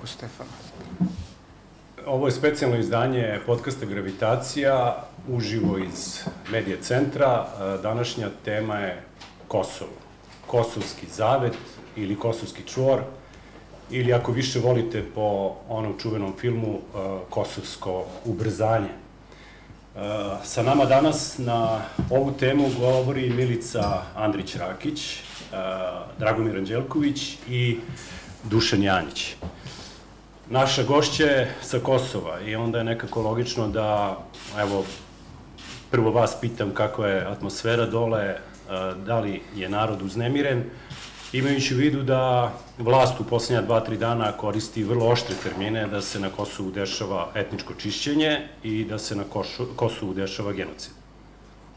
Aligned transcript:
repliku 0.00 0.06
Stefana. 0.06 0.50
Ovo 2.06 2.26
je 2.26 2.32
specijalno 2.32 2.76
izdanje 2.76 3.40
podcasta 3.46 3.86
Gravitacija, 3.86 5.04
uživo 5.28 5.78
iz 5.78 6.20
Medije 6.50 6.82
centra. 6.82 7.46
Današnja 7.82 8.28
tema 8.44 8.76
je 8.76 9.02
Kosovo. 9.48 9.90
Kosovski 10.46 11.06
zavet 11.16 11.52
ili 11.96 12.16
Kosovski 12.16 12.62
čvor, 12.66 13.00
ili 13.90 14.12
ako 14.12 14.32
više 14.32 14.60
volite 14.60 15.04
po 15.14 15.54
onom 15.68 15.98
čuvenom 15.98 16.34
filmu 16.40 16.78
Kosovsko 17.30 18.04
ubrzanje. 18.24 18.88
Sa 20.44 20.62
nama 20.62 20.84
danas 20.84 21.38
na 21.38 21.80
ovu 22.10 22.32
temu 22.32 22.70
govori 22.78 23.30
Milica 23.30 24.02
Andrić-Rakić, 24.16 25.20
Dragomir 26.18 26.56
Anđelković 26.56 27.38
i 27.48 27.78
Dušan 28.44 28.82
Janjić. 28.82 29.34
Naša 30.50 30.82
gošća 30.82 31.24
je 31.24 31.54
sa 31.62 31.78
Kosova 31.78 32.40
i 32.40 32.56
onda 32.56 32.78
je 32.78 32.84
nekako 32.84 33.22
logično 33.22 33.68
da, 33.68 34.18
evo, 34.58 34.84
prvo 35.90 36.10
vas 36.10 36.36
pitam 36.40 36.74
kako 36.74 37.04
je 37.04 37.24
atmosfera 37.26 37.86
dole, 37.86 38.36
da 39.06 39.20
li 39.20 39.42
je 39.54 39.68
narod 39.68 40.02
uznemiren, 40.02 40.64
imajući 41.32 41.74
u 41.74 41.78
vidu 41.78 42.02
da 42.02 42.52
vlast 42.78 43.20
u 43.20 43.24
poslednja 43.24 43.62
dva, 43.62 43.80
tri 43.80 43.96
dana 43.96 44.32
koristi 44.32 44.84
vrlo 44.84 45.06
oštre 45.06 45.34
termine 45.42 45.86
da 45.86 46.02
se 46.02 46.20
na 46.20 46.30
Kosovu 46.30 46.70
dešava 46.70 47.28
etničko 47.34 47.74
čišćenje 47.74 48.48
i 48.62 48.84
da 48.84 48.98
se 48.98 49.16
na 49.16 49.24
Kosovu 49.76 50.14
dešava 50.14 50.52
genocid. 50.52 50.92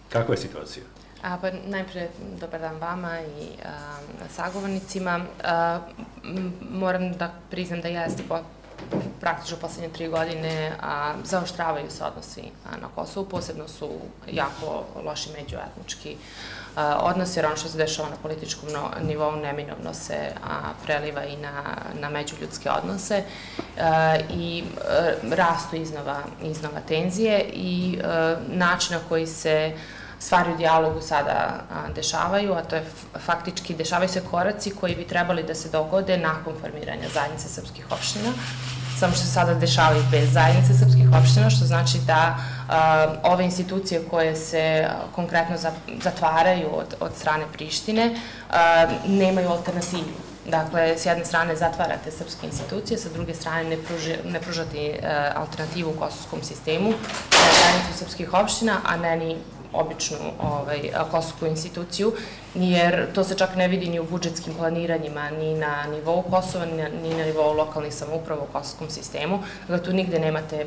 Kakva 0.10 0.34
je 0.34 0.38
situacija? 0.38 0.84
A, 1.22 1.38
pa 1.42 1.52
najpre 1.68 2.10
dobar 2.42 2.60
dan 2.60 2.78
vama 2.78 3.20
i 3.22 3.48
a, 3.66 3.98
sagovornicima. 4.30 5.26
A, 5.44 5.80
moram 6.72 7.12
da 7.14 7.34
priznam 7.50 7.82
da 7.82 7.88
jeste 7.88 8.24
praktično 9.20 9.58
poslednje 9.58 9.90
tri 9.90 10.08
godine 10.08 10.72
a, 10.82 11.14
zaoštravaju 11.24 11.92
se 11.92 12.04
odnosi 12.04 12.42
a, 12.42 12.78
na 12.82 12.88
Kosovu, 12.96 13.26
posebno 13.26 13.68
su 13.68 13.90
jako 14.32 14.84
loši 15.06 15.30
međuetnički 15.30 16.16
a, 16.76 17.14
jer 17.36 17.46
ono 17.46 17.56
što 17.56 17.70
se 17.70 17.78
dešava 17.78 18.10
na 18.10 18.16
političkom 18.22 18.70
no, 18.74 18.92
nivou 19.02 19.32
neminovno 19.32 19.94
se 19.94 20.18
a, 20.44 20.72
preliva 20.84 21.26
i 21.26 21.38
na, 21.38 21.64
na 22.00 22.10
međuljudske 22.10 22.70
odnose 22.70 23.24
a, 23.80 24.18
i 24.30 24.64
a, 24.90 25.12
rastu 25.36 25.76
iznova, 25.76 26.20
iznova 26.42 26.80
tenzije 26.88 27.50
i 27.54 28.00
a, 28.04 28.36
način 28.48 28.98
na 28.98 29.02
koji 29.10 29.28
se 29.28 29.74
stvari 30.24 30.54
u 30.54 30.58
dijalogu 30.58 31.02
sada 31.02 31.64
dešavaju, 31.96 32.54
a 32.54 32.64
to 32.64 32.76
je 32.76 32.86
faktički 33.26 33.76
dešavaju 33.76 34.10
se 34.10 34.22
koraci 34.32 34.72
koji 34.80 34.96
bi 34.96 35.08
trebali 35.08 35.44
da 35.44 35.56
se 35.56 35.70
dogode 35.70 36.18
nakon 36.18 36.54
formiranja 36.62 37.10
zajednice 37.14 37.50
srpskih 37.50 37.92
opština, 37.92 38.32
samo 39.00 39.14
što 39.14 39.26
se 39.26 39.32
sada 39.32 39.54
dešavaju 39.54 40.04
bez 40.12 40.34
zajednice 40.34 40.74
srpskih 40.74 41.08
opština, 41.20 41.50
što 41.50 41.66
znači 41.66 41.98
da 42.08 42.38
ove 43.24 43.46
institucije 43.46 44.04
koje 44.10 44.36
se 44.36 44.88
konkretno 45.16 45.58
zatvaraju 46.04 46.68
od, 46.74 46.96
od 47.00 47.12
strane 47.20 47.46
Prištine 47.54 48.16
nemaju 49.08 49.50
alternativu. 49.50 50.14
Dakle, 50.46 50.98
s 50.98 51.06
jedne 51.06 51.26
strane 51.26 51.56
zatvarate 51.56 52.12
srpske 52.12 52.48
institucije, 52.48 52.98
sa 52.98 53.10
druge 53.10 53.34
strane 53.34 53.64
ne, 53.64 53.78
pruži, 53.78 54.16
ne 54.26 54.42
pružate 54.42 55.00
alternativu 55.36 55.92
u 55.92 56.00
kosovskom 56.00 56.44
sistemu, 56.44 56.94
zajednicu 57.32 57.98
srpskih 57.98 58.34
opština, 58.34 58.80
a 58.86 58.98
ne 58.98 59.16
ni 59.18 59.38
običnu 59.74 60.18
ovaj, 60.40 60.92
kosovsku 61.12 61.46
instituciju, 61.46 62.14
jer 62.56 63.14
to 63.14 63.24
se 63.24 63.38
čak 63.38 63.56
ne 63.56 63.68
vidi 63.68 63.90
ni 63.90 64.00
u 64.00 64.04
budžetskim 64.04 64.54
planiranjima, 64.54 65.30
ni 65.30 65.54
na 65.54 65.86
nivou 65.92 66.22
Kosova, 66.22 66.66
ni 66.66 66.78
na, 66.78 66.90
ni 67.04 67.16
na 67.16 67.26
nivou 67.26 67.54
lokalnih 67.54 67.94
samouprava 67.94 68.44
u 68.44 68.54
kosovskom 68.54 68.90
sistemu. 68.90 69.40
Dakle, 69.68 69.84
tu 69.84 69.94
nigde 69.94 70.20
nemate 70.20 70.66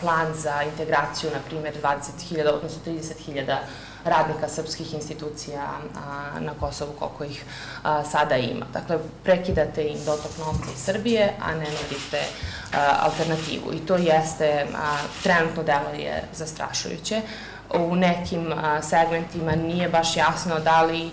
plan 0.00 0.34
za 0.34 0.62
integraciju, 0.62 1.30
na 1.30 1.40
primjer, 1.46 1.74
20.000, 1.82 2.48
odnosno 2.48 2.82
30.000 2.86 3.56
radnika 4.04 4.48
srpskih 4.48 4.94
institucija 4.94 5.68
na 6.40 6.52
Kosovu 6.60 6.92
koliko 6.98 7.24
ih 7.24 7.44
sada 8.10 8.36
ima. 8.36 8.66
Dakle, 8.72 8.98
prekidate 9.22 9.84
im 9.88 10.04
dotok 10.04 10.38
novca 10.38 10.70
iz 10.74 10.84
Srbije, 10.84 11.32
a 11.40 11.54
ne 11.54 11.66
nudite 11.66 12.22
alternativu. 13.00 13.72
I 13.72 13.86
to 13.86 13.96
jeste, 13.96 14.66
trenutno 15.22 15.62
delo 15.62 15.88
je 15.98 16.22
zastrašujuće 16.34 17.20
u 17.74 17.96
nekim 17.96 18.52
segmentima 18.82 19.52
nije 19.52 19.88
baš 19.88 20.16
jasno 20.16 20.60
da 20.60 20.82
li 20.82 21.10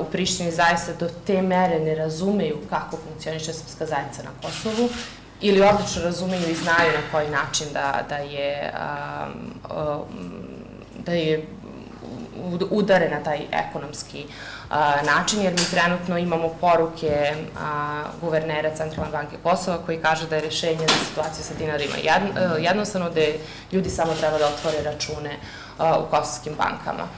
u 0.00 0.04
Prištini 0.12 0.50
zaista 0.50 0.92
do 0.92 1.08
te 1.26 1.42
mere 1.42 1.78
ne 1.80 1.94
razumeju 1.94 2.56
kako 2.70 2.96
funkcioniše 2.96 3.52
srpska 3.52 3.86
zajednica 3.86 4.22
na 4.22 4.30
Kosovu 4.42 4.88
ili 5.40 5.62
odlično 5.62 6.02
razumeju 6.02 6.50
i 6.50 6.54
znaju 6.54 6.92
na 6.92 7.10
koji 7.12 7.30
način 7.30 7.66
da, 7.72 8.04
da 8.08 8.16
je 8.16 8.72
da 11.04 11.12
je 11.12 11.46
udare 12.70 13.10
na 13.10 13.22
taj 13.22 13.40
ekonomski 13.52 14.24
način, 15.06 15.42
jer 15.42 15.52
mi 15.52 15.64
trenutno 15.70 16.18
imamo 16.18 16.48
poruke 16.60 17.34
guvernera 18.20 18.76
Centralne 18.76 19.12
banke 19.12 19.36
Kosova 19.42 19.78
koji 19.86 20.02
kaže 20.02 20.26
da 20.26 20.36
je 20.36 20.42
rešenje 20.42 20.86
za 20.88 21.04
situaciju 21.08 21.44
sa 21.44 21.54
dinarima 21.54 21.94
jednostavno 22.58 23.10
da 23.10 23.20
ljudi 23.72 23.90
samo 23.90 24.14
treba 24.14 24.38
da 24.38 24.46
otvore 24.46 24.82
račune 24.82 25.36
u 25.78 26.10
kosovskim 26.10 26.54
bankama. 26.54 27.08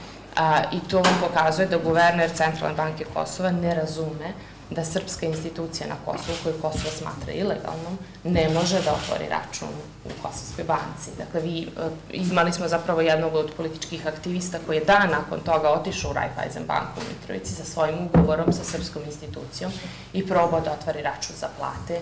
I 0.71 0.79
to 0.89 1.01
vam 1.01 1.17
pokazuje 1.21 1.67
da 1.67 1.77
guverner 1.77 2.29
Centralne 2.35 2.77
banke 2.77 3.05
Kosova 3.13 3.51
ne 3.51 3.75
razume 3.75 4.33
da 4.71 4.85
srpska 4.85 5.25
institucija 5.25 5.89
na 5.89 5.95
Kosovu, 6.05 6.37
koju 6.43 6.61
Kosovo 6.61 6.91
smatra 6.97 7.33
ilegalnom, 7.33 7.97
ne 8.23 8.49
može 8.49 8.81
da 8.81 8.93
otvori 8.93 9.29
račun 9.29 9.67
u 10.05 10.09
Kosovskoj 10.21 10.63
banci. 10.63 11.11
Dakle, 11.17 11.41
vi, 11.41 11.61
e, 11.61 11.89
imali 12.13 12.53
smo 12.53 12.67
zapravo 12.67 13.01
jednog 13.01 13.35
od 13.35 13.51
političkih 13.57 14.07
aktivista 14.07 14.57
koji 14.65 14.77
je 14.77 14.85
dan 14.85 15.09
nakon 15.09 15.39
toga 15.39 15.69
otišao 15.69 16.11
u 16.11 16.13
Raiffeisen 16.13 16.63
banku 16.67 16.99
u 16.99 17.13
Mitrovici 17.13 17.53
sa 17.53 17.65
svojim 17.65 17.95
ugovorom 18.05 18.53
sa 18.53 18.63
srpskom 18.63 19.01
institucijom 19.05 19.71
i 20.13 20.27
probao 20.27 20.61
da 20.61 20.71
otvori 20.71 21.01
račun 21.01 21.35
za 21.35 21.47
plate 21.57 21.99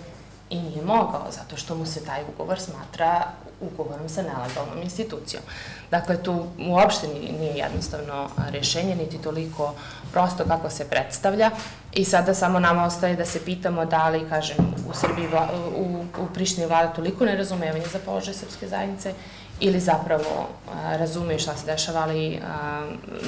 i 0.50 0.60
nije 0.60 0.82
mogao, 0.82 1.26
zato 1.32 1.58
što 1.58 1.76
mu 1.76 1.86
se 1.86 2.06
taj 2.06 2.24
ugovor 2.34 2.60
smatra 2.60 3.28
ugovorom 3.62 4.10
sa 4.10 4.22
nelegalnom 4.22 4.82
institucijom. 4.84 5.44
Dakle, 5.92 6.24
tu 6.24 6.46
uopšte 6.70 7.08
nije 7.08 7.54
jednostavno 7.56 8.30
rešenje, 8.52 8.96
niti 8.96 9.18
toliko 9.18 9.74
prosto 10.12 10.44
kako 10.44 10.70
se 10.70 10.90
predstavlja. 10.90 11.52
I 11.94 12.06
sada 12.06 12.34
samo 12.34 12.60
nama 12.60 12.86
ostaje 12.86 13.16
da 13.16 13.26
se 13.26 13.46
pitamo 13.46 13.86
da 13.86 14.10
li, 14.10 14.30
kažem, 14.30 14.58
u 14.90 14.94
Srbiji, 14.94 15.28
u, 15.76 16.06
u 16.24 16.28
Prištini 16.34 16.68
vlada 16.68 16.94
toliko 16.94 17.26
nerazumevanje 17.26 17.86
za 17.92 18.00
položaj 18.06 18.34
srpske 18.34 18.68
zajednice 18.68 19.14
ili 19.60 19.80
zapravo 19.80 20.48
a, 20.74 20.98
razumeju 20.98 21.40
šta 21.40 21.56
se 21.56 21.66
dešava, 21.66 22.02
ali 22.02 22.38
a, 22.38 22.40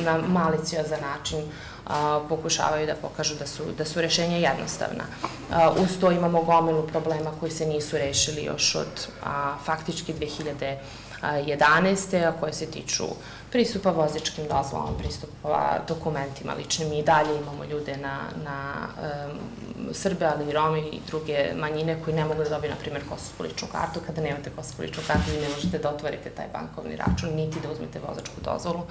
na 0.03 0.17
maliciozan 0.27 0.99
način 1.01 1.39
a, 1.88 2.22
pokušavaju 2.29 2.88
da 2.88 2.95
pokažu 2.95 3.35
da 3.35 3.47
su, 3.47 3.63
da 3.77 3.85
su 3.85 4.01
rešenja 4.01 4.38
jednostavna. 4.38 5.03
A, 5.51 5.72
uz 5.72 5.89
to 6.01 6.11
imamo 6.11 6.43
gomilu 6.43 6.88
problema 6.88 7.31
koji 7.39 7.51
se 7.51 7.66
nisu 7.66 7.97
rešili 7.97 8.43
još 8.43 8.75
od 8.75 9.07
a, 9.23 9.55
faktički 9.66 10.13
2011. 10.13 12.28
a 12.28 12.31
koje 12.39 12.53
se 12.53 12.66
tiču 12.66 13.05
pristupa 13.51 13.91
vozičkim 13.91 14.47
dozvolama, 14.47 14.97
pristupa 14.97 15.79
dokumentima 15.88 16.53
ličnim. 16.53 16.89
Mi 16.89 17.00
i 17.00 17.03
dalje 17.03 17.38
imamo 17.38 17.63
ljude 17.63 17.97
na, 17.97 18.19
na 18.45 18.88
um, 19.28 19.94
Srbe, 19.94 20.25
ali 20.25 20.50
i 20.50 20.53
Romi 20.53 20.79
i 20.79 21.00
druge 21.07 21.53
manjine 21.56 21.97
koji 22.03 22.16
ne 22.16 22.25
mogu 22.25 22.44
da 22.44 22.50
dobiju, 22.50 22.72
na 22.72 22.78
primjer, 22.78 23.03
kosovsku 23.09 23.44
ličnu 23.44 23.67
kartu. 23.72 24.00
Kada 24.06 24.22
nemate 24.22 24.50
kosovsku 24.50 24.81
ličnu 24.81 25.03
kartu, 25.07 25.31
vi 25.31 25.41
ne 25.41 25.50
možete 25.50 25.78
da 25.78 25.90
otvorite 25.90 26.29
taj 26.29 26.45
bankovni 26.53 26.95
račun, 26.95 27.29
niti 27.35 27.59
da 27.59 27.72
uzmete 27.72 28.00
vozačku 28.07 28.35
dozvolu. 28.44 28.81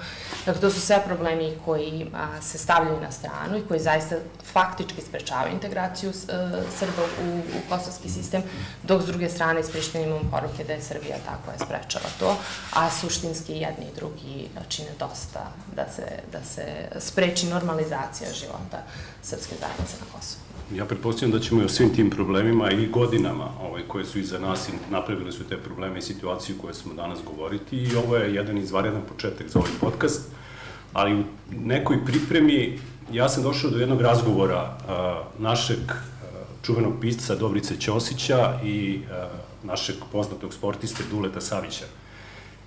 Dakle, 0.45 0.61
to 0.61 0.69
su 0.69 0.81
sve 0.81 1.01
problemi 1.05 1.57
koji 1.65 2.07
a, 2.13 2.41
se 2.41 2.57
stavljaju 2.57 3.01
na 3.01 3.11
stranu 3.11 3.57
i 3.57 3.67
koji 3.67 3.79
zaista 3.79 4.15
faktički 4.53 5.01
sprečavaju 5.01 5.53
integraciju 5.53 6.11
a, 6.11 6.33
e, 6.33 6.61
Srba 6.79 7.03
u, 7.23 7.37
u 7.37 7.69
kosovski 7.69 8.09
sistem, 8.09 8.43
dok 8.83 9.01
s 9.01 9.05
druge 9.05 9.29
strane 9.29 9.59
iz 9.59 9.71
Prištine 9.71 10.03
imamo 10.03 10.31
poruke 10.31 10.63
da 10.63 10.73
je 10.73 10.81
Srbija 10.81 11.17
tako 11.25 11.51
je 11.51 11.65
sprečava 11.65 12.09
to, 12.19 12.35
a 12.73 12.89
suštinski 12.89 13.53
jedni 13.53 13.85
i 13.85 13.95
drugi 13.95 14.50
čine 14.69 14.89
dosta 14.99 15.51
da 15.75 15.85
se, 15.95 16.03
da 16.31 16.43
se 16.43 16.63
spreči 16.99 17.45
normalizacija 17.45 18.33
života 18.33 18.83
srpske 19.21 19.55
zajednice 19.59 19.95
na 19.99 20.05
Kosovu. 20.13 20.41
Ja 20.75 20.85
pretpostavljam 20.85 21.39
da 21.39 21.43
ćemo 21.45 21.61
i 21.61 21.65
o 21.65 21.69
svim 21.69 21.95
tim 21.95 22.09
problemima 22.09 22.71
i 22.71 22.87
godinama 22.87 23.47
ovaj, 23.61 23.81
koje 23.87 24.05
su 24.05 24.19
iza 24.19 24.39
nas 24.39 24.69
i 24.69 24.71
napravili 24.91 25.31
su 25.31 25.43
te 25.43 25.57
probleme 25.57 25.99
i 25.99 26.01
situaciju 26.01 26.55
koje 26.61 26.73
smo 26.73 26.93
danas 26.93 27.19
govoriti 27.25 27.77
i 27.77 27.95
ovo 27.95 28.17
je 28.17 28.35
jedan 28.35 28.57
izvarjadan 28.57 29.01
početak 29.01 29.47
za 29.49 29.59
ovaj 29.59 29.71
podcast, 29.79 30.21
ali 30.93 31.19
u 31.19 31.23
nekoj 31.49 32.05
pripremi 32.05 32.79
ja 33.11 33.29
sam 33.29 33.43
došao 33.43 33.69
do 33.69 33.77
jednog 33.77 34.01
razgovora 34.01 34.77
a, 34.87 35.23
našeg 35.39 35.79
a, 35.89 35.95
čuvenog 36.63 36.93
pisca 37.01 37.35
Dobrice 37.35 37.75
Ćosića 37.79 38.59
i 38.63 39.01
a, 39.11 39.27
našeg 39.63 39.95
poznatog 40.11 40.53
sportiste 40.53 41.03
Duleta 41.11 41.41
Savića 41.41 41.85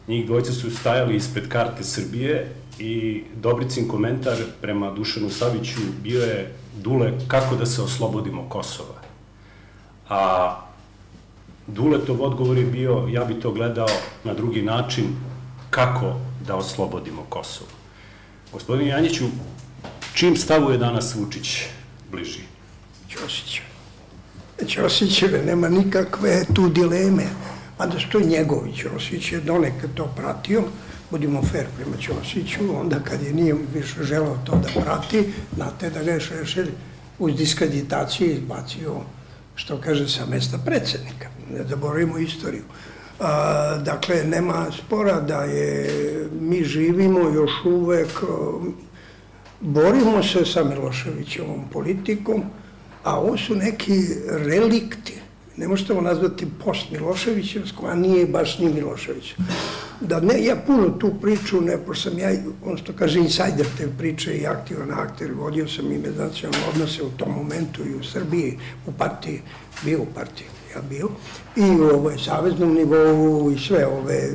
Njih 0.08 0.26
dvojca 0.26 0.52
su 0.52 0.70
stajali 0.70 1.16
ispred 1.16 1.48
karte 1.48 1.84
Srbije 1.84 2.52
i 2.78 3.22
Dobricin 3.36 3.88
komentar 3.88 4.36
prema 4.60 4.90
Dušanu 4.90 5.30
Saviću 5.30 5.80
bio 6.02 6.22
je 6.22 6.52
Dule, 6.82 7.12
kako 7.28 7.56
da 7.56 7.66
se 7.66 7.82
oslobodimo 7.82 8.48
Kosova? 8.48 9.00
A 10.08 10.56
Duletov 11.66 12.22
odgovor 12.22 12.58
je 12.58 12.64
bio, 12.64 13.08
ja 13.10 13.24
bi 13.24 13.40
to 13.40 13.52
gledao 13.52 13.88
na 14.24 14.34
drugi 14.34 14.62
način, 14.62 15.04
kako 15.70 16.14
da 16.46 16.56
oslobodimo 16.56 17.22
Kosovo. 17.28 17.70
Gospodin 18.52 18.88
Janjiću, 18.88 19.24
čim 20.14 20.36
stavu 20.36 20.70
je 20.70 20.78
danas 20.78 21.14
Vučić 21.14 21.60
bliži? 22.10 22.40
Ćosić. 23.08 23.60
Ćosićeve, 24.68 25.42
nema 25.46 25.68
nikakve 25.68 26.44
tu 26.54 26.68
dileme. 26.68 27.26
A 27.78 27.86
da 27.86 27.98
što 27.98 28.18
je 28.18 28.26
njegovi 28.26 28.72
Ćosić 28.72 29.32
je 29.32 29.40
donekad 29.40 29.90
to 29.94 30.12
pratio, 30.16 30.62
budimo 31.10 31.42
fair 31.42 31.66
prema 31.76 31.96
Ćosiću, 31.96 32.76
onda 32.80 32.98
kad 33.00 33.22
je 33.22 33.32
nije 33.32 33.54
više 33.74 34.02
želao 34.02 34.38
to 34.44 34.52
da 34.52 34.80
prati, 34.82 35.32
znate 35.54 35.90
da 35.90 36.02
ga 36.02 36.10
je 36.10 36.20
Šešelj 36.20 36.70
uz 37.18 37.36
diskreditaciju 37.36 38.30
izbacio, 38.30 39.00
što 39.54 39.80
kaže, 39.80 40.08
sa 40.08 40.26
mesta 40.26 40.58
predsednika. 40.58 41.28
Ne 41.50 41.64
zaboravimo 41.68 42.18
istoriju. 42.18 42.62
A, 43.20 43.78
dakle, 43.84 44.24
nema 44.24 44.66
spora 44.78 45.20
da 45.20 45.44
je, 45.44 45.88
mi 46.40 46.64
živimo 46.64 47.20
još 47.20 47.50
uvek, 47.64 48.22
borimo 49.60 50.22
se 50.22 50.44
sa 50.44 50.64
Miloševićevom 50.64 51.68
politikom, 51.72 52.42
a 53.04 53.20
ovo 53.20 53.36
su 53.36 53.54
neki 53.54 54.00
relikti 54.28 55.13
ne 55.56 55.68
možete 55.68 55.92
ovo 55.92 56.02
nazvati 56.02 56.46
post 56.64 56.90
Miloševićevsko, 56.90 57.86
a 57.86 57.94
nije 57.94 58.26
baš 58.26 58.58
ni 58.58 58.68
Milošević. 58.68 59.34
Da 60.00 60.20
ne, 60.20 60.44
ja 60.44 60.56
puno 60.66 60.88
tu 60.88 61.10
priču, 61.22 61.60
ne, 61.60 61.78
pošto 61.86 62.10
sam 62.10 62.18
ja, 62.18 62.30
ono 62.64 62.76
što 62.76 62.92
kaže, 62.92 63.18
insajder 63.18 63.66
te 63.78 63.88
priče 63.98 64.34
i 64.34 64.46
aktivan 64.46 64.90
akter, 64.90 65.32
vodio 65.32 65.68
sam 65.68 65.92
i 65.92 65.98
međunacionalne 65.98 66.66
odnose 66.74 67.02
u 67.02 67.10
tom 67.10 67.32
momentu 67.32 67.82
i 67.86 67.94
u 67.94 68.04
Srbiji, 68.04 68.58
u 68.86 68.92
partiji, 68.92 69.42
bio 69.84 70.02
u 70.02 70.06
partiji, 70.14 70.46
ja 70.74 70.82
bio, 70.88 71.08
i 71.56 71.80
u 71.80 71.84
ovoj 71.84 72.18
saveznom 72.18 72.74
nivou 72.74 73.50
i 73.50 73.58
sve 73.58 73.86
ove 73.86 74.30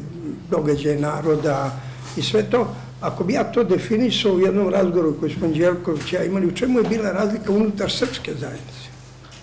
događaje 0.49 0.99
naroda 0.99 1.79
i 2.17 2.21
sve 2.21 2.43
to. 2.49 2.75
Ako 3.01 3.23
bi 3.23 3.33
ja 3.33 3.43
to 3.43 3.63
definisao 3.63 4.33
u 4.33 4.39
jednom 4.39 4.69
razgovoru 4.69 5.15
koji 5.19 5.33
smo 5.33 5.47
Đelković 5.47 6.13
ja 6.13 6.23
imali, 6.23 6.47
u 6.47 6.55
čemu 6.55 6.79
je 6.79 6.89
bila 6.89 7.11
razlika 7.11 7.51
unutar 7.51 7.91
srpske 7.91 8.33
zajednice, 8.33 8.89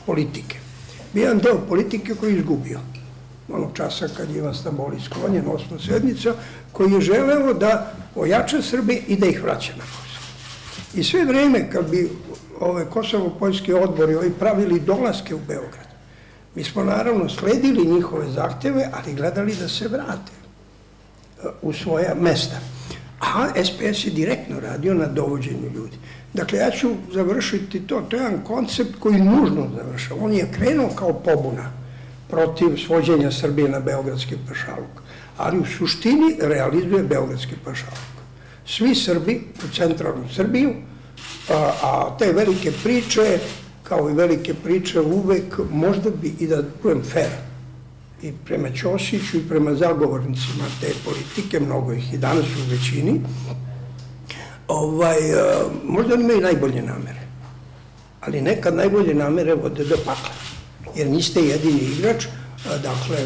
politike? 0.06 0.65
Jedan 1.20 1.38
deo 1.38 1.58
politike 1.68 2.14
koji 2.14 2.32
je 2.32 2.38
izgubio. 2.38 2.80
Onog 3.48 3.70
časa 3.74 4.08
kad 4.16 4.30
je 4.30 4.36
Ivan 4.36 4.54
Stamboli 4.54 5.00
sklonjen, 5.00 5.44
osma 5.48 5.78
sednica, 5.78 6.34
koji 6.72 6.92
je 6.92 7.00
želeo 7.00 7.54
da 7.54 7.92
ojača 8.14 8.62
Srbije 8.62 9.02
i 9.08 9.16
da 9.16 9.26
ih 9.26 9.42
vraća 9.42 9.72
na 9.72 9.82
Kosovo. 9.82 10.26
I 10.94 11.04
sve 11.04 11.24
vreme 11.24 11.70
kad 11.70 11.90
bi 11.90 12.10
ove 12.60 12.84
Kosovo-Poljski 12.90 13.72
odbori 13.72 14.14
ovi 14.14 14.30
pravili 14.30 14.80
dolaske 14.80 15.34
u 15.34 15.40
Beograd, 15.48 15.86
mi 16.54 16.64
smo 16.64 16.84
naravno 16.84 17.28
sledili 17.28 17.86
njihove 17.86 18.30
zahteve, 18.30 18.88
ali 18.92 19.14
gledali 19.14 19.54
da 19.54 19.68
se 19.68 19.88
vrate 19.88 20.32
e, 20.32 21.48
u 21.62 21.72
svoja 21.72 22.14
mesta. 22.14 22.56
A 23.20 23.48
SPS 23.64 24.04
je 24.04 24.10
direktno 24.10 24.60
radio 24.60 24.94
na 24.94 25.06
dovođenju 25.06 25.70
ljudi. 25.74 25.96
Dakle, 26.36 26.58
ja 26.58 26.70
ću 26.70 26.88
završiti 27.12 27.80
to. 27.80 28.00
To 28.00 28.16
je 28.16 28.22
jedan 28.22 28.44
koncept 28.44 28.94
koji 29.00 29.20
nužno 29.20 29.68
završava. 29.76 30.24
On 30.24 30.32
je 30.32 30.52
krenuo 30.52 30.88
kao 30.88 31.12
pobuna 31.12 31.72
protiv 32.28 32.76
svođenja 32.86 33.30
Srbije 33.32 33.68
na 33.68 33.80
Beogradski 33.80 34.34
pašaluk, 34.48 35.02
ali 35.36 35.58
u 35.58 35.64
suštini 35.64 36.36
realizuje 36.40 37.02
Beogradski 37.02 37.54
pašaluk. 37.64 38.16
Svi 38.66 38.94
Srbi 38.94 39.40
u 39.64 39.74
centralnu 39.74 40.28
Srbiju, 40.34 40.72
a, 41.50 41.72
a 41.82 42.16
te 42.18 42.32
velike 42.32 42.72
priče, 42.82 43.38
kao 43.82 44.10
i 44.10 44.14
velike 44.14 44.54
priče 44.54 45.00
uvek, 45.00 45.58
možda 45.70 46.10
bi 46.10 46.34
i 46.40 46.46
da 46.46 46.62
budem 46.82 47.02
fair, 47.12 47.30
i 48.22 48.32
prema 48.44 48.68
Ćosiću 48.70 49.36
i 49.36 49.48
prema 49.48 49.74
zagovornicima 49.74 50.64
te 50.80 50.92
politike, 51.04 51.60
mnogo 51.60 51.92
ih 51.92 52.14
i 52.14 52.18
danas 52.18 52.44
u 52.44 52.70
većini, 52.70 53.20
ovaj, 54.68 55.30
e, 55.30 55.44
možda 55.84 56.14
oni 56.14 56.24
imaju 56.24 56.40
najbolje 56.40 56.82
namere, 56.82 57.20
ali 58.20 58.40
nekad 58.40 58.74
najbolje 58.74 59.14
namere 59.14 59.54
vode 59.54 59.84
do 59.84 59.96
pakla, 59.96 60.34
jer 60.94 61.06
niste 61.06 61.40
jedini 61.40 61.80
igrač, 61.80 62.26
dakle, 62.64 63.16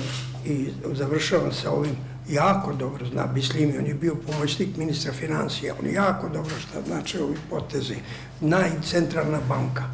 i 0.44 0.68
završavam 0.94 1.52
sa 1.52 1.70
ovim, 1.70 1.96
jako 2.28 2.72
dobro 2.72 3.06
zna 3.06 3.26
Bislimi, 3.26 3.78
on 3.78 3.86
je 3.86 3.94
bio 3.94 4.14
pomoćnik 4.14 4.76
ministra 4.76 5.12
financija, 5.12 5.74
on 5.80 5.90
jako 5.90 6.28
dobro 6.28 6.54
šta 6.58 6.82
znači 6.86 7.18
ovi 7.18 7.36
potezi, 7.50 7.96
najcentralna 8.40 9.38
banka. 9.48 9.84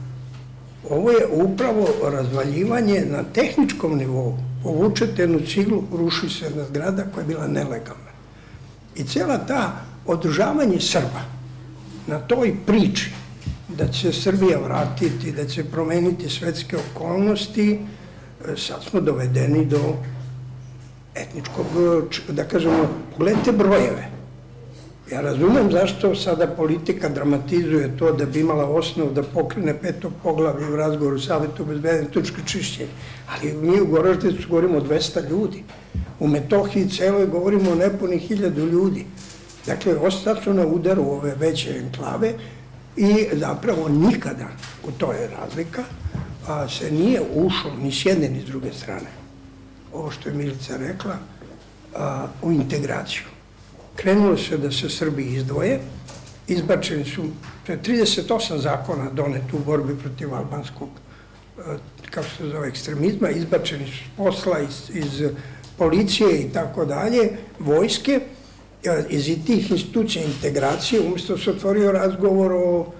Ovo 0.91 1.11
je 1.11 1.27
upravo 1.33 1.89
razvaljivanje 2.11 3.05
na 3.11 3.23
tehničkom 3.33 3.97
nivou. 3.97 4.39
Povučete 4.63 5.23
jednu 5.23 5.41
ciglu, 5.41 5.85
ruši 5.93 6.29
se 6.29 6.45
jedna 6.45 6.65
zgrada 6.65 7.05
koja 7.15 7.23
je 7.23 7.29
bila 7.29 7.47
nelegalna. 7.47 8.13
I 8.95 9.05
cela 9.05 9.39
ta 9.39 9.73
održavanje 10.07 10.81
Srba, 10.81 11.36
na 12.07 12.19
toj 12.19 12.55
priči 12.67 13.11
da 13.69 13.89
će 13.89 14.13
Srbija 14.13 14.59
vratiti, 14.59 15.33
da 15.33 15.47
će 15.47 15.65
promeniti 15.65 16.31
svetske 16.31 16.77
okolnosti, 16.77 17.79
e, 18.49 18.57
sad 18.57 18.85
smo 18.85 19.01
dovedeni 19.01 19.65
do 19.65 19.97
etničkog, 21.15 21.67
da 22.29 22.45
kažemo, 22.45 22.89
pogledajte 23.13 23.53
brojeve. 23.53 24.17
Ja 25.13 25.21
razumem 25.21 25.71
zašto 25.73 26.15
sada 26.15 26.47
politika 26.47 27.09
dramatizuje 27.09 27.97
to 27.99 28.13
da 28.13 28.27
bi 28.27 28.41
imala 28.41 28.65
osnov 28.65 29.13
da 29.15 29.23
pokrene 29.23 29.75
peto 29.81 30.11
poglavlje 30.23 30.67
u 30.67 30.77
razgovoru 30.77 31.21
Savetu 31.21 31.65
bezbedne 31.65 32.11
tučke 32.11 32.43
čišćenje, 32.47 32.89
ali 33.29 33.53
mi 33.53 33.81
u 33.81 33.87
Goroždecu 33.87 34.49
govorimo 34.49 34.79
o 34.79 34.81
200 34.81 35.31
ljudi. 35.31 35.65
U 36.21 36.29
Metohiji 36.29 36.89
celoj 36.89 37.27
govorimo 37.27 37.71
o 37.71 37.75
nepunih 37.75 38.23
hiljadu 38.23 38.67
ljudi. 38.67 39.07
Dakle, 39.67 39.97
ostali 39.97 40.41
su 40.45 40.55
na 40.55 40.67
udaru 40.67 41.03
ove 41.03 41.35
veće 41.35 41.79
enklave 41.79 42.33
i 42.97 43.29
zapravo 43.33 43.89
nikada, 43.89 44.49
u 44.89 44.93
to 44.93 45.13
je 45.13 45.29
razlika, 45.41 45.85
a, 46.49 46.69
se 46.69 46.91
nije 46.91 47.21
ušlo 47.35 47.71
ni 47.83 47.93
s 47.93 48.07
jedne 48.07 48.29
ni 48.29 48.41
s 48.41 48.45
druge 48.45 48.73
strane. 48.73 49.11
Ovo 49.93 50.11
što 50.11 50.29
je 50.29 50.35
Milica 50.35 50.77
rekla, 50.77 51.17
u 52.43 52.53
integraciju. 52.53 53.23
Krenulo 53.97 54.37
se 54.37 54.59
da 54.59 54.71
se 54.71 54.91
Srbi 54.91 55.25
izdvoje, 55.25 55.81
izbačeni 56.49 57.05
su 57.05 57.25
38 57.67 58.57
zakona 58.57 59.11
donet 59.11 59.53
u 59.53 59.59
borbi 59.59 59.99
protiv 59.99 60.35
albanskog 60.35 60.89
kako 62.11 62.29
se 62.29 62.49
zove, 62.49 62.69
ekstremizma, 62.69 63.31
izbačeni 63.31 63.87
su 63.87 64.05
posla 64.17 64.61
iz, 64.61 64.91
iz 64.95 65.31
policije 65.79 66.41
i 66.41 66.49
tako 66.53 66.85
dalje, 66.85 67.31
vojske, 67.59 68.21
iz 69.09 69.25
tih 69.47 69.71
institucija 69.71 70.25
integracije, 70.25 71.01
umesto 71.01 71.37
da 71.37 71.43
se 71.43 71.51
otvorio 71.51 71.93
razgovor 71.93 72.53
o, 72.53 72.93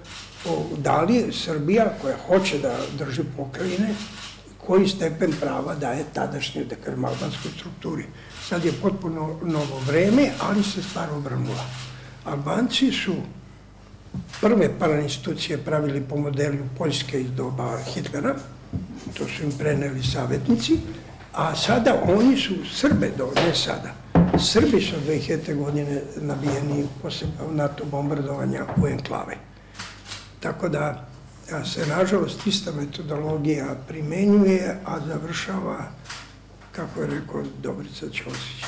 o 0.45 0.65
da 0.77 1.01
li 1.01 1.31
Srbija, 1.31 1.93
koja 2.01 2.17
hoće 2.27 2.59
da 2.59 2.77
drži 2.97 3.23
pokrajine, 3.37 3.89
koji 4.57 4.87
stepen 4.87 5.33
prava 5.39 5.75
daje 5.75 6.03
tadašnje, 6.13 6.63
da 6.63 6.75
kažem, 6.75 7.05
albanskoj 7.05 7.51
strukturi. 7.57 8.05
Sad 8.49 8.65
je 8.65 8.71
potpuno 8.81 9.39
novo 9.43 9.79
vreme, 9.87 10.31
ali 10.39 10.63
se 10.63 10.83
stvar 10.83 11.09
obranula. 11.11 11.65
Albanci 12.25 12.91
su 12.91 13.15
prve 14.41 14.69
institucije 15.03 15.57
pravili 15.57 16.01
po 16.01 16.17
modelu 16.17 16.57
Poljske 16.77 17.21
iz 17.21 17.31
doba 17.31 17.77
Hitlera, 17.93 18.35
to 19.17 19.27
su 19.27 19.43
im 19.43 19.51
preneli 19.57 20.03
savjetnici, 20.03 20.77
a 21.33 21.55
sada 21.55 22.01
oni 22.07 22.37
su 22.37 22.53
Srbe, 22.73 23.11
do, 23.17 23.31
ne 23.35 23.55
sada, 23.55 23.93
Srbi 24.39 24.81
su 24.81 24.95
2000. 25.07 25.55
godine 25.55 26.01
nabijeni 26.15 26.87
posle 27.01 27.27
NATO 27.51 27.85
bombardovanja 27.85 28.65
u 28.77 28.87
enklave. 28.87 29.37
Tako 30.39 30.69
da 30.69 31.07
se, 31.65 31.85
nažalost, 31.85 32.47
ista 32.47 32.71
metodologija 32.71 33.75
primenjuje, 33.87 34.77
a 34.85 34.99
završava, 35.07 35.77
kako 36.71 37.01
je 37.01 37.07
rekao 37.07 37.43
Dobrica 37.61 38.09
Ćosić. 38.09 38.63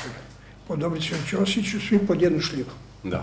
Po 0.68 0.76
Dobrica 0.76 1.16
Ćosiću 1.30 1.80
svi 1.80 1.98
pod 1.98 2.22
jednu 2.22 2.40
šljivu. 2.40 2.70
Da. 3.04 3.22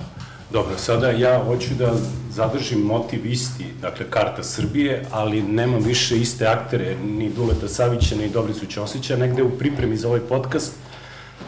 Dobro, 0.51 0.77
sada 0.77 1.09
ja 1.09 1.43
hoću 1.43 1.73
da 1.79 1.93
zadržim 2.31 2.79
motiv 2.79 3.25
isti, 3.25 3.65
dakle 3.81 4.05
karta 4.09 4.43
Srbije, 4.43 5.05
ali 5.11 5.41
nemam 5.41 5.83
više 5.83 6.17
iste 6.17 6.47
aktere, 6.47 6.95
ni 6.95 7.29
Duleta 7.29 7.67
Savića, 7.67 8.15
ni 8.15 8.29
Dobricu 8.29 8.65
Ćosića, 8.65 9.17
negde 9.17 9.43
u 9.43 9.57
pripremi 9.57 9.97
za 9.97 10.07
ovaj 10.07 10.19
podcast 10.19 10.73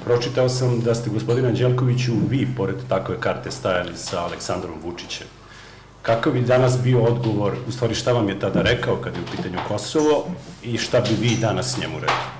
Pročitao 0.05 0.49
sam 0.49 0.79
da 0.79 0.95
ste 0.95 1.09
gospodina 1.09 1.51
Đelkoviću 1.51 2.11
vi, 2.29 2.47
pored 2.57 2.75
takve 2.89 3.19
karte, 3.19 3.51
stajali 3.51 3.97
sa 3.97 4.23
Aleksandrom 4.23 4.75
Vučićem. 4.83 5.27
Kakav 6.01 6.33
bi 6.33 6.41
danas 6.41 6.81
bio 6.83 7.03
odgovor, 7.03 7.53
u 7.67 7.71
stvari 7.71 7.95
šta 7.95 8.11
vam 8.11 8.29
je 8.29 8.39
tada 8.39 8.61
rekao 8.61 8.95
kad 8.95 9.15
je 9.15 9.21
u 9.21 9.35
pitanju 9.35 9.57
Kosovo 9.67 10.27
i 10.63 10.77
šta 10.77 11.01
bi 11.01 11.15
vi 11.21 11.37
danas 11.41 11.77
njemu 11.77 11.99
rekli? 11.99 12.39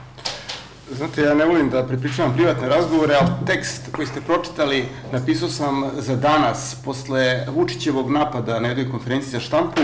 Znate, 0.97 1.21
ja 1.21 1.33
ne 1.33 1.45
volim 1.45 1.69
da 1.69 1.87
prepričavam 1.87 2.33
privatne 2.33 2.69
razgovore, 2.69 3.15
ali 3.21 3.29
tekst 3.45 3.81
koji 3.91 4.07
ste 4.07 4.21
pročitali 4.21 4.85
napisao 5.11 5.49
sam 5.49 5.91
za 5.97 6.15
danas, 6.15 6.75
posle 6.85 7.45
Vučićevog 7.55 8.11
napada 8.11 8.59
na 8.59 8.67
jednoj 8.67 8.91
konferenciji 8.91 9.31
za 9.31 9.39
štampu, 9.39 9.81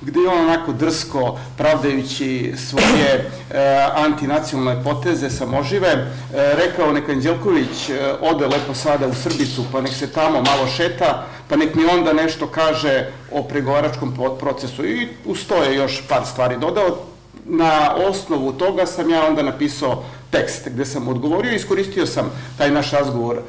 gde 0.00 0.20
je 0.20 0.28
on 0.28 0.40
onako 0.40 0.72
drsko, 0.72 1.38
pravdajući 1.56 2.52
svoje 2.56 3.30
e, 3.50 3.86
antinacionalne 3.96 4.84
poteze, 4.84 5.30
samožive, 5.30 5.88
e, 5.88 6.06
rekao 6.32 6.92
neka 6.92 7.12
Anđelković 7.12 7.90
e, 7.90 8.14
ode 8.20 8.46
lepo 8.46 8.74
sada 8.74 9.06
u 9.06 9.14
Srbicu, 9.14 9.64
pa 9.72 9.80
nek 9.80 9.94
se 9.94 10.12
tamo 10.12 10.42
malo 10.42 10.66
šeta, 10.76 11.26
pa 11.48 11.56
nek 11.56 11.74
mi 11.74 11.84
onda 11.84 12.12
nešto 12.12 12.46
kaže 12.46 13.10
o 13.32 13.42
pregovaračkom 13.42 14.14
procesu. 14.40 14.86
I 14.86 15.08
uz 15.24 15.46
to 15.46 15.62
je 15.62 15.76
još 15.76 16.02
par 16.08 16.26
stvari 16.26 16.56
dodao. 16.60 16.98
Na 17.44 17.94
osnovu 18.08 18.52
toga 18.52 18.86
sam 18.86 19.10
ja 19.10 19.26
onda 19.26 19.42
napisao 19.42 20.04
tekst 20.30 20.68
gde 20.68 20.84
sam 20.84 21.08
odgovorio 21.08 21.52
i 21.52 21.56
iskoristio 21.56 22.06
sam 22.06 22.30
taj 22.58 22.70
naš 22.70 22.90
razgovor 22.90 23.36
e, 23.36 23.42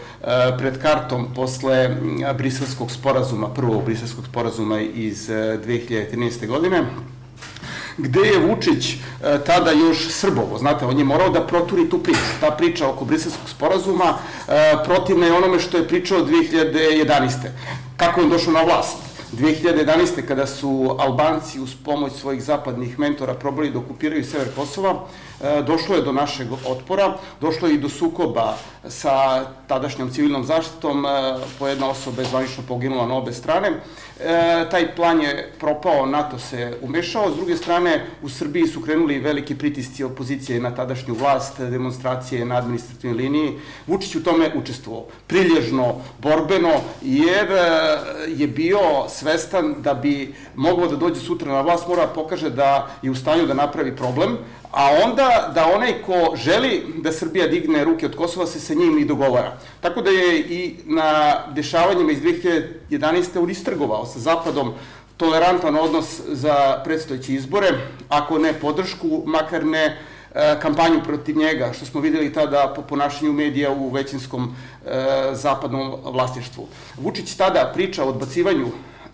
pred 0.58 0.82
kartom 0.82 1.28
posle 1.36 1.96
briselskog 2.38 2.92
sporazuma, 2.92 3.48
prvog 3.48 3.86
briselskog 3.86 4.26
sporazuma 4.28 4.80
iz 4.82 5.30
2013. 5.30 6.44
E, 6.44 6.48
godine, 6.48 6.84
gde 7.98 8.20
je 8.20 8.40
Vučić 8.40 8.94
e, 8.94 8.98
tada 9.46 9.72
još 9.72 10.08
srbovo, 10.10 10.58
znate, 10.58 10.86
on 10.86 10.98
je 10.98 11.04
morao 11.04 11.30
da 11.30 11.48
proturi 11.48 11.90
tu 11.90 12.04
priču. 12.04 12.20
Ta 12.40 12.52
priča 12.52 12.88
oko 12.88 13.06
briselskog 13.06 13.50
sporazuma 13.50 14.18
protivna 14.86 15.26
je 15.26 15.34
onome 15.34 15.60
što 15.60 15.78
je 15.78 15.88
pričao 15.88 16.26
2011. 16.26 17.30
Kako 17.98 18.20
je 18.20 18.24
on 18.24 18.30
došao 18.30 18.54
na 18.54 18.62
vlast? 18.62 18.98
2011. 19.34 20.22
kada 20.28 20.48
su 20.48 20.96
Albanci 21.00 21.60
uz 21.60 21.76
pomoć 21.86 22.14
svojih 22.14 22.44
zapadnih 22.44 23.00
mentora 23.00 23.34
probali 23.34 23.72
da 23.72 23.80
okupiraju 23.80 24.24
sever 24.24 24.48
Kosova, 24.56 25.06
došlo 25.68 25.96
je 25.96 26.02
do 26.02 26.12
našeg 26.12 26.48
otpora, 26.66 27.18
došlo 27.42 27.68
je 27.68 27.74
i 27.74 27.78
do 27.78 27.90
sukoba 27.90 28.58
sa 28.88 29.46
tadašnjom 29.68 30.10
civilnom 30.10 30.44
zaštitom, 30.44 31.06
e, 31.06 31.10
po 31.60 31.68
jedna 31.68 31.90
osoba 31.90 32.22
je 32.22 32.28
zvanično 32.28 32.64
poginula 32.68 33.08
na 33.08 33.16
obe 33.16 33.34
strane. 33.34 33.72
E, 34.20 34.70
taj 34.72 34.96
plan 34.96 35.22
je 35.22 35.54
propao, 35.60 36.06
NATO 36.06 36.40
se 36.40 36.78
umešao, 36.82 37.32
s 37.32 37.36
druge 37.36 37.58
strane 37.58 38.06
u 38.24 38.30
Srbiji 38.30 38.68
su 38.68 38.82
krenuli 38.82 39.20
veliki 39.20 39.56
pritisci 39.56 40.04
opozicije 40.04 40.60
na 40.60 40.76
tadašnju 40.76 41.14
vlast, 41.14 41.60
demonstracije 41.60 42.46
na 42.46 42.56
administrativnoj 42.56 43.18
liniji. 43.18 43.60
Vučić 43.88 44.16
u 44.16 44.24
tome 44.24 44.52
učestvovao, 44.56 45.06
prilježno, 45.28 45.96
borbeno, 46.20 46.74
jer 47.02 47.48
je 48.28 48.48
bio 48.48 48.80
svestan 49.10 49.76
da 49.78 49.94
bi 49.94 50.34
moglo 50.56 50.88
da 50.88 50.96
dođe 50.96 51.20
sutra 51.20 51.54
na 51.54 51.62
vlast, 51.62 51.88
mora 51.88 52.06
da 52.06 52.14
pokaže 52.14 52.50
da 52.50 52.88
je 53.02 53.12
u 53.12 53.16
stanju 53.16 53.48
da 53.48 53.54
napravi 53.54 53.96
problem, 53.96 54.38
a 54.72 54.90
onda 55.04 55.52
da 55.56 55.66
onaj 55.76 55.94
ko 56.06 56.36
želi 56.36 56.84
da 56.98 57.12
Srbija 57.12 57.48
digne 57.48 57.84
ruke 57.84 58.06
od 58.06 58.16
Kosova 58.16 58.46
se 58.48 58.60
sa 58.60 58.74
njim 58.74 58.98
i 58.98 59.06
dogovara. 59.06 59.58
Tako 59.82 60.02
da 60.02 60.10
je 60.10 60.40
i 60.40 60.76
na 60.86 61.40
dešavanjima 61.54 62.12
iz 62.12 62.20
2011. 62.22 63.40
on 63.42 63.50
istrgovao 63.50 64.06
sa 64.06 64.20
Zapadom 64.20 64.74
tolerantan 65.18 65.76
odnos 65.76 66.22
za 66.28 66.82
predstojeće 66.84 67.34
izbore, 67.34 67.68
ako 68.10 68.38
ne 68.38 68.54
podršku, 68.54 69.24
makar 69.26 69.66
ne 69.66 69.86
e, 69.86 70.60
kampanju 70.62 71.02
protiv 71.04 71.38
njega, 71.38 71.74
što 71.74 71.86
smo 71.86 72.02
videli 72.02 72.34
tada 72.34 72.74
po 72.76 72.82
ponašanju 72.82 73.34
medija 73.34 73.72
u 73.72 73.90
većinskom 73.90 74.56
e, 74.86 74.90
zapadnom 75.32 75.96
vlastištvu. 76.04 76.68
Vučić 76.98 77.36
tada 77.36 77.72
priča 77.74 78.04
o 78.04 78.10
odbacivanju 78.10 78.68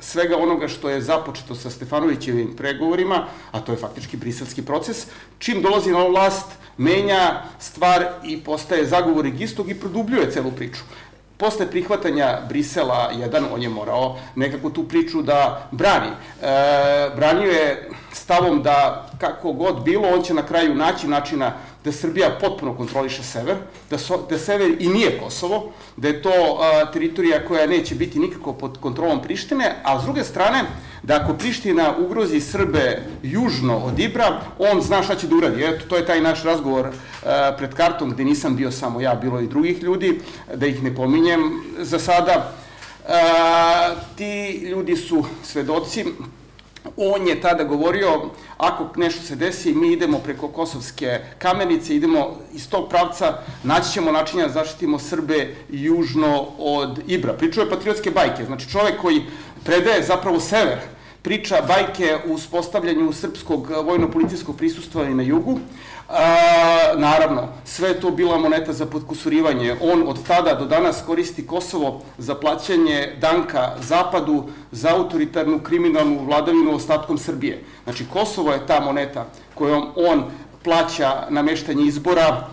svega 0.06 0.38
onoga 0.38 0.68
što 0.68 0.90
je 0.90 1.02
započeto 1.02 1.56
sa 1.56 1.70
Stefanovićevim 1.70 2.56
pregovorima, 2.56 3.26
a 3.52 3.60
to 3.60 3.72
je 3.72 3.78
faktički 3.78 4.18
briselski 4.18 4.62
proces, 4.62 5.08
čim 5.40 5.62
dolazi 5.62 5.92
na 5.92 6.04
vlast, 6.08 6.46
menja 6.78 7.42
stvar 7.60 8.06
i 8.24 8.38
postaje 8.44 8.86
zagovornik 8.86 9.42
istog 9.42 9.70
i 9.70 9.80
produbljuje 9.80 10.32
celu 10.32 10.52
priču. 10.52 10.84
Posle 11.38 11.68
prihvatanja 11.72 12.40
Brisela 12.50 13.12
1, 13.14 13.44
on 13.54 13.62
je 13.62 13.70
morao 13.70 14.18
nekako 14.36 14.70
tu 14.70 14.88
priču 14.88 15.22
da 15.22 15.70
brani. 15.72 16.08
E, 16.08 16.16
branio 17.16 17.52
je 17.52 17.90
stavom 18.14 18.64
da 18.64 19.10
kako 19.20 19.54
god 19.54 19.84
bilo, 19.84 20.08
on 20.08 20.22
će 20.22 20.34
na 20.34 20.46
kraju 20.46 20.76
naći 20.76 21.08
načina 21.08 21.54
da 21.86 21.92
Srbija 21.92 22.38
potpuno 22.42 22.74
kontroliše 22.74 23.24
sever, 23.24 23.58
da, 23.90 23.98
so, 23.98 24.26
da 24.30 24.38
sever 24.38 24.76
i 24.80 24.88
nije 24.90 25.20
Kosovo, 25.20 25.72
da 25.98 26.08
je 26.08 26.22
to 26.22 26.32
a, 26.32 26.92
teritorija 26.92 27.46
koja 27.48 27.68
neće 27.68 27.96
biti 27.96 28.20
nikako 28.20 28.54
pod 28.54 28.78
kontrolom 28.82 29.22
Prištine, 29.22 29.76
a 29.84 30.00
s 30.02 30.04
druge 30.04 30.24
strane, 30.24 30.64
da 31.04 31.16
ako 31.16 31.34
Priština 31.34 31.94
ugrozi 31.98 32.42
Srbe 32.42 33.04
južno 33.24 33.78
od 33.78 34.00
Ibra, 34.00 34.42
on 34.60 34.82
zna 34.82 35.04
šta 35.04 35.16
će 35.16 35.28
da 35.28 35.36
uradi. 35.36 35.64
Eto, 35.64 35.86
to 35.90 35.96
je 35.96 36.06
taj 36.06 36.22
naš 36.22 36.44
razgovor 36.44 36.90
a, 37.24 37.54
pred 37.58 37.74
kartom, 37.74 38.12
gde 38.12 38.24
nisam 38.24 38.56
bio 38.56 38.72
samo 38.72 39.02
ja, 39.02 39.16
bilo 39.16 39.40
i 39.42 39.48
drugih 39.48 39.84
ljudi, 39.84 40.20
da 40.56 40.66
ih 40.66 40.84
ne 40.84 40.96
pominjem 40.96 41.62
za 41.80 42.00
sada. 42.00 42.54
A, 43.08 43.96
ti 44.16 44.58
ljudi 44.74 44.96
su 44.96 45.26
svedoci, 45.44 46.06
on 46.98 47.28
je 47.28 47.42
tada 47.42 47.64
govorio, 47.64 48.22
ako 48.58 48.88
nešto 48.96 49.24
se 49.24 49.36
desi, 49.36 49.74
mi 49.74 49.94
idemo 49.94 50.20
preko 50.20 50.48
Kosovske 50.48 51.20
kamenice, 51.38 51.96
idemo 51.96 52.38
iz 52.54 52.70
tog 52.70 52.90
pravca, 52.90 53.38
naći 53.64 53.92
ćemo 53.92 54.12
načinja 54.12 54.48
da 54.48 54.54
zaštitimo 54.54 55.00
Srbe 55.00 55.56
južno 55.70 56.46
od 56.58 57.00
Ibra. 57.08 57.34
Pričao 57.34 57.64
je 57.64 57.70
patriotske 57.70 58.12
bajke, 58.12 58.46
znači 58.46 58.70
čovek 58.70 59.02
koji 59.02 59.22
predaje 59.64 60.04
zapravo 60.04 60.40
sever, 60.40 60.95
priča 61.26 61.62
bajke 61.68 62.18
u 62.28 62.34
uspostavljanju 62.34 63.14
srpskog 63.14 63.70
vojno-policijskog 63.70 64.58
prisustva 64.58 65.06
i 65.06 65.14
na 65.14 65.24
jugu, 65.24 65.60
naravno, 66.96 67.48
sve 67.64 67.90
je 67.90 68.00
to 68.00 68.12
bila 68.12 68.38
moneta 68.38 68.74
za 68.74 68.86
podkusurivanje. 68.86 69.76
On 69.82 70.04
od 70.08 70.28
tada 70.28 70.54
do 70.54 70.66
danas 70.66 71.02
koristi 71.06 71.48
Kosovo 71.48 72.02
za 72.18 72.36
plaćanje 72.36 73.16
danka 73.22 73.72
Zapadu 73.82 74.44
za 74.72 74.96
autoritarnu 74.96 75.60
kriminalnu 75.60 76.26
vladavinu 76.26 76.76
ostatkom 76.76 77.18
Srbije. 77.18 77.64
Znači, 77.84 78.06
Kosovo 78.14 78.54
je 78.54 78.68
ta 78.68 78.80
moneta 78.80 79.26
kojom 79.56 79.88
on 79.96 80.24
plaća 80.64 81.28
nameštanje 81.30 81.86
izbora, 81.86 82.48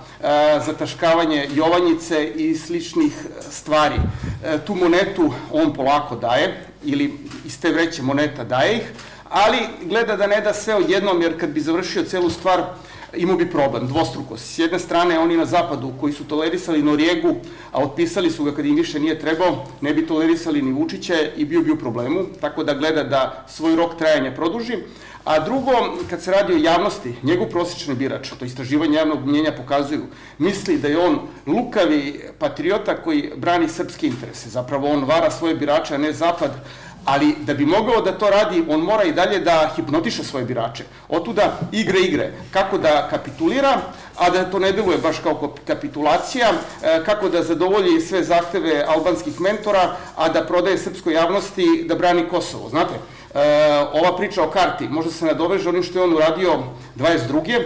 zataškavanje 0.66 1.48
Jovanjice 1.54 2.26
i 2.28 2.54
sličnih 2.56 3.26
stvari. 3.50 3.96
E, 4.44 4.58
tu 4.66 4.74
monetu 4.74 5.32
on 5.52 5.74
polako 5.74 6.16
daje, 6.16 6.71
ili 6.84 7.12
iz 7.46 7.60
te 7.60 7.72
vreće 7.72 8.02
moneta 8.02 8.44
daje 8.44 8.76
ih, 8.76 8.82
ali 9.28 9.58
gleda 9.84 10.16
da 10.16 10.26
ne 10.26 10.40
da 10.40 10.54
sve 10.54 10.74
odjednom, 10.74 11.22
jer 11.22 11.40
kad 11.40 11.50
bi 11.50 11.60
završio 11.60 12.04
celu 12.04 12.30
stvar, 12.30 12.62
imao 13.16 13.36
bi 13.36 13.50
problem, 13.50 13.86
dvostruko. 13.86 14.36
S 14.36 14.58
jedne 14.58 14.78
strane, 14.78 15.18
oni 15.18 15.36
na 15.36 15.44
zapadu 15.44 15.92
koji 16.00 16.12
su 16.12 16.24
tolerisali 16.24 16.82
Norijegu, 16.82 17.36
a 17.72 17.82
otpisali 17.82 18.30
su 18.30 18.44
ga 18.44 18.54
kad 18.54 18.66
im 18.66 18.76
više 18.76 19.00
nije 19.00 19.18
trebao, 19.18 19.66
ne 19.80 19.94
bi 19.94 20.06
tolerisali 20.06 20.62
ni 20.62 20.72
Vučića 20.72 21.14
i 21.36 21.44
bio 21.44 21.60
bi 21.60 21.70
u 21.70 21.78
problemu, 21.78 22.24
tako 22.40 22.64
da 22.64 22.74
gleda 22.74 23.02
da 23.04 23.46
svoj 23.48 23.76
rok 23.76 23.98
trajanja 23.98 24.34
produži. 24.34 24.76
A 25.24 25.38
drugo, 25.38 25.72
kad 26.10 26.22
se 26.22 26.30
radi 26.30 26.52
o 26.52 26.56
javnosti, 26.56 27.14
njegov 27.22 27.48
prosječni 27.48 27.94
birač, 27.94 28.30
to 28.38 28.44
istraživanje 28.44 28.96
javnog 28.96 29.26
mnjenja 29.26 29.52
pokazuju, 29.56 30.06
misli 30.38 30.78
da 30.78 30.88
je 30.88 30.98
on 30.98 31.18
lukavi 31.46 32.20
patriota 32.38 32.96
koji 32.96 33.32
brani 33.36 33.68
srpske 33.68 34.06
interese. 34.06 34.48
Zapravo 34.48 34.90
on 34.90 35.04
vara 35.04 35.30
svoje 35.30 35.54
birače, 35.54 35.94
a 35.94 35.98
ne 35.98 36.12
zapad, 36.12 36.50
ali 37.04 37.34
da 37.40 37.54
bi 37.54 37.66
mogao 37.66 38.02
da 38.02 38.18
to 38.18 38.30
radi, 38.30 38.64
on 38.68 38.80
mora 38.80 39.04
i 39.04 39.12
dalje 39.12 39.38
da 39.38 39.70
hipnotiše 39.76 40.24
svoje 40.24 40.44
birače. 40.44 40.84
Otuda 41.08 41.58
igre 41.72 42.00
igre, 42.00 42.32
kako 42.50 42.78
da 42.78 43.08
kapitulira, 43.10 43.80
a 44.16 44.30
da 44.30 44.50
to 44.50 44.58
ne 44.58 44.72
deluje 44.72 44.98
baš 44.98 45.18
kao 45.18 45.54
kapitulacija, 45.66 46.52
e, 46.82 47.04
kako 47.04 47.28
da 47.28 47.42
zadovolji 47.42 48.00
sve 48.00 48.24
zahteve 48.24 48.84
albanskih 48.88 49.40
mentora, 49.40 49.96
a 50.16 50.28
da 50.28 50.46
prodaje 50.46 50.78
srpskoj 50.78 51.14
javnosti 51.14 51.84
da 51.88 51.94
brani 51.94 52.28
Kosovo. 52.28 52.68
Znate, 52.68 52.94
ova 53.92 54.16
priča 54.16 54.42
o 54.42 54.50
karti 54.50 54.88
možda 54.88 55.10
se 55.10 55.24
nadoveže 55.24 55.68
onim 55.68 55.82
što 55.82 55.98
je 55.98 56.04
on 56.04 56.14
uradio 56.14 56.58
22. 56.96 57.62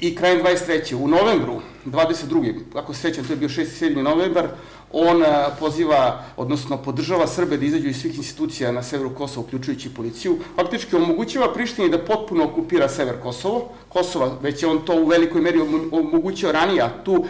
i 0.00 0.16
krajem 0.16 0.42
23. 0.42 0.94
U 0.94 1.08
novembru 1.08 1.60
22. 1.86 2.54
ako 2.74 2.94
se 2.94 3.00
sećam, 3.00 3.24
to 3.24 3.32
je 3.32 3.36
bio 3.36 3.48
6. 3.48 3.64
7. 3.80 4.02
novembar, 4.02 4.48
on 4.92 5.22
poziva, 5.58 6.24
odnosno 6.36 6.76
podržava 6.76 7.26
Srbe 7.26 7.56
da 7.56 7.64
izađu 7.64 7.88
iz 7.88 8.00
svih 8.00 8.18
institucija 8.18 8.72
na 8.72 8.82
severu 8.82 9.14
Kosova, 9.14 9.46
uključujući 9.46 9.94
policiju, 9.94 10.38
faktički 10.56 10.96
omogućava 10.96 11.52
Prištini 11.54 11.90
da 11.90 12.04
potpuno 12.04 12.44
okupira 12.44 12.88
sever 12.88 13.20
Kosovo, 13.22 13.68
Kosova, 13.88 14.30
već 14.42 14.62
je 14.62 14.68
on 14.68 14.78
to 14.84 14.94
u 14.94 15.06
velikoj 15.06 15.40
meri 15.40 15.60
omogućio 15.92 16.52
ranije, 16.52 16.88
tu 17.04 17.24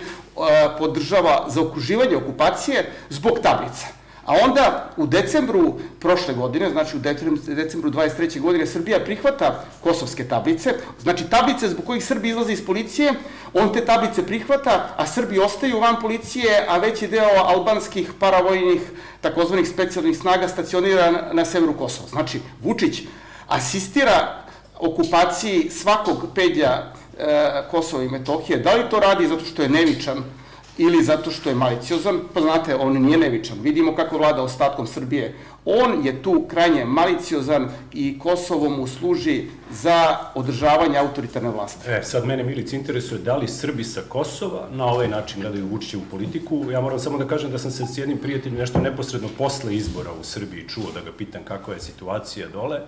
podržava 0.79 1.47
zaokruživanje 1.49 2.17
okupacije 2.17 2.93
zbog 3.11 3.39
tablica. 3.43 4.00
A 4.31 4.35
onda 4.45 4.91
u 4.97 5.07
decembru 5.07 5.75
prošle 6.01 6.35
godine, 6.35 6.71
znači 6.71 6.97
u 6.97 7.01
decembru 7.47 7.91
23. 7.91 8.41
godine, 8.41 8.67
Srbija 8.67 9.01
prihvata 9.05 9.65
kosovske 9.81 10.25
tablice, 10.29 10.75
znači 11.01 11.25
tablice 11.31 11.69
zbog 11.69 11.85
kojih 11.85 12.05
Srbi 12.05 12.29
izlaze 12.29 12.53
iz 12.53 12.67
policije, 12.67 13.15
on 13.55 13.73
te 13.73 13.85
tablice 13.85 14.27
prihvata, 14.27 14.95
a 14.97 15.07
Srbi 15.07 15.39
ostaju 15.39 15.81
van 15.81 15.97
policije, 16.01 16.67
a 16.69 16.79
veći 16.79 17.09
deo 17.09 17.43
albanskih 17.45 18.13
paravojnih 18.19 18.81
takozvanih 19.21 19.69
specijalnih 19.69 20.19
snaga 20.19 20.49
stacionira 20.49 21.33
na, 21.33 21.45
severu 21.45 21.75
Kosova. 21.79 22.09
Znači, 22.09 22.41
Vučić 22.63 23.03
asistira 23.49 24.43
okupaciji 24.79 25.71
svakog 25.71 26.27
pedlja 26.35 26.71
e, 26.71 27.63
Kosova 27.71 28.03
i 28.03 28.09
Metohije. 28.09 28.59
Da 28.59 28.75
li 28.75 28.91
to 28.91 29.01
radi 29.01 29.27
zato 29.27 29.45
što 29.45 29.63
je 29.63 29.69
nevičan 29.69 30.23
ili 30.81 31.03
zato 31.05 31.31
što 31.31 31.49
je 31.49 31.55
maliciozan, 31.55 32.21
pa 32.35 32.41
znate, 32.41 32.75
on 32.77 33.03
nije 33.03 33.19
nevičan. 33.19 33.59
Vidimo 33.63 33.95
kako 33.95 34.19
vlada 34.19 34.43
ostatkom 34.43 34.87
Srbije. 34.87 35.35
On 35.65 36.07
je 36.07 36.23
tu 36.23 36.45
krajnje 36.49 36.85
maliciozan 36.85 37.69
i 37.93 38.19
Kosovo 38.19 38.71
mu 38.71 38.87
služi 38.87 39.45
za 39.71 40.17
održavanje 40.35 40.99
autoritarne 40.99 41.51
vlasti. 41.51 41.91
E, 41.91 42.03
sad 42.03 42.27
mene 42.27 42.43
Milic 42.43 42.73
interesuje 42.73 43.21
da 43.21 43.37
li 43.37 43.49
Srbi 43.49 43.85
sa 43.85 44.01
Kosova 44.09 44.69
na 44.73 44.87
ovaj 44.87 45.09
način 45.09 45.41
gledaju 45.41 45.67
Vučićevu 45.67 46.03
politiku. 46.11 46.65
Ja 46.71 46.81
moram 46.81 46.99
samo 46.99 47.19
da 47.19 47.29
kažem 47.29 47.51
da 47.51 47.59
sam 47.59 47.71
se 47.71 47.87
s 47.87 47.99
jednim 47.99 48.19
prijateljem 48.19 48.59
nešto 48.59 48.81
neposredno 48.81 49.29
posle 49.39 49.77
izbora 49.77 50.11
u 50.21 50.25
Srbiji 50.25 50.69
čuo 50.69 50.93
da 50.95 51.01
ga 51.01 51.13
pitam 51.19 51.45
kakva 51.45 51.75
je 51.75 51.81
situacija 51.81 52.49
dole. 52.49 52.81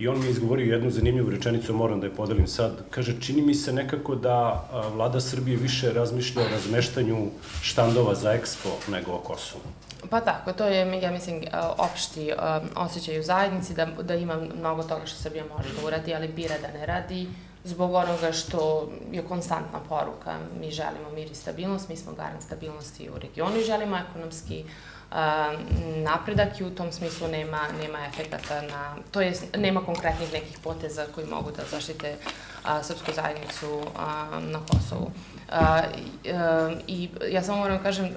I 0.00 0.08
on 0.08 0.18
mi 0.18 0.24
je 0.24 0.30
izgovorio 0.30 0.72
jednu 0.74 0.90
zanimljivu 0.90 1.30
rečenicu, 1.30 1.74
moram 1.74 2.00
da 2.00 2.06
je 2.06 2.14
podelim 2.14 2.46
sad. 2.46 2.72
Kaže, 2.90 3.20
čini 3.20 3.42
mi 3.42 3.54
se 3.54 3.72
nekako 3.72 4.14
da 4.14 4.68
vlada 4.94 5.20
Srbije 5.20 5.56
više 5.56 5.92
razmišlja 5.92 6.42
o 6.42 6.48
razmeštanju 6.48 7.16
štandova 7.62 8.14
za 8.14 8.32
ekspo 8.32 8.68
nego 8.88 9.12
o 9.12 9.18
Kosovu. 9.18 9.62
Pa 10.10 10.20
tako, 10.20 10.52
to 10.52 10.64
je, 10.64 11.02
ja 11.02 11.10
mislim, 11.10 11.44
opšti 11.78 12.32
osjećaj 12.76 13.20
u 13.20 13.22
zajednici, 13.22 13.74
da, 13.74 13.86
da 13.86 14.14
ima 14.14 14.36
mnogo 14.58 14.82
toga 14.82 15.06
što 15.06 15.22
Srbija 15.22 15.44
može 15.56 15.68
da 15.80 15.86
uradi, 15.86 16.14
ali 16.14 16.28
bira 16.28 16.54
da 16.62 16.78
ne 16.78 16.86
radi, 16.86 17.26
zbog 17.64 17.94
onoga 17.94 18.32
što 18.32 18.90
je 19.12 19.22
konstantna 19.22 19.80
poruka. 19.88 20.38
Mi 20.60 20.70
želimo 20.70 21.10
mir 21.14 21.30
i 21.30 21.34
stabilnost, 21.34 21.88
mi 21.88 21.96
smo 21.96 22.12
garant 22.12 22.42
stabilnosti 22.42 23.10
u 23.10 23.18
regionu 23.18 23.56
i 23.56 23.64
želimo 23.64 23.96
ekonomski 23.96 24.64
napredak 25.96 26.60
i 26.60 26.64
u 26.64 26.70
tom 26.70 26.92
smislu 26.92 27.28
nema, 27.28 27.60
nema 27.82 27.98
efektata 28.06 28.62
na, 28.62 28.96
to 29.10 29.20
jest 29.20 29.44
nema 29.56 29.84
konkretnih 29.84 30.32
nekih 30.32 30.58
poteza 30.58 31.06
koji 31.14 31.26
mogu 31.26 31.50
da 31.50 31.62
zaštite 31.70 32.16
a, 32.64 32.82
srpsku 32.82 33.12
zajednicu 33.12 33.82
a, 33.98 34.40
na 34.40 34.60
Kosovu. 34.70 35.10
A, 35.52 35.82
I 36.86 37.08
ja 37.30 37.42
samo 37.42 37.58
moram 37.58 37.76
da 37.76 37.82
kažem, 37.82 38.14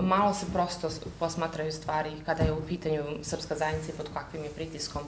malo 0.00 0.34
se 0.34 0.46
prosto 0.52 0.88
posmatraju 1.18 1.72
stvari 1.72 2.10
kada 2.26 2.42
je 2.42 2.52
u 2.52 2.66
pitanju 2.66 3.02
srpska 3.22 3.54
zajednica 3.54 3.92
i 3.92 3.96
pod 3.96 4.06
kakvim 4.14 4.44
je 4.44 4.50
pritiskom 4.50 5.02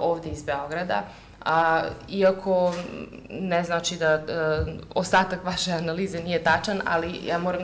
ovde 0.00 0.28
iz 0.28 0.42
Beograda. 0.42 1.02
A, 1.44 1.82
iako 2.08 2.74
ne 3.30 3.64
znači 3.64 3.96
da 3.96 4.06
a, 4.08 4.64
ostatak 4.94 5.44
vaše 5.44 5.72
analize 5.72 6.20
nije 6.20 6.44
tačan, 6.44 6.82
ali 6.86 7.20
ja 7.26 7.38
moram 7.38 7.62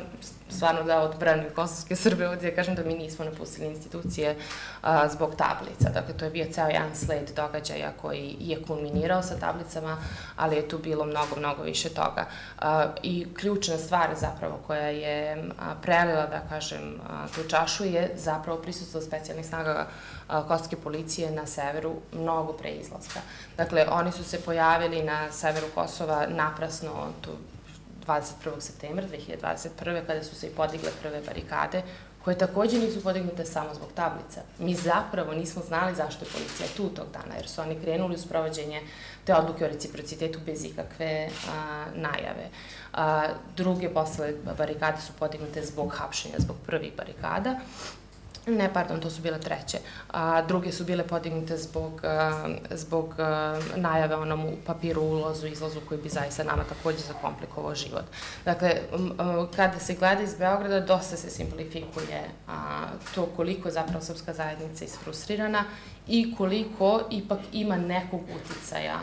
stvarno 0.55 0.83
da 0.83 1.01
odbranim 1.01 1.47
kosovske 1.55 1.97
Srbe 1.97 2.29
ovdje, 2.29 2.55
kažem 2.55 2.75
da 2.75 2.85
mi 2.85 2.95
nismo 2.95 3.25
napustili 3.25 3.67
institucije 3.67 4.37
a, 4.83 5.09
zbog 5.09 5.35
tablica. 5.37 5.91
Dakle, 5.95 6.17
to 6.17 6.25
je 6.25 6.31
bio 6.31 6.47
ceo 6.53 6.67
jedan 6.67 6.95
sled 6.95 7.31
događaja 7.37 7.93
koji 8.03 8.37
je 8.41 8.63
kulminirao 8.63 9.23
sa 9.23 9.37
tablicama, 9.37 9.97
ali 10.37 10.57
je 10.57 10.69
tu 10.69 10.79
bilo 10.79 11.05
mnogo, 11.05 11.37
mnogo 11.37 11.63
više 11.63 11.89
toga. 11.89 12.27
A, 12.61 12.87
I 13.03 13.27
ključna 13.35 13.79
stvar 13.79 14.09
zapravo 14.21 14.59
koja 14.67 14.89
je 14.89 15.51
a, 15.59 15.75
prelila, 15.83 16.27
da 16.27 16.41
kažem, 16.49 17.01
a, 17.09 17.27
tu 17.35 17.49
čašu 17.49 17.85
je 17.85 18.11
zapravo 18.17 18.59
prisustvo 18.63 19.01
specijalnih 19.01 19.47
snaga 19.47 19.87
kosovske 20.29 20.77
policije 20.77 21.31
na 21.31 21.47
severu 21.47 21.95
mnogo 22.13 22.53
pre 22.53 22.71
izlaska. 22.71 23.21
Dakle, 23.57 23.87
oni 23.91 24.13
su 24.13 24.25
se 24.25 24.41
pojavili 24.41 25.03
na 25.03 25.33
severu 25.33 25.67
Kosova 25.75 26.27
naprasno 26.29 26.91
tu 27.21 27.31
21. 28.07 28.61
septembra 28.61 29.05
2021. 29.07 30.07
kada 30.07 30.25
su 30.25 30.35
se 30.35 30.47
i 30.47 30.51
podigle 30.51 30.91
prve 31.03 31.21
barikade, 31.27 31.83
koje 32.25 32.39
takođe 32.39 32.79
nisu 32.79 33.03
podignute 33.03 33.45
samo 33.45 33.75
zbog 33.75 33.89
tablica. 33.95 34.41
Mi 34.59 34.75
zapravo 34.75 35.33
nismo 35.33 35.63
znali 35.63 35.95
zašto 35.95 36.25
je 36.25 36.31
policija 36.33 36.69
tu 36.77 36.89
tog 36.89 37.07
dana, 37.13 37.35
jer 37.37 37.49
su 37.49 37.61
oni 37.61 37.81
krenuli 37.83 38.15
u 38.15 38.19
sprovođenje 38.19 38.83
te 39.25 39.35
odluke 39.35 39.65
o 39.65 39.69
reciprocitetu 39.69 40.39
bez 40.47 40.65
ikakve 40.65 41.29
a, 41.51 41.85
najave. 41.95 42.49
A, 42.93 43.29
druge 43.57 43.89
posle 43.89 44.35
barikade 44.59 45.01
su 45.01 45.13
podignute 45.13 45.65
zbog 45.65 45.93
hapšenja, 45.97 46.35
zbog 46.39 46.57
prvih 46.67 46.93
barikada 46.97 47.61
Ne, 48.47 48.73
pardon, 48.73 49.01
to 49.01 49.11
su 49.11 49.23
bile 49.23 49.41
treće. 49.41 49.79
A, 50.11 50.43
druge 50.43 50.73
su 50.73 50.85
bile 50.85 51.07
podignute 51.07 51.57
zbog, 51.57 52.01
a, 52.05 52.49
zbog 52.71 53.15
a, 53.19 53.61
najave 53.77 54.17
onom 54.17 54.45
u 54.45 54.53
papiru 54.67 55.03
ulazu, 55.03 55.47
izlazu 55.47 55.81
koji 55.89 56.01
bi 56.01 56.09
zaista 56.09 56.45
nama 56.45 56.65
takođe 56.65 56.99
zakomplikovao 56.99 57.75
život. 57.75 58.05
Dakle, 58.45 58.75
a, 59.19 59.47
kada 59.57 59.79
se 59.79 59.95
gleda 59.95 60.23
iz 60.23 60.35
Beograda, 60.39 60.81
dosta 60.81 61.17
se 61.17 61.31
simplifikuje 61.31 62.31
a, 62.49 62.87
to 63.15 63.27
koliko 63.37 63.71
zapravo 63.71 64.01
srpska 64.01 64.33
zajednica 64.33 64.85
isfrustrirana 64.85 65.65
i 66.09 66.35
koliko 66.37 67.03
ipak 67.11 67.41
ima 67.53 67.77
nekog 67.77 68.21
uticaja 68.21 68.99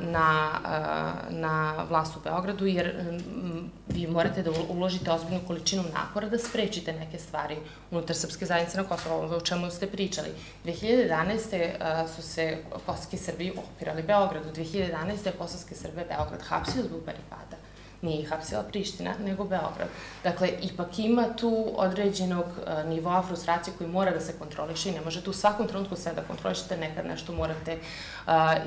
na, 0.00 0.60
na 1.30 1.84
vlast 1.88 2.16
u 2.16 2.20
Beogradu, 2.24 2.66
jer 2.66 3.12
vi 3.88 4.06
morate 4.06 4.42
da 4.42 4.50
uložite 4.68 5.12
ozbiljnu 5.12 5.40
količinu 5.46 5.84
napora 5.94 6.28
da 6.28 6.38
sprečite 6.38 6.92
neke 6.92 7.18
stvari 7.18 7.56
unutar 7.90 8.16
Srpske 8.16 8.46
zajednice 8.46 8.76
na 8.76 8.84
Kosovo, 8.84 9.16
ovo 9.16 9.36
o 9.36 9.40
čemu 9.40 9.70
ste 9.70 9.86
pričali. 9.86 10.28
2011. 10.64 12.06
su 12.16 12.22
se 12.22 12.58
kosovski 12.86 13.16
Srbi 13.16 13.52
opirali 13.56 14.02
Beogradu, 14.02 14.48
2011. 14.50 15.26
je 15.26 15.32
kosovske 15.38 15.74
Srbe 15.74 16.04
Beograd 16.08 16.42
hapsio 16.42 16.82
zbog 16.82 17.00
barikada 17.06 17.67
nije 18.02 18.20
ih 18.20 18.28
hapsila 18.28 18.62
Priština, 18.62 19.14
nego 19.24 19.44
Beograd. 19.44 19.88
Dakle, 20.22 20.50
ipak 20.62 20.98
ima 20.98 21.24
tu 21.36 21.72
određenog 21.76 22.44
e, 22.44 22.84
nivoa 22.84 23.22
frustracije 23.22 23.74
koji 23.78 23.90
mora 23.90 24.10
da 24.10 24.20
se 24.20 24.38
kontroliše 24.38 24.88
i 24.88 24.92
ne 24.92 25.00
možete 25.00 25.30
u 25.30 25.32
svakom 25.32 25.68
trenutku 25.68 25.96
sve 25.96 26.12
da 26.12 26.22
kontrolišete, 26.22 26.76
nekad 26.76 27.06
nešto 27.06 27.32
morate 27.32 27.78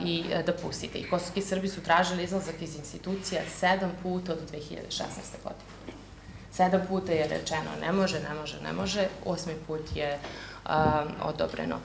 i 0.04 0.24
e, 0.32 0.44
da 0.44 0.54
pustite. 0.54 1.00
I 1.00 1.10
kosovski 1.10 1.42
Srbi 1.42 1.68
su 1.68 1.82
tražili 1.82 2.24
izlazak 2.24 2.62
iz 2.62 2.76
institucija 2.76 3.42
sedam 3.60 3.92
puta 4.04 4.34
od 4.34 4.40
2016. 4.52 5.02
godine. 5.44 5.72
Sedam 6.52 6.82
puta 6.88 7.12
je 7.12 7.28
rečeno 7.28 7.72
ne 7.82 7.92
može, 7.92 8.20
ne 8.20 8.34
može, 8.34 8.62
ne 8.62 8.74
može, 8.74 9.08
osmi 9.26 9.54
put 9.68 9.96
je 9.96 10.20
odobreno 11.24 11.78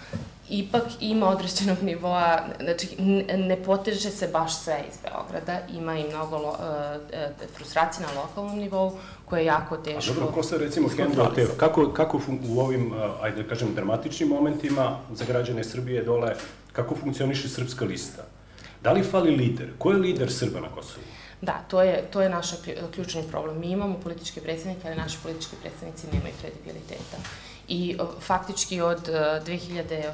ipak 0.50 0.82
ima 1.00 1.28
određenog 1.28 1.82
nivoa, 1.82 2.40
znači 2.60 2.88
ne 3.36 3.56
poteže 3.64 4.10
se 4.10 4.28
baš 4.28 4.58
sve 4.58 4.84
iz 4.88 4.98
Beograda, 5.02 5.60
ima 5.72 5.98
i 5.98 6.08
mnogo 6.08 6.38
lo, 6.38 6.48
uh, 6.48 7.46
frustracije 7.56 8.06
na 8.06 8.20
lokalnom 8.20 8.58
nivou 8.58 8.92
koje 9.24 9.40
je 9.40 9.46
jako 9.46 9.76
teško. 9.76 10.12
A 10.12 10.14
dobro, 10.14 10.32
ko 10.32 10.42
se 10.42 10.58
recimo 10.58 10.88
hendla 10.88 11.34
te, 11.34 11.46
kako, 11.56 11.92
kako 11.92 12.20
u 12.48 12.60
ovim, 12.60 12.92
uh, 12.92 12.98
ajde 13.22 13.42
da 13.42 13.48
kažem, 13.48 13.74
dramatičnim 13.74 14.28
momentima 14.28 14.98
za 15.12 15.24
građane 15.24 15.64
Srbije 15.64 16.02
dole, 16.02 16.34
kako 16.72 16.94
funkcioniše 16.94 17.48
srpska 17.48 17.84
lista? 17.84 18.22
Da 18.82 18.92
li 18.92 19.02
fali 19.02 19.36
lider? 19.36 19.68
Ko 19.78 19.90
je 19.90 19.96
lider 19.96 20.32
Srba 20.32 20.60
na 20.60 20.68
Kosovu? 20.68 21.04
Da, 21.40 21.64
to 21.68 21.82
je, 21.82 22.04
to 22.12 22.22
je 22.22 22.28
naš 22.28 22.46
ključni 22.94 23.22
problem. 23.30 23.60
Mi 23.60 23.70
imamo 23.70 23.94
političke 23.94 24.40
predsednike, 24.40 24.88
ali 24.88 24.96
naši 24.96 25.18
politički 25.22 25.56
predsednici 25.62 26.06
nemaju 26.12 26.34
kredibiliteta. 26.40 27.16
I 27.68 27.98
faktički 28.20 28.80
od 28.80 29.08
2018. 29.08 30.12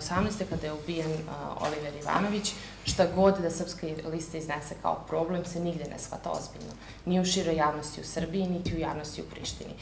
kada 0.50 0.66
je 0.66 0.72
ubijen 0.72 1.12
Oliver 1.60 1.94
Ivanović, 2.00 2.52
šta 2.84 3.06
god 3.14 3.38
da 3.38 3.50
Srpska 3.50 3.86
lista 4.12 4.38
iznese 4.38 4.74
kao 4.82 5.04
problem 5.08 5.44
se 5.44 5.60
nigde 5.60 5.84
ne 5.84 5.98
shvata 5.98 6.30
ozbiljno. 6.30 6.72
Ni 7.04 7.20
u 7.20 7.24
široj 7.24 7.56
javnosti 7.56 8.00
u 8.00 8.04
Srbiji, 8.04 8.46
niti 8.46 8.74
u 8.74 8.78
javnosti 8.78 9.22
u 9.22 9.24
Prištini. 9.24 9.74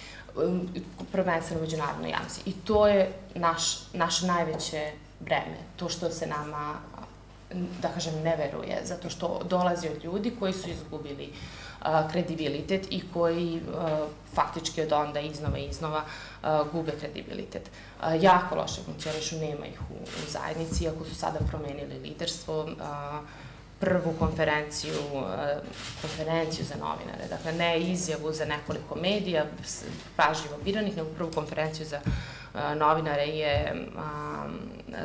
Prvenstveno 1.12 1.62
međunarodnoj 1.62 2.10
javnosti. 2.10 2.50
I 2.50 2.52
to 2.52 2.86
je 2.86 3.12
naš, 3.34 3.92
naše 3.92 4.26
najveće 4.26 4.92
breme. 5.20 5.58
To 5.76 5.88
što 5.88 6.10
se 6.10 6.26
nama 6.26 6.74
da 7.82 7.88
kažem, 7.88 8.14
ne 8.22 8.36
veruje, 8.36 8.82
zato 8.84 9.10
što 9.10 9.40
dolazi 9.48 9.88
od 9.88 10.04
ljudi 10.04 10.32
koji 10.38 10.52
su 10.52 10.70
izgubili 10.70 11.32
kredibilitet 12.10 12.86
i 12.90 13.02
koji 13.14 13.60
faktički 14.34 14.82
od 14.82 14.92
onda 14.92 15.20
iznova 15.20 15.58
i 15.58 15.64
iznova 15.64 16.04
gube 16.72 16.92
kredibilitet. 17.00 17.70
Jako 18.20 18.54
loše 18.54 18.80
funkcionišu, 18.84 19.36
nema 19.36 19.66
ih 19.66 19.80
u, 19.90 19.94
u 19.94 20.30
zajednici, 20.30 20.84
iako 20.84 21.04
su 21.04 21.14
sada 21.14 21.38
promenili 21.50 21.98
liderstvo, 21.98 22.68
prvu 23.80 24.14
konferenciju, 24.18 24.94
konferenciju 26.00 26.64
za 26.64 26.74
novinare, 26.74 27.28
dakle 27.30 27.52
ne 27.52 27.80
izjavu 27.80 28.32
za 28.32 28.44
nekoliko 28.44 28.96
medija, 28.96 29.44
pažljivo 30.16 30.58
biranih, 30.64 30.96
nego 30.96 31.08
prvu 31.08 31.30
konferenciju 31.34 31.86
za 31.86 32.00
novinare 32.76 33.26
je 33.26 33.74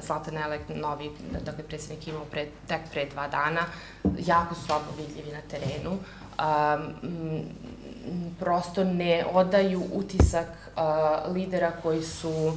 Zlatan 0.01 0.37
Elek, 0.37 0.61
novi, 0.69 1.11
dakle, 1.45 1.63
predsednik 1.63 2.07
imao 2.07 2.25
pre, 2.25 2.47
tek 2.67 2.81
pre 2.91 3.05
dva 3.05 3.27
dana, 3.27 3.61
jako 4.19 4.55
slabo 4.55 4.85
vidljivi 4.97 5.31
na 5.31 5.41
terenu, 5.41 5.97
prosto 8.39 8.83
ne 8.83 9.25
odaju 9.33 9.83
utisak 9.93 10.47
lidera 11.33 11.71
koji 11.83 12.03
su 12.03 12.53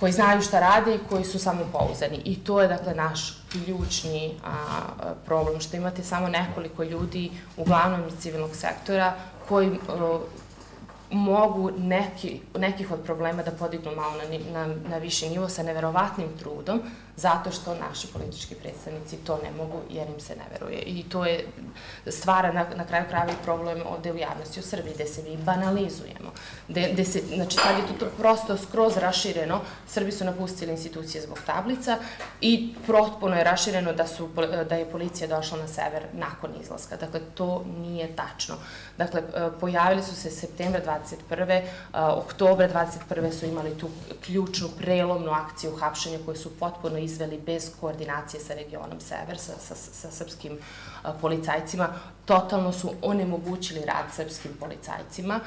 koji 0.00 0.12
znaju 0.12 0.42
šta 0.42 0.60
rade 0.60 0.94
i 0.94 1.08
koji 1.08 1.24
su 1.24 1.38
samo 1.38 1.60
pouzani. 1.72 2.22
I 2.24 2.36
to 2.36 2.62
je, 2.62 2.68
dakle, 2.68 2.94
naš 2.94 3.42
ključni 3.52 4.34
a, 4.44 4.52
problem, 5.26 5.60
što 5.60 5.76
imate 5.76 6.02
samo 6.02 6.28
nekoliko 6.28 6.82
ljudi, 6.82 7.30
uglavnom 7.56 8.08
iz 8.08 8.14
civilnog 8.20 8.56
sektora, 8.56 9.14
koji 9.48 9.70
a, 9.88 10.18
mogu 11.10 11.70
neki, 11.78 12.40
nekih 12.58 12.92
od 12.92 13.00
problema 13.04 13.42
da 13.42 13.50
podignu 13.50 13.94
malo 13.96 14.14
na, 14.16 14.66
na, 14.66 14.74
na 14.88 14.98
viši 14.98 15.28
nivo 15.28 15.48
sa 15.48 15.62
neverovatnim 15.62 16.28
trudom, 16.38 16.82
zato 17.20 17.50
što 17.50 17.74
naši 17.74 18.06
politički 18.06 18.54
predstavnici 18.54 19.16
to 19.16 19.38
ne 19.42 19.50
mogu 19.50 19.80
jer 19.90 20.08
im 20.08 20.20
se 20.20 20.36
ne 20.36 20.44
veruje. 20.52 20.82
I 20.82 21.02
to 21.08 21.24
je 21.24 21.46
stvara 22.06 22.52
na, 22.52 22.66
na 22.76 22.84
kraju 22.86 23.04
krajeva 23.08 23.32
problem 23.44 23.82
ovde 23.86 24.12
u 24.12 24.16
javnosti 24.16 24.60
u 24.60 24.62
Srbiji, 24.62 24.94
gde 24.94 25.06
se 25.06 25.22
mi 25.22 25.36
banalizujemo. 25.36 26.32
Gde, 26.68 26.90
gde 26.92 27.04
se, 27.04 27.20
znači, 27.34 27.56
sad 27.56 27.78
je 27.78 27.86
to, 27.86 28.04
to 28.04 28.10
prosto 28.18 28.56
skroz 28.56 28.96
rašireno, 28.96 29.60
Srbi 29.86 30.12
su 30.12 30.24
napustili 30.24 30.72
institucije 30.72 31.22
zbog 31.22 31.38
tablica 31.46 31.98
i 32.40 32.74
protpuno 32.86 33.36
je 33.36 33.44
rašireno 33.44 33.92
da, 33.92 34.06
su, 34.06 34.28
da 34.68 34.74
je 34.74 34.90
policija 34.90 35.28
došla 35.28 35.58
na 35.58 35.68
sever 35.68 36.06
nakon 36.12 36.50
izlaska. 36.62 36.96
Dakle, 36.96 37.20
to 37.34 37.64
nije 37.80 38.16
tačno. 38.16 38.54
Dakle, 38.98 39.22
pojavili 39.60 40.02
su 40.02 40.14
se 40.14 40.30
septembra 40.30 40.80
21. 41.30 41.62
oktobra 41.92 42.68
21. 42.68 43.32
su 43.32 43.46
imali 43.46 43.78
tu 43.78 43.88
ključnu 44.24 44.68
prelomnu 44.78 45.30
akciju 45.30 45.76
hapšenja 45.76 46.18
koju 46.24 46.36
su 46.36 46.58
potpuno 46.58 46.98
izveli 47.10 47.40
bez 47.46 47.70
koordinacije 47.80 48.40
sa 48.40 48.54
regionom 48.54 49.00
Sever, 49.00 49.38
sa, 49.38 49.52
sa, 49.58 49.74
sa 49.74 50.10
srpskim 50.10 50.58
policajcima, 51.20 51.88
totalno 52.24 52.72
su 52.72 52.90
onemogućili 53.02 53.80
rad 53.80 54.04
srpskim 54.16 54.52
policajcima. 54.60 55.40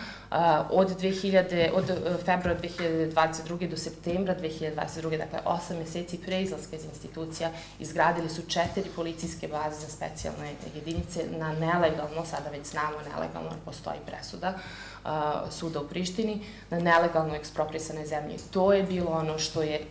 Od, 0.69 1.01
2000, 1.01 1.69
od 1.73 1.89
e, 1.89 1.95
februara 2.25 2.59
2022. 2.61 3.69
do 3.69 3.77
septembra 3.77 4.35
2022. 4.35 5.17
dakle 5.17 5.39
8 5.45 5.79
meseci 5.79 6.17
pre 6.17 6.41
izlaska 6.41 6.75
iz 6.75 6.85
institucija, 6.85 7.51
izgradili 7.79 8.29
su 8.29 8.41
četiri 8.41 8.89
policijske 8.95 9.47
baze 9.47 9.79
za 9.79 9.87
specijalne 9.87 10.51
jedinice 10.75 11.25
na 11.39 11.53
nelegalno, 11.53 12.25
sada 12.25 12.49
već 12.49 12.67
znamo 12.67 12.97
nelegalno, 13.13 13.51
postoji 13.65 13.99
presuda, 14.05 14.53
suda 15.51 15.81
u 15.81 15.87
Prištini 15.87 16.45
na 16.69 16.79
nelegalno 16.79 17.35
eksproprisanoj 17.35 18.05
zemlji. 18.05 18.37
To 18.51 18.73
je 18.73 18.83
bilo 18.83 19.11
ono 19.11 19.39
što 19.39 19.61
je 19.61 19.85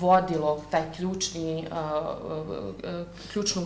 vodilo 0.00 0.64
taj 0.70 0.92
ključni, 1.12 1.68
ključnu 3.32 3.62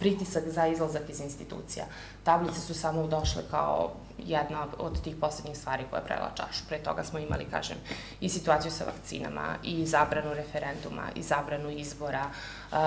pritisak 0.00 0.48
za 0.48 0.66
izlazak 0.66 1.02
iz 1.08 1.20
institucija. 1.20 1.84
Tablice 2.24 2.60
su 2.60 2.74
samo 2.74 3.06
došle 3.06 3.42
kao 3.50 3.90
jedna 4.18 4.66
od 4.78 5.02
tih 5.02 5.16
poslednjih 5.20 5.58
stvari 5.58 5.84
koja 5.90 6.00
je 6.00 6.06
prela 6.06 6.30
čašu. 6.36 6.64
Pre 6.68 6.78
toga 6.78 7.04
smo 7.04 7.18
imali, 7.18 7.44
kažem, 7.50 7.76
i 8.20 8.28
situaciju 8.28 8.70
sa 8.70 8.84
vakcinama, 8.84 9.56
i 9.64 9.86
zabranu 9.86 10.34
referenduma, 10.34 11.02
i 11.14 11.22
zabranu 11.22 11.70
izbora, 11.70 12.26
uh, 12.72 12.78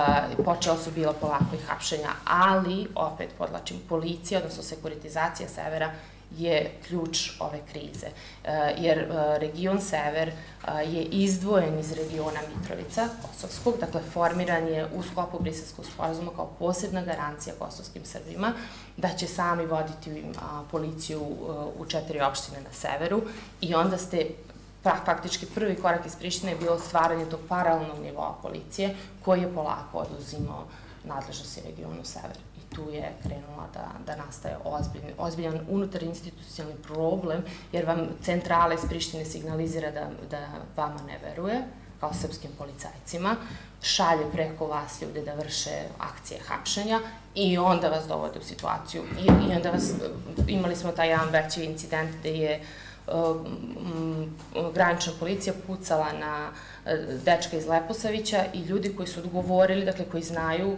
počeo 0.45 0.77
su 0.77 0.91
bilo 0.91 1.13
polako 1.13 1.55
i 1.55 1.65
hapšenja, 1.67 2.09
ali, 2.25 2.87
opet 2.95 3.29
podlačim, 3.37 3.77
policija, 3.89 4.39
odnosno 4.39 4.63
sekuritizacija 4.63 5.49
severa, 5.49 5.91
je 6.37 6.71
ključ 6.87 7.31
ove 7.39 7.59
krize. 7.71 8.07
E, 8.43 8.75
jer 8.77 8.97
e, 8.97 9.39
region 9.39 9.81
Sever 9.81 10.29
e, 10.29 10.33
je 10.85 11.03
izdvojen 11.03 11.79
iz 11.79 11.91
regiona 11.91 12.39
Mitrovica, 12.55 13.07
Kosovskog, 13.21 13.73
dakle 13.79 14.01
formiran 14.13 14.67
je 14.67 14.87
u 14.95 15.03
sklopu 15.03 15.39
Briselskog 15.39 15.85
sporazuma 15.85 16.31
kao 16.35 16.49
posebna 16.59 17.01
garancija 17.01 17.55
kosovskim 17.59 18.05
Srbima, 18.05 18.53
da 18.97 19.09
će 19.09 19.27
sami 19.27 19.65
voditi 19.65 20.25
policiju 20.71 21.21
u 21.79 21.85
četiri 21.85 22.21
opštine 22.21 22.61
na 22.61 22.73
severu 22.73 23.21
i 23.61 23.75
onda 23.75 23.97
ste 23.97 24.27
faktički 24.83 25.45
prvi 25.45 25.75
korak 25.75 26.05
iz 26.05 26.15
Prištine 26.15 26.51
je 26.51 26.57
bilo 26.57 26.79
stvaranje 26.79 27.25
tog 27.25 27.39
paralelnog 27.49 27.99
nivoa 27.99 28.35
policije 28.41 28.95
koji 29.25 29.41
je 29.41 29.53
polako 29.53 29.97
oduzimao 29.97 30.63
nadležnosti 31.03 31.61
regionu 31.65 32.03
Sever 32.03 32.37
tu 32.75 32.89
je 32.89 33.11
krenula 33.23 33.67
da, 33.73 33.91
da 34.05 34.15
nastaje 34.25 34.57
ozbiljan, 34.63 35.11
ozbiljan 35.17 35.59
unutar 35.69 36.03
institucionalni 36.03 36.77
problem, 36.83 37.43
jer 37.71 37.85
vam 37.85 38.07
centrala 38.23 38.73
iz 38.73 38.85
Prištine 38.89 39.25
signalizira 39.25 39.91
da, 39.91 40.09
da 40.29 40.47
vama 40.75 41.01
ne 41.07 41.19
veruje, 41.23 41.61
kao 41.99 42.13
srpskim 42.13 42.51
policajcima, 42.57 43.35
šalje 43.81 44.31
preko 44.31 44.67
vas 44.67 45.01
ljude 45.01 45.21
da 45.21 45.33
vrše 45.33 45.83
akcije 45.99 46.39
hapšenja 46.47 46.99
i 47.35 47.57
onda 47.57 47.89
vas 47.89 48.07
dovode 48.07 48.39
u 48.39 48.43
situaciju. 48.43 49.03
I, 49.19 49.25
i 49.25 49.55
onda 49.55 49.71
vas, 49.71 49.93
imali 50.47 50.75
smo 50.75 50.91
taj 50.91 51.09
jedan 51.09 51.29
veći 51.29 51.63
incident 51.63 52.15
gde 52.19 52.29
je 52.29 52.61
um, 53.07 54.35
granična 54.73 55.13
policija 55.19 55.53
pucala 55.67 56.11
na 56.19 56.49
uh, 56.49 56.72
dečka 57.25 57.57
iz 57.57 57.67
Leposavića 57.67 58.45
i 58.53 58.59
ljudi 58.59 58.95
koji 58.95 59.07
su 59.07 59.19
odgovorili, 59.19 59.85
dakle 59.85 60.05
koji 60.11 60.23
znaju, 60.23 60.77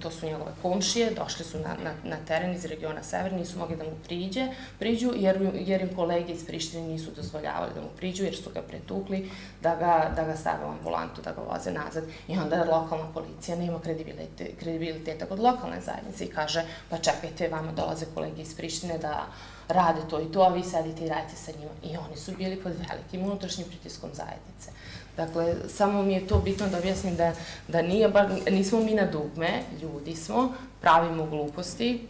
to 0.00 0.10
su 0.10 0.26
njegove 0.26 0.52
komšije, 0.62 1.10
došli 1.10 1.44
su 1.44 1.58
na, 1.58 1.76
na, 1.84 1.92
na 2.04 2.16
teren 2.26 2.54
iz 2.54 2.64
regiona 2.64 3.02
Sever, 3.02 3.32
nisu 3.32 3.58
mogli 3.58 3.76
da 3.76 3.84
mu 3.84 3.96
priđe, 4.04 4.46
priđu, 4.78 5.12
jer, 5.16 5.50
jer 5.54 5.80
im 5.80 5.94
kolege 5.96 6.32
iz 6.32 6.46
Prištine 6.46 6.82
nisu 6.82 7.10
dozvoljavali 7.16 7.70
da 7.74 7.80
mu 7.80 7.88
priđu, 7.96 8.24
jer 8.24 8.36
su 8.36 8.50
ga 8.54 8.62
pretukli 8.62 9.30
da 9.62 9.76
ga, 9.76 10.12
da 10.16 10.24
ga 10.24 10.36
stave 10.36 10.66
u 10.66 10.68
ambulantu, 10.68 11.22
da 11.22 11.32
ga 11.32 11.40
voze 11.40 11.72
nazad. 11.72 12.04
I 12.28 12.38
onda 12.38 12.64
lokalna 12.64 13.12
policija 13.14 13.56
nema 13.56 13.80
kredibiliteta, 13.80 14.44
kredibiliteta 14.60 15.26
kod 15.26 15.38
lokalne 15.38 15.80
zajednice 15.80 16.24
i 16.24 16.30
kaže, 16.30 16.64
pa 16.90 16.98
čekajte, 16.98 17.48
vama 17.48 17.72
dolaze 17.72 18.06
kolege 18.14 18.42
iz 18.42 18.56
Prištine 18.56 18.98
da 18.98 19.26
rade 19.68 20.00
to 20.10 20.20
i 20.20 20.32
to, 20.32 20.40
a 20.40 20.48
vi 20.48 20.62
sedite 20.62 21.04
i 21.04 21.08
radite 21.08 21.36
sa 21.36 21.52
njima. 21.58 21.70
I 21.82 21.96
oni 21.96 22.16
su 22.16 22.32
bili 22.36 22.62
pod 22.62 22.72
velikim 22.72 23.22
unutrašnjim 23.22 23.68
pritiskom 23.68 24.10
zajednice. 24.12 24.70
Dakle, 25.18 25.54
samo 25.68 26.02
mi 26.02 26.12
je 26.12 26.26
to 26.26 26.38
bitno 26.38 26.68
da 26.68 26.78
objasnim 26.78 27.16
da, 27.16 27.32
da 27.68 27.82
nije 27.82 28.08
bar, 28.08 28.28
nismo 28.50 28.80
mi 28.80 28.94
na 28.94 29.06
dugme, 29.06 29.62
ljudi 29.82 30.16
smo, 30.16 30.52
pravimo 30.80 31.26
gluposti, 31.26 32.00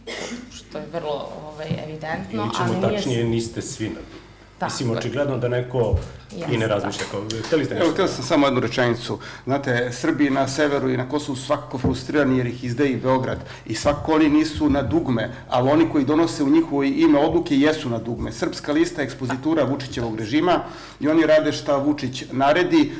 što 0.53 0.77
je 0.77 0.85
vrlo 0.93 1.29
ovaj, 1.43 1.67
evidentno. 1.83 2.43
Ili 2.43 2.55
ćemo 2.55 2.81
tačnije, 2.81 3.17
nije... 3.17 3.29
niste 3.29 3.61
svi 3.61 3.89
na 3.89 3.95
dugme. 3.95 4.28
Tako 4.59 4.71
Mislim, 4.71 4.91
očigledno 4.91 5.37
da 5.37 5.47
neko 5.47 5.95
Jasne, 6.37 6.55
i 6.55 6.57
ne 6.57 6.67
razmišlja 6.67 7.03
kao... 7.11 7.21
Hteli 7.47 7.65
ste 7.65 7.73
nešto? 7.73 7.85
Evo, 7.85 7.93
htio 7.93 8.07
sam 8.07 8.23
samo 8.23 8.47
jednu 8.47 8.59
rečenicu. 8.59 9.19
Znate, 9.43 9.91
Srbi 9.91 10.29
na 10.29 10.47
severu 10.47 10.89
i 10.89 10.97
na 10.97 11.09
Kosovu 11.09 11.35
svakako 11.35 11.77
frustrirani 11.77 12.37
jer 12.37 12.47
ih 12.47 12.63
izdeji 12.63 12.95
Beograd 12.95 13.39
i 13.65 13.75
svakako 13.75 14.13
oni 14.13 14.29
nisu 14.29 14.69
na 14.69 14.81
dugme, 14.81 15.31
ali 15.49 15.69
oni 15.69 15.89
koji 15.91 16.05
donose 16.05 16.43
u 16.43 16.49
njihovo 16.49 16.83
ime 16.83 17.19
odluke 17.19 17.57
jesu 17.57 17.89
na 17.89 17.97
dugme. 17.97 18.31
Srpska 18.31 18.71
lista 18.71 19.01
ekspozitura 19.01 19.63
Vučićevog 19.63 20.19
režima 20.19 20.59
i 20.99 21.07
oni 21.07 21.25
rade 21.25 21.51
šta 21.51 21.77
Vučić 21.77 22.23
naredi 22.31 22.91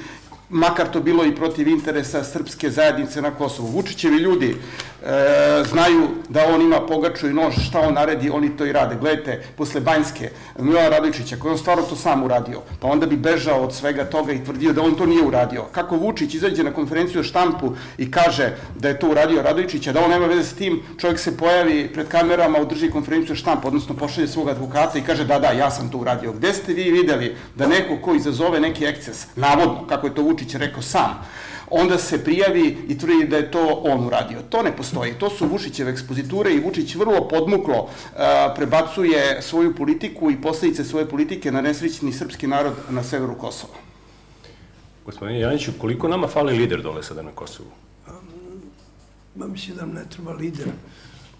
makar 0.49 0.87
to 0.91 1.01
bilo 1.01 1.25
i 1.25 1.35
protiv 1.35 1.67
interesa 1.67 2.23
srpske 2.23 2.69
zajednice 2.69 3.21
na 3.21 3.31
Kosovu. 3.31 3.67
Vučićevi 3.67 4.17
ljudi 4.17 4.55
e, 5.05 5.63
znaju 5.69 6.07
da 6.29 6.45
on 6.53 6.61
ima 6.61 6.79
pogaču 6.87 7.27
i 7.27 7.33
nož, 7.33 7.53
šta 7.67 7.79
on 7.79 7.93
naredi, 7.93 8.29
oni 8.29 8.57
to 8.57 8.65
i 8.65 8.71
rade. 8.71 8.95
Gledajte, 8.99 9.43
posle 9.57 9.81
Banjske, 9.81 10.29
Mila 10.59 10.89
Radojčića, 10.89 11.35
koji 11.35 11.51
on 11.51 11.57
stvarno 11.57 11.83
to 11.83 11.95
sam 11.95 12.23
uradio, 12.23 12.61
pa 12.79 12.87
onda 12.87 13.05
bi 13.05 13.17
bežao 13.17 13.63
od 13.63 13.73
svega 13.73 14.05
toga 14.05 14.33
i 14.33 14.43
tvrdio 14.43 14.73
da 14.73 14.81
on 14.81 14.95
to 14.95 15.05
nije 15.05 15.23
uradio. 15.23 15.63
Kako 15.71 15.95
Vučić 15.95 16.33
izađe 16.33 16.63
na 16.63 16.73
konferenciju 16.73 17.21
o 17.21 17.23
štampu 17.23 17.73
i 17.97 18.11
kaže 18.11 18.55
da 18.75 18.87
je 18.87 18.99
to 18.99 19.09
uradio 19.09 19.41
Radojčića, 19.41 19.93
da 19.93 20.03
on 20.03 20.09
nema 20.09 20.25
veze 20.25 20.43
s 20.43 20.53
tim, 20.53 20.81
čovjek 20.97 21.19
se 21.19 21.37
pojavi 21.37 21.89
pred 21.93 22.07
kamerama, 22.07 22.59
održi 22.59 22.91
konferenciju 22.91 23.33
o 23.33 23.35
štampu, 23.35 23.67
odnosno 23.67 23.95
pošalje 23.95 24.27
svog 24.27 24.49
advokata 24.49 24.99
i 24.99 25.01
kaže 25.01 25.25
da, 25.25 25.39
da, 25.39 25.51
ja 25.51 25.71
sam 25.71 25.91
to 25.91 25.97
uradio. 25.97 26.33
Gde 26.33 26.53
ste 26.53 26.73
vi 26.73 26.91
videli 26.91 27.35
da 27.55 27.67
neko 27.67 27.97
ko 28.01 28.15
izazove 28.15 28.59
neki 28.59 28.85
ekces, 28.85 29.27
navodno, 29.35 29.87
kako 29.87 30.07
je 30.07 30.15
to 30.15 30.21
Vučić 30.21 30.55
rekao 30.55 30.81
sam, 30.81 31.21
onda 31.71 31.97
se 31.97 32.23
prijavi 32.23 32.77
i 32.87 32.97
tvrdi 32.97 33.27
da 33.27 33.37
je 33.37 33.51
to 33.51 33.81
on 33.83 34.05
uradio. 34.05 34.41
To 34.49 34.63
ne 34.63 34.75
postoji. 34.77 35.13
To 35.13 35.29
su 35.29 35.47
Vučićeve 35.47 35.91
ekspoziture 35.91 36.53
i 36.53 36.59
Vučić 36.59 36.95
vrlo 36.95 37.27
podmuklo 37.27 37.89
a, 38.17 38.53
prebacuje 38.55 39.41
svoju 39.41 39.75
politiku 39.75 40.31
i 40.31 40.41
posledice 40.41 40.83
svoje 40.83 41.09
politike 41.09 41.51
na 41.51 41.61
nesrećni 41.61 42.13
srpski 42.13 42.47
narod 42.47 42.73
na 42.89 43.03
severu 43.03 43.35
Kosova. 43.37 43.73
Gospodine 45.05 45.39
Janiću, 45.39 45.71
koliko 45.77 46.07
nama 46.07 46.27
fali 46.27 46.57
lider 46.57 46.81
dole 46.81 47.03
sada 47.03 47.21
na 47.21 47.31
Kosovu? 47.31 47.69
Ma 49.35 49.47
mislim 49.47 49.75
da 49.77 49.85
nam 49.85 49.95
ne 49.95 50.05
treba 50.09 50.33
lider. 50.33 50.67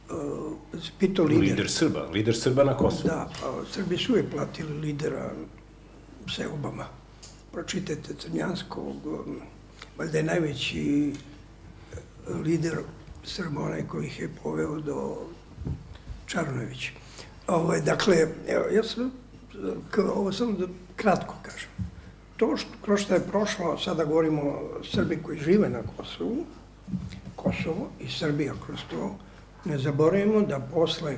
Uh, 0.09 0.53
pitao 0.99 1.25
lider. 1.25 1.43
Lider 1.43 1.69
Srba, 1.69 2.07
lider 2.13 2.37
Srba 2.37 2.63
na 2.63 2.77
Kosovu. 2.77 3.07
Da, 3.07 3.29
pa 3.41 3.53
Srbi 3.71 3.97
su 3.97 4.11
uvijek 4.11 4.31
platili 4.31 4.73
lidera 4.73 5.31
Seobama 6.35 6.85
pročitajte 7.51 8.13
Crnjanskog, 8.19 9.05
um, 9.05 9.41
valjda 9.99 10.17
je 10.17 10.23
najveći 10.23 11.13
eh, 11.13 12.33
lider 12.33 12.77
Srba, 13.23 13.61
onaj 13.61 13.87
koji 13.87 14.07
ih 14.07 14.19
je 14.19 14.29
poveo 14.43 14.79
do 14.79 15.17
Čarnovića. 16.25 16.91
Ovo, 17.47 17.63
ovaj, 17.63 17.81
dakle, 17.81 18.15
evo, 18.47 18.65
ja 18.71 18.83
sam, 18.83 19.11
ovo 20.13 20.31
samo 20.31 20.51
da 20.51 20.65
kratko 20.95 21.35
kažem. 21.41 21.69
To 22.37 22.57
što, 22.57 22.69
kroz 22.81 22.99
što 22.99 23.13
je 23.13 23.27
prošlo, 23.27 23.77
sada 23.77 24.05
govorimo 24.05 24.41
o 24.41 24.83
Srbi 24.91 25.19
koji 25.23 25.39
žive 25.39 25.69
na 25.69 25.79
Kosovu, 25.97 26.45
Kosovo 27.35 27.89
i 27.99 28.11
Srbija 28.11 28.53
kroz 28.65 28.79
to, 28.89 29.15
ne 29.65 29.77
zaboravimo 29.77 30.41
da 30.41 30.59
posle, 30.59 31.17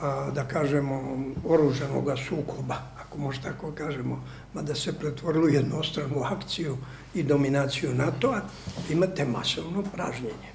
a, 0.00 0.30
da 0.34 0.44
kažemo, 0.44 1.24
oružanog 1.48 2.10
sukoba, 2.28 2.76
ako 3.00 3.18
možda 3.18 3.42
tako 3.42 3.72
kažemo, 3.72 4.24
mada 4.54 4.74
se 4.74 4.98
pretvorilo 4.98 5.48
jednostranu 5.48 6.22
akciju 6.22 6.76
i 7.14 7.22
dominaciju 7.22 7.94
NATO-a, 7.94 8.40
imate 8.90 9.24
masovno 9.24 9.82
pražnjenje. 9.82 10.52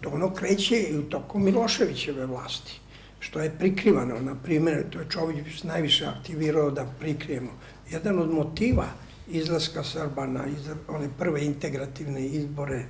To 0.00 0.10
ono 0.10 0.34
kreće 0.34 0.82
i 0.82 0.98
u 0.98 1.02
toku 1.02 1.38
Miloševićeve 1.38 2.26
vlasti, 2.26 2.80
što 3.20 3.40
je 3.40 3.58
prikrivano, 3.58 4.20
na 4.20 4.34
primjer, 4.34 4.90
to 4.90 4.98
je 4.98 5.10
čovjek 5.10 5.46
najviše 5.62 6.06
aktivirao 6.06 6.70
da 6.70 6.86
prikrijemo. 7.00 7.50
Jedan 7.90 8.18
od 8.18 8.30
motiva 8.30 8.86
izlaska 9.28 9.84
Srba 9.84 10.26
na 10.26 10.44
one 10.88 11.08
prve 11.18 11.44
integrativne 11.44 12.26
izbore 12.26 12.84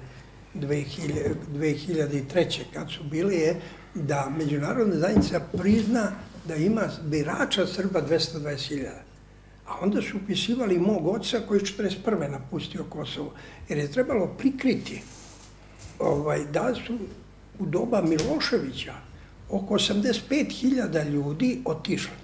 2000, 0.55 1.35
2003. 1.55 2.61
kad 2.75 2.91
su 2.91 3.05
bili 3.05 3.37
je 3.37 3.61
da 3.95 4.33
međunarodna 4.39 4.97
zajednica 4.97 5.41
prizna 5.59 6.13
da 6.49 6.57
ima 6.57 6.83
birača 7.05 7.67
Srba 7.67 8.03
220.000. 8.03 9.12
A 9.73 9.85
onda 9.85 10.03
su 10.03 10.17
upisivali 10.17 10.79
mog 10.79 11.07
oca 11.07 11.41
koji 11.49 11.59
je 11.59 11.65
41. 11.65 12.31
napustio 12.31 12.85
Kosovo, 12.89 13.33
jer 13.69 13.79
je 13.79 13.93
trebalo 13.93 14.27
prikriti 14.27 15.03
ovaj, 15.99 16.45
da 16.45 16.75
su 16.75 16.99
u 17.59 17.67
doba 17.67 18.03
Miloševića 18.03 18.95
oko 19.51 19.75
85.000 19.75 21.11
ljudi 21.11 21.63
otišli. 21.65 22.17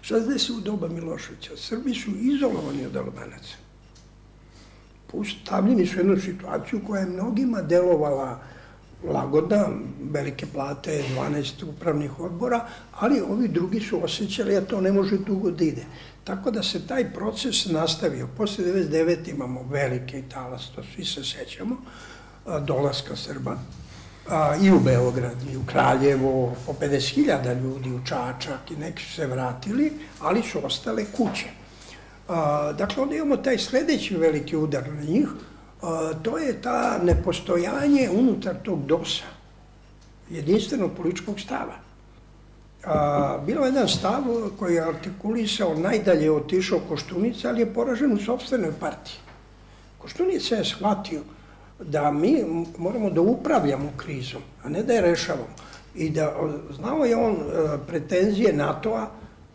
Šta 0.00 0.20
se 0.20 0.26
desi 0.26 0.52
u 0.52 0.60
doba 0.60 0.88
Miloševića? 0.88 1.56
Srbi 1.56 1.94
su 1.94 2.10
izolovani 2.20 2.86
od 2.86 2.96
Albanaca. 2.96 3.56
Stavljeni 5.42 5.86
su 5.86 5.98
jednu 5.98 6.20
situaciju 6.20 6.80
koja 6.86 7.00
je 7.00 7.06
mnogima 7.06 7.62
delovala 7.62 8.40
lagodna, 9.04 9.68
velike 10.10 10.46
plate, 10.46 11.04
12 11.16 11.64
upravnih 11.68 12.20
odbora, 12.20 12.66
ali 12.92 13.20
ovi 13.20 13.48
drugi 13.48 13.80
su 13.80 14.04
osjećali 14.04 14.54
da 14.54 14.60
to 14.60 14.80
ne 14.80 14.92
može 14.92 15.18
dugo 15.18 15.50
da 15.50 15.64
ide. 15.64 15.84
Tako 16.28 16.50
da 16.50 16.62
se 16.62 16.86
taj 16.86 17.12
proces 17.12 17.66
nastavio. 17.66 18.28
Posle 18.36 18.64
99. 18.64 19.30
imamo 19.30 19.62
velike 19.70 20.22
talas, 20.32 20.70
to 20.74 20.82
svi 20.94 21.04
se 21.04 21.24
sećamo, 21.24 21.76
dolaska 22.66 23.16
Srba, 23.16 23.56
a, 24.28 24.56
i 24.62 24.70
u 24.70 24.80
Beograd, 24.80 25.36
i 25.52 25.56
u 25.56 25.62
Kraljevo, 25.66 26.56
po 26.66 26.72
50.000 26.72 27.62
ljudi 27.62 27.92
u 27.92 28.04
Čačak 28.04 28.70
i 28.70 28.76
neki 28.76 29.02
su 29.02 29.12
se 29.12 29.26
vratili, 29.26 29.92
ali 30.20 30.42
su 30.42 30.66
ostale 30.66 31.04
kuće. 31.16 31.46
A, 32.28 32.72
dakle, 32.72 33.02
onda 33.02 33.16
imamo 33.16 33.36
taj 33.36 33.58
sledeći 33.58 34.16
veliki 34.16 34.56
udar 34.56 34.88
na 34.88 35.02
njih, 35.02 35.28
a, 35.82 36.12
to 36.22 36.38
je 36.38 36.62
ta 36.62 37.00
nepostojanje 37.02 38.10
unutar 38.10 38.54
tog 38.62 38.86
DOS-a, 38.86 39.26
jedinstvenog 40.30 40.90
političkog 40.96 41.40
stava. 41.40 41.87
A, 42.84 43.38
je 43.46 43.54
jedan 43.64 43.88
stav 43.88 44.22
koji 44.58 44.74
je 44.74 44.88
artikulisao, 44.88 45.74
najdalje 45.74 46.32
otišao 46.32 46.80
Koštunica, 46.88 47.48
ali 47.48 47.60
je 47.60 47.74
poražen 47.74 48.12
u 48.12 48.18
sobstvenoj 48.18 48.72
partiji. 48.80 49.16
Koštunica 49.98 50.54
je 50.54 50.64
shvatio 50.64 51.20
da 51.80 52.10
mi 52.12 52.44
moramo 52.78 53.10
da 53.10 53.20
upravljamo 53.20 53.92
krizom, 53.96 54.42
a 54.64 54.68
ne 54.68 54.82
da 54.82 54.92
je 54.92 55.00
rešavamo. 55.00 55.54
I 55.94 56.10
da 56.10 56.34
znao 56.76 57.04
je 57.04 57.16
on 57.16 57.32
e, 57.32 57.78
pretenzije 57.86 58.52
NATO-a 58.52 59.06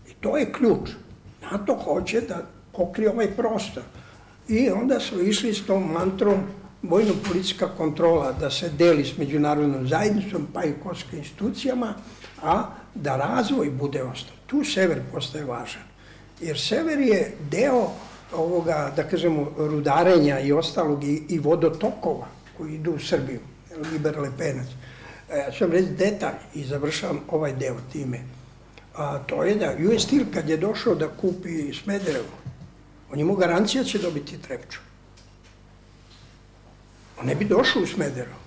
i 0.10 0.14
to 0.14 0.38
je 0.38 0.54
ključ. 0.54 0.90
NATO 1.52 1.76
hoće 1.76 2.22
da 2.22 2.42
pokrije 2.72 3.12
ovaj 3.12 3.28
prostor. 3.28 3.84
I 4.48 4.70
onda 4.70 5.00
su 5.00 5.22
išli 5.22 5.54
s 5.54 5.66
tom 5.66 5.92
mantrom 5.92 6.40
vojno-policijska 6.82 7.68
kontrola 7.78 8.32
da 8.32 8.50
se 8.50 8.70
deli 8.70 9.06
s 9.06 9.18
međunarodnom 9.18 9.88
zajednicom 9.88 10.48
pa 10.54 10.64
i 10.64 10.74
koskim 10.84 11.20
institucijama, 11.20 11.94
a 12.42 12.66
da 12.96 13.16
razvoj 13.18 13.70
bude 13.70 14.04
ostao. 14.04 14.36
Tu 14.48 14.64
sever 14.64 15.02
postaje 15.12 15.46
važan. 15.46 15.82
Jer 16.42 16.60
sever 16.60 17.00
je 17.00 17.32
deo 17.52 17.90
ovoga, 18.34 18.92
da 18.96 19.04
kažemo, 19.04 19.52
rudarenja 19.58 20.40
i 20.40 20.52
ostalog 20.52 21.04
i, 21.04 21.24
i 21.30 21.40
vodotokova 21.40 22.28
koji 22.58 22.74
idu 22.74 22.92
u 22.92 23.00
Srbiju, 23.00 23.40
Liber 23.92 24.20
Lepenac. 24.20 24.68
E, 25.30 25.38
ja 25.38 25.52
ću 25.52 25.64
vam 25.64 25.72
reći 25.72 25.90
detalj 25.90 26.36
i 26.54 26.64
završavam 26.64 27.20
ovaj 27.28 27.54
deo 27.54 27.76
time. 27.92 28.20
A, 28.96 29.20
to 29.20 29.44
je 29.44 29.56
da 29.56 29.76
US 29.90 30.04
Steel 30.04 30.26
kad 30.34 30.50
je 30.50 30.58
došao 30.58 30.96
da 30.96 31.08
kupi 31.08 31.74
Smederevo, 31.84 32.44
on 33.12 33.20
imao 33.20 33.36
garancija 33.36 33.84
da 33.84 33.90
će 33.90 34.00
dobiti 34.00 34.42
Trepču. 34.42 34.80
On 37.20 37.26
ne 37.26 37.36
bi 37.36 37.46
došao 37.46 37.82
u 37.82 37.88
Smederevo. 37.88 38.43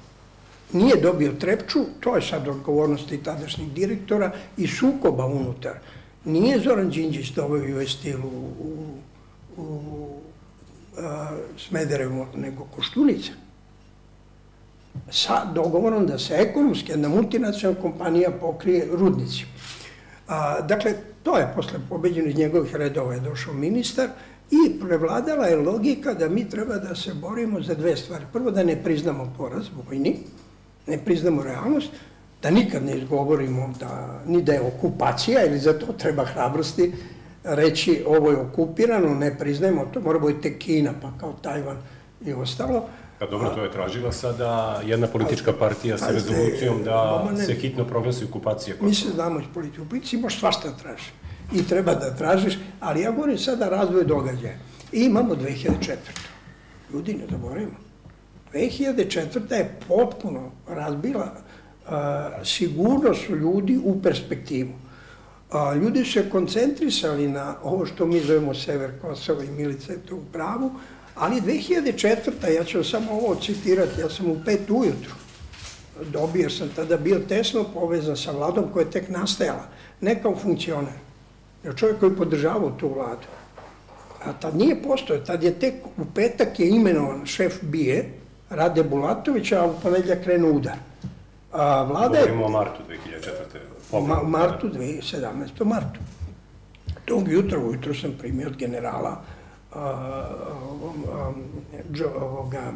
Nije 0.73 0.97
dobio 0.97 1.33
Trepču, 1.33 1.79
to 2.01 2.17
je 2.17 2.23
sad 2.23 2.49
odgovornost 2.49 3.13
i 3.13 3.23
tadašnjih 3.23 3.73
direktora 3.73 4.33
i 4.57 4.67
sukoba 4.67 5.27
unutar. 5.27 5.75
Nije 6.25 6.61
Zoran 6.61 6.91
Đinđić 6.91 7.31
doveo 7.31 7.83
US 7.83 7.91
Steel 7.91 8.21
u, 8.25 8.53
u 8.59 8.97
u 9.57 10.21
a, 10.99 11.29
Smederevo 11.59 12.27
nego 12.37 12.65
Koštunica. 12.77 13.33
Sa 15.11 15.45
dogovorom 15.55 16.07
da 16.07 16.19
se 16.19 16.35
ekonomski 16.35 16.93
jedna 16.93 17.09
multinacionalna 17.09 17.81
kompanija 17.81 18.31
pokrije 18.31 18.89
rudnici. 18.93 19.45
A, 20.29 20.61
dakle, 20.61 20.95
to 21.23 21.37
je 21.37 21.53
posle 21.57 21.79
pobeđenih 21.89 22.31
iz 22.31 22.39
njegovih 22.39 22.77
redova 22.77 23.15
je 23.15 23.21
došao 23.21 23.55
ministar 23.55 24.09
i 24.51 24.81
prevladala 24.81 25.47
je 25.47 25.57
logika 25.57 26.15
da 26.15 26.29
mi 26.29 26.49
treba 26.49 26.75
da 26.75 26.95
se 26.95 27.15
borimo 27.15 27.63
za 27.63 27.75
dve 27.75 27.97
stvari. 27.97 28.25
Prvo 28.33 28.51
da 28.51 28.63
ne 28.63 28.83
priznamo 28.83 29.35
poraz 29.39 29.67
vojni, 29.87 30.17
ne 30.87 30.99
priznamo 30.99 31.43
realnost, 31.43 31.91
da 32.43 32.51
nikad 32.51 32.85
ne 32.85 32.97
izgovorimo 32.99 33.75
da, 33.81 34.21
ni 34.27 34.43
da 34.43 34.53
je 34.53 34.61
okupacija 34.61 35.47
ili 35.47 35.59
za 35.59 35.79
to 35.79 35.87
treba 35.93 36.25
hrabrosti 36.25 36.93
reći 37.47 38.05
ovo 38.07 38.31
je 38.31 38.37
okupirano, 38.37 39.15
ne 39.15 39.39
priznajemo, 39.39 39.87
to 39.95 40.01
mora 40.01 40.19
biti 40.19 40.59
Kina, 40.59 40.93
pa 41.03 41.11
kao 41.21 41.33
Tajvan 41.43 41.77
i 42.25 42.33
ostalo. 42.33 42.89
Pa 43.19 43.27
dobro, 43.27 43.49
to 43.49 43.63
je 43.63 43.73
tražila 43.73 44.13
sada 44.13 44.81
jedna 44.85 45.07
politička 45.07 45.53
partija 45.53 45.99
sa 45.99 46.11
rezolucijom 46.11 46.85
da 46.85 47.27
se 47.47 47.55
hitno 47.55 47.85
proglasi 47.85 48.25
okupacija 48.25 48.77
Mi 48.81 48.95
se 48.95 49.09
znamo 49.11 49.41
iz 49.41 49.47
politike, 49.55 49.83
u 49.83 49.89
politici 49.89 50.17
možeš 50.17 50.41
svašta 50.41 50.69
traži 50.83 51.11
i 51.53 51.69
treba 51.69 51.95
da 51.95 52.17
tražiš, 52.17 52.59
ali 52.81 53.01
ja 53.01 53.11
govorim 53.11 53.39
sada 53.39 53.69
razvoj 53.69 54.05
događaja. 54.05 54.57
I 54.93 55.01
imamo 55.01 55.35
2004. 55.35 55.97
Ljudi, 56.93 57.15
ne 57.15 57.25
zaboravimo. 57.31 57.86
2004. 58.57 59.53
je 59.53 59.77
potpuno 59.89 60.51
razbila 60.69 61.33
sigurnost 62.45 63.29
ljudi 63.29 63.81
u 63.85 64.03
perspektivu. 64.03 64.73
Ljudi 65.83 66.05
su 66.05 66.13
se 66.13 66.31
koncentrisali 66.31 67.29
na 67.29 67.55
ovo 67.63 67.87
što 67.87 68.07
mi 68.07 68.21
zovemo 68.21 68.55
Sever 68.55 68.91
Kosova 69.01 69.45
i 69.45 69.51
Milica 69.51 69.93
je 69.93 69.99
to 69.99 70.17
u 70.17 70.25
pravu, 70.33 70.71
ali 71.15 71.41
2004. 71.41 72.55
ja 72.57 72.65
ću 72.65 72.85
samo 72.85 73.13
ovo 73.13 73.35
citirati, 73.35 74.01
ja 74.01 74.11
sam 74.11 74.31
u 74.31 74.37
pet 74.45 74.71
ujutru 74.71 75.15
dobio 76.05 76.51
sam 76.51 76.69
tada 76.77 76.97
bio 76.97 77.19
tesno 77.29 77.65
povezan 77.75 78.17
sa 78.17 78.33
vladom 78.33 78.65
koja 78.73 78.85
je 78.85 78.91
tek 78.91 79.09
nastajala, 79.09 79.65
ne 80.01 80.23
kao 80.23 80.37
funkcioner, 80.37 80.93
jer 81.65 81.77
čovjek 81.77 82.01
koji 82.01 82.17
podržavao 82.17 82.71
tu 82.71 82.89
vladu. 82.95 83.27
A 84.25 84.33
tad 84.33 84.57
nije 84.57 84.83
postoje, 84.83 85.25
tad 85.25 85.43
je 85.43 85.59
tek 85.59 85.75
u 85.97 86.05
petak 86.15 86.61
je 86.61 86.69
imenovan 86.69 87.27
šef 87.27 87.63
BIE, 87.63 88.05
Rade 88.51 88.83
Bulatović, 88.83 89.53
a 89.53 89.67
u 89.67 89.75
ponedljak 89.83 90.23
krenuo 90.23 90.53
udar. 90.53 90.77
A, 91.53 91.83
vlada 91.83 92.19
Govorimo 92.19 92.41
je... 92.41 92.47
o 92.47 92.49
martu 92.49 92.83
2004. 93.93 94.07
Ma, 94.07 94.23
martu 94.23 94.69
2017. 94.69 95.65
martu. 95.65 96.01
Tog 97.05 97.29
jutra, 97.29 97.59
ujutro 97.59 97.95
sam 97.95 98.13
primio 98.19 98.49
od 98.49 98.57
generala 98.57 99.21
a, 99.73 99.81
a, 99.81 101.33
ovoga, 102.21 102.73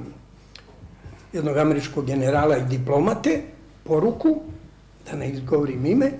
jednog 1.33 1.57
američkog 1.57 2.07
generala 2.07 2.57
i 2.57 2.65
diplomate 2.65 3.43
poruku, 3.85 4.41
da 5.11 5.17
ne 5.17 5.31
izgovorim 5.31 5.87
ime, 5.87 6.11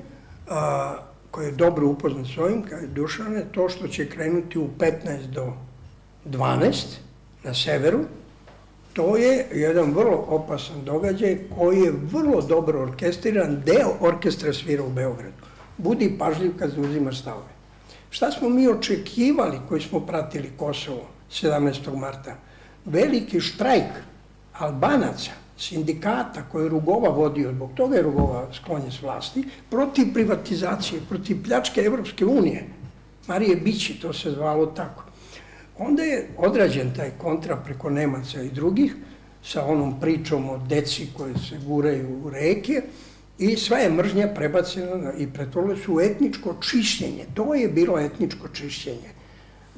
a, 0.49 0.97
koji 1.31 1.47
je 1.47 1.53
dobro 1.53 1.87
upoznat 1.87 2.27
s 2.27 2.39
ovim, 2.39 2.63
kao 2.63 2.79
je 2.79 2.87
Dušane, 2.87 3.45
to 3.53 3.69
što 3.69 3.89
će 3.89 4.09
krenuti 4.09 4.59
u 4.59 4.69
15 4.79 5.27
do 5.27 5.53
12 6.27 6.85
na 7.45 7.55
severu, 7.55 8.01
To 8.93 9.17
je 9.17 9.47
jedan 9.55 9.93
vrlo 9.95 10.25
opasan 10.29 10.85
događaj 10.85 11.39
koji 11.59 11.81
je 11.81 11.93
vrlo 12.13 12.41
dobro 12.43 12.83
orkestriran, 12.83 13.63
deo 13.67 13.93
orkestra 14.01 14.53
svira 14.53 14.85
u 14.85 14.91
Beogradu. 14.91 15.37
Budi 15.79 16.17
pažljiv 16.19 16.53
kad 16.59 16.79
uzimaš 16.79 17.21
stavove. 17.21 17.49
Šta 18.11 18.31
smo 18.31 18.49
mi 18.49 18.69
očekivali 18.69 19.59
koji 19.69 19.81
smo 19.81 20.01
pratili 20.01 20.51
Kosovo 20.57 21.07
17. 21.31 21.97
marta? 21.97 22.35
Veliki 22.85 23.41
štrajk 23.41 23.93
Albanaca, 24.59 25.31
sindikata 25.59 26.43
koje 26.53 26.65
je 26.65 26.69
Rugova 26.69 27.09
vodio, 27.09 27.53
zbog 27.53 27.71
toga 27.75 27.97
je 27.97 28.03
Rugova 28.03 28.47
sklonjen 28.53 28.93
s 28.93 29.03
vlasti, 29.03 29.45
protiv 29.71 30.13
privatizacije, 30.15 31.01
protiv 31.09 31.45
pljačke 31.45 31.81
Evropske 31.81 32.27
unije. 32.27 32.65
Marije 33.27 33.57
Bići, 33.57 34.01
to 34.01 34.13
se 34.13 34.31
zvalo 34.31 34.67
tako. 34.67 35.10
Onda 35.83 36.03
je 36.03 36.29
odrađen 36.37 36.95
taj 36.97 37.11
kontra 37.19 37.57
preko 37.57 37.91
Nemaca 37.91 38.43
i 38.43 38.51
drugih 38.51 38.95
sa 39.45 39.65
onom 39.65 40.01
pričom 40.01 40.49
o 40.51 40.59
deci 40.69 41.07
koje 41.17 41.35
se 41.35 41.59
guraju 41.67 42.21
u 42.25 42.31
reke 42.31 42.83
i 43.39 43.57
sva 43.57 43.79
je 43.79 43.91
mržnja 43.91 44.29
prebacena 44.35 45.13
i 45.19 45.27
pretvorila 45.27 45.77
su 45.77 45.95
u 45.95 46.01
etničko 46.01 46.55
čišćenje. 46.61 47.25
To 47.35 47.55
je 47.55 47.69
bilo 47.69 47.99
etničko 47.99 48.49
čišćenje. 48.49 49.11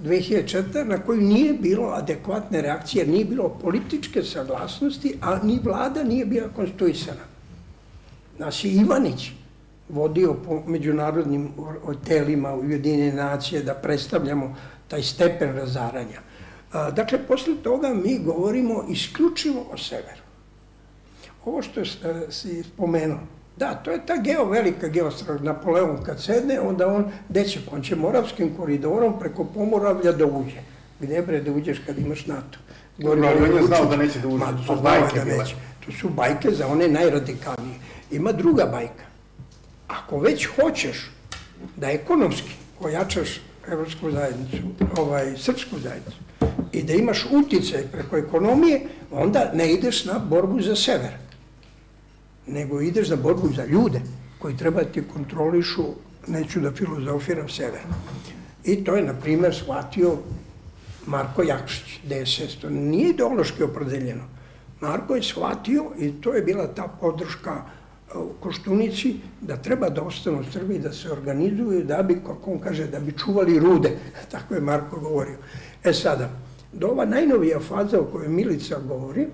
2004. 0.02 0.84
na 0.84 0.98
koju 0.98 1.20
nije 1.20 1.52
bilo 1.52 1.88
adekvatne 1.88 2.62
reakcije, 2.62 3.06
nije 3.06 3.24
bilo 3.24 3.48
političke 3.48 4.22
saglasnosti, 4.22 5.14
a 5.20 5.38
ni 5.42 5.60
vlada 5.62 6.04
nije 6.04 6.24
bila 6.26 6.48
konstituisana. 6.56 7.24
Nas 8.38 8.64
je 8.64 8.70
Ivanić 8.70 9.30
vodio 9.88 10.34
po 10.34 10.62
međunarodnim 10.66 11.48
telima 12.06 12.54
Ujedinjene 12.54 13.12
nacije 13.12 13.62
da 13.62 13.74
predstavljamo 13.74 14.56
taj 14.92 15.02
stepen 15.02 15.56
razaranja. 15.56 16.20
Dakle, 16.72 17.18
posle 17.28 17.54
toga 17.62 17.94
mi 17.94 18.18
govorimo 18.18 18.84
isključivo 18.88 19.66
o 19.72 19.78
severu. 19.78 20.22
Ovo 21.44 21.62
što 21.62 21.84
si 22.30 22.62
spomenuo, 22.62 23.18
Da, 23.56 23.74
to 23.84 23.90
je 23.92 23.98
ta 24.06 24.16
geo, 24.16 24.44
velika 24.48 24.88
geostrog 24.88 25.42
Napoleon 25.44 25.98
kad 26.06 26.22
sedne, 26.22 26.60
onda 26.60 26.86
on, 26.88 27.04
gde 27.28 27.44
će, 27.44 27.60
on 27.72 27.82
će 27.82 27.96
Moravskim 27.96 28.54
koridorom 28.56 29.18
preko 29.20 29.44
Pomoravlja 29.44 30.12
da 30.12 30.26
uđe. 30.26 30.62
Gde 31.00 31.22
bre 31.22 31.40
da 31.40 31.52
uđeš 31.52 31.82
kad 31.86 31.98
imaš 31.98 32.26
NATO? 32.26 32.58
Govorio 32.98 33.22
no, 33.22 33.44
on 33.44 33.56
je 33.56 33.66
znao 33.66 33.84
da 33.84 33.96
neće 33.96 34.18
da 34.20 34.28
uđe, 34.28 34.44
to 34.66 34.76
su 34.76 34.82
bajke 34.82 35.18
da 35.18 35.24
neće. 35.24 35.54
To 35.84 35.92
su 35.92 36.08
bajke 36.08 36.50
za 36.50 36.66
one 36.66 36.88
najradikalnije. 36.88 37.76
Ima 38.10 38.32
druga 38.32 38.64
bajka. 38.64 39.04
Ako 39.88 40.18
već 40.18 40.48
hoćeš 40.56 41.10
da 41.76 41.90
ekonomski 41.90 42.54
ojačaš 42.80 43.40
evropsku 43.68 44.10
zajednicu, 44.10 44.56
ovaj, 44.98 45.34
srpsku 45.36 45.78
zajednicu, 45.78 46.18
i 46.72 46.82
da 46.82 46.92
imaš 46.92 47.26
uticaj 47.30 47.82
preko 47.92 48.16
ekonomije, 48.16 48.80
onda 49.10 49.50
ne 49.54 49.72
ideš 49.72 50.04
na 50.04 50.18
borbu 50.18 50.62
za 50.62 50.76
sever 50.76 51.22
nego 52.46 52.80
ideš 52.80 53.08
za 53.08 53.16
borbu 53.16 53.48
za 53.56 53.64
ljude 53.64 54.00
koji 54.38 54.56
treba 54.56 54.82
da 54.82 54.92
ti 54.92 55.02
kontrolišu, 55.12 55.84
neću 56.26 56.60
da 56.60 56.72
filozofiram 56.72 57.48
sebe. 57.48 57.80
I 58.64 58.84
to 58.84 58.96
je, 58.96 59.02
na 59.02 59.14
primer, 59.14 59.54
shvatio 59.54 60.16
Marko 61.06 61.42
Jakšić, 61.42 62.00
DSS. 62.04 62.56
To 62.60 62.70
nije 62.70 63.10
ideološki 63.10 63.62
opredeljeno. 63.62 64.22
Marko 64.80 65.16
je 65.16 65.22
shvatio 65.22 65.84
i 65.98 66.12
to 66.12 66.34
je 66.34 66.42
bila 66.42 66.66
ta 66.66 66.88
podrška 67.00 67.62
u 68.14 68.32
Koštunici 68.40 69.14
da 69.40 69.56
treba 69.56 69.88
da 69.88 70.02
ostanu 70.02 70.40
u 70.40 70.52
Srbiji, 70.52 70.78
da 70.78 70.92
se 70.92 71.12
organizuju, 71.12 71.84
da 71.84 72.02
bi, 72.02 72.14
kako 72.26 72.52
on 72.52 72.58
kaže, 72.58 72.86
da 72.86 73.00
bi 73.00 73.12
čuvali 73.12 73.58
rude. 73.58 73.90
Tako 74.32 74.54
je 74.54 74.60
Marko 74.60 75.00
govorio. 75.00 75.36
E 75.84 75.92
sada, 75.92 76.30
do 76.72 76.86
ova 76.86 77.04
najnovija 77.04 77.60
faza 77.60 78.00
o 78.00 78.04
kojoj 78.04 78.28
Milica 78.28 78.78
govori, 78.88 79.26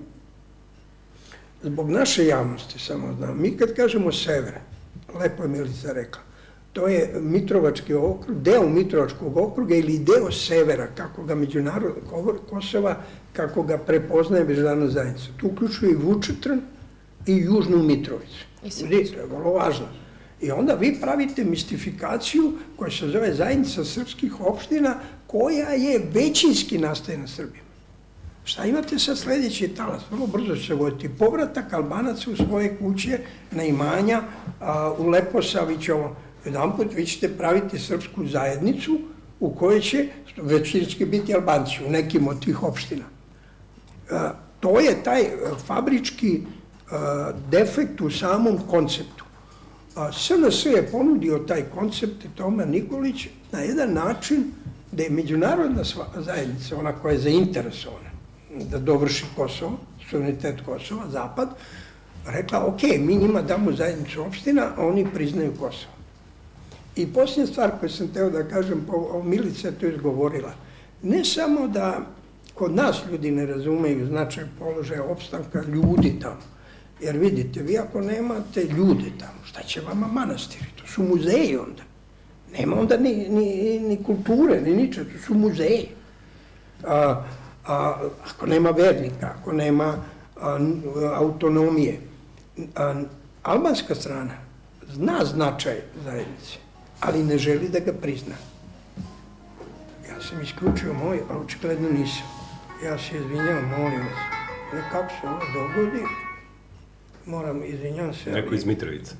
zbog 1.62 1.90
naše 1.90 2.26
javnosti 2.26 2.78
samo 2.78 3.14
znam, 3.18 3.42
mi 3.42 3.56
kad 3.56 3.74
kažemo 3.74 4.12
sever, 4.12 4.54
lepo 5.20 5.42
je 5.42 5.48
Milica 5.48 5.92
rekla, 5.92 6.20
to 6.72 6.88
je 6.88 7.20
Mitrovački 7.20 7.94
okrug, 7.94 8.42
deo 8.42 8.68
Mitrovačkog 8.68 9.36
okruga 9.36 9.74
ili 9.74 9.98
deo 9.98 10.30
severa, 10.30 10.86
kako 10.94 11.24
ga 11.24 11.34
međunarod 11.34 11.94
Kosova, 12.50 12.96
kako 13.32 13.62
ga 13.62 13.78
prepoznaje 13.78 14.44
međunarodna 14.44 14.88
zajednica. 14.88 15.26
Tu 15.36 15.46
uključuje 15.46 15.92
i 15.92 15.96
Vučetrn 15.96 16.60
i 17.26 17.36
Južnu 17.36 17.82
Mitrovicu. 17.82 18.47
Vidite, 18.62 19.12
to 19.12 19.20
je 19.20 19.26
vrlo 19.26 19.52
važno. 19.52 19.86
I 20.40 20.50
onda 20.50 20.74
vi 20.74 21.00
pravite 21.00 21.44
mistifikaciju 21.44 22.52
koja 22.76 22.90
se 22.90 23.08
zove 23.08 23.34
zajednica 23.34 23.84
srpskih 23.84 24.40
opština, 24.40 24.94
koja 25.26 25.68
je 25.68 26.06
većinski 26.12 26.78
nastaje 26.78 27.18
na 27.18 27.26
Srbiji. 27.26 27.62
Šta 28.44 28.64
imate 28.64 28.98
sa 28.98 29.16
sledeći 29.16 29.68
talas? 29.68 30.02
Vrlo 30.10 30.26
brzo 30.26 30.56
će 30.56 30.66
se 30.66 30.74
voditi 30.74 31.08
povratak 31.18 31.72
Albanaca 31.72 32.30
u 32.30 32.36
svoje 32.36 32.76
kuće, 32.76 33.18
na 33.50 33.64
imanja, 33.64 34.22
a, 34.60 34.92
u 34.98 35.08
Leposavićovo. 35.08 36.16
Jedan 36.44 36.76
put 36.76 36.94
vi 36.94 37.06
ćete 37.06 37.28
praviti 37.28 37.78
srpsku 37.78 38.26
zajednicu 38.26 38.98
u 39.40 39.54
kojoj 39.54 39.80
će 39.80 40.08
većinski 40.36 41.04
biti 41.04 41.34
Albanci 41.34 41.84
u 41.86 41.90
nekim 41.90 42.28
od 42.28 42.44
tih 42.44 42.62
opština. 42.62 43.04
A, 44.10 44.32
to 44.60 44.80
je 44.80 45.02
taj 45.04 45.24
fabrički 45.66 46.40
a, 46.44 46.57
defekt 47.51 48.01
u 48.01 48.11
samom 48.11 48.59
konceptu. 48.70 49.24
A, 49.96 50.12
SNS 50.12 50.66
je 50.66 50.88
ponudio 50.92 51.38
taj 51.38 51.62
koncept 51.74 52.27
Toma 52.35 52.64
Nikolić 52.64 53.27
na 53.53 53.61
jedan 53.61 53.92
način 53.92 54.44
da 54.92 55.03
je 55.03 55.11
međunarodna 55.11 55.83
zajednica, 56.16 56.77
ona 56.79 56.92
koja 56.92 57.12
je 57.12 57.18
zainteresovana, 57.18 58.11
da 58.70 58.79
dovrši 58.79 59.24
Kosovo, 59.37 59.79
suverenitet 60.11 60.61
Kosova, 60.66 61.11
Zapad, 61.11 61.48
rekla, 62.27 62.66
ok, 62.66 62.83
mi 62.98 63.16
njima 63.16 63.42
damo 63.42 63.72
zajednicu 63.72 64.22
opština, 64.22 64.66
a 64.77 64.87
oni 64.87 65.07
priznaju 65.14 65.53
Kosovo. 65.53 65.92
I 66.96 67.07
posljednja 67.07 67.46
stvar 67.46 67.70
koju 67.81 67.90
sam 67.90 68.09
teo 68.09 68.31
da 68.31 68.48
kažem, 68.48 68.85
po, 68.87 69.22
Milica 69.24 69.68
je 69.68 69.79
to 69.79 69.87
izgovorila, 69.87 70.53
ne 71.03 71.24
samo 71.24 71.68
da 71.68 72.01
kod 72.55 72.74
nas 72.74 73.03
ljudi 73.11 73.31
ne 73.31 73.46
razumeju 73.46 74.07
značaj 74.07 74.44
položaja 74.59 75.05
opstanka 75.05 75.62
ljudi 75.62 76.18
tamo, 76.22 76.42
jer 77.00 77.16
vidite, 77.16 77.62
vi 77.62 77.78
ako 77.78 78.00
nemate 78.00 78.64
ljude 78.64 79.11
tamo, 79.18 79.44
šta 79.44 79.62
će 79.62 79.80
vama 79.80 80.06
manastiri? 80.06 80.66
To 80.76 80.87
su 80.87 81.02
muzeji 81.02 81.56
onda. 81.56 81.82
Nema 82.58 82.80
onda 82.80 82.96
ni, 82.96 83.28
ni, 83.28 83.80
ni 83.80 84.02
kulture, 84.04 84.61
ni 84.61 84.74
niče, 84.74 85.04
to 85.04 85.18
su 85.26 85.34
muzeji. 85.34 85.88
A, 86.87 87.24
a, 87.66 88.08
ako 88.30 88.46
nema 88.46 88.70
vernika, 88.70 89.34
ako 89.40 89.52
nema 89.52 89.96
a, 90.40 90.58
autonomije. 91.14 92.00
A, 92.76 93.02
albanska 93.42 93.94
strana 93.94 94.34
zna 94.92 95.24
značaj 95.24 95.76
zajednice, 96.04 96.58
ali 97.00 97.24
ne 97.24 97.38
želi 97.38 97.68
da 97.68 97.78
ga 97.78 97.92
prizna. 97.92 98.34
Ja 100.08 100.22
sam 100.22 100.42
isključio 100.42 100.94
moj, 100.94 101.20
a 101.30 101.38
očigledno 101.38 101.88
nisam. 101.90 102.26
Ja 102.84 102.98
se 102.98 103.16
izvinjam, 103.16 103.68
molim 103.78 104.00
vas. 104.00 104.18
Ne 104.74 104.82
kako 104.92 105.08
se 105.08 105.28
ovo 105.28 105.40
dogodi, 105.54 106.02
moram, 107.28 107.62
izvinjam 107.64 108.14
se. 108.14 108.30
Neko 108.30 108.54
iz 108.54 108.64
Mitrovice. 108.64 109.14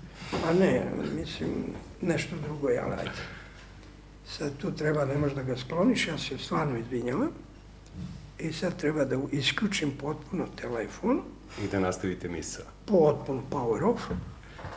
A 0.47 0.53
ne, 0.53 0.83
mislim, 1.21 1.51
nešto 2.01 2.37
drugo, 2.47 2.69
ja 2.69 2.85
ajde. 2.99 3.11
Sad 4.27 4.53
tu 4.59 4.73
treba, 4.73 5.05
ne 5.05 5.19
možeš 5.19 5.37
da 5.37 5.43
ga 5.43 5.57
skloniš, 5.57 6.09
ja 6.09 6.19
se 6.19 6.39
stvarno 6.39 6.79
izvinjavam. 6.79 7.31
I 8.39 8.53
sad 8.53 8.77
treba 8.77 9.05
da 9.05 9.19
isključim 9.33 9.91
potpuno 10.01 10.47
telefon. 10.61 11.21
I 11.65 11.69
da 11.69 11.81
nastavite 11.81 12.29
misao. 12.29 12.65
Potpuno 12.87 13.43
power 13.51 13.85
off. 13.85 14.03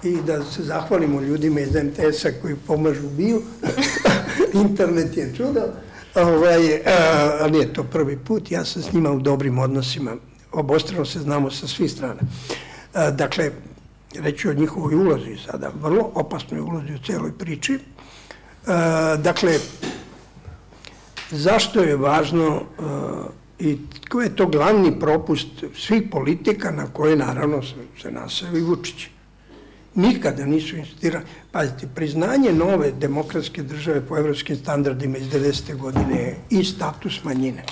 I 0.03 0.17
da 0.25 0.43
se 0.43 0.63
zahvalimo 0.63 1.21
ljudima 1.21 1.59
iz 1.59 1.75
MTS-a 1.75 2.29
koji 2.41 2.55
pomažu 2.67 3.09
bio. 3.09 3.41
Internet 4.67 5.17
je 5.17 5.33
čudo. 5.37 5.61
Ovaj, 6.15 6.75
a, 6.75 7.37
a 7.41 7.47
nije 7.47 7.73
to 7.73 7.83
prvi 7.83 8.17
put, 8.17 8.51
ja 8.51 8.65
sam 8.65 8.81
s 8.81 8.93
njima 8.93 9.11
u 9.11 9.19
dobrim 9.19 9.59
odnosima. 9.59 10.15
Obostrano 10.51 11.05
se 11.05 11.19
znamo 11.19 11.51
sa 11.51 11.67
svih 11.67 11.91
strana. 11.91 12.21
A, 12.93 13.11
dakle, 13.11 13.51
reći 14.15 14.49
o 14.49 14.53
njihovoj 14.53 14.95
ulozi 14.95 15.37
sada, 15.45 15.71
vrlo 15.81 16.11
opasnoj 16.15 16.59
ulozi 16.59 16.93
u 16.93 17.05
celoj 17.05 17.31
priči. 17.37 17.79
A, 18.67 19.15
dakle, 19.15 19.59
zašto 21.31 21.81
je 21.81 21.95
važno 21.95 22.61
a, 22.79 23.27
I 23.61 23.77
ko 24.09 24.21
je 24.21 24.35
to 24.35 24.47
glavni 24.47 24.99
propust 24.99 25.63
svih 25.75 26.03
politika 26.11 26.71
na 26.71 26.87
koje 26.93 27.15
naravno 27.15 27.61
se 28.01 28.11
nasavi 28.11 28.61
Vučić. 28.61 29.07
Nikada 29.95 30.45
nisu 30.45 30.77
insistirali. 30.77 31.25
Pazite, 31.51 31.87
priznanje 31.95 32.53
nove 32.53 32.91
demokratske 32.91 33.63
države 33.63 34.01
po 34.07 34.17
evropskim 34.17 34.55
standardima 34.55 35.17
iz 35.17 35.27
90. 35.27 35.77
godine 35.77 36.35
i 36.49 36.63
status 36.63 37.23
manjine 37.23 37.63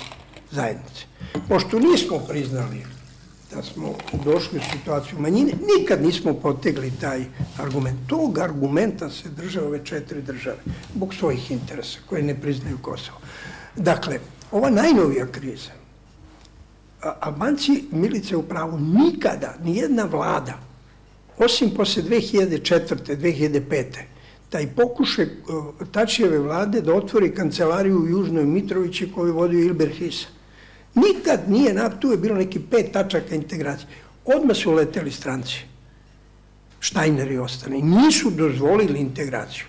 zajednice. 0.50 1.04
Pošto 1.48 1.78
nismo 1.78 2.18
priznali 2.28 2.84
da 3.54 3.62
smo 3.62 3.94
došli 4.24 4.58
u 4.58 4.62
situaciju 4.72 5.18
manjine, 5.18 5.52
nikad 5.78 6.02
nismo 6.02 6.34
potegli 6.34 6.92
taj 7.00 7.24
argument. 7.58 7.98
Tog 8.06 8.38
argumenta 8.38 9.10
se 9.10 9.28
drža 9.28 9.64
ove 9.64 9.84
četiri 9.84 10.22
države, 10.22 10.58
zbog 10.94 11.14
svojih 11.14 11.50
interesa 11.50 11.98
koje 12.06 12.22
ne 12.22 12.40
priznaju 12.40 12.78
Kosovo. 12.82 13.18
Dakle, 13.76 14.18
ova 14.50 14.70
najnovija 14.70 15.26
kriza, 15.26 15.70
Albanci, 17.20 17.84
Milice 17.92 18.36
u 18.36 18.42
pravu, 18.42 18.78
nikada, 18.78 19.54
ni 19.64 19.76
jedna 19.76 20.04
vlada, 20.04 20.58
osim 21.38 21.70
posle 21.70 22.02
2004. 22.02 23.16
2005. 23.16 23.84
taj 24.50 24.66
pokušaj 24.66 25.28
Tačijeve 25.92 26.38
vlade 26.38 26.80
da 26.80 26.94
otvori 26.94 27.34
kancelariju 27.34 27.98
u 27.98 28.06
Južnoj 28.06 28.44
Mitrovići 28.44 29.12
koju 29.14 29.34
vodio 29.34 29.64
Ilber 29.64 29.88
Hisa. 29.88 30.26
Nikad 30.94 31.40
nije, 31.48 31.74
na, 31.74 31.88
tu 31.88 32.10
je 32.10 32.16
bilo 32.16 32.36
neki 32.36 32.60
pet 32.70 32.92
tačaka 32.92 33.34
integracije. 33.34 33.88
Odmah 34.24 34.56
su 34.56 34.72
leteli 34.72 35.10
stranci. 35.12 35.56
Štajner 36.80 37.32
i 37.32 37.38
ostane. 37.38 37.78
Nisu 37.78 38.30
dozvolili 38.30 38.98
integraciju, 38.98 39.64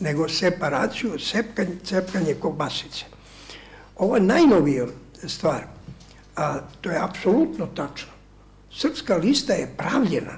nego 0.00 0.28
separaciju, 0.28 1.18
sepkanje, 1.18 1.76
cepkanje 1.84 2.34
kobasice. 2.34 3.04
Ovo 3.96 4.16
je 4.16 4.22
najnovija 4.22 4.86
stvar 5.26 5.76
a 6.36 6.60
to 6.80 6.90
je 6.90 7.02
apsolutno 7.02 7.66
tačno. 7.66 8.12
Srpska 8.72 9.16
lista 9.16 9.52
je 9.52 9.72
pravljena 9.76 10.32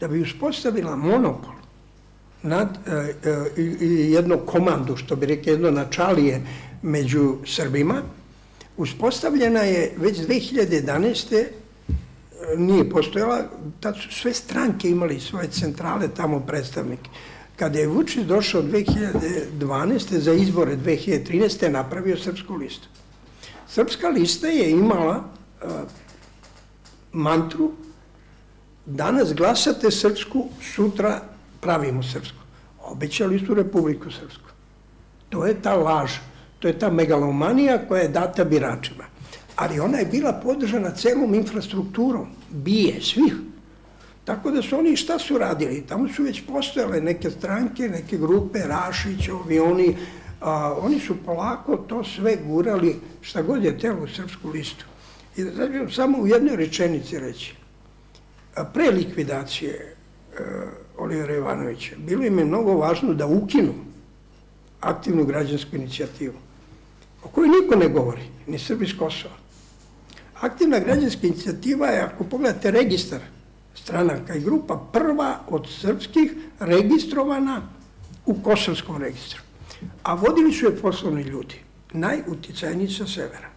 da 0.00 0.08
bi 0.08 0.22
uspostavila 0.22 0.96
monopol 0.96 1.54
nad 2.42 2.78
e, 2.86 2.90
e, 3.30 3.62
jednu 4.10 4.38
komandu, 4.46 4.96
što 4.96 5.16
bi 5.16 5.26
rekli 5.26 5.52
jedno 5.52 5.70
načalije 5.70 6.42
među 6.82 7.36
Srbima, 7.46 8.02
uspostavljena 8.76 9.60
je 9.60 9.94
već 9.96 10.18
2011. 10.18 11.36
E, 11.36 11.46
nije 12.56 12.90
postojala, 12.90 13.42
tad 13.80 13.96
su 13.96 14.12
sve 14.12 14.34
stranke 14.34 14.90
imali 14.90 15.20
svoje 15.20 15.48
centrale, 15.50 16.08
tamo 16.08 16.40
predstavnike. 16.40 17.10
Kada 17.56 17.78
je 17.78 17.86
Vučić 17.86 18.24
došao 18.24 18.62
2012. 18.62 20.18
za 20.18 20.32
izbore 20.32 20.76
2013. 20.76 21.68
napravio 21.68 22.16
Srpsku 22.16 22.54
listu. 22.54 22.88
Srpska 23.68 24.08
lista 24.08 24.46
je 24.46 24.70
imala 24.70 25.16
uh, 25.16 25.70
mantru 27.12 27.72
danas 28.86 29.34
glasate 29.34 29.90
Srpsku, 29.90 30.48
sutra 30.74 31.20
pravimo 31.60 32.02
Srpsku. 32.02 32.38
Obećali 32.82 33.46
su 33.46 33.54
Republiku 33.54 34.10
Srpsku. 34.10 34.48
To 35.28 35.46
je 35.46 35.62
ta 35.62 35.74
laž, 35.74 36.10
to 36.58 36.68
je 36.68 36.78
ta 36.78 36.90
megalomanija 36.90 37.78
koja 37.88 38.02
je 38.02 38.08
data 38.08 38.44
biračima. 38.44 39.04
Ali 39.56 39.80
ona 39.80 39.98
je 39.98 40.06
bila 40.06 40.32
podržana 40.32 40.90
celom 40.90 41.34
infrastrukturom, 41.34 42.26
bije, 42.50 43.00
svih. 43.02 43.34
Tako 44.24 44.50
da 44.50 44.62
su 44.62 44.78
oni 44.78 44.96
šta 44.96 45.18
su 45.18 45.38
radili? 45.38 45.84
Tamo 45.88 46.08
su 46.08 46.22
već 46.22 46.42
postojale 46.46 47.00
neke 47.00 47.30
stranke, 47.30 47.88
neke 47.88 48.18
grupe, 48.18 48.58
Rašić, 48.58 49.28
ovi 49.28 49.58
oni, 49.58 49.96
a, 50.40 50.74
oni 50.80 51.00
su 51.00 51.16
polako 51.24 51.76
to 51.76 52.04
sve 52.04 52.36
gurali, 52.46 52.96
šta 53.20 53.42
god 53.42 53.64
je 53.64 53.78
telo 53.78 54.02
u 54.04 54.08
srpsku 54.08 54.50
listu. 54.50 54.84
I 55.36 55.44
da 55.44 55.50
znači, 55.50 55.94
samo 55.94 56.18
u 56.18 56.26
jednoj 56.26 56.56
rečenici 56.56 57.18
reći, 57.18 57.54
a, 58.54 58.64
pre 58.64 58.90
likvidacije 58.90 59.94
a, 60.38 60.42
e, 60.42 60.44
Olivera 60.98 61.36
Ivanovića, 61.36 61.94
bilo 61.98 62.24
im 62.24 62.38
je 62.38 62.44
mnogo 62.44 62.74
važno 62.74 63.14
da 63.14 63.26
ukinu 63.26 63.74
aktivnu 64.80 65.24
građansku 65.24 65.76
inicijativu, 65.76 66.34
o 67.26 67.28
kojoj 67.28 67.48
niko 67.48 67.76
ne 67.76 67.88
govori, 67.88 68.22
ni 68.46 68.58
Srbi 68.58 68.84
iz 68.84 68.92
Kosova. 68.98 69.34
Aktivna 70.40 70.78
građanska 70.78 71.26
inicijativa 71.26 71.86
je, 71.86 72.00
ako 72.00 72.24
pogledate 72.24 72.70
registar 72.70 73.20
stranaka 73.74 74.34
i 74.34 74.40
grupa, 74.40 74.76
prva 74.92 75.40
od 75.48 75.66
srpskih 75.80 76.32
registrovana 76.60 77.62
u 78.26 78.34
kosovskom 78.42 79.02
registru. 79.02 79.42
A 80.02 80.14
vodili 80.14 80.52
su 80.52 80.66
je 80.66 80.76
poslovni 80.76 81.22
ljudi, 81.22 81.54
najuticajniji 81.92 82.88
sa 82.88 83.06
severa. 83.06 83.48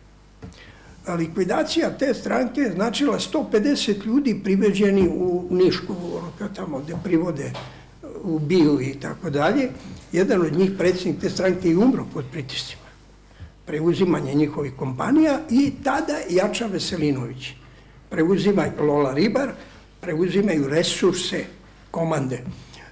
Likvidacija 1.17 1.97
te 1.97 2.13
stranke 2.13 2.71
značila 2.75 3.19
150 3.19 4.05
ljudi 4.05 4.41
priveđeni 4.43 5.07
u 5.07 5.47
Nišku, 5.51 5.95
tamo 6.55 6.79
gde 6.79 6.95
privode 7.03 7.51
u 8.23 8.39
Biju 8.39 8.81
i 8.81 8.93
tako 8.93 9.29
dalje. 9.29 9.69
Jedan 10.11 10.41
od 10.41 10.53
njih, 10.53 10.71
predsjednik 10.77 11.21
te 11.21 11.29
stranke, 11.29 11.69
i 11.69 11.75
umro 11.75 12.05
pod 12.13 12.25
pritiscima. 12.31 12.78
Preuzimanje 13.69 14.33
njihovih 14.33 14.73
kompanija 14.77 15.39
i 15.49 15.71
tada 15.83 16.13
Jača 16.29 16.65
Veselinović. 16.65 17.51
Preuzima 18.09 18.65
Lola 18.79 19.13
Ribar, 19.13 19.51
preuzimaju 20.01 20.67
resurse 20.67 21.45
komande. 21.91 22.39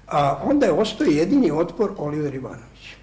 A 0.07 0.41
onda 0.43 0.65
je 0.65 0.71
ostao 0.71 1.07
jedini 1.07 1.51
otpor 1.51 1.91
Oliver 1.97 2.35
Ivanović. 2.35 2.93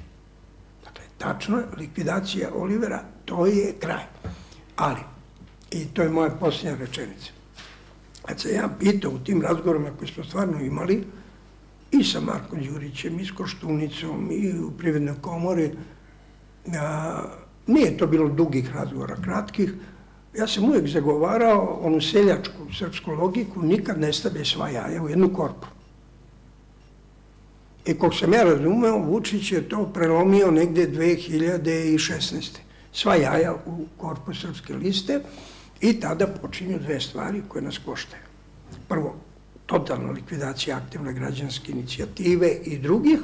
Dakle, 0.85 1.05
tačno 1.19 1.63
likvidacija 1.79 2.49
Olivera, 2.55 3.03
to 3.25 3.47
je 3.47 3.75
kraj. 3.81 4.05
Ali, 4.77 5.01
i 5.71 5.85
to 5.85 6.03
je 6.03 6.09
moja 6.09 6.31
posljednja 6.31 6.77
rečenica, 6.79 7.31
kad 8.25 8.41
se 8.41 8.55
ja 8.55 8.69
pitao 8.81 9.11
u 9.11 9.19
tim 9.19 9.43
razgovorima 9.43 9.91
koje 9.99 10.09
smo 10.09 10.25
stvarno 10.25 10.61
imali, 10.61 11.05
i 11.91 12.05
sa 12.05 12.21
Markom 12.21 12.65
Đurićem, 12.65 13.21
i 13.21 13.27
s 13.27 13.31
Koštunicom, 13.31 14.29
i 14.33 14.59
u 14.59 14.71
Privrednoj 14.71 15.15
komori, 15.21 15.71
a, 16.81 17.23
nije 17.67 17.97
to 17.97 18.07
bilo 18.07 18.29
dugih 18.29 18.71
razgovora, 18.75 19.17
kratkih, 19.25 19.75
ja 20.39 20.47
sam 20.47 20.65
uvijek 20.65 20.89
zagovarao 20.89 21.79
onu 21.83 22.01
seljačku 22.01 22.75
srpsku 22.79 23.11
logiku, 23.11 23.63
nikad 23.63 24.01
ne 24.01 24.13
stavlje 24.13 24.45
sva 24.45 24.69
jaja 24.69 25.03
u 25.03 25.09
jednu 25.09 25.35
korpu. 25.35 25.67
I 27.87 27.95
kog 27.95 28.15
sam 28.15 28.33
ja 28.33 28.43
razumeo, 28.43 28.99
Vučić 28.99 29.53
je 29.53 29.69
to 29.69 29.87
prelomio 29.95 30.51
negde 30.51 30.89
2016. 30.89 32.51
Sva 32.93 33.15
jaja 33.15 33.55
u 33.67 33.87
korpu 33.97 34.35
srpske 34.35 34.75
liste 34.75 35.21
i 35.81 36.01
tada 36.01 36.27
počinju 36.27 36.79
dve 36.79 37.01
stvari 37.01 37.43
koje 37.49 37.63
nas 37.63 37.79
koštaju. 37.79 38.23
Prvo, 38.89 39.15
totalna 39.67 40.11
likvidacija 40.11 40.77
aktivne 40.77 41.13
građanske 41.13 41.73
inicijative 41.73 42.51
i 42.65 42.79
drugih, 42.79 43.19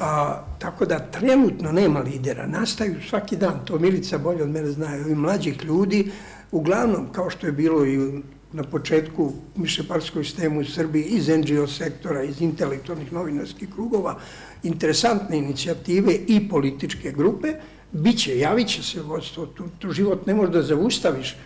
A, 0.00 0.42
tako 0.58 0.86
da 0.86 0.98
trenutno 0.98 1.72
nema 1.72 2.00
lidera, 2.00 2.46
nastaju 2.46 2.94
svaki 3.08 3.36
dan, 3.36 3.60
to 3.64 3.78
Milica 3.78 4.18
bolje 4.18 4.42
od 4.42 4.48
mene 4.48 4.70
znaju, 4.70 5.08
i 5.08 5.14
mlađih 5.14 5.64
ljudi, 5.64 6.10
uglavnom, 6.52 7.12
kao 7.12 7.30
što 7.30 7.46
je 7.46 7.52
bilo 7.52 7.86
i 7.86 8.22
na 8.52 8.62
početku 8.62 9.32
mišeparskoj 9.56 10.24
sistemu 10.24 10.60
u 10.60 10.64
Srbiji 10.64 11.04
iz 11.04 11.28
NGO 11.28 11.66
sektora, 11.66 12.22
iz 12.22 12.40
intelektualnih 12.40 13.12
novinarskih 13.12 13.68
krugova, 13.74 14.18
interesantne 14.62 15.38
inicijative 15.38 16.14
i 16.14 16.48
političke 16.48 17.12
grupe, 17.12 17.54
bit 17.92 18.18
će, 18.18 18.38
javit 18.38 18.68
će 18.68 18.82
se 18.82 19.02
vodstvo, 19.02 19.46
tu, 19.46 19.64
tu 19.78 19.92
život 19.92 20.26
ne 20.26 20.34
može 20.34 20.52
da 20.52 20.62
zaustaviš, 20.62 21.36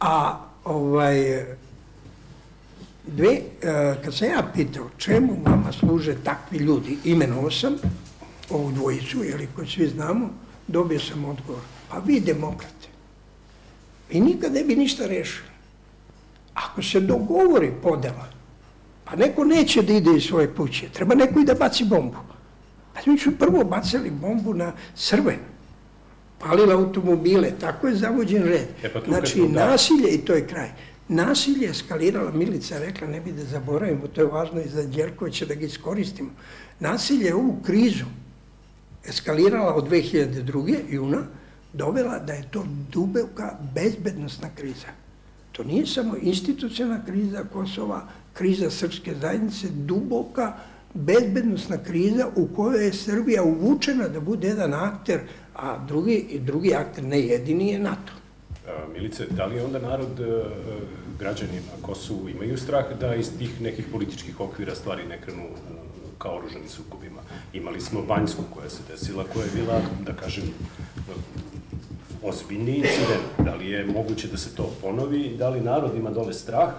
a 0.00 0.40
ovaj, 0.64 1.44
Dve, 3.06 3.32
e, 3.32 3.42
kad 4.04 4.14
sam 4.14 4.28
ja 4.28 4.42
pitao 4.54 4.90
čemu 4.96 5.36
vama 5.44 5.72
služe 5.72 6.14
takvi 6.24 6.58
ljudi, 6.58 6.98
imenovao 7.04 7.50
sam 7.50 7.76
ovu 8.50 8.72
dvojicu, 8.72 9.24
jeli, 9.24 9.48
koji 9.56 9.68
svi 9.68 9.88
znamo, 9.88 10.30
dobio 10.66 11.00
sam 11.00 11.24
odgovor. 11.24 11.62
Pa 11.88 11.98
vi 11.98 12.20
demokrate, 12.20 12.88
vi 14.10 14.20
nikad 14.20 14.52
ne 14.52 14.64
bi 14.64 14.76
ništa 14.76 15.06
rešili. 15.06 15.48
Ako 16.54 16.82
se 16.82 17.00
dogovori 17.00 17.72
podela, 17.82 18.28
pa 19.04 19.16
neko 19.16 19.44
neće 19.44 19.82
da 19.82 19.92
ide 19.92 20.16
iz 20.16 20.22
svoje 20.22 20.54
kuće, 20.54 20.88
treba 20.92 21.14
neko 21.14 21.40
i 21.40 21.44
da 21.44 21.54
baci 21.54 21.84
bombu. 21.84 22.16
Pa 22.94 23.10
mi 23.10 23.18
su 23.18 23.38
prvo 23.38 23.64
bacali 23.64 24.10
bombu 24.10 24.54
na 24.54 24.72
Srbe, 24.94 25.38
palili 26.38 26.72
automobile, 26.72 27.52
tako 27.60 27.88
je 27.88 27.94
zavođen 27.94 28.42
red. 28.42 28.68
E 28.82 28.92
pa 28.92 29.00
znači, 29.08 29.48
da. 29.48 29.66
nasilje 29.66 30.08
i 30.08 30.18
to 30.18 30.32
je 30.32 30.46
kraj. 30.46 30.70
Nasilje 31.08 31.68
eskalirala, 31.70 32.30
Milica 32.30 32.78
rekla, 32.78 33.06
ne 33.08 33.20
bi 33.20 33.32
da 33.32 33.44
zaboravimo, 33.44 34.06
to 34.06 34.20
je 34.20 34.26
važno 34.26 34.60
i 34.60 34.68
za 34.68 34.82
Đerkovića 34.82 35.46
da 35.46 35.54
ga 35.54 35.66
iskoristimo. 35.66 36.30
Nasilje 36.80 37.34
ovu 37.34 37.60
krizu 37.62 38.04
eskalirala 39.08 39.74
od 39.74 39.88
2002. 39.90 40.80
juna, 40.90 41.22
dovela 41.72 42.18
da 42.18 42.32
je 42.32 42.48
to 42.50 42.64
duboka 42.92 43.58
bezbednostna 43.74 44.48
kriza. 44.54 44.88
To 45.52 45.64
nije 45.64 45.86
samo 45.86 46.16
institucijna 46.22 47.04
kriza 47.04 47.44
Kosova, 47.52 48.08
kriza 48.32 48.70
srpske 48.70 49.14
zajednice, 49.20 49.68
duboka 49.68 50.56
bezbednostna 50.94 51.78
kriza 51.78 52.26
u 52.36 52.48
kojoj 52.56 52.84
je 52.84 52.92
Srbija 52.92 53.42
uvučena 53.42 54.08
da 54.08 54.20
bude 54.20 54.48
jedan 54.48 54.74
akter, 54.74 55.20
a 55.54 55.78
drugi, 55.86 56.40
drugi 56.40 56.74
akter, 56.74 57.04
ne 57.04 57.20
jedini, 57.20 57.68
je 57.68 57.78
NATO. 57.78 58.12
Milice, 58.92 59.26
da 59.30 59.46
li 59.46 59.60
onda 59.60 59.78
narod, 59.78 60.20
e, 60.20 60.42
građani 61.18 61.52
na 61.52 61.86
Kosovu 61.86 62.28
imaju 62.28 62.58
strah 62.58 62.84
da 63.00 63.14
iz 63.14 63.38
tih 63.38 63.60
nekih 63.60 63.86
političkih 63.92 64.40
okvira 64.40 64.74
stvari 64.74 65.06
ne 65.08 65.20
krenu 65.20 65.42
kao 66.18 66.36
oružanim 66.36 66.68
sukobima? 66.68 67.20
Imali 67.52 67.80
smo 67.80 68.02
Banjsku 68.02 68.42
koja 68.54 68.70
se 68.70 68.82
desila, 68.88 69.24
koja 69.32 69.44
je 69.44 69.50
bila, 69.54 69.80
da 70.06 70.12
kažem, 70.12 70.44
ozbiljni 72.22 72.76
incident. 72.76 73.22
Da 73.38 73.54
li 73.54 73.70
je 73.70 73.86
moguće 73.86 74.28
da 74.28 74.36
se 74.36 74.54
to 74.54 74.72
ponovi? 74.82 75.36
Da 75.38 75.48
li 75.48 75.60
narod 75.60 75.96
ima 75.96 76.10
dole 76.10 76.32
strah? 76.32 76.70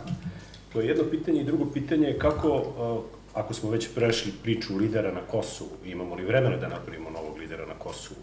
To 0.73 0.81
je 0.81 0.87
jedno 0.87 1.03
pitanje. 1.11 1.41
I 1.41 1.45
drugo 1.45 1.65
pitanje 1.65 2.07
je 2.07 2.19
kako, 2.19 2.47
e, 2.47 3.39
ako 3.39 3.53
smo 3.53 3.69
već 3.69 3.87
prešli 3.95 4.31
priču 4.43 4.77
lidera 4.77 5.13
na 5.13 5.21
Kosovu, 5.21 5.71
imamo 5.85 6.15
li 6.15 6.25
vremena 6.25 6.57
da 6.57 6.67
napravimo 6.67 7.09
novog 7.09 7.37
lidera 7.37 7.65
na 7.65 7.73
Kosovu? 7.73 8.19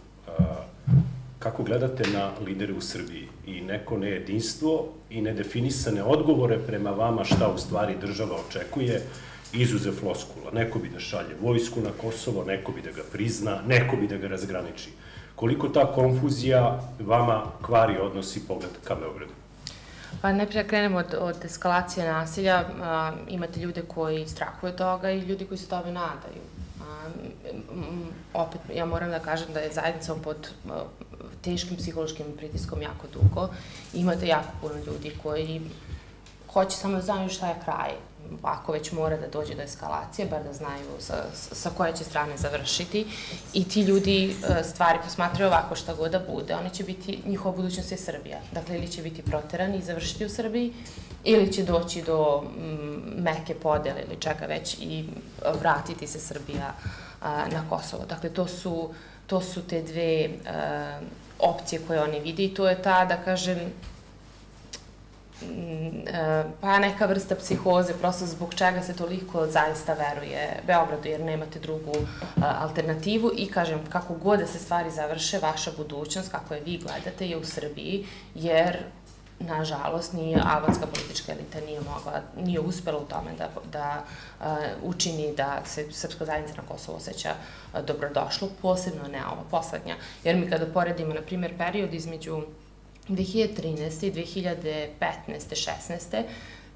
Kako 1.45 1.63
gledate 1.63 2.05
na 2.13 2.31
lidere 2.47 2.73
u 2.73 2.81
Srbiji 2.81 3.29
i 3.47 3.61
neko 3.61 3.99
nejedinstvo 3.99 4.89
i 5.11 5.21
nedefinisane 5.21 6.03
odgovore 6.03 6.59
prema 6.59 6.91
vama 6.91 7.25
šta 7.25 7.49
u 7.49 7.59
stvari 7.59 7.97
država 8.01 8.37
očekuje, 8.49 9.03
izuze 9.53 9.93
floskula. 9.93 10.51
Neko 10.53 10.79
bi 10.79 10.89
da 10.89 11.01
šalje 11.01 11.37
vojsku 11.43 11.81
na 11.81 11.91
Kosovo, 12.01 12.45
neko 12.45 12.73
bi 12.73 12.83
da 12.83 12.91
ga 12.93 13.03
prizna, 13.13 13.59
neko 13.67 13.97
bi 13.97 14.07
da 14.07 14.17
ga 14.17 14.29
razgraniči. 14.29 14.91
Koliko 15.37 15.69
ta 15.69 15.93
konfuzija 15.93 16.81
vama 17.01 17.43
kvari 17.63 17.99
odnosi 18.01 18.47
pogled 18.49 18.73
ka 18.85 18.95
Beogradu? 18.95 19.33
Pa 20.23 20.33
najprije 20.33 20.63
da 20.63 20.69
krenemo 20.69 20.99
od, 20.99 21.15
od 21.21 21.45
eskalacije 21.45 22.13
nasilja. 22.13 22.65
A, 22.83 23.13
imate 23.29 23.61
ljude 23.61 23.83
koji 23.83 24.29
strahuju 24.29 24.73
toga 24.73 25.11
i 25.11 25.21
ljudi 25.21 25.45
koji 25.45 25.59
se 25.59 25.69
tome 25.69 25.93
nadaju. 25.93 26.43
A, 28.35 28.43
opet, 28.43 28.61
ja 28.75 28.87
moram 28.87 29.11
da 29.11 29.19
kažem 29.19 29.53
da 29.53 29.61
je 29.61 29.73
zajednica 29.73 30.15
pod 30.25 30.49
teškim 31.43 31.77
psihološkim 31.77 32.27
pritiskom 32.37 32.83
jako 32.83 33.07
dugo. 33.13 33.49
Imate 33.95 34.27
jako 34.27 34.49
puno 34.61 34.75
ljudi 34.87 35.13
koji 35.23 35.61
hoće 36.53 36.77
samo 36.77 36.95
da 36.95 37.03
znaju 37.03 37.29
šta 37.29 37.49
je 37.49 37.61
kraj. 37.65 37.91
Ako 38.43 38.73
već 38.73 38.93
mora 38.93 39.17
da 39.17 39.27
dođe 39.27 39.55
do 39.55 39.63
eskalacije, 39.63 40.29
bar 40.29 40.43
da 40.45 40.53
znaju 40.53 40.87
sa, 40.99 41.25
sa 41.33 41.71
koje 41.77 41.97
će 41.97 42.05
strane 42.05 42.37
završiti. 42.37 43.07
I 43.53 43.69
ti 43.69 43.81
ljudi 43.81 44.31
e, 44.31 44.65
stvari 44.65 44.99
posmatraju 45.05 45.49
ovako 45.49 45.75
šta 45.75 45.95
god 45.95 46.11
da 46.11 46.19
bude. 46.19 46.55
Oni 46.55 46.71
će 46.71 46.85
biti, 46.85 47.23
njihova 47.27 47.57
budućnost 47.57 47.93
je 47.93 47.99
Srbija. 47.99 48.39
Dakle, 48.53 48.77
ili 48.77 48.89
će 48.89 49.03
biti 49.03 49.23
proterani 49.23 49.79
i 49.79 49.83
završiti 49.83 50.25
u 50.25 50.29
Srbiji, 50.29 50.73
ili 51.25 51.53
će 51.53 51.63
doći 51.63 52.03
do 52.03 52.43
mm, 52.43 53.23
meke 53.23 53.55
podele 53.55 54.03
ili 54.07 54.21
čega 54.21 54.47
već 54.47 54.77
i 54.81 55.05
vratiti 55.61 56.07
se 56.07 56.21
Srbija 56.21 56.75
na 57.23 57.65
Kosovo. 57.71 58.05
Dakle, 58.09 58.31
to 58.31 58.47
su, 58.47 58.91
to 59.27 59.41
su 59.41 59.63
te 59.63 59.83
dve 59.83 60.29
a, 60.47 61.01
opcije 61.39 61.81
koje 61.87 62.03
oni 62.03 62.21
vide 62.21 62.45
i 62.45 62.55
to 62.55 62.69
je 62.69 62.83
ta, 62.83 63.05
da 63.05 63.17
kažem, 63.17 63.59
e, 63.59 63.94
pa 66.61 66.79
neka 66.79 67.07
vrsta 67.07 67.35
psihoze, 67.35 67.95
prosto 68.01 68.27
zbog 68.27 68.55
čega 68.55 68.83
se 68.83 68.97
toliko 68.97 69.47
zaista 69.47 69.95
veruje 69.95 70.61
Beogradu, 70.67 71.09
jer 71.09 71.21
nemate 71.21 71.59
drugu 71.59 71.93
e, 71.97 72.41
alternativu 72.61 73.31
i 73.37 73.47
kažem, 73.47 73.81
kako 73.89 74.15
god 74.15 74.39
da 74.39 74.47
se 74.47 74.59
stvari 74.59 74.91
završe, 74.91 75.39
vaša 75.39 75.71
budućnost, 75.77 76.31
kako 76.31 76.55
je 76.55 76.61
vi 76.61 76.79
gledate, 76.79 77.29
je 77.29 77.37
u 77.37 77.45
Srbiji, 77.45 78.07
jer 78.35 78.79
nažalost, 79.39 80.13
nije 80.13 80.43
albanska 80.55 80.87
politička 80.87 81.33
elita 81.33 81.61
nije 81.67 81.81
mogla, 81.81 82.21
nije 82.45 82.61
uspela 82.61 82.99
u 82.99 83.05
tome 83.05 83.31
da, 83.39 83.49
da 83.73 84.05
uh, 84.41 84.47
učini 84.83 85.35
da 85.37 85.63
se 85.65 85.93
srpska 85.93 86.25
zajednica 86.25 86.63
na 86.63 86.69
Kosovo 86.69 86.99
osjeća 86.99 87.35
uh, 87.73 87.81
dobrodošlo, 87.85 88.49
posebno 88.63 89.09
ne 89.09 89.27
ova 89.27 89.43
poslednja. 89.51 89.97
Jer 90.25 90.37
mi 90.37 90.51
kada 90.51 90.67
poredimo, 90.67 91.15
na 91.15 91.23
primjer, 91.23 91.59
period 91.59 91.95
između 91.95 92.43
2013. 93.09 94.07
i 94.07 94.13
2015. 94.13 94.89
16. 95.51 96.23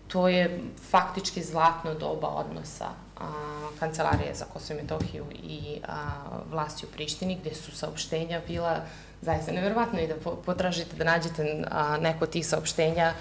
to 0.09 0.29
je 0.29 0.61
faktički 0.91 1.43
zlatno 1.43 1.95
doba 1.95 2.29
odnosa 2.29 2.89
a, 3.19 3.33
Kancelarije 3.79 4.35
za 4.35 4.45
Kosovo 4.45 4.81
i 4.81 4.83
Metohiju 4.83 5.25
i 5.43 5.81
a, 5.89 6.11
vlasti 6.51 6.87
u 6.87 6.89
Prištini, 6.89 7.39
gde 7.41 7.55
su 7.55 7.77
saopštenja 7.77 8.41
bila 8.47 8.81
zaista 9.23 9.53
neverovatno 9.53 10.01
i 10.01 10.07
da 10.07 10.15
potražite 10.47 10.97
da 10.97 11.05
nađete 11.05 11.65
a, 11.71 11.97
neko 11.97 12.25
od 12.25 12.31
tih 12.31 12.47
saopštenja, 12.47 13.13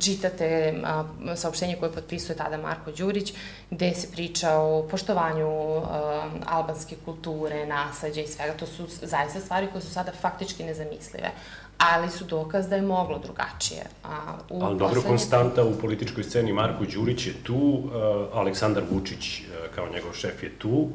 čitate 0.00 0.74
a, 0.84 1.04
saopštenje 1.36 1.76
koje 1.76 1.92
potpisuje 1.92 2.36
tada 2.36 2.56
Marko 2.56 2.92
Đurić, 2.92 3.32
gde 3.70 3.94
se 3.94 4.10
priča 4.12 4.54
o 4.54 4.88
poštovanju 4.90 5.48
a, 5.48 6.30
albanske 6.46 6.96
kulture, 7.04 7.66
nasađa 7.66 8.20
i 8.20 8.26
svega. 8.26 8.56
To 8.56 8.66
su 8.66 8.86
zaista 9.02 9.40
stvari 9.40 9.68
koje 9.72 9.82
su 9.82 9.90
sada 9.90 10.12
faktički 10.12 10.64
nezamislive 10.64 11.30
ali 11.78 12.10
su 12.10 12.24
dokaz 12.24 12.68
da 12.68 12.76
je 12.76 12.82
moglo 12.82 13.18
drugačije. 13.18 13.82
A, 14.04 14.38
u 14.50 14.62
ali 14.64 14.78
dobro, 14.78 15.02
konstanta 15.02 15.64
u 15.64 15.78
političkoj 15.80 16.24
sceni 16.24 16.52
Marko 16.52 16.84
Đurić 16.84 17.26
je 17.26 17.32
tu, 17.42 17.56
uh, 17.56 18.38
Aleksandar 18.38 18.82
Vučić 18.90 19.40
uh, 19.40 19.74
kao 19.74 19.88
njegov 19.92 20.12
šef 20.12 20.42
je 20.42 20.50
tu, 20.58 20.88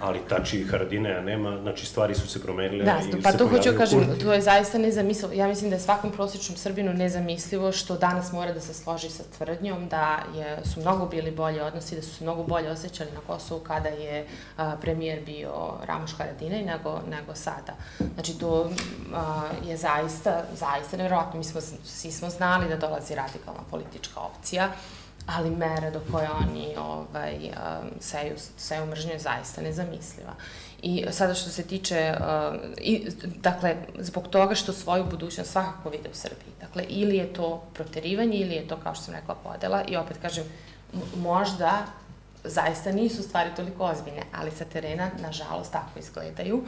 ali 0.00 0.20
Tači 0.28 0.60
i 0.60 0.64
Haradine 0.64 1.22
nema, 1.22 1.58
znači 1.62 1.86
stvari 1.86 2.14
su 2.14 2.28
se 2.28 2.42
promenile 2.42 2.84
da, 2.84 2.98
i 3.18 3.22
pa 3.22 3.32
to 3.32 3.48
hoću 3.48 3.70
kažem, 3.78 4.06
kurti. 4.06 4.24
to 4.24 4.32
je 4.32 4.40
zaista 4.40 4.78
nezamislivo. 4.78 5.32
Ja 5.32 5.48
mislim 5.48 5.70
da 5.70 5.76
je 5.76 5.80
svakom 5.80 6.12
prosječnom 6.12 6.56
Srbinu 6.56 6.94
nezamislivo 6.94 7.72
što 7.72 7.96
danas 7.96 8.32
mora 8.32 8.52
da 8.52 8.60
se 8.60 8.74
složi 8.74 9.10
sa 9.10 9.22
tvrdnjom 9.38 9.88
da 9.88 10.22
je, 10.34 10.58
su 10.64 10.80
mnogo 10.80 11.06
bili 11.06 11.30
bolji 11.30 11.60
odnosi, 11.60 11.96
da 11.96 12.02
su 12.02 12.14
se 12.14 12.24
mnogo 12.24 12.42
bolje 12.42 12.70
osjećali 12.70 13.10
na 13.10 13.20
Kosovu 13.26 13.60
kada 13.60 13.88
je 13.88 14.26
a, 14.56 14.76
premijer 14.80 15.24
bio 15.26 15.52
Ramoš 15.86 16.16
Haradinaj 16.18 16.62
nego, 16.62 17.00
nego 17.10 17.34
sada. 17.34 17.74
Znači 18.14 18.38
to 18.38 18.70
a, 19.14 19.42
je 19.66 19.76
zaista, 19.76 20.42
zaista 20.54 20.96
nevjerojatno. 20.96 21.38
Mi 21.38 21.44
smo, 21.44 21.60
svi 21.84 22.12
smo 22.12 22.30
znali 22.30 22.68
da 22.68 22.76
dolazi 22.76 23.14
radikalna 23.14 23.60
politička 23.70 24.20
opcija, 24.20 24.72
ali 25.26 25.50
mera 25.50 25.90
do 25.90 26.00
koje 26.12 26.28
oni 26.30 26.74
ovaj, 26.78 27.34
um, 27.34 27.90
seju, 28.00 28.34
seju 28.56 28.86
mržnju 28.86 29.12
je 29.12 29.18
zaista 29.18 29.60
nezamisliva. 29.60 30.32
I 30.82 31.06
sada 31.10 31.34
što 31.34 31.50
se 31.50 31.62
tiče, 31.62 32.14
uh, 32.20 32.56
i, 32.78 33.08
dakle, 33.36 33.76
zbog 33.98 34.28
toga 34.28 34.54
što 34.54 34.72
svoju 34.72 35.04
budućnost 35.04 35.50
svakako 35.50 35.90
vide 35.90 36.08
u 36.08 36.14
Srbiji. 36.14 36.52
Dakle, 36.60 36.84
ili 36.88 37.16
je 37.16 37.32
to 37.32 37.62
proterivanje, 37.74 38.36
ili 38.36 38.54
je 38.54 38.68
to, 38.68 38.76
kao 38.76 38.94
što 38.94 39.04
sam 39.04 39.14
rekla, 39.14 39.34
podela. 39.34 39.82
I 39.88 39.96
opet 39.96 40.16
kažem, 40.22 40.44
možda 41.16 41.86
zaista 42.44 42.92
nisu 42.92 43.22
stvari 43.22 43.50
toliko 43.56 43.84
ozbiljne, 43.84 44.22
ali 44.34 44.50
sa 44.50 44.64
terena, 44.64 45.10
nažalost, 45.22 45.72
tako 45.72 45.98
izgledaju. 45.98 46.64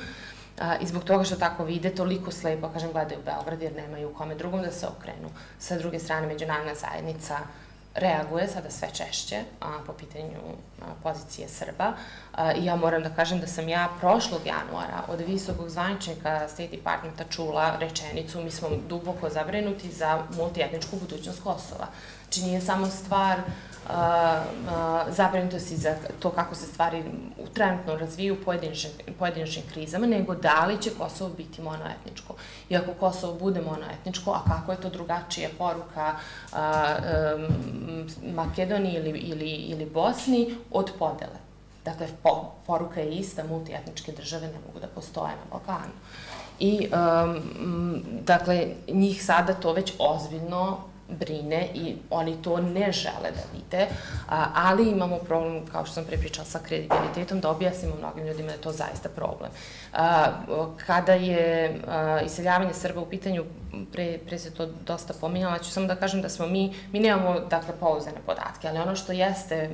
A, 0.60 0.76
I 0.76 0.86
zbog 0.86 1.04
toga 1.04 1.24
što 1.24 1.36
tako 1.36 1.64
vide, 1.64 1.94
toliko 1.94 2.30
slepo, 2.30 2.68
kažem, 2.68 2.92
gledaju 2.92 3.20
Beograd 3.24 3.62
jer 3.62 3.72
nemaju 3.76 4.14
kome 4.14 4.34
drugom 4.34 4.62
da 4.62 4.72
se 4.72 4.86
okrenu. 4.86 5.30
Sa 5.58 5.78
druge 5.78 5.98
strane, 5.98 6.26
međunarodna 6.26 6.74
zajednica 6.74 7.34
uh, 7.34 7.67
reaguje 7.94 8.48
sada 8.48 8.70
sve 8.70 8.88
češće 8.90 9.42
a, 9.60 9.78
po 9.86 9.92
pitanju 9.92 10.40
a, 10.82 10.84
pozicije 11.02 11.48
Srba. 11.48 11.92
A, 12.32 12.52
ja 12.52 12.76
moram 12.76 13.02
da 13.02 13.14
kažem 13.14 13.40
da 13.40 13.46
sam 13.46 13.68
ja 13.68 13.88
prošlog 14.00 14.40
januara 14.46 15.02
od 15.08 15.20
visokog 15.20 15.68
zvaničnika 15.68 16.48
State 16.48 16.76
Departmenta 16.76 17.24
čula 17.24 17.76
rečenicu 17.78 18.40
mi 18.40 18.50
smo 18.50 18.68
duboko 18.88 19.28
zabrinuti 19.28 19.92
za 19.92 20.22
multietničku 20.36 20.96
budućnost 20.96 21.42
Kosova. 21.42 21.86
Znači 22.22 22.42
nije 22.42 22.60
samo 22.60 22.86
stvar 22.86 23.38
zabrinutosti 25.08 25.76
za 25.76 25.94
to 26.20 26.30
kako 26.30 26.54
se 26.54 26.66
stvari 26.66 27.04
trenutno 27.54 27.96
razviju 27.96 28.34
u 28.34 28.44
pojedinačnim 29.18 29.64
krizama, 29.72 30.06
nego 30.06 30.34
da 30.34 30.64
li 30.66 30.82
će 30.82 30.90
Kosovo 30.98 31.30
biti 31.36 31.62
monoetničko. 31.62 32.34
I 32.68 32.76
ako 32.76 32.92
Kosovo 32.92 33.34
bude 33.34 33.60
monoetničko, 33.60 34.30
a 34.30 34.50
kako 34.50 34.72
je 34.72 34.80
to 34.80 34.90
drugačija 34.90 35.48
poruka 35.58 36.14
Makedoniji 38.34 38.94
ili, 38.94 39.18
ili, 39.18 39.50
ili 39.50 39.86
Bosni 39.86 40.54
od 40.70 40.90
podele. 40.98 41.38
Dakle, 41.84 42.06
po, 42.22 42.52
poruka 42.66 43.00
je 43.00 43.10
ista, 43.10 43.44
multietničke 43.44 44.12
države 44.12 44.46
ne 44.46 44.58
mogu 44.66 44.80
da 44.80 44.86
postoje 44.86 45.30
na 45.30 45.50
Balkanu. 45.50 45.92
I, 46.60 46.88
dakle, 48.24 48.66
njih 48.88 49.24
sada 49.24 49.54
to 49.54 49.72
već 49.72 49.92
ozbiljno 49.98 50.78
brine 51.08 51.68
i 51.74 51.96
oni 52.10 52.42
to 52.42 52.60
ne 52.60 52.92
žele 52.92 53.30
da 53.34 53.42
vide, 53.52 53.86
ali 54.54 54.90
imamo 54.90 55.18
problem, 55.18 55.66
kao 55.66 55.84
što 55.84 55.94
sam 55.94 56.04
prepričala, 56.04 56.44
sa 56.44 56.58
kredibilitetom, 56.58 57.40
da 57.40 57.50
objasnimo 57.50 57.94
mnogim 57.96 58.26
ljudima 58.26 58.46
da 58.46 58.52
je 58.52 58.60
to 58.60 58.72
zaista 58.72 59.08
problem. 59.08 59.50
Kada 60.86 61.12
je 61.12 61.80
iseljavanje 62.24 62.74
Srba 62.74 63.00
u 63.00 63.06
pitanju, 63.06 63.44
pre, 63.92 64.18
pre 64.26 64.38
se 64.38 64.50
to 64.50 64.66
dosta 64.86 65.14
pominjala, 65.20 65.58
ću 65.58 65.70
samo 65.70 65.86
da 65.86 65.96
kažem 65.96 66.22
da 66.22 66.28
smo 66.28 66.46
mi, 66.46 66.74
mi 66.92 67.00
nemamo, 67.00 67.40
dakle, 67.40 67.74
pouzdane 67.80 68.18
podatke, 68.26 68.68
ali 68.68 68.78
ono 68.78 68.96
što 68.96 69.12
jeste 69.12 69.70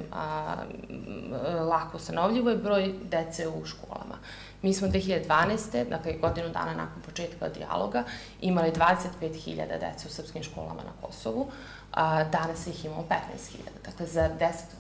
lako 1.61 1.99
stanovljivo 1.99 2.51
je 2.51 2.57
broj 2.57 2.95
dece 3.03 3.49
u 3.49 3.64
školama. 3.64 4.18
Mi 4.65 4.75
smo 4.75 4.89
2012. 4.89 5.89
dakle 5.89 6.12
godinu 6.12 6.49
dana 6.49 6.75
nakon 6.75 7.03
početka 7.03 7.49
dijaloga, 7.49 8.05
imali 8.41 8.73
25.000 8.73 9.67
dece 9.81 10.09
u 10.09 10.11
srpskim 10.11 10.43
školama 10.43 10.83
na 10.83 11.07
Kosovu, 11.07 11.47
a, 11.93 12.25
danas 12.25 12.67
ih 12.67 12.85
imamo 12.85 13.05
15.000. 13.11 13.57
Dakle, 13.85 14.07
za 14.07 14.31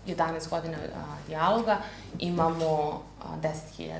10-11 0.06 0.50
godina 0.50 0.76
dijaloga 1.26 1.78
imamo 2.18 3.02
10.000 3.42 3.90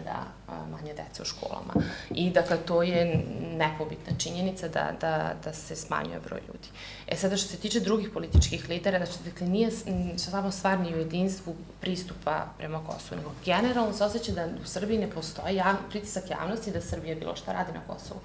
manje 0.71 0.95
dece 0.95 1.23
u 1.23 1.25
školama. 1.25 1.73
I 2.11 2.31
dakle, 2.31 2.57
to 2.57 2.83
je 2.83 3.25
nepobitna 3.57 4.13
činjenica 4.19 4.69
da, 4.69 4.93
da, 5.01 5.35
da 5.45 5.53
se 5.53 5.77
smanjuje 5.77 6.21
broj 6.21 6.41
ljudi. 6.49 6.69
E 7.07 7.17
sada, 7.17 7.37
što 7.37 7.49
se 7.49 7.57
tiče 7.57 7.81
drugih 7.81 8.11
političkih 8.15 8.69
lidera, 8.69 9.07
znači, 9.07 9.31
dakle, 9.31 9.47
nije 9.47 9.71
samo 10.17 10.51
stvar 10.51 10.81
ni 10.81 10.95
u 10.95 10.99
jedinstvu 10.99 11.55
pristupa 11.81 12.47
prema 12.59 12.85
Kosovu, 12.87 13.19
nego 13.19 13.31
generalno 13.45 13.93
se 13.93 14.05
osjeća 14.05 14.33
da 14.33 14.47
u 14.63 14.67
Srbiji 14.67 14.99
ne 14.99 15.11
postoji 15.11 15.57
jav, 15.57 15.75
pritisak 15.91 16.31
javnosti 16.31 16.71
da 16.71 16.81
Srbija 16.81 17.15
bilo 17.15 17.37
šta 17.37 17.53
radi 17.53 17.73
na 17.73 17.81
Kosovu. 17.87 18.21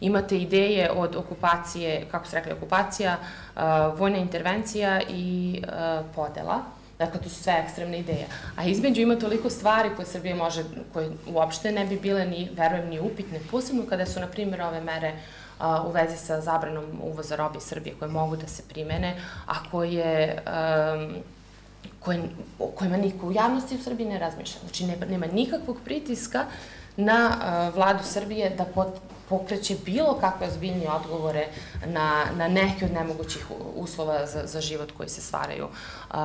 Imate 0.00 0.38
ideje 0.38 0.90
od 0.90 1.16
okupacije, 1.16 2.06
kako 2.10 2.26
se 2.26 2.36
rekli, 2.36 2.52
okupacija, 2.52 3.18
vojna 3.96 4.18
intervencija 4.18 5.00
i 5.08 5.62
podela, 6.14 6.62
Dakle, 7.00 7.20
to 7.20 7.28
su 7.28 7.42
sve 7.42 7.54
ekstremne 7.64 7.98
ideje. 7.98 8.26
A 8.56 8.64
između 8.64 9.00
ima 9.00 9.16
toliko 9.18 9.50
stvari 9.50 9.90
koje 9.96 10.06
Srbija 10.06 10.36
može, 10.36 10.64
koje 10.92 11.10
uopšte 11.26 11.72
ne 11.72 11.86
bi 11.86 11.96
bile 11.96 12.26
ni, 12.26 12.50
verujem, 12.52 12.88
ni 12.88 13.00
upitne, 13.00 13.40
posebno 13.50 13.86
kada 13.88 14.06
su, 14.06 14.20
na 14.20 14.26
primjer, 14.26 14.62
ove 14.62 14.80
mere 14.80 15.14
u 15.86 15.90
vezi 15.90 16.16
sa 16.16 16.40
zabranom 16.40 16.84
uvoza 17.02 17.36
robi 17.36 17.58
iz 17.58 17.64
Srbije 17.64 17.94
koje 17.98 18.10
mogu 18.10 18.36
da 18.36 18.46
se 18.46 18.62
primene, 18.68 19.16
a 19.46 19.54
koje, 19.70 20.42
koje, 22.00 22.22
o 22.58 22.66
kojima 22.66 22.96
niko 22.96 23.26
u 23.26 23.32
javnosti 23.32 23.74
u 23.74 23.82
Srbiji 23.82 24.08
ne 24.08 24.18
razmišlja. 24.18 24.60
Znači, 24.60 24.86
ne, 24.86 24.96
nema 25.10 25.26
nikakvog 25.26 25.76
pritiska 25.84 26.44
na 26.96 27.30
uh, 27.30 27.74
vladu 27.74 28.04
Srbije 28.04 28.50
da 28.50 28.64
pot, 28.64 28.88
pokreće 29.30 29.76
bilo 29.84 30.14
kakve 30.20 30.46
ozbiljnije 30.46 30.90
odgovore 30.90 31.46
na, 31.86 32.24
na 32.36 32.48
neke 32.48 32.84
od 32.84 32.92
nemogućih 32.92 33.46
uslova 33.74 34.26
za, 34.26 34.46
za 34.46 34.60
život 34.60 34.92
koji 34.96 35.08
se 35.08 35.20
stvaraju 35.20 35.64
uh, 35.64 36.16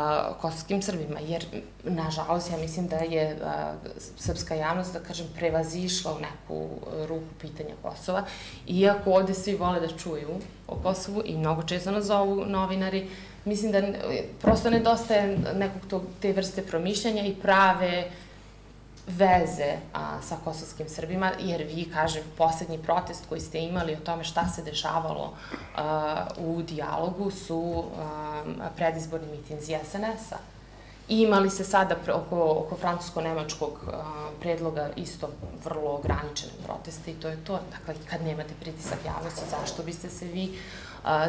kosovskim 0.41 0.81
Srbima. 0.81 1.19
Jer, 1.19 1.45
nažalost, 1.83 2.51
ja 2.51 2.57
mislim 2.57 2.87
da 2.87 2.95
je 2.95 3.35
uh, 3.35 3.91
srpska 4.17 4.55
javnost, 4.55 4.93
da 4.93 4.99
kažem, 4.99 5.27
prevazišla 5.35 6.13
u 6.13 6.19
neku 6.19 6.69
ruku 7.07 7.33
pitanja 7.41 7.75
Kosova. 7.81 8.23
Iako 8.67 9.11
ovde 9.11 9.33
svi 9.33 9.55
vole 9.55 9.79
da 9.79 9.97
čuju 9.97 10.39
o 10.67 10.75
Kosovu 10.75 11.21
i 11.25 11.37
mnogo 11.37 11.63
često 11.63 11.91
nas 11.91 12.05
zovu 12.05 12.45
novinari, 12.45 13.07
mislim 13.45 13.71
da 13.71 13.81
prosto 14.41 14.69
nedostaje 14.69 15.37
nekog 15.55 15.81
tog, 15.89 16.03
te 16.21 16.33
vrste 16.33 16.61
promišljanja 16.61 17.25
i 17.25 17.35
prave 17.35 18.09
veze 19.07 19.77
a, 19.93 20.21
sa 20.21 20.37
kosovskim 20.43 20.89
Srbima, 20.89 21.31
jer 21.39 21.63
vi, 21.63 21.85
kažem, 21.93 22.23
poslednji 22.37 22.77
protest 22.77 23.25
koji 23.29 23.41
ste 23.41 23.59
imali 23.59 23.93
o 23.93 24.05
tome 24.05 24.23
šta 24.23 24.47
se 24.47 24.63
dešavalo 24.63 25.33
a, 25.75 26.27
u 26.37 26.61
dijalogu 26.61 27.31
su 27.31 27.83
a, 27.99 28.43
predizborni 28.75 29.27
mitinzi 29.27 29.75
SNS-a. 29.83 30.37
I 31.09 31.21
imali 31.21 31.49
se 31.49 31.63
sada 31.63 31.95
oko, 32.13 32.63
oko 32.65 32.77
francusko-nemačkog 32.77 33.71
predloga 34.41 34.89
isto 34.95 35.29
vrlo 35.63 35.91
ograničene 35.91 36.53
proteste 36.65 37.11
i 37.11 37.13
to 37.13 37.27
je 37.27 37.43
to. 37.43 37.59
Dakle, 37.71 37.95
kad 38.09 38.23
nemate 38.23 38.53
pritisak 38.59 38.97
javnosti, 39.05 39.41
zašto 39.49 39.83
biste 39.83 40.09
se 40.09 40.25
vi 40.25 40.59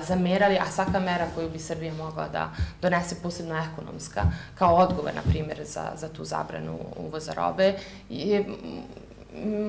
zamerali, 0.03 0.59
a 0.59 0.71
svaka 0.71 1.01
mera 1.01 1.27
koju 1.35 1.51
bi 1.51 1.59
Srbija 1.59 1.95
mogla 1.95 2.29
da 2.29 2.51
donese, 2.83 3.17
posebno 3.23 3.55
ekonomska, 3.73 4.23
kao 4.55 4.75
odgovor, 4.75 5.15
na 5.15 5.23
primjer, 5.23 5.65
za, 5.65 5.93
za 5.97 6.09
tu 6.09 6.25
zabranu 6.25 6.79
uvoza 6.97 7.33
robe, 7.33 7.75
je 8.09 8.45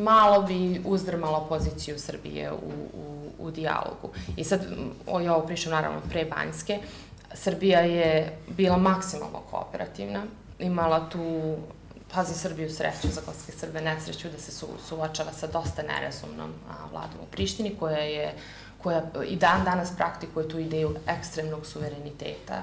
malo 0.03 0.41
bi 0.41 0.81
uzdrmalo 0.85 1.45
poziciju 1.49 1.99
Srbije 1.99 2.51
u, 2.51 2.55
u, 2.93 3.31
u 3.39 3.51
dijalogu. 3.51 4.09
I 4.37 4.43
sad, 4.43 4.61
o, 5.07 5.19
ja 5.19 5.35
ovo 5.35 5.47
pričam 5.47 5.71
naravno 5.71 5.99
pre 6.09 6.25
Banjske, 6.25 6.79
Srbija 7.33 7.79
je 7.79 8.37
bila 8.47 8.77
maksimalno 8.77 9.39
kooperativna, 9.51 10.23
imala 10.59 11.09
tu 11.09 11.55
pa 12.13 12.23
za 12.23 12.33
Srbiju 12.33 12.69
sreću, 12.69 13.07
za 13.07 13.21
kosovske 13.21 13.51
Srbe 13.51 13.81
nesreću 13.81 14.29
da 14.29 14.39
se 14.39 14.51
su, 14.51 14.67
suočava 14.87 15.33
sa 15.33 15.47
dosta 15.47 15.81
nerazumnom 15.81 16.53
a, 16.69 16.73
vladom 16.91 17.19
u 17.23 17.25
Prištini 17.31 17.75
koja 17.79 17.97
je 17.97 18.33
koja 18.87 19.01
i 19.27 19.35
dan 19.35 19.63
danas 19.63 19.91
praktikuje 19.97 20.49
tu 20.49 20.59
ideju 20.59 20.95
ekstremnog 21.07 21.65
suvereniteta. 21.65 22.61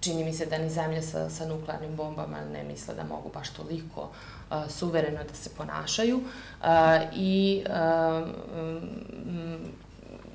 Čini 0.00 0.24
mi 0.24 0.32
se 0.32 0.46
da 0.46 0.58
ni 0.58 0.70
zemlje 0.70 1.02
sa, 1.02 1.30
sa 1.30 1.46
nuklearnim 1.46 1.96
bombama 1.96 2.40
ne 2.52 2.62
misle 2.62 2.94
da 2.94 3.04
mogu 3.04 3.30
baš 3.34 3.50
toliko 3.50 4.00
uh, 4.00 4.56
suvereno 4.68 5.24
da 5.24 5.34
se 5.34 5.50
ponašaju 5.50 6.16
uh, 6.16 6.66
i 7.12 7.64
uh, 7.68 8.28
um, 8.58 9.58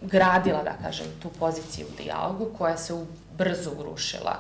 gradila, 0.01 0.63
da 0.63 0.73
kažem, 0.83 1.07
tu 1.21 1.29
poziciju 1.39 1.87
u 1.87 2.01
dijalogu 2.03 2.49
koja 2.57 2.77
se 2.77 3.05
brzo 3.37 3.71
urušila 3.79 4.35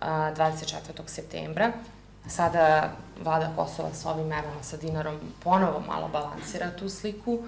24. 0.00 0.76
septembra. 1.06 1.72
Sada 2.28 2.92
vlada 3.24 3.52
Kosova 3.56 3.94
sa 3.94 4.10
ovim 4.10 4.26
merama 4.26 4.62
sa 4.62 4.76
dinarom 4.76 5.18
ponovo 5.44 5.82
malo 5.88 6.08
balansira 6.08 6.70
tu 6.78 6.88
sliku. 6.88 7.38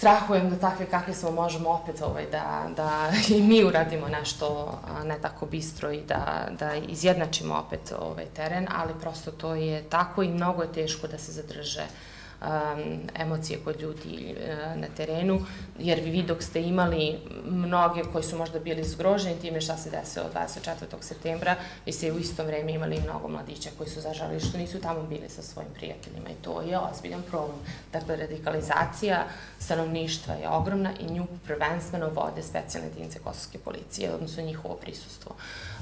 Strahujem 0.00 0.50
da 0.50 0.56
takve 0.56 0.86
kakve 0.86 1.14
smo 1.14 1.30
možemo 1.30 1.70
opet 1.70 2.02
ovaj, 2.02 2.26
da, 2.32 2.68
da 2.76 3.12
i 3.36 3.42
mi 3.42 3.64
uradimo 3.64 4.08
nešto 4.08 4.78
ne 5.04 5.18
tako 5.22 5.46
bistro 5.46 5.90
i 5.90 6.00
da, 6.00 6.48
da 6.58 6.74
izjednačimo 6.74 7.54
opet 7.54 7.92
ovaj 7.98 8.24
teren, 8.36 8.66
ali 8.76 8.92
prosto 9.00 9.30
to 9.30 9.54
je 9.54 9.82
tako 9.82 10.22
i 10.22 10.28
mnogo 10.28 10.62
je 10.62 10.72
teško 10.72 11.06
da 11.06 11.18
se 11.18 11.32
zadrže 11.32 11.82
uh, 11.82 12.09
um, 12.42 13.00
emocije 13.14 13.58
kod 13.64 13.80
ljudi 13.80 14.34
uh, 14.36 14.80
na 14.80 14.86
terenu, 14.96 15.40
jer 15.78 16.00
vi 16.00 16.22
dok 16.22 16.42
ste 16.42 16.62
imali 16.62 17.18
mnoge 17.44 18.02
koji 18.12 18.24
su 18.24 18.38
možda 18.38 18.58
bili 18.58 18.84
zgroženi 18.84 19.40
time 19.40 19.60
šta 19.60 19.76
se 19.76 19.90
desilo 19.90 20.26
24. 20.34 20.72
septembra, 21.00 21.56
vi 21.86 21.92
ste 21.92 22.12
u 22.12 22.18
isto 22.18 22.44
vreme 22.44 22.72
imali 22.72 23.00
mnogo 23.00 23.28
mladića 23.28 23.70
koji 23.78 23.90
su 23.90 24.00
zažalili 24.00 24.40
što 24.40 24.58
nisu 24.58 24.80
tamo 24.80 25.02
bili 25.02 25.28
sa 25.28 25.42
svojim 25.42 25.70
prijateljima 25.74 26.28
i 26.28 26.42
to 26.42 26.62
je 26.62 26.78
ozbiljan 26.78 27.22
problem. 27.22 27.58
Dakle, 27.92 28.16
radikalizacija 28.16 29.24
stanovništva 29.58 30.34
je 30.34 30.48
ogromna 30.48 30.92
i 31.00 31.12
nju 31.12 31.26
prvenstveno 31.46 32.08
vode 32.08 32.42
specijalne 32.42 32.88
jedinice 32.88 33.18
kosovske 33.18 33.58
policije, 33.58 34.14
odnosno 34.14 34.42
njihovo 34.42 34.74
prisustvo. 34.74 35.34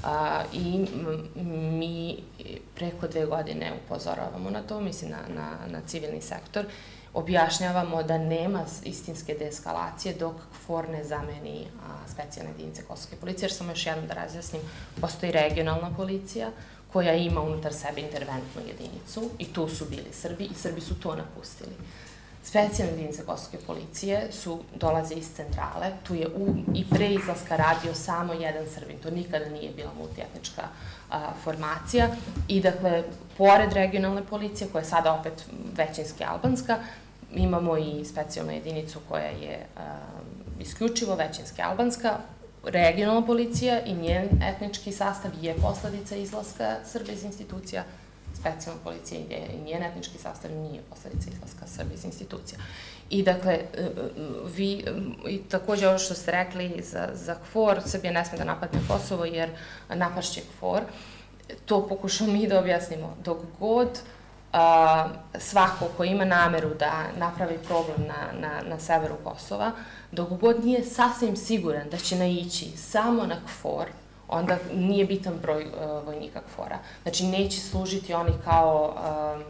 A, 0.03 0.43
I 0.53 0.87
mi 1.79 2.17
preko 2.75 3.07
dve 3.07 3.25
godine 3.25 3.73
upozoravamo 3.85 4.49
na 4.49 4.61
to, 4.61 4.79
mislim 4.81 5.11
na, 5.11 5.17
na, 5.35 5.51
na 5.67 5.81
civilni 5.87 6.21
sektor, 6.21 6.48
objašnjavamo 7.13 8.03
da 8.03 8.17
nema 8.17 8.65
istinske 8.83 9.33
deeskalacije 9.33 10.13
dok 10.13 10.35
KFOR 10.51 10.89
ne 10.89 11.03
zameni 11.03 11.67
a, 11.87 12.07
specijalne 12.07 12.51
jedinice 12.51 12.83
Kosovske 12.83 13.15
policije, 13.15 13.45
jer 13.45 13.53
samo 13.53 13.71
još 13.71 13.85
jednom 13.85 14.07
da 14.07 14.13
razjasnim, 14.13 14.61
postoji 15.01 15.31
regionalna 15.31 15.91
policija 15.97 16.51
koja 16.93 17.13
ima 17.13 17.41
unutar 17.41 17.73
sebe 17.73 18.01
interventnu 18.01 18.61
jedinicu 18.67 19.29
i 19.39 19.53
tu 19.53 19.69
su 19.69 19.85
bili 19.89 20.13
Srbi 20.13 20.43
i 20.43 20.53
Srbi 20.53 20.81
su 20.81 20.99
to 20.99 21.15
napustili. 21.15 21.75
Specijalne 22.43 22.93
jedinice 22.93 23.25
Kosovske 23.25 23.57
policije 23.67 24.27
su, 24.31 24.59
dolaze 24.75 25.15
iz 25.15 25.29
centrale, 25.35 25.91
tu 26.03 26.15
je 26.15 26.27
u, 26.27 26.55
i 26.75 26.85
pre 26.89 27.07
izlaska 27.07 27.55
radio 27.55 27.93
samo 27.93 28.33
jedan 28.33 28.65
Srbin, 28.75 28.97
to 29.03 29.11
nikada 29.11 29.49
nije 29.49 29.71
bila 29.75 29.91
multietnička 29.97 30.61
a, 31.11 31.31
formacija. 31.43 32.07
I 32.47 32.61
dakle, 32.61 33.03
pored 33.37 33.73
regionalne 33.73 34.23
policije, 34.23 34.69
koja 34.71 34.79
je 34.79 34.85
sada 34.85 35.13
opet 35.13 35.45
većinski 35.77 36.23
albanska, 36.23 36.77
imamo 37.35 37.77
i 37.77 38.05
specijalnu 38.05 38.51
jedinicu 38.51 38.99
koja 39.09 39.25
je 39.27 39.65
a, 39.77 39.81
isključivo 40.59 41.15
većinski 41.15 41.61
albanska, 41.61 42.17
regionalna 42.63 43.25
policija 43.25 43.81
i 43.85 43.93
njen 43.93 44.29
etnički 44.43 44.91
sastav 44.91 45.31
je 45.41 45.55
posledica 45.55 46.15
izlaska 46.15 46.75
Srbe 46.85 47.13
iz 47.13 47.23
institucija 47.23 47.83
specijalna 48.39 48.81
policija 48.83 49.19
i 49.19 49.61
njen 49.65 49.83
etnički 49.83 50.17
sastav 50.17 50.51
nije 50.51 50.81
posledica 50.89 51.29
izlaska 51.33 51.67
Srbije 51.67 51.95
iz 51.95 52.05
institucija. 52.05 52.59
I 53.09 53.23
dakle, 53.23 53.53
e, 53.53 53.65
e, 53.77 53.89
vi, 54.55 54.85
i 55.27 55.37
takođe 55.49 55.87
ovo 55.87 55.97
što 55.97 56.13
ste 56.13 56.31
rekli 56.31 56.83
za, 56.83 57.09
za 57.13 57.35
KFOR, 57.35 57.81
Srbija 57.85 58.13
ne 58.13 58.25
sme 58.25 58.37
da 58.37 58.43
napadne 58.43 58.79
Kosovo 58.87 59.25
jer 59.25 59.49
napašće 59.89 60.41
KFOR, 60.41 60.81
to 61.65 61.87
pokušamo 61.87 62.31
mi 62.31 62.47
da 62.47 62.59
objasnimo. 62.59 63.17
Dok 63.23 63.37
god 63.59 63.99
a, 64.53 65.09
svako 65.39 65.85
ko 65.97 66.03
ima 66.03 66.25
nameru 66.25 66.69
da 66.79 67.03
napravi 67.17 67.57
problem 67.57 68.07
na, 68.07 68.39
na, 68.39 68.61
na 68.69 68.79
severu 68.79 69.15
Kosova, 69.23 69.71
dok 70.11 70.29
god 70.29 70.65
nije 70.65 70.83
sasvim 70.83 71.35
siguran 71.35 71.89
da 71.89 71.97
će 71.97 72.15
naići 72.15 72.77
samo 72.77 73.25
na 73.25 73.35
KFOR, 73.45 73.85
onda 74.29 74.57
nije 74.73 75.05
bitan 75.05 75.33
broj 75.41 75.65
uh, 75.65 76.05
vojnika 76.05 76.41
KFOR-a. 76.41 76.77
Znači, 77.03 77.25
neće 77.25 77.59
služiti 77.59 78.13
oni 78.13 78.31
kao 78.43 78.95
um, 79.35 79.43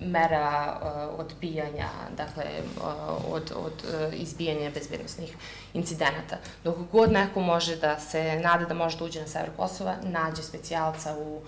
mera 0.00 0.78
uh, 0.82 1.20
odbijanja, 1.20 1.88
dakle, 2.16 2.44
uh, 2.76 3.32
od, 3.32 3.52
od 3.56 3.72
uh, 3.84 4.20
izbijanja 4.20 4.70
bezbednostnih 4.70 5.36
incidenata. 5.74 6.36
Dok 6.64 6.76
god 6.92 7.12
neko 7.12 7.40
može 7.40 7.76
da 7.76 8.00
se 8.00 8.40
nada 8.42 8.64
da 8.64 8.74
može 8.74 8.98
da 8.98 9.04
uđe 9.04 9.20
na 9.20 9.26
sever 9.26 9.50
Kosova, 9.56 9.94
nađe 10.02 10.42
specijalca 10.42 11.16
u 11.18 11.36
uh, 11.36 11.42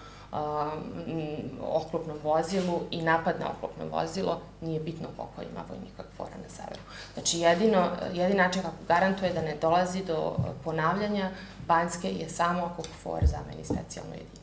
oklopnom 1.62 2.18
vozilu 2.22 2.80
i 2.90 3.02
napad 3.02 3.34
na 3.40 3.46
oklopno 3.50 3.84
vozilo, 3.98 4.40
nije 4.60 4.80
bitno 4.80 5.08
koliko 5.16 5.52
ima 5.52 5.64
vojnika 5.68 6.02
KFOR-a 6.02 6.38
na 6.42 6.48
severu. 6.48 6.80
Znači, 7.14 7.38
jedino, 7.38 7.90
jedin 8.12 8.36
način 8.36 8.62
kako 8.62 8.76
garantuje 8.88 9.32
da 9.32 9.42
ne 9.42 9.56
dolazi 9.60 10.04
do 10.04 10.36
ponavljanja 10.64 11.30
Banjske 11.66 12.12
je 12.12 12.28
samo 12.28 12.64
ako 12.64 12.82
KFOR 12.82 13.26
zameni 13.26 13.64
specijalnu 13.64 14.12
jedinicu. 14.12 14.38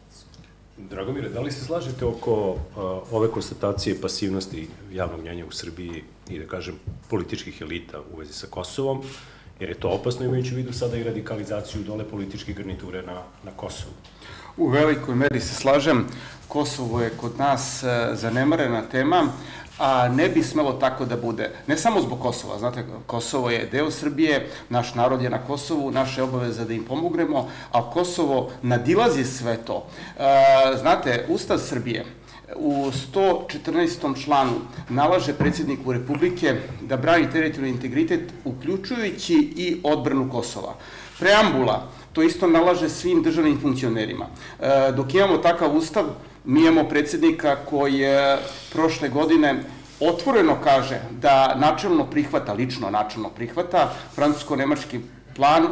Dragomire, 0.78 1.30
da 1.30 1.42
li 1.42 1.52
se 1.52 1.66
slažete 1.66 2.06
oko 2.06 2.50
uh, 2.50 2.58
ove 3.12 3.32
konstatacije 3.32 4.02
pasivnosti 4.02 4.70
javnog 4.92 5.22
mnjenja 5.22 5.46
u 5.46 5.52
Srbiji 5.52 6.04
i 6.30 6.40
da 6.40 6.48
kažem 6.48 6.80
političkih 7.10 7.62
elita 7.62 8.02
u 8.14 8.18
vezi 8.18 8.34
sa 8.34 8.48
Kosovom, 8.50 9.04
jer 9.60 9.70
je 9.70 9.80
to 9.80 9.90
opasno 9.90 10.26
imajući 10.26 10.54
u 10.54 10.58
vidu 10.58 10.74
sada 10.74 10.98
i 10.98 11.04
radikalizaciju 11.04 11.84
dole 11.84 12.04
političke 12.04 12.54
garniture 12.54 13.02
na, 13.02 13.24
na 13.44 13.52
Kosovu? 13.56 13.94
U 14.58 14.68
velikoj 14.68 15.16
meri 15.16 15.39
se 15.39 15.56
slažem. 15.56 16.06
Kosovo 16.47 17.01
je 17.01 17.10
kod 17.10 17.39
nas 17.39 17.84
uh, 17.84 18.18
zanemarena 18.18 18.82
tema 18.82 19.28
a 19.78 20.08
ne 20.10 20.30
bi 20.30 20.43
smelo 20.43 20.74
tako 20.74 21.06
da 21.06 21.18
bude. 21.18 21.51
Ne 21.68 21.78
samo 21.78 22.01
zbog 22.01 22.20
Kosova, 22.20 22.60
znate, 22.60 22.86
Kosovo 23.06 23.49
je 23.49 23.68
deo 23.72 23.91
Srbije, 23.91 24.49
naš 24.70 24.95
narod 24.95 25.22
je 25.22 25.30
na 25.30 25.38
Kosovu, 25.38 25.91
naša 25.91 26.22
je 26.22 26.24
obaveza 26.24 26.66
da 26.66 26.74
im 26.74 26.84
pomognemo, 26.84 27.49
a 27.72 27.91
Kosovo 27.91 28.51
nadilazi 28.62 29.24
sve 29.24 29.58
to. 29.58 29.88
E, 30.18 30.78
znate, 30.80 31.26
Ustav 31.30 31.58
Srbije, 31.58 32.06
u 32.56 32.91
114. 33.14 34.24
članu 34.24 34.53
nalaže 34.89 35.34
predsjedniku 35.34 35.93
Republike 35.93 36.56
da 36.82 36.97
brani 36.97 37.32
teritorijalni 37.32 37.76
integritet, 37.76 38.34
uključujući 38.45 39.34
i 39.34 39.82
odbranu 39.84 40.30
Kosova. 40.32 40.76
Preambula 41.20 41.88
to 42.16 42.24
isto 42.24 42.47
nalaže 42.47 42.89
svim 42.89 43.24
državnim 43.24 43.59
funkcionerima. 43.61 44.26
E, 44.59 44.91
dok 44.95 45.13
imamo 45.13 45.38
takav 45.38 45.76
ustav, 45.78 46.05
Mi 46.45 46.59
imamo 46.59 46.84
predsednika 46.89 47.55
koji 47.55 47.93
je 47.93 48.38
prošle 48.72 49.09
godine 49.09 49.63
otvoreno 49.99 50.57
kaže 50.63 50.99
da 51.22 51.55
načelno 51.55 52.05
prihvata, 52.05 52.53
lično 52.53 52.89
načelno 52.89 53.30
prihvata 53.30 53.93
francusko-nemački 54.16 54.99
plan, 55.36 55.68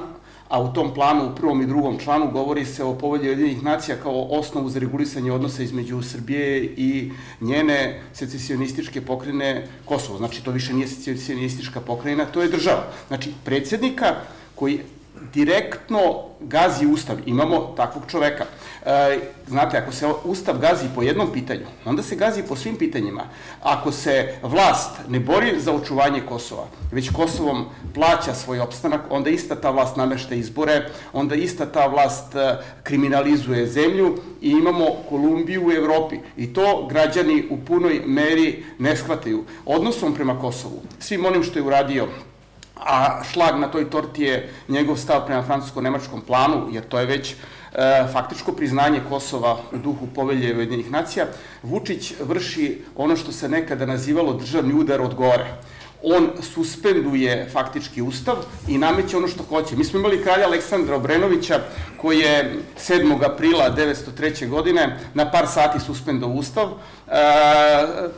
a 0.50 0.62
u 0.62 0.74
tom 0.74 0.94
planu, 0.94 1.30
u 1.30 1.36
prvom 1.36 1.62
i 1.62 1.66
drugom 1.66 2.00
članu, 2.00 2.32
govori 2.32 2.66
se 2.66 2.84
o 2.84 2.94
povolji 2.98 3.28
jedinih 3.28 3.64
nacija 3.64 3.98
kao 4.04 4.28
osnovu 4.30 4.70
za 4.70 4.80
regulisanje 4.80 5.32
odnosa 5.32 5.64
između 5.64 6.02
Srbije 6.02 6.64
i 6.64 7.12
njene 7.42 8.02
secesionističke 8.14 9.02
pokrene 9.02 9.68
Kosovo. 9.86 10.18
Znači, 10.18 10.44
to 10.44 10.52
više 10.52 10.74
nije 10.74 10.88
secesionistička 10.88 11.82
pokrajina, 11.82 12.26
to 12.26 12.42
je 12.42 12.50
država. 12.50 12.84
Znači, 13.08 13.34
predsednika 13.46 14.16
koji 14.56 14.80
direktno 15.34 16.00
gazi 16.40 16.86
Ustav. 16.86 17.18
Imamo 17.26 17.74
takvog 17.78 18.04
čoveka. 18.08 18.46
E, 18.86 19.20
znate, 19.48 19.78
ako 19.78 19.92
se 19.92 20.08
Ustav 20.24 20.58
gazi 20.58 20.86
po 20.96 21.02
jednom 21.02 21.32
pitanju, 21.34 21.66
onda 21.86 22.04
se 22.04 22.16
gazi 22.16 22.44
po 22.44 22.56
svim 22.56 22.76
pitanjima. 22.76 23.24
Ako 23.62 23.92
se 23.92 24.36
vlast 24.42 24.92
ne 25.08 25.20
bori 25.20 25.60
za 25.60 25.74
očuvanje 25.74 26.22
Kosova, 26.22 26.68
već 26.92 27.10
Kosovom 27.10 27.66
plaća 27.94 28.34
svoj 28.34 28.60
opstanak, 28.60 29.02
onda 29.10 29.30
ista 29.30 29.56
ta 29.56 29.70
vlast 29.70 29.96
namešte 29.96 30.38
izbore, 30.38 30.90
onda 31.14 31.36
ista 31.36 31.66
ta 31.66 31.86
vlast 31.88 32.36
e, 32.36 32.58
kriminalizuje 32.84 33.68
zemlju 33.68 34.18
i 34.42 34.50
imamo 34.50 34.86
Kolumbiju 35.10 35.68
u 35.68 35.72
Evropi. 35.72 36.20
I 36.38 36.54
to 36.54 36.88
građani 36.90 37.44
u 37.50 37.58
punoj 37.58 38.02
meri 38.06 38.64
ne 38.80 38.96
shvataju. 38.96 39.44
Odnosom 39.66 40.14
prema 40.14 40.40
Kosovu, 40.40 40.82
svim 41.00 41.26
onim 41.26 41.44
što 41.44 41.60
je 41.60 41.64
uradio 41.64 42.08
a 42.76 43.24
šlag 43.24 43.60
na 43.60 43.68
toj 43.68 43.90
torti 43.90 44.24
je 44.24 44.50
njegov 44.68 44.98
stav 44.98 45.26
prema 45.26 45.44
francusko-nemačkom 45.44 46.22
planu, 46.28 46.68
jer 46.72 46.84
to 46.84 47.00
je 47.00 47.06
već 47.06 47.32
e, 47.32 47.36
faktičko 48.14 48.52
priznanje 48.52 49.02
Kosova 49.10 49.58
u 49.72 49.78
duhu 49.78 50.08
povelje 50.16 50.56
Ujedinjenih 50.58 50.92
nacija, 50.92 51.26
Vučić 51.64 52.14
vrši 52.20 52.82
ono 52.96 53.16
što 53.16 53.32
se 53.32 53.50
nekada 53.50 53.86
nazivalo 53.86 54.34
državni 54.34 54.74
udar 54.74 55.02
od 55.02 55.16
gore 55.16 55.48
on 56.04 56.30
suspenduje 56.42 57.50
faktički 57.52 58.02
ustav 58.02 58.36
i 58.68 58.78
nameće 58.78 59.18
ono 59.18 59.28
što 59.28 59.44
hoće. 59.44 59.76
Mi 59.76 59.84
smo 59.84 60.00
imali 60.00 60.24
kralja 60.24 60.46
Aleksandra 60.46 60.96
Obrenovića 60.96 61.60
koji 61.98 62.20
je 62.20 62.56
7. 62.78 63.34
aprila 63.34 63.76
1903. 63.78 64.50
godine 64.50 65.00
na 65.14 65.32
par 65.32 65.48
sati 65.48 65.80
suspendao 65.80 66.30
ustav, 66.30 66.70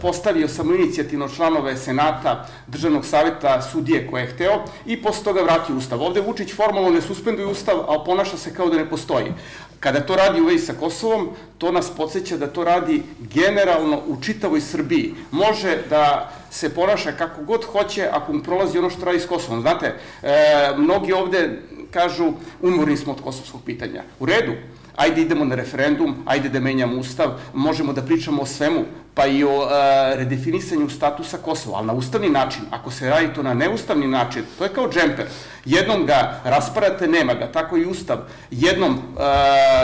postavio 0.01 0.47
samo 0.47 0.73
inicijativno 0.75 1.29
članove 1.29 1.77
Senata 1.77 2.47
Državnog 2.67 3.05
saveta 3.05 3.61
sudije 3.61 4.07
koje 4.11 4.21
je 4.21 4.27
hteo 4.27 4.63
i 4.85 5.01
posle 5.01 5.23
toga 5.23 5.41
vratio 5.41 5.75
ustav. 5.75 6.01
Ovde 6.01 6.21
Vučić 6.21 6.53
formalno 6.55 6.89
ne 6.89 7.01
suspenduje 7.01 7.47
ustav, 7.47 7.79
a 7.79 8.03
ponaša 8.05 8.37
se 8.37 8.53
kao 8.53 8.69
da 8.69 8.77
ne 8.77 8.89
postoji. 8.89 9.33
Kada 9.79 9.99
to 9.99 10.15
radi 10.15 10.41
u 10.41 10.45
vezi 10.45 10.65
sa 10.65 10.73
Kosovom, 10.73 11.29
to 11.57 11.71
nas 11.71 11.89
podsjeća 11.97 12.37
da 12.37 12.47
to 12.47 12.63
radi 12.63 13.03
generalno 13.19 14.01
u 14.07 14.21
čitavoj 14.21 14.61
Srbiji. 14.61 15.13
Može 15.31 15.77
da 15.89 16.31
se 16.51 16.75
ponaša 16.75 17.11
kako 17.11 17.43
god 17.43 17.65
hoće 17.65 18.09
ako 18.11 18.33
mu 18.33 18.43
prolazi 18.43 18.77
ono 18.77 18.89
što 18.89 19.05
radi 19.05 19.19
s 19.19 19.27
Kosovom. 19.27 19.61
Znate, 19.61 19.95
e, 20.23 20.33
mnogi 20.77 21.13
ovde 21.13 21.61
kažu 21.91 22.31
umorni 22.61 22.97
smo 22.97 23.13
od 23.13 23.21
kosovskog 23.21 23.61
pitanja. 23.65 24.03
U 24.19 24.25
redu, 24.25 24.51
ajde 24.95 25.21
idemo 25.21 25.45
na 25.45 25.55
referendum, 25.55 26.15
ajde 26.25 26.49
da 26.49 26.59
menjamo 26.59 26.97
ustav, 26.97 27.39
možemo 27.53 27.93
da 27.93 28.01
pričamo 28.01 28.41
o 28.41 28.45
svemu, 28.45 28.85
pa 29.13 29.25
i 29.25 29.43
o 29.43 29.49
e, 29.49 30.15
redefinisanju 30.15 30.89
statusa 30.89 31.37
Kosova, 31.37 31.77
ali 31.77 31.87
na 31.87 31.93
ustavni 31.93 32.29
način. 32.29 32.61
Ako 32.71 32.91
se 32.91 33.09
radi 33.09 33.33
to 33.33 33.43
na 33.43 33.53
neustavni 33.53 34.07
način, 34.07 34.43
to 34.57 34.63
je 34.63 34.73
kao 34.73 34.89
džemper. 34.89 35.25
Jednom 35.65 36.05
ga 36.05 36.41
rasparate, 36.43 37.07
nema 37.07 37.33
ga, 37.33 37.51
tako 37.51 37.77
i 37.77 37.85
ustav. 37.85 38.17
Jednom 38.51 38.93
e, 38.93 38.99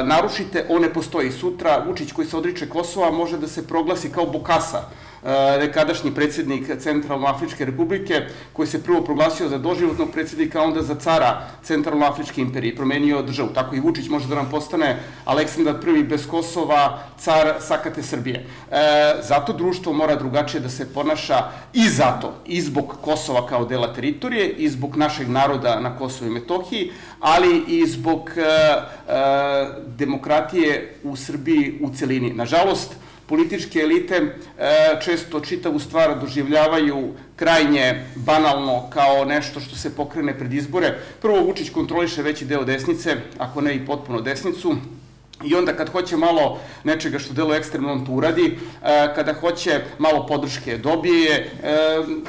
narušite, 0.04 0.66
on 0.70 0.82
ne 0.82 0.94
postoji. 0.94 1.32
Sutra 1.32 1.84
Vučić 1.88 2.12
koji 2.12 2.28
se 2.28 2.38
odriče 2.38 2.70
Kosova 2.70 3.12
može 3.12 3.38
da 3.38 3.48
se 3.48 3.68
proglasi 3.68 4.12
kao 4.12 4.26
Bokasa 4.26 4.82
nekadašnji 5.60 6.12
predsednik 6.12 6.68
Centralno-Afričke 6.80 7.66
republike, 7.66 8.22
koji 8.54 8.68
se 8.68 8.84
prvo 8.84 9.02
proglasio 9.02 9.50
za 9.50 9.58
doživotnog 9.58 10.12
predsednika, 10.12 10.62
onda 10.62 10.82
za 10.82 10.96
cara 10.96 11.42
Centralno-Afričke 11.64 12.42
imperije, 12.42 12.76
promenio 12.76 13.22
državu. 13.22 13.50
Tako 13.54 13.76
i 13.76 13.80
Vučić 13.80 14.10
može 14.10 14.28
da 14.28 14.36
nam 14.36 14.50
postane 14.50 15.00
Aleksandar 15.26 15.76
I 15.98 16.04
bez 16.04 16.28
Kosova, 16.28 17.00
car 17.18 17.54
Sakate 17.60 18.04
Srbije. 18.04 18.46
E, 18.72 18.76
zato 19.22 19.54
društvo 19.54 19.94
mora 19.94 20.16
drugačije 20.16 20.62
da 20.62 20.70
se 20.70 20.94
ponaša 20.94 21.44
i 21.74 21.90
zato, 21.90 22.34
i 22.46 22.62
zbog 22.62 22.96
Kosova 23.02 23.48
kao 23.48 23.66
dela 23.66 23.94
teritorije, 23.94 24.50
i 24.50 24.70
zbog 24.70 24.98
našeg 24.98 25.30
naroda 25.30 25.80
na 25.80 25.98
Kosovo 25.98 26.32
i 26.32 26.34
Metohiji, 26.34 26.92
ali 27.20 27.64
i 27.68 27.88
zbog 27.88 28.30
e, 28.38 28.42
e, 28.42 28.82
demokratije 29.98 30.96
u 31.04 31.16
Srbiji 31.16 31.80
u 31.82 31.90
celini. 31.94 32.34
Nažalost, 32.34 33.01
političke 33.32 33.80
elite 33.80 34.16
e, 34.16 34.32
često 35.04 35.40
čitavu 35.40 35.80
stvar 35.80 36.20
doživljavaju 36.20 37.14
krajnje 37.36 38.06
banalno 38.16 38.90
kao 38.90 39.26
nešto 39.26 39.60
što 39.60 39.76
se 39.76 39.96
pokrene 39.96 40.38
pred 40.38 40.54
izbore. 40.54 40.98
Prvo 41.22 41.40
Vučić 41.40 41.70
kontroliše 41.70 42.22
veći 42.22 42.46
deo 42.46 42.64
desnice, 42.64 43.16
ako 43.38 43.62
ne 43.62 43.76
i 43.76 43.86
potpuno 43.86 44.22
desnicu, 44.22 44.76
I 45.42 45.56
onda 45.58 45.74
kad 45.74 45.90
hoće 45.90 46.18
malo 46.18 46.60
nečega 46.84 47.20
što 47.20 47.34
delo 47.34 47.56
ekstremno, 47.56 47.92
on 47.92 48.04
to 48.06 48.12
uradi, 48.14 48.46
e, 48.46 49.14
kada 49.16 49.34
hoće 49.34 49.80
malo 49.98 50.26
podrške 50.28 50.76
dobije, 50.78 51.38
e, 51.38 51.48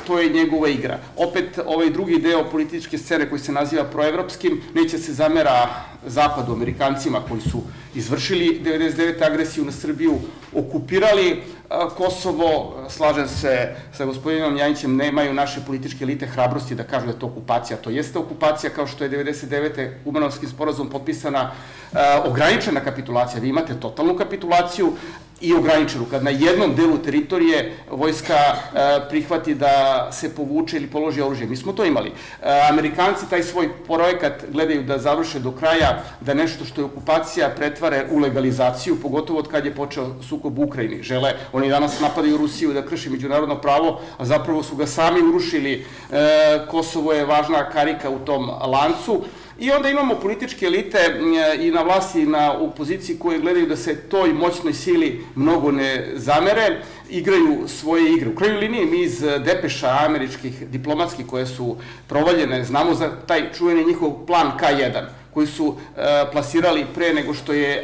to 0.07 0.21
je 0.21 0.31
njegova 0.33 0.69
igra. 0.69 0.97
Opet, 1.17 1.59
ovaj 1.67 1.91
drugi 1.91 2.21
deo 2.25 2.47
političke 2.51 2.99
scene 2.99 3.29
koji 3.29 3.41
se 3.41 3.53
naziva 3.53 3.85
proevropskim, 3.85 4.63
neće 4.75 4.99
se 4.99 5.13
zamera 5.13 5.85
zapadu, 6.07 6.53
amerikancima 6.53 7.21
koji 7.29 7.41
su 7.41 7.61
izvršili 7.95 8.63
99. 8.65 9.27
agresiju 9.27 9.65
na 9.65 9.73
Srbiju, 9.73 10.17
okupirali 10.55 11.43
Kosovo, 11.97 12.75
slažem 12.89 13.29
se 13.29 13.75
sa 13.93 14.05
gospodinom 14.05 14.57
Janjićem, 14.57 14.97
nemaju 14.97 15.35
naše 15.35 15.61
političke 15.67 16.05
elite 16.05 16.27
hrabrosti 16.27 16.75
da 16.75 16.85
kažu 16.85 17.07
da 17.07 17.13
je 17.13 17.19
to 17.19 17.27
okupacija. 17.27 17.77
To 17.77 17.91
jeste 17.91 18.19
okupacija 18.19 18.71
kao 18.71 18.87
što 18.87 19.05
je 19.05 19.11
99. 19.11 19.91
Umanovskim 20.05 20.49
sporazum 20.49 20.91
potpisana 20.91 21.51
ograničena 22.25 22.81
kapitulacija. 22.81 23.41
Vi 23.41 23.49
imate 23.49 23.81
totalnu 23.81 24.17
kapitulaciju, 24.17 24.93
i 25.43 25.55
ograničenu. 25.55 26.05
Kad 26.11 26.25
na 26.25 26.31
jednom 26.31 26.75
delu 26.75 26.99
teritorije 26.99 27.73
vojska 27.91 28.39
prihvati 29.09 29.55
da 29.55 30.09
se 30.13 30.35
povuče 30.35 30.77
ili 30.77 30.87
položi 30.87 31.21
oružje. 31.21 31.47
Mi 31.47 31.57
smo 31.57 31.73
to 31.73 31.85
imali. 31.85 32.13
Amerikanci 32.71 33.31
taj 33.31 33.43
svoj 33.43 33.69
projekat 33.87 34.33
gledaju 34.53 34.83
da 34.83 34.99
završe 34.99 35.39
do 35.39 35.53
kraja, 35.53 36.03
da 36.21 36.35
nešto 36.35 36.65
što 36.65 36.81
je 36.81 36.85
okupacija 36.85 37.51
pretvare 37.57 38.07
u 38.11 38.19
legalizaciju, 38.19 39.01
pogotovo 39.03 39.39
od 39.39 39.49
kad 39.49 39.65
je 39.65 39.75
počeo 39.75 40.23
sukob 40.23 40.59
u 40.59 40.63
Ukrajini. 40.63 41.03
Žele, 41.03 41.35
oni 41.63 41.71
danas 41.71 42.01
napadaju 42.01 42.37
Rusiju 42.37 42.73
da 42.73 42.87
krši 42.87 43.11
međunarodno 43.11 43.61
pravo, 43.61 44.01
a 44.19 44.25
zapravo 44.25 44.63
su 44.63 44.77
ga 44.77 44.87
sami 44.87 45.23
urušili. 45.23 45.73
E, 46.11 46.67
Kosovo 46.71 47.13
je 47.13 47.25
važna 47.25 47.71
karika 47.71 48.11
u 48.11 48.19
tom 48.19 48.51
lancu. 48.51 49.23
I 49.59 49.71
onda 49.71 49.89
imamo 49.89 50.15
političke 50.15 50.67
elite 50.67 51.21
i 51.61 51.71
na 51.71 51.83
vlasti 51.83 52.23
i 52.23 52.27
na 52.27 52.53
opoziciji 52.53 53.19
koje 53.19 53.39
gledaju 53.39 53.67
da 53.67 53.77
se 53.77 53.97
toj 53.97 54.33
moćnoj 54.33 54.73
sili 54.73 55.25
mnogo 55.35 55.71
ne 55.71 56.13
zamere, 56.15 56.83
igraju 57.11 57.69
svoje 57.69 58.13
igre. 58.13 58.31
U 58.31 58.35
kraju 58.35 58.59
linije 58.59 58.87
mi 58.87 59.03
iz 59.03 59.21
depeša 59.21 59.99
američkih 60.07 60.69
diplomatskih 60.69 61.27
koje 61.27 61.47
su 61.47 61.77
provaljene, 62.09 62.65
znamo 62.65 62.95
za 62.95 63.11
taj 63.27 63.53
čuveni 63.53 63.85
njihov 63.85 64.27
plan 64.27 64.53
K1 64.61 65.22
koji 65.35 65.47
su 65.47 65.75
e, 65.97 66.01
plasirali 66.33 66.87
pre 66.95 67.15
nego 67.15 67.35
što 67.35 67.53
je 67.53 67.73
e, 67.77 67.83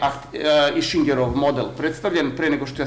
Ishingerov 0.76 1.36
model 1.36 1.66
predstavljen, 1.76 2.36
pre 2.36 2.50
nego 2.50 2.66
što 2.66 2.82
je 2.82 2.84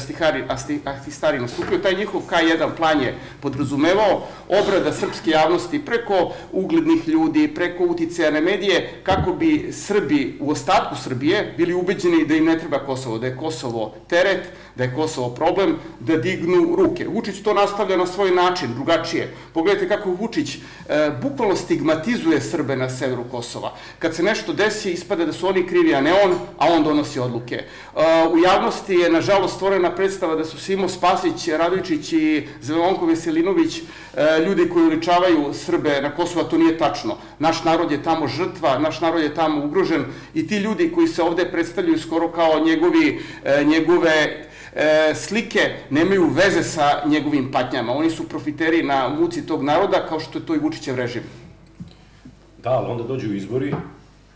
Astihari 0.85 1.39
nastupio. 1.39 1.77
Taj 1.77 1.95
njihov 1.95 2.21
K1 2.29 2.69
plan 2.77 3.01
je 3.01 3.15
podrazumevao 3.39 4.27
obrada 4.49 4.93
srpske 4.93 5.31
javnosti 5.31 5.85
preko 5.85 6.33
uglednih 6.51 7.07
ljudi, 7.07 7.47
preko 7.55 7.83
uticajane 7.83 8.41
medije, 8.41 8.93
kako 9.03 9.33
bi 9.33 9.69
Srbi 9.71 10.37
u 10.39 10.51
ostatku 10.51 10.95
Srbije 11.03 11.53
bili 11.57 11.73
ubeđeni 11.73 12.25
da 12.25 12.35
im 12.35 12.45
ne 12.45 12.59
treba 12.59 12.79
Kosovo, 12.79 13.17
da 13.17 13.27
je 13.27 13.37
Kosovo 13.37 13.95
teret, 14.07 14.49
da 14.75 14.83
je 14.83 14.95
Kosovo 14.95 15.29
problem, 15.29 15.75
da 15.99 16.17
dignu 16.17 16.75
ruke. 16.75 17.07
Vučić 17.07 17.41
to 17.43 17.53
nastavlja 17.53 17.97
na 17.97 18.07
svoj 18.07 18.31
način, 18.31 18.73
drugačije. 18.73 19.33
Pogledajte 19.53 19.89
kako 19.89 20.09
Vučić 20.09 20.55
e, 20.55 20.59
bukvalno 21.21 21.55
stigmatizuje 21.55 22.41
Srbe 22.41 22.75
na 22.75 22.89
severu 22.89 23.23
Kosova. 23.31 23.73
Kad 23.99 24.15
se 24.15 24.23
nešto 24.23 24.53
desi, 24.53 24.91
ispada 24.91 25.25
da 25.25 25.33
su 25.33 25.47
oni 25.47 25.67
krivi, 25.67 25.95
a 25.95 26.01
ne 26.01 26.13
on, 26.23 26.31
a 26.57 26.73
on 26.73 26.83
donosi 26.83 27.19
odluke. 27.19 27.55
E, 27.55 27.65
u 28.33 28.37
javnosti 28.37 28.93
je, 28.93 29.09
nažalost, 29.09 29.55
stvorena 29.55 29.95
predstava 29.95 30.35
da 30.35 30.45
su 30.45 30.57
Simo 30.57 30.89
Spasić, 30.89 31.47
Radovičić 31.47 32.13
i 32.13 32.47
Zelonko 32.61 33.05
Veselinović 33.05 33.77
e, 33.77 33.83
ljudi 34.45 34.69
koji 34.69 34.85
uličavaju 34.85 35.53
Srbe 35.53 36.01
na 36.01 36.15
Kosovo, 36.15 36.43
to 36.43 36.57
nije 36.57 36.77
tačno. 36.77 37.17
Naš 37.39 37.63
narod 37.63 37.91
je 37.91 38.03
tamo 38.03 38.27
žrtva, 38.27 38.79
naš 38.79 39.01
narod 39.01 39.23
je 39.23 39.35
tamo 39.35 39.65
ugrožen 39.65 40.05
i 40.33 40.47
ti 40.47 40.57
ljudi 40.57 40.91
koji 40.95 41.07
se 41.07 41.23
ovde 41.23 41.45
predstavljaju 41.51 41.99
skoro 41.99 42.31
kao 42.31 42.59
njegovi, 42.59 43.21
e, 43.43 43.63
njegove 43.63 44.47
e, 44.75 45.13
slike 45.15 45.75
nemaju 45.89 46.29
veze 46.29 46.63
sa 46.63 47.01
njegovim 47.05 47.51
patnjama. 47.51 47.93
Oni 47.93 48.09
su 48.09 48.29
profiteri 48.29 48.83
na 48.83 49.09
muci 49.09 49.45
tog 49.45 49.63
naroda, 49.63 50.05
kao 50.09 50.19
što 50.19 50.39
je 50.39 50.45
to 50.45 50.55
i 50.55 50.59
Vučićev 50.59 50.95
režim. 50.95 51.23
Da, 52.63 52.69
ali 52.69 52.91
onda 52.91 53.03
dođu 53.03 53.33
izbori 53.33 53.73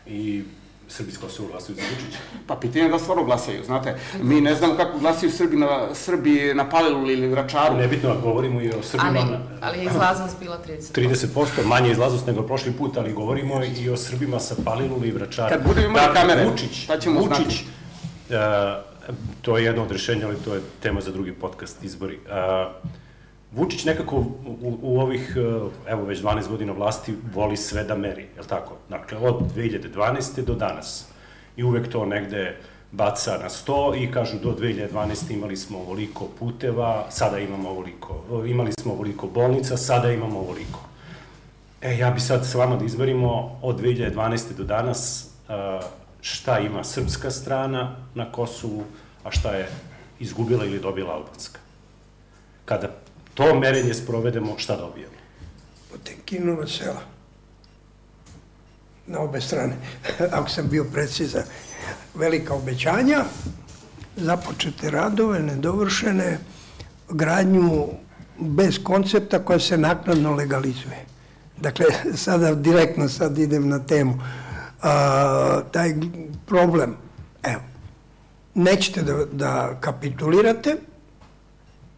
i 0.05 0.43
Srbi 0.87 1.11
s 1.11 1.17
Kosova 1.17 1.49
glasaju 1.49 1.75
za 1.75 1.81
Vučića. 1.81 2.19
Pa 2.47 2.55
pitanje 2.55 2.85
je 2.85 2.91
da 2.91 2.99
stvarno 2.99 3.23
glasaju, 3.23 3.63
znate. 3.63 3.97
Mi 4.21 4.41
ne 4.41 4.55
znamo 4.55 4.75
kako 4.75 4.99
glasaju 4.99 5.31
Srbi 5.31 5.55
na, 5.57 5.95
Srbi 5.95 6.53
na 6.53 6.69
Paliluli 6.69 7.13
ili 7.13 7.27
Vračaru. 7.27 7.75
Nebitno, 7.75 8.15
govorimo 8.23 8.61
i 8.61 8.69
o 8.69 8.83
Srbima... 8.83 9.19
Ali, 9.19 9.37
ali 9.61 9.77
je 9.77 9.85
izlaznost 9.85 10.39
bila 10.39 10.59
30%. 10.67 11.27
30%, 11.27 11.65
manje 11.65 11.91
izlaznost 11.91 12.27
nego 12.27 12.41
prošli 12.41 12.71
put, 12.71 12.97
ali 12.97 13.13
govorimo 13.13 13.61
i 13.77 13.89
o 13.89 13.97
Srbima 13.97 14.39
sa 14.39 14.55
Paliluli 14.65 15.07
i 15.07 15.11
Vračara. 15.11 15.49
Kad 15.49 15.67
budemo 15.67 15.87
imali 15.87 16.05
dakle, 16.05 16.21
kamere, 16.21 16.45
Vučić, 16.49 16.87
pa 16.87 16.99
ćemo 16.99 17.19
Vučić, 17.19 17.35
znati. 17.37 17.65
Uh, 18.29 18.94
to 19.41 19.57
je 19.57 19.65
jedno 19.65 19.83
od 19.83 19.91
rešenja, 19.91 20.27
ali 20.27 20.35
to 20.45 20.55
je 20.55 20.61
tema 20.81 21.01
za 21.01 21.11
drugi 21.11 21.33
podcast, 21.33 21.83
izbori. 21.83 22.19
Uh, 22.25 22.89
Vučić 23.55 23.85
nekako 23.85 24.15
u, 24.15 24.77
u 24.81 24.99
ovih, 24.99 25.37
e, 25.37 25.91
evo 25.91 26.03
već 26.05 26.21
12 26.21 26.47
godina 26.47 26.73
vlasti, 26.73 27.13
voli 27.33 27.57
sve 27.57 27.83
da 27.83 27.95
meri, 27.95 28.21
je 28.21 28.41
li 28.41 28.47
tako? 28.47 28.73
Dakle, 28.89 29.17
od 29.17 29.35
2012. 29.55 30.45
do 30.45 30.55
danas. 30.55 31.07
I 31.57 31.63
uvek 31.63 31.87
to 31.87 32.05
negde 32.05 32.57
baca 32.91 33.37
na 33.43 33.49
sto 33.49 33.95
i 33.95 34.11
kažu 34.11 34.37
do 34.43 34.55
2012. 34.59 35.33
imali 35.33 35.57
smo 35.57 35.79
ovoliko 35.79 36.27
puteva, 36.39 37.05
sada 37.09 37.39
imamo 37.39 37.69
ovoliko, 37.69 38.43
imali 38.47 38.71
smo 38.79 38.93
ovoliko 38.93 39.27
bolnica, 39.27 39.77
sada 39.77 40.11
imamo 40.11 40.39
ovoliko. 40.39 40.79
E, 41.81 41.97
ja 41.97 42.11
bi 42.11 42.19
sad 42.19 42.45
s 42.45 42.55
vama 42.55 42.75
da 42.75 42.85
izmerimo 42.85 43.59
od 43.61 43.81
2012. 43.81 44.53
do 44.57 44.63
danas 44.63 45.29
e, 45.49 45.53
šta 46.25 46.59
ima 46.59 46.83
srpska 46.83 47.31
strana 47.31 47.95
na 48.15 48.31
Kosovu, 48.31 48.83
a 49.23 49.31
šta 49.31 49.51
je 49.55 49.69
izgubila 50.19 50.65
ili 50.65 50.79
dobila 50.79 51.13
albanska. 51.13 51.59
Kada 52.65 52.89
to 53.33 53.59
merenje 53.59 53.93
sprovedemo, 53.93 54.57
šta 54.57 54.75
dobijemo? 54.75 55.13
Potemkinova 55.91 56.67
sela. 56.67 57.01
Na 59.07 59.19
obe 59.19 59.41
strane, 59.41 59.75
ako 60.37 60.49
sam 60.49 60.69
bio 60.69 60.85
precizan. 60.93 61.43
Velika 62.15 62.53
obećanja, 62.53 63.23
započete 64.15 64.89
radove, 64.89 65.39
nedovršene, 65.39 66.39
gradnju 67.09 67.87
bez 68.39 68.79
koncepta 68.83 69.39
koja 69.39 69.59
se 69.59 69.77
naknadno 69.77 70.33
legalizuje. 70.35 71.05
Dakle, 71.57 71.85
sada 72.25 72.55
direktno 72.55 73.09
sad 73.09 73.37
idem 73.37 73.69
na 73.69 73.79
temu. 73.79 74.19
A, 74.81 75.61
taj 75.71 75.93
problem, 76.45 76.95
evo, 77.43 77.61
nećete 78.53 79.01
da, 79.01 79.25
da 79.31 79.77
kapitulirate, 79.81 80.75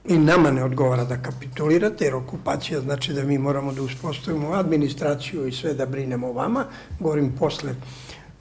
i 0.07 0.17
nama 0.17 0.51
ne 0.51 0.63
odgovara 0.63 1.03
da 1.03 1.17
kapitulirate, 1.17 2.05
jer 2.05 2.15
okupacija 2.15 2.82
znači 2.82 3.13
da 3.13 3.23
mi 3.23 3.38
moramo 3.38 3.73
da 3.73 3.82
uspostavimo 3.82 4.53
administraciju 4.53 5.47
i 5.47 5.51
sve 5.51 5.73
da 5.73 5.86
brinemo 5.86 6.28
o 6.28 6.34
vama. 6.34 6.65
Govorim 6.99 7.36
posle 7.39 7.75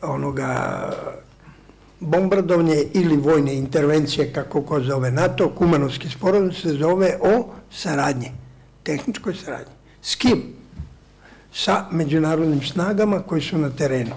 onoga 0.03 0.93
bombardovnje 2.01 2.85
ili 2.95 3.17
vojne 3.17 3.55
intervencije, 3.55 4.33
kako 4.33 4.63
ko 4.63 4.81
zove 4.81 5.11
NATO, 5.11 5.51
Kumanovski 5.51 6.09
sporazum 6.09 6.53
se 6.53 6.69
zove 6.69 7.19
o 7.21 7.49
saradnji, 7.71 8.33
tehničkoj 8.83 9.35
saradnji. 9.35 9.75
S 10.03 10.15
kim? 10.15 10.43
Sa 11.57 11.87
međunarodnim 11.91 12.63
snagama 12.63 13.23
koji 13.23 13.43
su 13.43 13.59
na 13.59 13.71
terenu. 13.71 14.17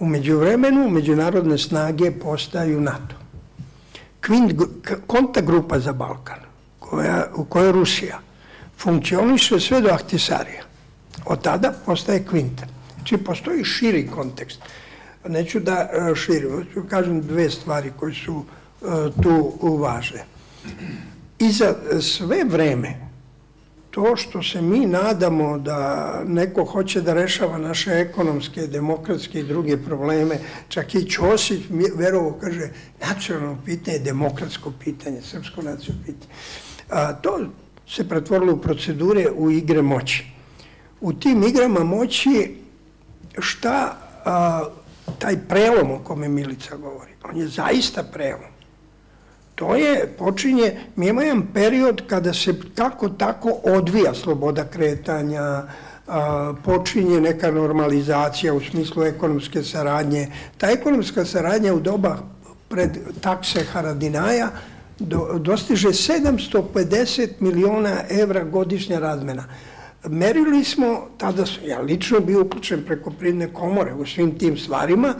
Umeđu 0.00 0.38
vremenu 0.38 0.90
međunarodne 0.90 1.58
snage 1.58 2.10
postaju 2.10 2.80
NATO. 2.80 3.16
Kvint, 4.20 4.52
konta 5.06 5.40
grupa 5.40 5.78
za 5.78 5.92
Balkan 5.92 6.38
koja, 6.78 7.26
u 7.34 7.44
kojoj 7.44 7.72
Rusija 7.72 8.18
funkcioniše 8.78 9.60
sve 9.60 9.80
do 9.80 9.88
Ahtisarija. 9.88 10.62
Od 11.24 11.42
tada 11.42 11.72
postaje 11.86 12.24
Kvinta. 12.24 12.66
Znači, 12.94 13.16
postoji 13.16 13.64
širi 13.64 14.06
kontekst. 14.06 14.60
Neću 15.28 15.60
da 15.60 15.90
e, 15.92 16.14
širim, 16.14 16.66
ću 16.74 16.82
kažem 16.90 17.20
dve 17.22 17.50
stvari 17.50 17.92
koje 17.96 18.14
su 18.14 18.44
e, 18.44 18.86
tu 19.22 19.58
važne. 19.76 20.24
I 21.38 21.50
za 21.52 21.74
sve 22.00 22.44
vreme, 22.44 23.05
to 23.96 24.16
što 24.16 24.42
se 24.42 24.62
mi 24.62 24.86
nadamo 24.86 25.58
da 25.58 26.22
neko 26.26 26.64
hoće 26.64 27.00
da 27.00 27.14
rešava 27.14 27.58
naše 27.58 27.90
ekonomske, 27.90 28.66
demokratske 28.66 29.40
i 29.40 29.44
druge 29.44 29.76
probleme, 29.76 30.38
čak 30.68 30.94
i 30.94 31.10
Ćosić 31.10 31.62
verovo 31.94 32.38
kaže 32.40 32.68
nacionalno 33.00 33.58
pitanje, 33.64 33.98
demokratsko 33.98 34.72
pitanje, 34.84 35.22
srpsko 35.22 35.62
nacionalno 35.62 36.04
pitanje. 36.06 36.32
A, 36.90 37.12
to 37.12 37.40
se 37.88 38.08
pretvorilo 38.08 38.52
u 38.52 38.60
procedure 38.60 39.30
u 39.30 39.50
igre 39.50 39.82
moći. 39.82 40.26
U 41.00 41.12
tim 41.12 41.42
igrama 41.42 41.84
moći 41.84 42.54
šta 43.38 43.96
a, 44.24 44.64
taj 45.18 45.36
prelom 45.48 45.90
o 45.90 45.98
kome 46.04 46.28
Milica 46.28 46.76
govori, 46.76 47.12
on 47.24 47.36
je 47.36 47.48
zaista 47.48 48.02
prelom. 48.02 48.55
To 49.56 49.76
je, 49.76 50.06
počinje, 50.18 50.76
mi 50.96 51.06
imamo 51.06 51.22
jedan 51.22 51.42
period 51.54 52.02
kada 52.06 52.32
se 52.34 52.54
kako 52.74 53.08
tako 53.08 53.50
odvija 53.64 54.14
sloboda 54.14 54.64
kretanja, 54.64 55.62
a, 56.06 56.54
počinje 56.64 57.20
neka 57.20 57.50
normalizacija 57.50 58.54
u 58.54 58.60
smislu 58.60 59.04
ekonomske 59.04 59.62
saradnje. 59.62 60.28
Ta 60.58 60.70
ekonomska 60.70 61.24
saradnja 61.24 61.74
u 61.74 61.80
doba 61.80 62.18
pred 62.68 62.98
takse 63.20 63.64
Haradinaja 63.64 64.50
do, 64.98 65.38
dostiže 65.38 65.88
750 65.88 67.28
miliona 67.40 67.96
evra 68.10 68.44
godišnja 68.44 68.98
razmena. 68.98 69.44
Merili 70.08 70.64
smo, 70.64 71.08
tada 71.18 71.44
ja 71.66 71.80
lično 71.80 72.20
bio 72.20 72.42
uključen 72.42 72.84
preko 72.86 73.10
pridne 73.10 73.52
komore 73.52 73.94
u 73.94 74.06
svim 74.06 74.38
tim 74.38 74.58
stvarima, 74.58 75.14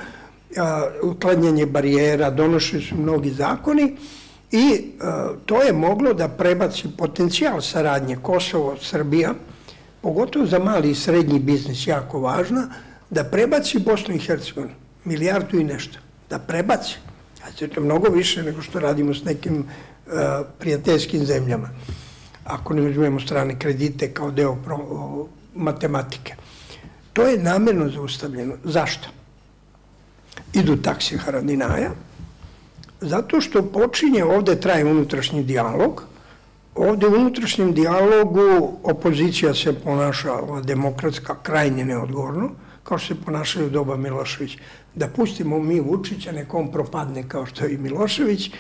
uklanjanje 1.02 1.66
barijera, 1.66 2.30
donošeni 2.30 2.82
su 2.82 2.96
mnogi 2.96 3.30
zakoni 3.30 3.96
i 4.52 4.92
a, 5.00 5.28
to 5.46 5.62
je 5.62 5.72
moglo 5.72 6.14
da 6.14 6.28
prebaci 6.28 6.88
potencijal 6.98 7.60
saradnje 7.60 8.16
Kosovo-Srbija, 8.22 9.34
pogotovo 10.00 10.46
za 10.46 10.58
mali 10.58 10.90
i 10.90 10.94
srednji 10.94 11.38
biznis, 11.38 11.86
jako 11.86 12.20
važna, 12.20 12.68
da 13.10 13.24
prebaci 13.24 13.78
Bosnu 13.78 14.14
i 14.14 14.18
Hercegovinu, 14.18 14.74
milijardu 15.04 15.58
i 15.58 15.64
nešto, 15.64 15.98
da 16.30 16.38
prebaci. 16.38 16.96
Znači, 17.42 17.68
to 17.68 17.80
je 17.80 17.84
mnogo 17.84 18.08
više 18.08 18.42
nego 18.42 18.62
što 18.62 18.80
radimo 18.80 19.14
s 19.14 19.24
nekim 19.24 19.58
uh, 19.58 20.12
prijateljskim 20.58 21.24
zemljama. 21.24 21.70
Ako 22.44 22.74
ne 22.74 22.82
uzmemo 22.82 23.20
strane 23.20 23.58
kredite 23.58 24.12
kao 24.12 24.30
deo 24.30 24.56
pro, 24.64 24.76
o, 24.76 25.28
matematike. 25.54 26.34
To 27.12 27.22
je 27.22 27.38
namerno 27.38 27.88
zaustavljeno. 27.88 28.54
Zašto? 28.64 29.08
Idu 30.52 30.76
taksi 30.76 31.16
Haradinaja, 31.18 31.90
zato 33.00 33.40
što 33.40 33.62
počinje, 33.62 34.24
ovde 34.24 34.60
traje 34.60 34.84
unutrašnji 34.84 35.42
dijalog, 35.42 36.04
ovde 36.74 37.06
u 37.06 37.14
unutrašnjem 37.14 37.72
dijalogu 37.72 38.72
opozicija 38.82 39.54
se 39.54 39.72
ponaša, 39.72 40.32
demokratska, 40.64 41.36
krajnje 41.42 41.84
neodgovorno, 41.84 42.50
kao 42.82 42.98
što 42.98 43.14
se 43.14 43.20
ponašaju 43.24 43.66
u 43.66 43.70
doba 43.70 43.96
Milošević 43.96 44.58
da 44.94 45.08
pustimo 45.08 45.58
mi 45.58 45.80
Vučića, 45.80 46.32
nekom 46.32 46.72
propadne 46.72 47.28
kao 47.28 47.46
što 47.46 47.64
je 47.64 47.74
i 47.74 47.78
Milošević, 47.78 48.50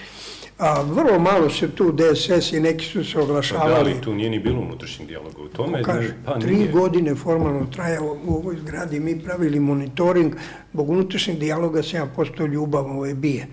a 0.58 0.82
vrlo 0.82 1.18
malo 1.18 1.50
se 1.50 1.70
tu 1.70 1.92
DSS 1.92 2.52
i 2.52 2.60
neki 2.60 2.84
su 2.84 3.04
se 3.04 3.20
oglašavali. 3.20 3.74
Pa 3.74 3.82
da, 3.82 3.90
ali 3.90 4.00
tu 4.00 4.14
nije 4.14 4.30
ni 4.30 4.38
bilo 4.38 4.60
unutrašnjeg 4.60 5.08
dijaloga 5.08 5.42
u 5.42 5.48
tome. 5.48 5.82
Kaže, 5.82 6.14
pa 6.24 6.38
tri 6.38 6.56
nije. 6.56 6.72
godine 6.72 7.14
formalno 7.14 7.66
traja 7.66 8.02
u 8.02 8.34
ovoj 8.34 8.56
zgradi, 8.56 9.00
mi 9.00 9.20
pravili 9.20 9.60
monitoring, 9.60 10.34
bog 10.72 10.90
unutrašnjeg 10.90 11.38
dijaloga 11.38 11.82
se 11.82 11.96
ja 11.96 12.06
postao 12.06 12.46
ljubav 12.46 12.86
ove 12.86 13.14
bije. 13.14 13.46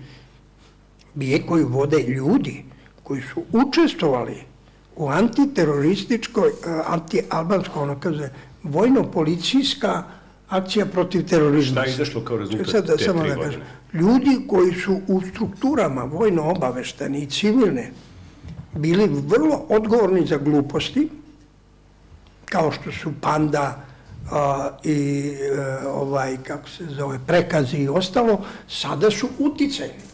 Bije 1.14 1.46
koju 1.46 1.68
vode 1.68 2.02
ljudi 2.02 2.64
koji 3.02 3.22
su 3.22 3.42
učestvovali 3.52 4.36
u 4.96 5.08
antiterorističkoj, 5.08 6.50
anti-albansko, 6.86 7.82
ono 7.82 8.00
kaže, 8.00 8.28
vojno-policijska 8.62 10.02
akcija 10.48 10.86
protiv 10.86 11.28
terorizma. 11.28 11.80
Šta 11.80 11.84
je 11.84 11.94
izašlo 11.94 12.20
kao 12.20 12.36
rezultat 12.36 12.70
Sad, 12.70 12.86
te 12.86 13.04
samo 13.04 13.22
da 13.22 13.34
kažem, 13.36 13.60
Ljudi 13.92 14.40
koji 14.48 14.72
su 14.74 15.00
u 15.08 15.20
strukturama 15.20 16.02
vojno 16.02 16.50
obavešteni 16.50 17.22
i 17.22 17.30
civilne 17.30 17.90
bili 18.74 19.06
vrlo 19.06 19.66
odgovorni 19.68 20.26
za 20.26 20.36
gluposti, 20.36 21.08
kao 22.44 22.72
što 22.72 22.92
su 22.92 23.12
Panda 23.20 23.84
a, 24.30 24.70
i 24.84 25.32
a, 25.40 25.80
e, 25.82 25.86
ovaj, 25.88 26.36
kako 26.46 26.68
se 26.68 26.84
zove, 26.86 27.18
prekazi 27.26 27.76
i 27.76 27.88
ostalo, 27.88 28.44
sada 28.68 29.10
su 29.10 29.28
uticajni. 29.38 30.13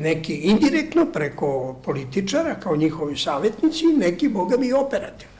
Neki 0.00 0.34
indirektno 0.34 1.06
preko 1.06 1.76
političara, 1.84 2.54
kao 2.54 2.76
njihovi 2.76 3.16
savjetnici, 3.16 3.86
neki, 3.86 4.28
boga 4.28 4.56
mi, 4.56 4.72
operativno. 4.72 5.34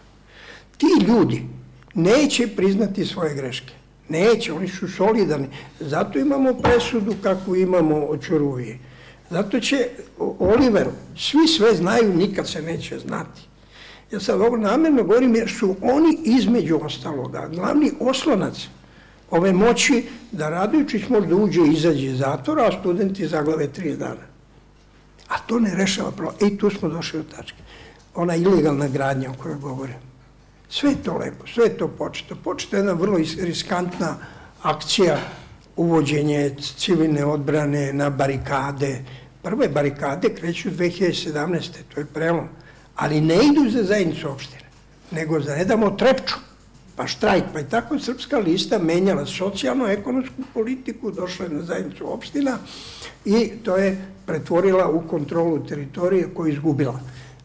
Ti 0.77 0.87
ljudi 1.09 1.43
neće 1.95 2.47
priznati 2.47 3.07
svoje 3.07 3.35
greške. 3.35 3.73
Neće, 4.09 4.53
oni 4.53 4.69
su 4.69 4.89
solidarni. 4.89 5.49
Zato 5.81 6.19
imamo 6.19 6.55
presudu 6.55 7.15
kakvu 7.23 7.57
imamo 7.57 7.97
od 7.97 8.25
Čuruvije. 8.25 8.79
Zato 9.31 9.61
će 9.61 9.89
Oliver, 10.39 10.87
svi 11.17 11.49
sve 11.49 11.75
znaju, 11.75 12.15
nikad 12.15 12.49
se 12.49 12.63
neće 12.63 12.99
znati. 12.99 13.41
Ja 14.13 14.21
sad 14.21 14.41
ovo 14.41 14.57
namjerno 14.57 15.03
govorim 15.03 15.35
jer 15.35 15.51
su 15.51 15.77
oni 15.83 16.19
između 16.25 16.81
ostaloga, 16.83 17.49
glavni 17.55 17.91
oslonac 18.01 18.69
ove 19.31 19.53
moći 19.53 20.05
da 20.33 20.49
Radovičić 20.49 21.09
možda 21.09 21.37
uđe 21.37 21.61
i 21.61 21.73
izađe 21.73 22.07
iz 22.07 22.19
zatvora, 22.19 22.67
a 22.67 22.81
studenti 22.81 23.29
zaglave 23.29 23.69
tri 23.69 23.97
dana. 23.97 24.34
A 25.35 25.39
to 25.47 25.61
ne 25.61 25.75
rešava 25.75 26.11
problem. 26.11 26.53
I 26.53 26.59
tu 26.59 26.71
smo 26.71 26.89
došli 26.89 27.23
do 27.23 27.37
tačke. 27.37 27.59
Ona 28.15 28.37
ilegalna 28.37 28.89
gradnja 28.89 29.31
o 29.31 29.43
kojoj 29.43 29.59
govorim. 29.59 29.97
Sve 30.69 30.91
je 30.91 31.03
to 31.03 31.17
lepo, 31.19 31.47
sve 31.47 31.65
je 31.65 31.79
to 31.79 31.89
početo. 31.89 32.37
Početo 32.45 32.77
je 32.77 32.81
jedna 32.81 32.93
vrlo 32.93 33.19
riskantna 33.39 34.17
akcija 34.63 35.19
uvođenje 35.77 36.55
civilne 36.77 37.25
odbrane 37.25 37.93
na 37.93 38.11
barikade. 38.11 39.05
Prve 39.43 39.69
barikade 39.69 40.35
kreću 40.35 40.71
2017. 40.71 41.71
To 41.95 42.01
je 42.01 42.07
prelom. 42.07 42.49
ali 42.97 43.21
ne 43.21 43.35
idu 43.35 43.71
za 43.71 43.83
zajednicu 43.83 44.31
opštine, 44.31 44.63
nego 45.11 45.41
za 45.41 45.57
ne 45.57 45.65
damo 45.65 45.91
trepču, 45.91 46.35
pa 46.97 47.07
štrajk, 47.07 47.45
pa 47.53 47.59
je 47.59 47.69
tako 47.69 47.99
Srpska 47.99 48.39
lista 48.39 48.79
menjala 48.79 49.27
socijalno-ekonomsku 49.27 50.43
politiku, 50.55 51.11
došla 51.11 51.45
je 51.45 51.53
na 51.53 51.63
zajednicu 51.63 52.13
opština 52.13 52.59
i 53.25 53.51
to 53.65 53.77
je 53.77 54.07
pretvorila 54.27 54.89
u 54.89 55.09
kontrolu 55.09 55.67
teritorije 55.67 56.29
koju 56.35 56.47
je 56.47 56.53
izgubila. 56.53 57.01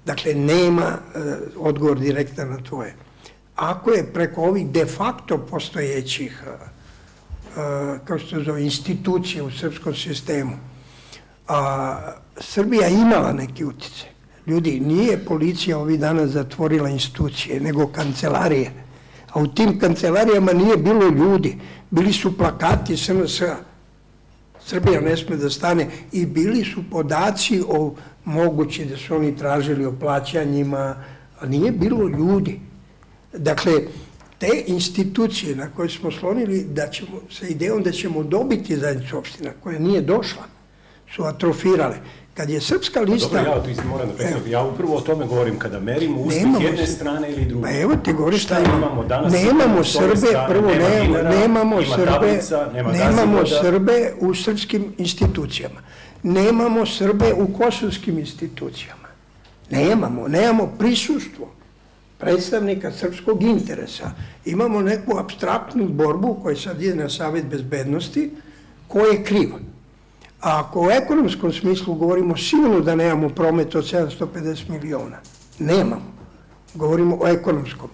Dakle, 0.06 0.34
nema 0.34 0.84
e, 0.84 1.20
odgovor 1.58 2.00
direktan 2.00 2.50
na 2.50 2.58
tvoje. 2.58 2.96
Ako 3.56 3.92
je 3.92 4.14
preko 4.14 4.42
ovih 4.42 4.68
de 4.68 4.86
facto 4.86 5.38
postojećih 5.38 6.44
e, 6.46 6.50
e, 6.50 8.00
kao 8.06 8.20
što 8.20 8.44
zove, 8.44 8.64
institucije 8.64 9.44
u 9.44 9.52
srpskom 9.52 9.96
sistemu, 9.96 10.58
a, 11.48 12.12
Srbija 12.38 12.88
imala 12.88 13.34
neki 13.34 13.66
utice. 13.66 14.06
Ljudi, 14.48 14.80
nije 14.80 15.26
policija 15.26 15.78
ovih 15.78 16.00
dana 16.00 16.28
zatvorila 16.28 16.90
institucije, 16.90 17.60
nego 17.60 17.88
kancelarije. 17.88 18.72
A 19.32 19.42
u 19.42 19.48
tim 19.48 19.80
kancelarijama 19.80 20.54
nije 20.54 20.78
bilo 20.78 21.08
ljudi, 21.10 21.58
bili 21.90 22.14
su 22.14 22.38
plakati 22.38 22.98
SNS-a. 22.98 23.56
Srbija 24.66 25.02
ne 25.02 25.18
sme 25.18 25.38
da 25.38 25.50
stane 25.50 25.90
i 26.12 26.26
bili 26.26 26.64
su 26.64 26.84
podaci 26.92 27.64
o 27.68 27.96
mogući 28.26 28.86
da 28.86 28.98
su 28.98 29.16
oni 29.16 29.38
tražili 29.38 29.86
o 29.86 29.96
plaćanjima, 30.00 30.96
a 31.40 31.46
nije 31.46 31.72
bilo 31.72 32.08
ljudi. 32.08 32.60
Dakle, 33.34 33.74
te 34.38 34.64
institucije 34.68 35.56
na 35.56 35.70
koje 35.76 35.90
smo 35.90 36.12
slonili 36.12 36.64
da 36.64 36.88
ćemo, 36.88 37.22
sa 37.32 37.48
idejom 37.48 37.84
da 37.84 37.92
ćemo 37.92 38.24
dobiti 38.24 38.78
zajednicu 38.78 39.18
opština 39.18 39.52
koja 39.64 39.80
nije 39.80 40.02
došla, 40.02 40.44
su 41.16 41.24
atrofirale. 41.24 41.98
Kad 42.34 42.50
je 42.50 42.62
srpska 42.62 43.02
lista... 43.02 43.44
Dobro, 43.44 43.52
ja 43.52 43.64
tu 43.64 43.88
moram 43.88 44.08
da 44.08 44.14
prekam. 44.14 44.42
Ja 44.48 44.64
upravo 44.64 44.96
o 44.96 45.02
tome 45.02 45.26
govorim 45.26 45.60
kada 45.60 45.80
merimo 45.80 46.22
uspeh 46.22 46.44
jedne 46.62 46.88
strane 46.88 47.32
ili 47.32 47.46
druge. 47.46 47.64
Pa 47.64 47.80
evo 47.80 47.96
ti 47.96 48.14
govoriš 48.14 48.44
šta 48.44 48.60
imamo 48.60 49.04
danas. 49.04 49.34
Nemamo 49.34 49.84
Srbe, 49.84 50.28
prvo 50.48 50.68
nema, 50.68 50.84
nemamo, 50.84 51.02
dinara, 51.02 51.30
nemamo 51.30 51.82
Srbe, 51.96 52.06
tablica, 52.06 52.70
nema 52.74 52.92
nemamo 52.92 53.46
Srbe 53.62 54.14
u 54.20 54.34
srpskim 54.36 54.94
institucijama. 54.98 55.82
Nemamo 56.24 56.86
Srbe 56.86 57.34
u 57.34 57.48
kosovskim 57.58 58.20
institucijama. 58.20 59.08
Nemamo, 59.70 60.28
nemamo 60.28 60.74
prisustvo 60.80 61.52
predstavnika 62.18 62.92
srpskog 62.92 63.44
interesa. 63.44 64.12
Imamo 64.46 64.82
neku 64.82 65.18
abstraktnu 65.18 65.88
borbu 65.88 66.40
koja 66.44 66.56
sad 66.56 66.82
ide 66.82 66.96
na 66.96 67.10
Savet 67.10 67.46
bezbednosti, 67.46 68.32
ko 68.88 69.00
je 69.00 69.24
kriva. 69.24 69.60
A 70.42 70.60
ako 70.60 70.82
u 70.82 70.92
ekonomskom 70.92 71.54
smislu 71.54 71.94
govorimo 71.94 72.38
sigurno 72.38 72.80
da 72.80 72.96
nemamo 72.96 73.30
promet 73.30 73.76
od 73.76 73.84
750 73.84 74.70
miliona. 74.70 75.18
Nemamo. 75.60 76.14
Govorimo 76.74 77.18
o 77.22 77.28
ekonomskom. 77.28 77.90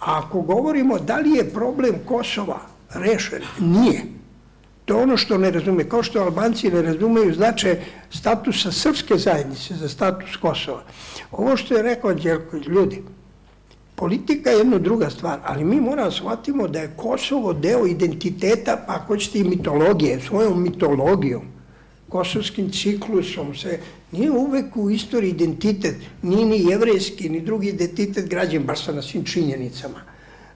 A 0.00 0.18
ako 0.18 0.40
govorimo 0.40 0.98
da 0.98 1.16
li 1.16 1.30
je 1.30 1.50
problem 1.50 1.94
Kosova 2.06 2.58
rešen, 2.94 3.42
nije. 3.60 4.02
To 4.84 4.96
je 4.96 5.02
ono 5.02 5.16
što 5.16 5.38
ne 5.38 5.50
razume. 5.50 5.88
Kao 5.88 6.02
što 6.02 6.20
Albanci 6.20 6.70
ne 6.70 6.82
razumeju 6.82 7.34
značaj 7.34 7.84
statusa 8.10 8.72
srpske 8.72 9.16
zajednice 9.16 9.74
za 9.74 9.88
status 9.88 10.36
Kosova. 10.36 10.82
Ovo 11.32 11.56
što 11.56 11.76
je 11.76 11.82
rekao 11.82 12.14
Đelković, 12.14 12.66
ljudi, 12.66 13.02
politika 13.94 14.50
je 14.50 14.58
jedna 14.58 14.78
druga 14.78 15.10
stvar, 15.10 15.38
ali 15.44 15.64
mi 15.64 15.80
moramo 15.80 16.10
shvatimo 16.10 16.68
da 16.68 16.78
je 16.78 16.94
Kosovo 16.96 17.52
deo 17.52 17.86
identiteta, 17.86 18.84
pa 18.86 18.94
ako 18.94 19.16
ćete 19.16 19.38
i 19.38 19.44
mitologije, 19.44 20.20
svojom 20.20 20.62
mitologijom 20.62 21.57
kosovskim 22.08 22.70
ciklusom 22.72 23.54
se 23.54 23.78
nije 24.12 24.30
uvek 24.30 24.76
u 24.76 24.90
istoriji 24.90 25.30
identitet, 25.30 25.96
nije 26.22 26.46
ni 26.46 26.64
jevrejski, 26.70 27.28
ni 27.28 27.40
drugi 27.40 27.68
identitet 27.68 28.28
građen, 28.28 28.62
baš 28.62 28.84
sa 28.84 28.92
na 28.92 29.02
svim 29.02 29.24
činjenicama. 29.24 30.00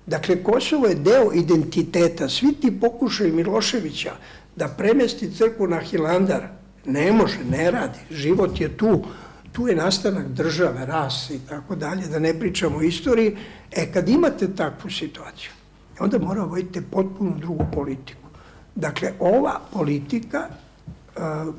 Dakle, 0.07 0.42
Kosovo 0.42 0.86
je 0.86 0.94
deo 0.94 1.32
identiteta. 1.34 2.28
Svi 2.28 2.53
ti 2.53 2.80
pokušaj 2.80 3.30
Miloševića 3.30 4.12
da 4.57 4.68
premesti 4.68 5.34
crkvu 5.34 5.66
na 5.66 5.80
Hilandar, 5.80 6.48
ne 6.86 7.12
može, 7.12 7.38
ne 7.50 7.70
radi. 7.70 7.98
Život 8.11 8.61
je 8.61 8.76
tu, 8.76 9.05
tu 9.53 9.68
je 9.68 9.76
nastanak 9.76 10.28
države, 10.28 10.86
rase 10.86 11.34
i 11.34 11.40
tako 11.48 11.74
dalje, 11.74 12.07
da 12.07 12.18
ne 12.18 12.38
pričamo 12.40 12.78
o 12.78 12.82
istoriji. 12.82 13.36
E, 13.70 13.92
kad 13.92 14.09
imate 14.09 14.55
takvu 14.57 14.90
situaciju, 14.90 15.50
onda 16.00 16.18
mora 16.18 16.42
voditi 16.42 16.82
potpuno 16.90 17.38
drugu 17.38 17.64
politiku. 17.74 18.20
Dakle, 18.74 19.12
ova 19.20 19.61
politika 19.72 20.48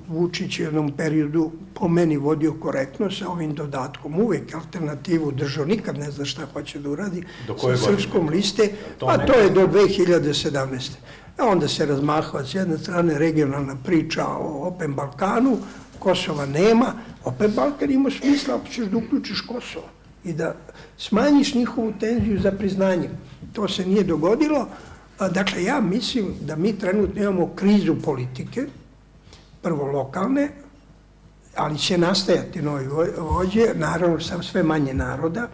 Vučić 0.07 0.59
je 0.59 0.65
u 0.65 0.67
jednom 0.67 0.91
periodu 0.91 1.51
po 1.73 1.87
meni 1.87 2.17
vodio 2.17 2.53
korektno 2.53 3.11
sa 3.11 3.29
ovim 3.29 3.53
dodatkom. 3.53 4.19
Uvek 4.19 4.55
alternativu 4.55 5.31
držao, 5.31 5.65
nikad 5.65 5.97
ne 5.97 6.11
zna 6.11 6.25
šta 6.25 6.45
hoće 6.53 6.79
da 6.79 6.89
uradi 6.89 7.23
sa 7.61 7.77
srpskom 7.77 8.29
liste, 8.29 8.69
pa 8.99 9.17
to 9.17 9.33
je 9.33 9.49
do 9.49 9.67
2017. 9.67 10.91
A 11.37 11.45
onda 11.45 11.67
se 11.67 11.85
razmahava 11.85 12.45
s 12.45 12.55
jedne 12.55 12.77
strane 12.77 13.19
regionalna 13.19 13.75
priča 13.83 14.25
o 14.27 14.67
Open 14.67 14.93
Balkanu, 14.93 15.57
Kosova 15.99 16.45
nema, 16.45 16.93
Open 17.23 17.51
Balkan 17.55 17.91
ima 17.91 18.09
smisla 18.11 18.55
ako 18.55 18.67
ćeš 18.67 18.85
da 18.85 18.97
uključiš 18.97 19.41
Kosovo 19.41 19.85
i 20.23 20.33
da 20.33 20.55
smanjiš 20.97 21.55
njihovu 21.55 21.93
tenziju 21.99 22.39
za 22.39 22.51
priznanje. 22.51 23.09
To 23.53 23.67
se 23.67 23.85
nije 23.85 24.03
dogodilo. 24.03 24.67
Dakle, 25.19 25.63
ja 25.63 25.81
mislim 25.81 26.33
da 26.41 26.55
mi 26.55 26.79
trenutno 26.79 27.21
imamo 27.21 27.49
krizu 27.55 27.95
politike, 28.03 28.67
prvo 29.63 29.85
lokalne, 29.85 30.49
ali 31.55 31.77
će 31.77 31.97
nastajati 31.97 32.61
novi 32.61 32.87
vođe, 33.17 33.67
naravno 33.75 34.19
sam 34.19 34.43
sve 34.43 34.63
manje 34.63 34.93
naroda, 34.93 35.47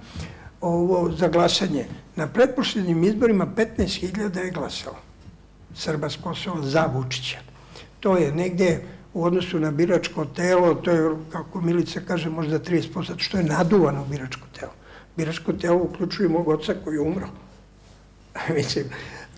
ovo 0.62 1.12
za 1.12 1.28
glasanje. 1.28 1.86
Na 2.16 2.28
pretposljednjim 2.28 3.04
izborima 3.04 3.48
15.000 3.56 4.38
je 4.38 4.52
glasalo 4.52 4.96
Srba 5.76 6.10
s 6.10 6.16
Kosova 6.24 6.62
za 6.62 6.86
Vučića. 6.94 7.38
To 8.00 8.18
je 8.18 8.32
negde 8.32 8.82
u 9.14 9.24
odnosu 9.24 9.60
na 9.60 9.72
biračko 9.72 10.26
telo, 10.26 10.74
to 10.76 10.92
je, 10.92 11.16
kako 11.32 11.62
Milica 11.62 12.02
kaže, 12.08 12.30
možda 12.30 12.60
30%, 12.60 13.14
što 13.18 13.38
je 13.38 13.44
naduvano 13.44 14.06
biračko 14.06 14.48
telo. 14.60 14.72
Biračko 15.18 15.54
telo 15.54 15.84
uključuje 15.84 16.30
mog 16.30 16.48
oca 16.48 16.76
koji 16.84 16.96
je 16.96 17.02
umro. 17.02 17.28
Mislim, 18.56 18.86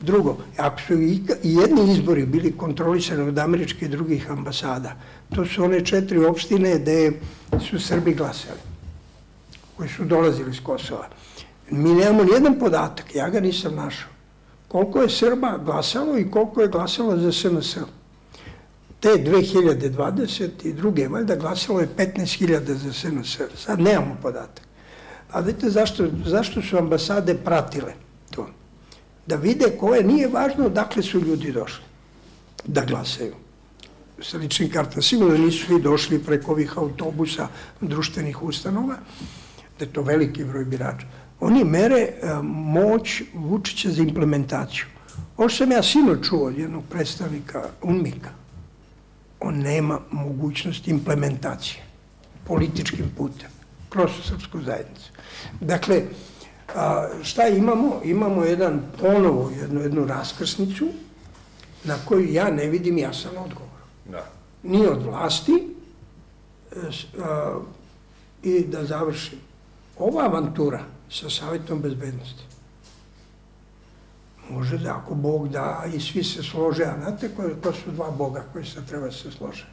Drugo, 0.02 0.38
ako 0.58 0.82
su 0.82 0.94
i 0.94 1.22
jedni 1.44 1.92
izbori 1.92 2.26
bili 2.26 2.58
kontrolisani 2.58 3.22
od 3.22 3.40
američke 3.40 3.86
i 3.86 3.90
drugih 3.90 4.32
ambasada, 4.32 4.96
to 5.36 5.46
su 5.46 5.64
one 5.64 5.86
četiri 5.86 6.26
opštine 6.26 6.80
gde 6.80 7.12
su 7.70 7.80
Srbi 7.80 8.14
glasali, 8.14 8.60
koji 9.78 9.90
su 9.90 10.06
dolazili 10.06 10.52
iz 10.52 10.60
Kosova. 10.64 11.08
Mi 11.70 11.94
nemamo 11.94 12.24
nijedan 12.24 12.60
podatak, 12.60 13.16
ja 13.16 13.30
ga 13.30 13.40
nisam 13.40 13.76
našao. 13.76 14.10
Koliko 14.68 15.02
je 15.02 15.10
Srba 15.10 15.60
glasalo 15.66 16.18
i 16.18 16.32
koliko 16.32 16.62
je 16.62 16.68
glasalo 16.68 17.18
za 17.18 17.32
SNS. 17.32 17.78
Te 19.00 19.10
2022. 19.10 21.12
valjda 21.12 21.36
glasalo 21.36 21.80
je 21.80 21.90
15.000 21.98 22.74
za 22.74 22.94
SNS. 22.94 23.38
Sad 23.56 23.80
nemamo 23.80 24.18
podatak. 24.22 24.64
A 25.32 25.40
vidite 25.40 25.70
zašto, 25.70 26.08
zašto 26.26 26.62
su 26.62 26.78
ambasade 26.78 27.36
pratile 27.36 27.94
to? 28.32 28.48
Da 29.26 29.36
vide 29.36 29.66
koje, 29.80 30.04
nije 30.04 30.28
važno 30.28 30.70
dakle 30.70 31.04
su 31.04 31.20
ljudi 31.20 31.52
došli 31.52 31.84
da 32.66 32.86
glasaju 32.86 33.34
sa 34.22 34.38
ličnim 34.38 34.70
kartama. 34.70 35.02
Sigurno 35.02 35.38
nisu 35.38 35.66
svi 35.66 35.82
došli 35.82 36.20
preko 36.24 36.52
ovih 36.52 36.78
autobusa 36.78 37.48
društvenih 37.82 38.44
ustanova, 38.44 38.98
da 39.80 39.86
je 39.86 39.94
to 39.94 40.02
veliki 40.02 40.44
broj 40.46 40.66
birača. 40.66 41.06
Oni 41.40 41.64
mere 41.64 41.98
e, 41.98 42.34
moć 42.44 43.22
Vučića 43.34 43.92
za 43.92 44.02
implementaciju. 44.02 44.86
Ovo 45.38 45.50
sam 45.50 45.72
ja 45.72 45.84
sino 45.84 46.16
čuo 46.16 46.48
od 46.48 46.58
jednog 46.58 46.84
predstavnika 46.90 47.70
UNMIKA. 47.82 48.30
On 49.40 49.56
nema 49.60 50.00
mogućnost 50.12 50.88
implementacije 50.88 51.84
političkim 52.48 53.12
putem 53.18 53.50
kroz 53.90 54.12
srpsku 54.28 54.62
zajednicu. 54.62 55.12
Dakle, 55.60 56.04
A, 56.76 57.08
šta 57.24 57.48
imamo? 57.48 58.02
Imamo 58.04 58.44
jedan 58.44 58.82
ponovo, 59.02 59.52
jednu, 59.60 59.82
jednu 59.82 60.06
raskrsnicu 60.06 60.88
na 61.84 61.98
koju 62.06 62.34
ja 62.34 62.52
ne 62.52 62.68
vidim 62.68 62.98
jasan 62.98 63.38
odgovor. 63.38 63.82
Da. 64.06 64.26
Ni 64.64 64.88
od 64.88 65.04
vlasti 65.04 65.76
a, 67.24 67.60
i 68.44 68.66
da 68.68 68.86
završim. 68.86 69.40
Ova 69.98 70.26
avantura 70.26 70.80
sa 71.10 71.30
Savjetom 71.30 71.82
bezbednosti 71.82 72.44
može 74.50 74.78
da 74.78 74.96
ako 74.96 75.16
Bog 75.16 75.50
da 75.50 75.84
i 75.96 76.00
svi 76.00 76.24
se 76.24 76.44
slože, 76.44 76.84
a 76.84 76.96
znate 77.02 77.30
koje, 77.36 77.56
ko 77.64 77.74
su 77.74 77.92
dva 77.92 78.12
Boga 78.12 78.44
koji 78.54 78.66
se 78.66 78.86
treba 78.86 79.06
da 79.06 79.12
se 79.12 79.32
slože? 79.32 79.66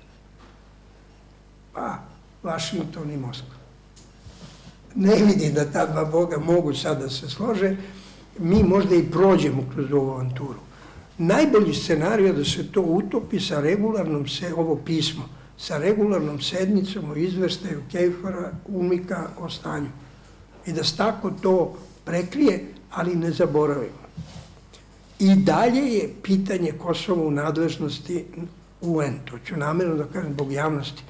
Pa, 1.75 1.99
Vašington 2.43 3.11
i 3.11 3.17
Moskva 3.17 3.58
ne 4.99 5.15
vidi 5.15 5.53
da 5.53 5.65
ta 5.71 5.87
dva 5.87 6.05
Boga 6.05 6.39
mogu 6.39 6.75
sad 6.75 7.01
da 7.01 7.11
se 7.11 7.31
slože, 7.31 7.77
mi 8.39 8.63
možda 8.63 8.95
i 8.95 9.11
prođemo 9.11 9.63
kroz 9.75 9.93
ovu 9.93 10.11
avanturu. 10.11 10.61
Najbolji 11.19 11.75
scenarij 11.75 12.33
da 12.33 12.45
se 12.45 12.73
to 12.73 12.81
utopi 12.81 13.41
sa 13.41 13.61
regularnom, 13.61 14.29
se, 14.29 14.55
ovo 14.55 14.77
pismo, 14.77 15.29
sa 15.57 15.79
regularnom 15.79 16.41
sednicom 16.41 17.11
o 17.11 17.15
izveštaju 17.15 17.83
Kejfara, 17.91 18.53
Umika 18.69 19.29
o 19.39 19.51
stanju. 19.51 19.91
i 20.67 20.73
da 20.73 20.85
se 20.85 20.97
tako 20.97 21.31
to 21.31 21.77
prekrije, 22.05 22.65
ali 22.91 23.17
ne 23.17 23.31
zaboravimo. 23.31 24.09
I 25.19 25.35
dalje 25.35 25.81
je 25.81 26.15
pitanje 26.23 26.73
Kosova 26.73 27.27
u 27.27 27.31
nadležnosti 27.31 28.25
UN, 28.81 29.19
to 29.25 29.39
ću 29.47 29.57
namjerno 29.57 29.95
da 29.97 30.05
kažem 30.05 30.33
zbog 30.33 30.53
javnosti. 30.53 31.03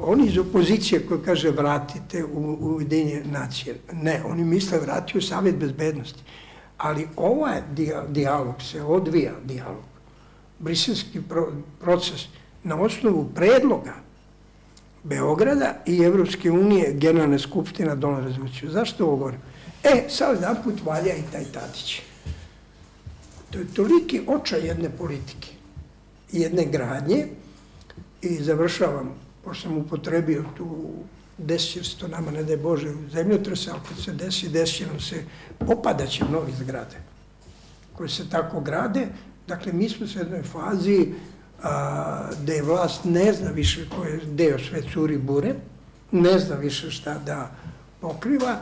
Oni 0.00 0.26
iz 0.26 0.38
opozicije 0.38 1.06
koji 1.06 1.20
kaže 1.24 1.50
vratite 1.50 2.24
u 2.24 2.56
Ujedinje 2.60 3.22
nacije, 3.24 3.76
ne, 3.92 4.22
oni 4.26 4.44
misle 4.44 4.78
vrati 4.78 5.18
u 5.18 5.22
Savjet 5.22 5.56
bezbednosti. 5.56 6.22
Ali 6.78 7.08
ovaj 7.16 7.62
dijalog 8.08 8.62
se 8.62 8.82
odvija, 8.82 9.32
dijalog, 9.44 9.82
briselski 10.58 11.20
proces, 11.80 12.26
na 12.64 12.80
osnovu 12.80 13.30
predloga 13.34 13.94
Beograda 15.02 15.74
i 15.86 15.98
Evropske 15.98 16.50
unije, 16.50 16.92
Generalne 16.92 17.38
skupština 17.38 17.94
donala 17.94 18.24
rezoluciju. 18.24 18.70
Zašto 18.70 19.06
ovo 19.06 19.16
govorim? 19.16 19.40
E, 19.82 20.04
sad 20.08 20.34
jedan 20.40 20.56
put 20.64 20.74
valja 20.84 21.14
i 21.16 21.22
taj 21.32 21.44
Tadić. 21.44 22.02
To 23.50 23.58
je 23.58 23.66
toliki 23.74 24.20
očaj 24.26 24.66
jedne 24.66 24.90
politike, 24.90 25.48
jedne 26.32 26.64
gradnje 26.64 27.26
i 28.22 28.36
završavam, 28.42 29.14
pošto 29.44 29.62
sam 29.62 29.78
upotrebio 29.78 30.44
tu 30.56 30.92
desirstvo 31.38 32.08
nama, 32.08 32.30
ne 32.30 32.42
daj 32.44 32.56
Bože, 32.56 32.92
zemljotrese, 33.12 33.70
ali 33.70 33.80
kad 33.88 34.04
se 34.04 34.12
desi, 34.12 34.48
desi 34.48 34.86
nam 34.86 35.00
se, 35.00 35.24
popadaće 35.66 36.24
mnogi 36.24 36.52
zgrade 36.52 36.96
koje 37.96 38.08
se 38.08 38.30
tako 38.30 38.60
grade. 38.60 39.08
Dakle, 39.46 39.72
mi 39.72 39.88
smo 39.88 40.06
se 40.06 40.18
u 40.18 40.22
jednoj 40.22 40.42
fazi 40.42 41.12
a, 41.62 42.30
gde 42.42 42.62
vlast 42.62 43.04
ne 43.04 43.32
zna 43.32 43.50
više 43.50 43.88
ko 43.96 44.04
je 44.04 44.20
deo 44.26 44.58
sve 44.58 44.82
curi 44.92 45.18
bure, 45.18 45.54
ne 46.12 46.38
zna 46.38 46.56
više 46.56 46.90
šta 46.90 47.18
da 47.18 47.50
pokriva, 48.00 48.56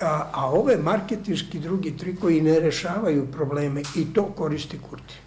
a, 0.00 0.30
a 0.32 0.50
ove 0.50 0.76
marketinški 0.76 1.58
drugi 1.58 1.96
trikoji 1.96 2.40
ne 2.40 2.60
rešavaju 2.60 3.26
probleme 3.32 3.82
i 3.96 4.14
to 4.14 4.24
koristi 4.24 4.78
Kurti. 4.90 5.21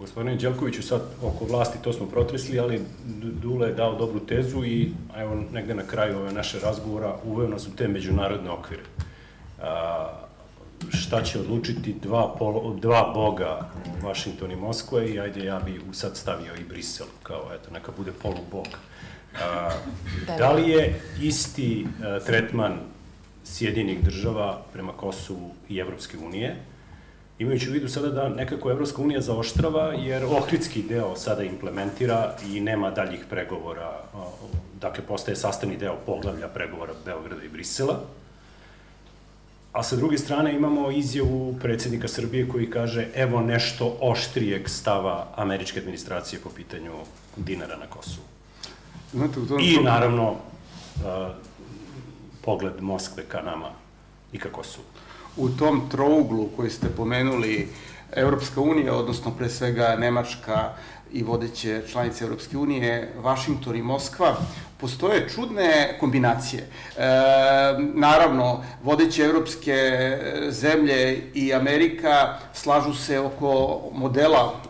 Gospodine 0.00 0.36
Đelkoviću, 0.36 0.82
sad 0.82 1.02
oko 1.22 1.44
vlasti 1.44 1.78
to 1.82 1.92
smo 1.92 2.06
protresli, 2.06 2.58
ali 2.58 2.80
Dule 3.42 3.68
je 3.68 3.74
dao 3.74 3.94
dobru 3.94 4.20
tezu 4.20 4.64
i 4.64 4.92
evo 5.16 5.42
negde 5.52 5.74
na 5.74 5.82
kraju 5.82 6.18
ove 6.18 6.32
naše 6.32 6.58
razgovora 6.60 7.16
uveo 7.24 7.48
nas 7.48 7.66
u 7.66 7.76
te 7.76 7.88
međunarodne 7.88 8.50
okvire. 8.50 8.82
A, 9.62 10.08
šta 10.88 11.22
će 11.22 11.40
odlučiti 11.40 11.94
dva, 12.02 12.34
polo, 12.38 12.76
dva 12.80 13.12
boga, 13.14 13.70
Washington 14.02 14.50
i 14.50 14.56
Moskva 14.56 15.02
i 15.02 15.20
ajde 15.20 15.44
ja 15.44 15.60
bi 15.60 15.80
sad 15.92 16.16
stavio 16.16 16.54
i 16.60 16.64
Brisel, 16.64 17.06
kao 17.22 17.50
eto, 17.54 17.70
neka 17.70 17.92
bude 17.96 18.12
polubog. 18.22 18.66
A, 19.42 19.70
da, 20.26 20.36
da 20.36 20.52
li 20.52 20.70
je 20.70 21.00
isti 21.22 21.86
a, 22.02 22.18
tretman 22.26 22.78
Sjedinih 23.44 24.04
država 24.04 24.62
prema 24.72 24.92
Kosovu 24.92 25.50
i 25.68 25.78
Evropske 25.78 26.18
unije, 26.18 26.56
imajući 27.38 27.70
u 27.70 27.72
vidu 27.72 27.88
sada 27.88 28.08
da 28.08 28.28
nekako 28.28 28.70
Evropska 28.70 29.02
unija 29.02 29.20
zaoštrava, 29.20 29.92
jer 29.92 30.24
Ohridski 30.24 30.82
deo 30.82 31.16
sada 31.16 31.42
implementira 31.42 32.36
i 32.48 32.60
nema 32.60 32.90
daljih 32.90 33.24
pregovora, 33.30 34.00
dakle 34.80 35.04
postaje 35.04 35.36
sastavni 35.36 35.76
deo 35.76 35.96
poglavlja 36.06 36.48
pregovora 36.48 36.92
Beograda 37.04 37.44
i 37.44 37.48
Brisela, 37.48 38.00
a 39.72 39.82
sa 39.82 39.96
druge 39.96 40.18
strane 40.18 40.54
imamo 40.54 40.90
izjavu 40.90 41.56
predsednika 41.62 42.08
Srbije 42.08 42.48
koji 42.48 42.70
kaže 42.70 43.08
evo 43.14 43.40
nešto 43.40 43.96
oštrijeg 44.00 44.68
stava 44.68 45.26
američke 45.36 45.80
administracije 45.80 46.40
po 46.40 46.50
pitanju 46.50 46.92
dinara 47.36 47.76
na 47.76 47.86
Kosovu. 47.86 48.26
Znate, 49.12 49.40
u 49.40 49.46
tom 49.46 49.58
I 49.60 49.76
naravno 49.82 50.36
pogled 52.42 52.80
Moskve 52.80 53.22
ka 53.28 53.42
nama 53.42 53.70
i 54.32 54.38
ka 54.38 54.48
Kosovu. 54.48 54.84
U 55.36 55.48
tom 55.48 55.88
trouglu 55.90 56.48
koji 56.56 56.70
ste 56.70 56.88
pomenuli, 56.88 57.68
Evropska 58.12 58.60
unija, 58.60 58.94
odnosno 58.94 59.30
pre 59.38 59.48
svega 59.48 59.96
Nemačka 59.98 60.72
i 61.12 61.22
vodeće 61.22 61.82
članice 61.92 62.24
Evropske 62.24 62.58
unije, 62.58 63.12
Vašington 63.22 63.76
i 63.76 63.82
Moskva, 63.82 64.36
postoje 64.80 65.28
čudne 65.28 65.96
kombinacije. 66.00 66.62
E, 66.62 66.68
naravno, 67.94 68.64
vodeće 68.82 69.22
evropske 69.22 69.74
zemlje 70.48 71.30
i 71.34 71.54
Amerika 71.54 72.38
slažu 72.54 72.94
se 72.94 73.20
oko 73.20 73.80
modela 73.92 74.60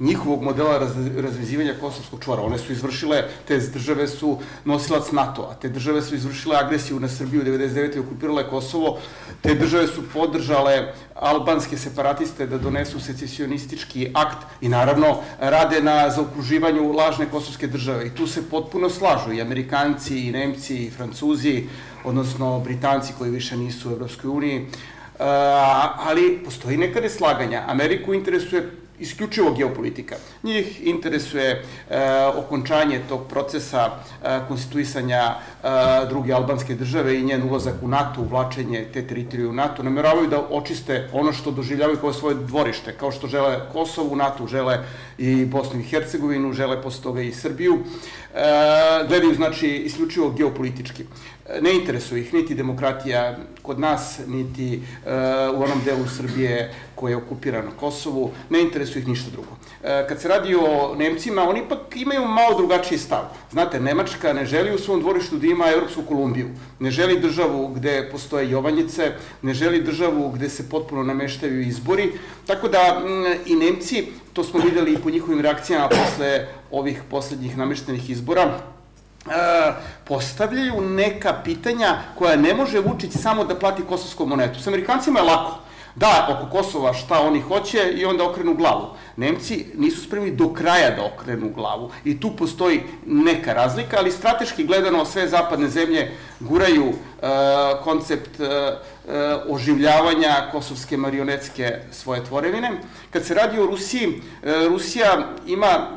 njihovog 0.00 0.42
modela 0.42 0.78
raz, 0.78 0.92
razvezivanja 1.16 1.74
kosovskog 1.80 2.24
čvora. 2.24 2.42
One 2.42 2.58
su 2.58 2.72
izvršile, 2.72 3.24
te 3.48 3.58
države 3.58 4.08
su 4.08 4.38
nosilac 4.64 5.12
NATO-a, 5.12 5.54
te 5.54 5.68
države 5.68 6.02
su 6.02 6.14
izvršile 6.14 6.56
agresiju 6.56 7.00
na 7.00 7.08
Srbiju 7.08 7.44
99. 7.44 7.96
i 7.96 7.98
okupirale 7.98 8.48
Kosovo, 8.48 8.98
te 9.40 9.54
države 9.54 9.86
su 9.86 10.02
podržale 10.12 10.92
albanske 11.14 11.78
separatiste 11.78 12.46
da 12.46 12.58
donesu 12.58 13.00
secesionistički 13.00 14.10
akt 14.14 14.46
i 14.60 14.68
naravno 14.68 15.16
rade 15.40 15.82
na 15.82 16.10
zaokruživanju 16.10 16.92
lažne 16.92 17.26
kosovske 17.30 17.66
države. 17.66 18.06
I 18.06 18.10
tu 18.10 18.26
se 18.26 18.48
potpuno 18.50 18.90
slažu 18.90 19.32
i 19.32 19.40
Amerikanci, 19.40 20.18
i 20.18 20.32
Nemci, 20.32 20.76
i 20.76 20.90
Francuzi, 20.90 21.64
odnosno 22.04 22.60
Britanci 22.60 23.12
koji 23.18 23.30
više 23.30 23.56
nisu 23.56 23.90
u 23.90 23.92
Evropskoj 23.92 24.30
uniji, 24.30 24.66
ali 25.98 26.40
postoji 26.44 26.76
neka 26.76 27.00
neslaganja. 27.00 27.64
Ameriku 27.68 28.14
interesuje 28.14 28.70
isključivo 29.02 29.52
geopolitika. 29.54 30.16
Njih 30.42 30.86
interesuje 30.86 31.50
e, 31.50 31.62
okončanje 32.36 33.00
tog 33.08 33.26
procesa 33.28 33.90
e, 33.90 34.38
konstituisanja 34.48 35.22
e, 35.22 35.68
druge 36.08 36.32
albanske 36.32 36.74
države 36.74 37.18
i 37.18 37.22
njen 37.22 37.42
ulazak 37.50 37.74
u 37.82 37.88
NATO, 37.88 38.20
uvlačenje 38.20 38.86
te 38.92 39.06
teritorije 39.06 39.48
u 39.48 39.52
NATO. 39.52 39.82
Nameravaju 39.82 40.28
da 40.28 40.40
očiste 40.50 41.08
ono 41.12 41.32
što 41.32 41.50
doživljavaju 41.50 41.98
kao 41.98 42.12
svoje 42.12 42.34
dvorište, 42.34 42.94
kao 42.96 43.10
što 43.12 43.26
žele 43.26 43.60
Kosovo 43.72 44.12
u 44.12 44.16
NATO, 44.16 44.46
žele 44.46 44.78
i 45.18 45.44
Bosnu 45.44 45.80
i 45.80 45.84
Hercegovinu, 45.84 46.52
žele 46.52 46.82
posle 46.82 47.02
toga 47.02 47.22
i 47.22 47.32
Srbiju. 47.32 47.78
Gledaju, 49.08 49.34
znači, 49.34 49.68
isključivo 49.68 50.30
geopolitički. 50.30 51.04
Ne 51.60 51.74
interesuje 51.74 52.20
ih 52.20 52.34
niti 52.34 52.54
demokratija 52.54 53.36
kod 53.62 53.80
nas, 53.80 54.20
niti 54.26 54.76
uh, 54.76 55.58
u 55.58 55.62
onom 55.62 55.80
delu 55.84 56.06
Srbije 56.16 56.74
koje 56.94 57.12
je 57.12 57.16
okupirano 57.16 57.70
Kosovu, 57.80 58.30
ne 58.50 58.60
interesuje 58.60 59.00
ih 59.02 59.08
ništa 59.08 59.30
drugo. 59.30 59.56
Uh, 59.82 60.08
kad 60.08 60.20
se 60.20 60.28
radi 60.28 60.54
o 60.54 60.94
Nemcima, 60.96 61.48
oni 61.48 61.60
ipak 61.60 61.96
imaju 61.96 62.24
malo 62.24 62.56
drugačiji 62.56 62.98
stav. 62.98 63.24
Znate, 63.50 63.80
Nemačka 63.80 64.32
ne 64.32 64.46
želi 64.46 64.74
u 64.74 64.78
svom 64.78 65.00
dvorištu 65.00 65.36
da 65.36 65.46
ima 65.46 65.70
Evropsku 65.70 66.02
Kolumbiju, 66.02 66.50
ne 66.78 66.90
želi 66.90 67.20
državu 67.20 67.68
gde 67.68 68.08
postoje 68.12 68.50
Jovanjice, 68.50 69.12
ne 69.42 69.54
želi 69.54 69.82
državu 69.82 70.30
gde 70.30 70.48
se 70.48 70.68
potpuno 70.68 71.02
nameštaju 71.02 71.60
izbori, 71.60 72.12
tako 72.46 72.68
da 72.68 73.02
m, 73.04 73.24
i 73.46 73.56
Nemci, 73.56 74.06
to 74.32 74.44
smo 74.44 74.60
videli 74.60 74.92
i 74.92 74.98
po 74.98 75.10
njihovim 75.10 75.40
reakcijama 75.40 75.88
posle 75.88 76.46
ovih 76.70 77.02
poslednjih 77.10 77.56
nameštenih 77.56 78.10
izbora, 78.10 78.58
E, 79.26 79.72
postavljaju 80.04 80.80
neka 80.80 81.34
pitanja 81.44 81.98
koja 82.18 82.36
ne 82.36 82.54
može 82.54 82.80
Vučić 82.80 83.12
samo 83.12 83.44
da 83.44 83.58
plati 83.58 83.82
kosovskom 83.88 84.28
monetu. 84.28 84.60
S 84.60 84.66
Amerikancima 84.66 85.20
je 85.20 85.26
lako. 85.26 85.58
Da, 85.94 86.28
oko 86.30 86.50
Kosova 86.50 86.94
šta 86.94 87.20
oni 87.20 87.40
hoće 87.40 87.92
i 87.96 88.04
onda 88.04 88.24
okrenu 88.24 88.54
glavu. 88.54 88.86
Nemci 89.16 89.66
nisu 89.74 90.02
spremni 90.02 90.30
do 90.30 90.52
kraja 90.52 90.90
da 90.90 91.04
okrenu 91.04 91.50
glavu 91.54 91.90
i 92.04 92.20
tu 92.20 92.36
postoji 92.36 92.82
neka 93.06 93.52
razlika, 93.52 93.96
ali 93.98 94.12
strateški 94.12 94.64
gledano 94.64 95.04
sve 95.04 95.28
zapadne 95.28 95.68
zemlje 95.68 96.10
guraju 96.40 96.88
uh, 96.88 96.94
koncept 97.84 98.40
uh, 98.40 98.46
uh, 98.46 99.12
oživljavanja 99.48 100.48
kosovske 100.52 100.96
marionetske 100.96 101.78
svoje 101.90 102.24
tvorevine. 102.24 102.70
Kad 103.10 103.24
se 103.24 103.34
radi 103.34 103.58
o 103.58 103.66
Rusiji, 103.66 104.22
Rusija 104.68 105.28
ima 105.46 105.88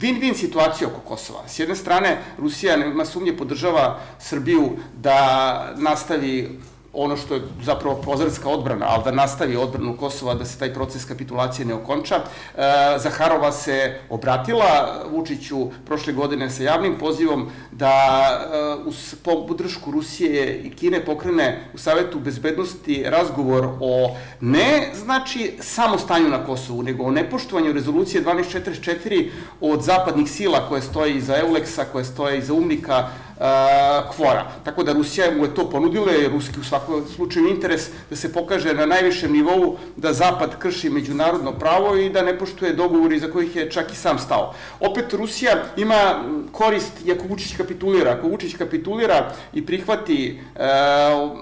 win-win 0.00 0.34
situacija 0.34 0.88
oko 0.88 1.00
Kosova. 1.00 1.48
S 1.48 1.58
jedne 1.58 1.76
strane, 1.76 2.18
Rusija, 2.38 2.76
nema 2.76 3.04
sumnje, 3.04 3.36
podržava 3.36 4.00
Srbiju 4.18 4.70
da 4.94 5.74
nastavi 5.76 6.58
ono 6.92 7.16
što 7.16 7.34
je 7.34 7.42
zapravo 7.62 7.96
pozarska 8.02 8.48
odbrana, 8.48 8.86
ali 8.88 9.04
da 9.04 9.10
nastavi 9.10 9.56
odbranu 9.56 9.96
Kosova, 9.96 10.34
da 10.34 10.44
se 10.44 10.58
taj 10.58 10.74
proces 10.74 11.04
kapitulacije 11.04 11.66
ne 11.66 11.74
okonča. 11.74 12.14
E, 12.16 12.22
Zaharova 12.98 13.52
se 13.52 13.98
obratila 14.10 15.02
Vučiću 15.10 15.70
prošle 15.86 16.12
godine 16.12 16.50
sa 16.50 16.62
javnim 16.62 16.98
pozivom 16.98 17.50
da 17.70 17.88
e, 17.88 18.88
uz 18.88 19.14
podršku 19.24 19.90
Rusije 19.90 20.58
i 20.58 20.70
Kine 20.70 21.04
pokrene 21.04 21.64
u 21.74 21.78
Savetu 21.78 22.20
bezbednosti 22.20 23.04
razgovor 23.06 23.68
o 23.80 24.16
ne 24.40 24.90
znači 24.94 25.56
samo 25.60 25.98
stanju 25.98 26.28
na 26.28 26.44
Kosovu, 26.46 26.82
nego 26.82 27.04
o 27.04 27.10
nepoštovanju 27.10 27.72
rezolucije 27.72 28.24
1244 28.24 29.30
od 29.60 29.82
zapadnih 29.82 30.30
sila 30.30 30.68
koje 30.68 30.82
stoje 30.82 31.16
iza 31.16 31.38
Euleksa, 31.38 31.84
koje 31.84 32.04
stoje 32.04 32.38
iza 32.38 32.54
Umnika, 32.54 33.08
kvora. 34.16 34.46
Tako 34.64 34.82
da 34.82 34.92
Rusija 34.92 35.30
mu 35.36 35.44
je 35.44 35.54
to 35.54 35.70
ponudila, 35.70 36.12
je 36.12 36.28
ruski 36.28 36.60
u 36.60 36.64
svakom 36.64 37.04
slučaju 37.14 37.48
interes 37.48 37.88
da 38.10 38.16
se 38.16 38.32
pokaže 38.32 38.74
na 38.74 38.86
najvišem 38.86 39.32
nivou 39.32 39.76
da 39.96 40.12
Zapad 40.12 40.58
krši 40.58 40.90
međunarodno 40.90 41.52
pravo 41.52 41.96
i 41.96 42.10
da 42.10 42.22
ne 42.22 42.38
poštuje 42.38 42.72
dogovori 42.72 43.18
za 43.18 43.30
kojih 43.30 43.56
je 43.56 43.70
čak 43.70 43.92
i 43.92 43.96
sam 43.96 44.18
stao. 44.18 44.54
Opet 44.80 45.12
Rusija 45.12 45.64
ima 45.76 46.24
korist 46.52 46.92
i 47.04 47.12
ako 47.12 47.28
Vučić 47.28 47.56
kapitulira. 47.56 48.12
Ako 48.12 48.28
Vučić 48.28 48.56
kapitulira 48.56 49.32
i 49.52 49.66
prihvati 49.66 50.40
e, 50.56 50.62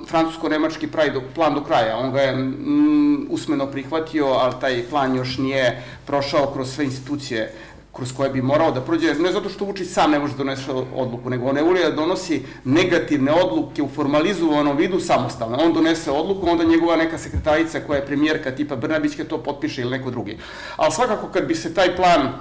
francusko-nemački 0.08 0.88
plan 1.34 1.54
do 1.54 1.64
kraja, 1.64 1.96
on 1.96 2.12
ga 2.12 2.20
je 2.20 2.36
mm, 2.36 3.26
usmeno 3.30 3.66
prihvatio, 3.66 4.26
ali 4.26 4.54
taj 4.60 4.84
plan 4.90 5.16
još 5.16 5.38
nije 5.38 5.82
prošao 6.06 6.52
kroz 6.52 6.74
sve 6.74 6.84
institucije 6.84 7.54
kroz 8.00 8.12
koje 8.16 8.30
bi 8.30 8.42
morao 8.42 8.70
da 8.72 8.80
prođe, 8.80 9.14
ne 9.14 9.32
zato 9.32 9.48
što 9.48 9.64
Vučić 9.64 9.88
sam 9.88 10.10
ne 10.10 10.18
može 10.18 10.32
da 10.32 10.38
donese 10.38 10.70
odluku, 10.72 11.30
nego 11.30 11.48
on 11.48 11.54
ne 11.54 11.62
ulije 11.62 11.90
da 11.90 11.96
donosi 11.96 12.42
negativne 12.64 13.32
odluke 13.32 13.82
u 13.82 13.88
formalizovanom 13.88 14.76
vidu 14.76 15.00
samostalno. 15.00 15.58
On 15.60 15.72
donese 15.72 16.10
odluku, 16.10 16.48
onda 16.48 16.64
njegova 16.64 16.96
neka 16.96 17.18
sekretarica 17.18 17.80
koja 17.80 17.98
je 17.98 18.06
premijerka 18.06 18.50
tipa 18.50 18.76
Brnabićke 18.76 19.24
to 19.24 19.38
potpiše 19.38 19.82
ili 19.82 19.90
neko 19.90 20.10
drugi. 20.10 20.38
Ali 20.76 20.92
svakako 20.92 21.28
kad 21.28 21.44
bi 21.46 21.54
se 21.54 21.74
taj 21.74 21.96
plan 21.96 22.20
e, 22.20 22.32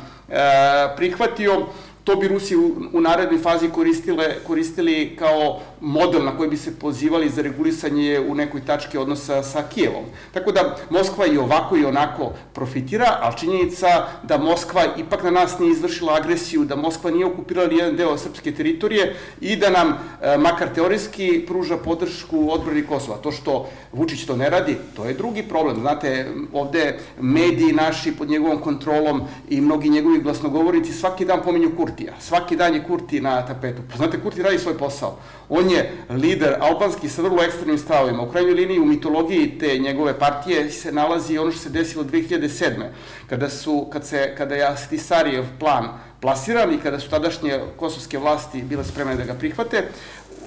prihvatio, 0.96 1.66
to 2.04 2.16
bi 2.16 2.28
Rusi 2.28 2.56
u, 2.56 2.76
u 2.94 3.02
narednoj 3.02 3.40
fazi 3.40 3.70
koristile, 3.70 4.36
koristili 4.48 5.16
kao 5.20 5.60
model 5.82 6.24
na 6.24 6.38
koji 6.38 6.50
bi 6.50 6.58
se 6.58 6.80
pozivali 6.80 7.30
za 7.30 7.42
regulisanje 7.42 8.20
u 8.20 8.36
nekoj 8.36 8.66
tački 8.66 8.98
odnosa 8.98 9.44
sa 9.44 9.64
Kijevom. 9.74 10.04
Tako 10.34 10.52
da 10.52 10.78
Moskva 10.90 11.26
i 11.26 11.38
ovako 11.38 11.78
i 11.78 11.86
onako 11.86 12.32
profitira, 12.54 13.18
ali 13.22 13.38
činjenica 13.38 13.88
da 14.24 14.38
Moskva 14.38 14.86
ipak 14.98 15.24
na 15.24 15.32
nas 15.32 15.60
nije 15.60 15.72
izvršila 15.72 16.16
agresiju, 16.16 16.66
da 16.66 16.76
Moskva 16.76 17.12
nije 17.12 17.26
okupirala 17.26 17.70
jedan 17.72 17.96
deo 17.96 18.18
srpske 18.18 18.52
teritorije 18.52 19.16
i 19.42 19.56
da 19.56 19.70
nam, 19.70 19.98
e, 20.22 20.38
makar 20.38 20.74
teorijski, 20.76 21.44
pruža 21.48 21.78
podršku 21.78 22.52
odbrani 22.52 22.86
Kosova. 22.86 23.18
To 23.18 23.32
što 23.32 23.70
Vučić 23.92 24.26
to 24.26 24.36
ne 24.36 24.50
radi, 24.50 24.78
to 24.96 25.06
je 25.06 25.14
drugi 25.14 25.44
problem. 25.44 25.80
Znate, 25.80 26.32
ovde 26.54 27.00
mediji 27.22 27.74
naši 27.74 28.12
pod 28.12 28.30
njegovom 28.30 28.60
kontrolom 28.62 29.22
i 29.50 29.62
mnogi 29.62 29.90
njegovi 29.90 30.22
glasnogovornici 30.22 30.94
svaki 30.94 31.26
dan 31.26 31.42
pominju 31.44 31.72
Kurtija. 31.78 32.14
Svaki 32.20 32.56
dan 32.56 32.74
je 32.74 32.84
Kurti 32.84 33.22
na 33.22 33.46
tapetu. 33.46 33.82
Pa 33.92 33.98
znate, 33.98 34.20
Kurti 34.20 34.44
radi 34.44 34.60
svoj 34.60 34.78
posao. 34.78 35.18
On 35.50 35.69
je 35.70 35.92
lider 36.10 36.56
albanski 36.60 37.10
sa 37.10 37.22
vrlo 37.22 37.44
ekstremnim 37.44 37.78
stavovima. 37.78 38.24
U 38.24 38.32
krajnjoj 38.32 38.54
liniji 38.54 38.80
u 38.80 38.86
mitologiji 38.86 39.58
te 39.60 39.78
njegove 39.78 40.20
partije 40.20 40.72
se 40.72 40.92
nalazi 40.92 41.38
ono 41.38 41.52
što 41.52 41.62
se 41.62 41.70
desilo 41.70 42.04
2007. 42.04 42.88
Kada, 43.28 43.50
su, 43.50 43.88
kad, 43.92 44.06
se, 44.06 44.36
kada 44.38 44.56
je 44.56 44.68
Astisarijev 44.68 45.46
plan 45.60 45.88
plasiran 46.22 46.74
i 46.74 46.80
kada 46.84 47.00
su 47.00 47.10
tadašnje 47.10 47.60
kosovske 47.78 48.18
vlasti 48.18 48.62
bile 48.62 48.84
spremne 48.84 49.16
da 49.16 49.24
ga 49.24 49.34
prihvate, 49.34 49.84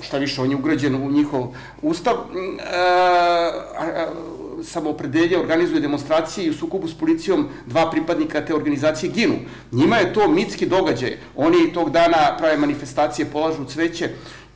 šta 0.00 0.18
više, 0.18 0.40
on 0.40 0.50
je 0.50 0.56
ugrađen 0.56 0.94
u 0.94 1.10
njihov 1.10 1.54
ustav, 1.82 2.14
e, 2.14 2.16
organizuje 5.40 5.80
demonstracije 5.80 6.46
i 6.46 6.50
u 6.50 6.54
sukobu 6.54 6.88
s 6.88 6.94
policijom 6.94 7.48
dva 7.66 7.90
pripadnika 7.90 8.44
te 8.44 8.54
organizacije 8.54 9.12
ginu. 9.12 9.34
Njima 9.72 9.96
je 9.96 10.12
to 10.12 10.28
mitski 10.28 10.66
događaj. 10.66 11.18
Oni 11.36 11.72
tog 11.72 11.90
dana 11.90 12.36
prave 12.38 12.56
manifestacije, 12.56 13.26
polažu 13.26 13.64
cveće, 13.64 14.10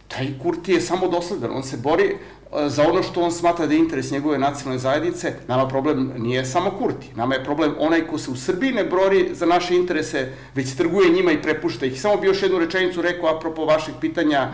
taj 0.09 0.27
Kurti 0.43 0.73
je 0.73 0.81
samo 0.81 1.09
dosledan, 1.09 1.51
on 1.57 1.62
se 1.62 1.77
bori 1.77 2.05
e, 2.05 2.69
za 2.69 2.89
ono 2.89 3.03
što 3.03 3.23
on 3.23 3.33
smatra 3.33 3.66
da 3.66 3.74
je 3.74 3.81
interes 3.81 4.11
njegove 4.11 4.39
nacionalne 4.39 4.78
zajednice, 4.78 5.35
nama 5.49 5.69
problem 5.69 6.12
nije 6.16 6.45
samo 6.45 6.70
Kurti, 6.70 7.11
nama 7.16 7.35
je 7.35 7.45
problem 7.45 7.74
onaj 7.78 8.07
ko 8.07 8.19
se 8.19 8.31
u 8.31 8.37
Srbiji 8.37 8.73
ne 8.73 8.85
brori 8.85 9.28
za 9.35 9.47
naše 9.47 9.77
interese, 9.77 10.33
već 10.55 10.74
trguje 10.77 11.11
njima 11.11 11.33
i 11.33 11.43
prepušta 11.43 11.87
ih. 11.87 12.01
Samo 12.01 12.16
bi 12.16 12.27
još 12.27 12.43
jednu 12.43 12.59
rečenicu 12.59 13.03
rekao 13.03 13.37
apropo 13.37 13.65
vašeg 13.65 13.95
pitanja 14.01 14.49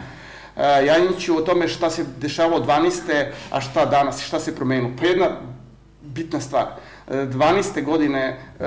e, 0.56 0.86
Janjiću 0.86 1.36
o 1.36 1.40
tome 1.40 1.68
šta 1.68 1.90
se 1.90 2.04
dešavalo 2.20 2.64
12. 2.64 3.26
a 3.50 3.60
šta 3.60 3.86
danas, 3.86 4.22
šta 4.22 4.40
se 4.40 4.56
promenuo. 4.56 4.90
Pa 5.00 5.06
jedna 5.06 5.30
bitna 6.02 6.40
stvar. 6.40 6.66
12. 7.08 7.84
godine 7.84 8.20
e, 8.20 8.64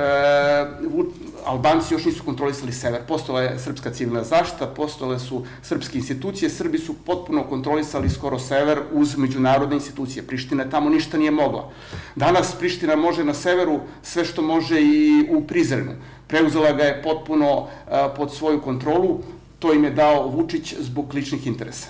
Albanci 1.46 1.94
još 1.94 2.06
nisu 2.06 2.24
kontrolisali 2.24 2.72
sever. 2.72 3.02
Postala 3.08 3.42
je 3.42 3.60
srpska 3.60 3.92
civilna 3.92 4.24
zaštita, 4.24 4.68
postale 4.68 5.20
su 5.20 5.46
srpske 5.62 5.98
institucije, 5.98 6.50
Srbi 6.50 6.78
su 6.78 6.94
potpuno 6.94 7.44
kontrolisali 7.44 8.10
skoro 8.10 8.40
sever 8.40 8.80
uz 8.92 9.18
međunarodne 9.18 9.76
institucije. 9.76 10.28
Priština 10.28 10.70
tamo 10.70 10.90
ništa 10.90 11.18
nije 11.18 11.32
mogla. 11.32 11.72
Danas 12.16 12.56
Priština 12.60 12.96
može 12.96 13.24
na 13.24 13.34
severu 13.34 13.80
sve 14.04 14.26
što 14.26 14.42
može 14.42 14.82
i 14.82 15.28
u 15.30 15.48
Prizrenu. 15.48 15.92
Preuzela 16.28 16.72
ga 16.72 16.84
je 16.84 17.04
potpuno 17.04 17.68
e, 17.68 18.08
pod 18.16 18.34
svoju 18.34 18.62
kontrolu, 18.62 19.20
to 19.60 19.74
im 19.74 19.84
je 19.84 19.92
dao 19.92 20.28
Vučić 20.28 20.74
zbog 20.80 21.14
ličnih 21.14 21.48
interesa. 21.48 21.88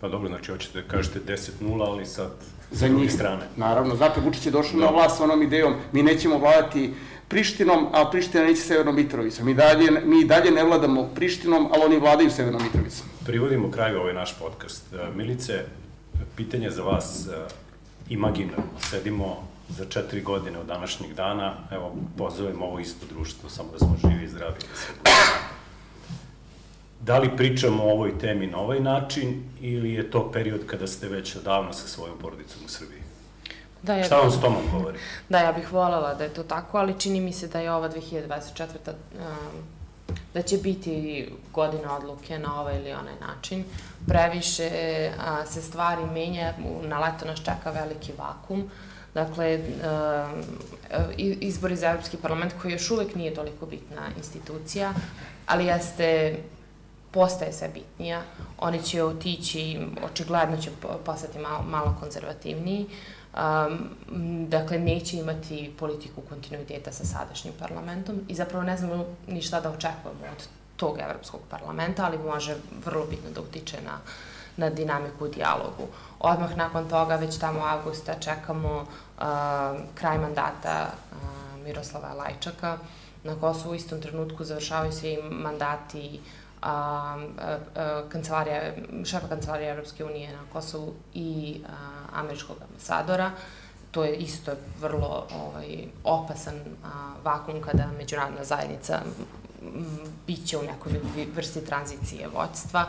Pa 0.00 0.08
dobro, 0.08 0.28
znači 0.28 0.50
hoćete 0.50 0.82
da 0.82 0.88
kažete 0.88 1.20
10-0, 1.20 1.86
ali 1.86 2.06
sad 2.06 2.30
za 2.70 2.88
njih 2.88 3.12
strane. 3.12 3.42
Naravno, 3.56 3.96
znate, 3.96 4.20
Vučić 4.20 4.46
je 4.46 4.52
došao 4.52 4.80
da. 4.80 4.86
na 4.86 4.92
vlast 4.92 5.16
sa 5.16 5.24
onom 5.24 5.42
idejom, 5.42 5.74
mi 5.92 6.02
nećemo 6.02 6.38
vladati 6.38 6.94
Prištinom, 7.28 7.86
a 7.92 8.10
Priština 8.10 8.44
neće 8.44 8.60
Severnom 8.60 8.96
Mitrovicom. 8.96 9.46
Mi 9.46 9.54
dalje, 9.54 9.90
mi 10.04 10.24
dalje 10.24 10.50
ne 10.50 10.64
vladamo 10.64 11.08
Prištinom, 11.14 11.68
ali 11.72 11.84
oni 11.84 11.98
vladaju 11.98 12.30
Severnom 12.30 12.62
Mitrovicom. 12.62 13.06
Privodimo 13.26 13.70
kraju 13.70 14.00
ovaj 14.00 14.14
naš 14.14 14.38
podcast. 14.38 14.92
E, 14.92 14.96
Milice, 15.16 15.64
pitanje 16.36 16.70
za 16.70 16.82
vas, 16.82 17.26
e, 17.26 17.30
imaginarno, 18.08 18.64
sedimo 18.90 19.48
za 19.68 19.84
četiri 19.84 20.22
godine 20.22 20.58
od 20.58 20.66
današnjeg 20.66 21.14
dana, 21.14 21.54
evo, 21.70 21.94
pozovemo 22.18 22.64
ovo 22.66 22.80
isto 22.80 23.06
društvo, 23.14 23.50
samo 23.50 23.68
da 23.72 23.78
smo 23.78 23.96
živi 24.02 24.24
i 24.24 24.28
zdravi. 24.28 24.56
Da 27.00 27.18
li 27.18 27.36
pričamo 27.36 27.84
o 27.84 27.90
ovoj 27.90 28.18
temi 28.18 28.46
na 28.46 28.58
ovaj 28.58 28.80
način 28.80 29.42
ili 29.60 29.92
je 29.92 30.10
to 30.10 30.32
period 30.32 30.66
kada 30.66 30.86
ste 30.86 31.08
već 31.08 31.36
odavno 31.36 31.72
sa 31.72 31.88
svojom 31.88 32.18
porodicom 32.18 32.62
u 32.64 32.68
Srbiji? 32.68 33.02
Da, 33.82 33.94
ja 33.94 34.04
Šta 34.04 34.16
vam 34.16 34.30
s 34.30 34.40
tomom 34.40 34.62
govori? 34.72 34.98
Da, 35.28 35.38
ja 35.38 35.52
bih 35.52 35.72
voljela 35.72 36.14
da 36.14 36.24
je 36.24 36.34
to 36.34 36.42
tako, 36.42 36.78
ali 36.78 37.00
čini 37.00 37.20
mi 37.20 37.32
se 37.32 37.48
da 37.48 37.60
je 37.60 37.72
ova 37.72 37.88
2024. 37.88 38.66
Um, 38.86 39.62
da 40.34 40.42
će 40.42 40.56
biti 40.56 41.28
godina 41.52 41.96
odluke 41.96 42.38
na 42.38 42.60
ovaj 42.60 42.76
ili 42.76 42.92
onaj 42.92 43.14
način. 43.20 43.64
Previše 44.06 44.70
a, 45.18 45.46
se 45.46 45.62
stvari 45.62 46.02
menja, 46.12 46.54
na 46.82 46.98
leto 46.98 47.26
nas 47.26 47.38
čeka 47.38 47.70
veliki 47.70 48.12
vakum. 48.18 48.70
Dakle, 49.14 49.58
um, 49.58 50.42
izbori 51.16 51.76
za 51.76 51.90
Evropski 51.90 52.16
parlament 52.16 52.52
koji 52.62 52.72
još 52.72 52.90
uvek 52.90 53.14
nije 53.14 53.34
toliko 53.34 53.66
bitna 53.66 54.02
institucija, 54.16 54.92
ali 55.46 55.66
jeste 55.66 56.38
postaje 57.10 57.52
sve 57.52 57.68
bitnija. 57.68 58.22
Oni 58.58 58.82
će 58.82 59.04
otići, 59.04 59.80
očigledno 60.04 60.56
će 60.56 60.70
postati 61.04 61.38
malo, 61.38 61.62
malo 61.62 61.96
konzervativniji. 62.00 62.86
Um, 63.34 63.88
dakle, 64.48 64.78
neće 64.78 65.16
imati 65.16 65.72
politiku 65.78 66.20
kontinuiteta 66.28 66.92
sa 66.92 67.04
sadašnjim 67.04 67.54
parlamentom 67.58 68.20
i 68.28 68.34
zapravo 68.34 68.64
ne 68.64 68.76
znamo 68.76 69.04
ni 69.26 69.42
šta 69.42 69.60
da 69.60 69.70
očekujemo 69.70 70.20
od 70.32 70.48
tog 70.76 70.98
Evropskog 70.98 71.40
parlamenta, 71.50 72.04
ali 72.04 72.18
može 72.18 72.56
vrlo 72.84 73.06
bitno 73.06 73.30
da 73.30 73.40
utiče 73.40 73.76
na, 73.84 73.98
na 74.56 74.70
dinamiku 74.70 75.24
u 75.24 75.28
dijalogu. 75.28 75.86
Odmah 76.20 76.56
nakon 76.56 76.88
toga, 76.88 77.16
već 77.16 77.38
tamo 77.38 77.60
avgusta, 77.60 78.14
čekamo 78.20 78.80
uh, 78.80 79.24
kraj 79.94 80.18
mandata 80.18 80.86
uh, 81.12 81.64
Miroslava 81.64 82.12
Lajčaka. 82.12 82.78
Na 83.24 83.34
Kosovu 83.40 83.72
u 83.72 83.74
istom 83.74 84.00
trenutku 84.00 84.44
završavaju 84.44 84.92
svi 84.92 85.18
mandati 85.30 86.20
a, 86.62 86.70
a, 87.38 87.58
a, 87.76 88.02
kancelarija, 88.08 88.72
šefa 89.04 89.28
kancelarija 89.28 89.70
Evropske 89.70 90.04
unije 90.04 90.32
na 90.32 90.42
Kosovu 90.52 90.94
i 91.14 91.60
a, 91.68 91.72
američkog 92.20 92.56
ambasadora. 92.68 93.30
To 93.90 94.04
je 94.04 94.16
isto 94.16 94.52
vrlo 94.80 95.26
ovaj, 95.34 95.86
opasan 96.04 96.54
a, 96.54 96.88
vakum 97.24 97.60
kada 97.60 97.86
međunarodna 97.98 98.44
zajednica 98.44 99.00
biće 100.26 100.58
u 100.58 100.62
nekoj 100.62 100.92
vrsti 101.34 101.64
tranzicije 101.64 102.28
vođstva. 102.28 102.86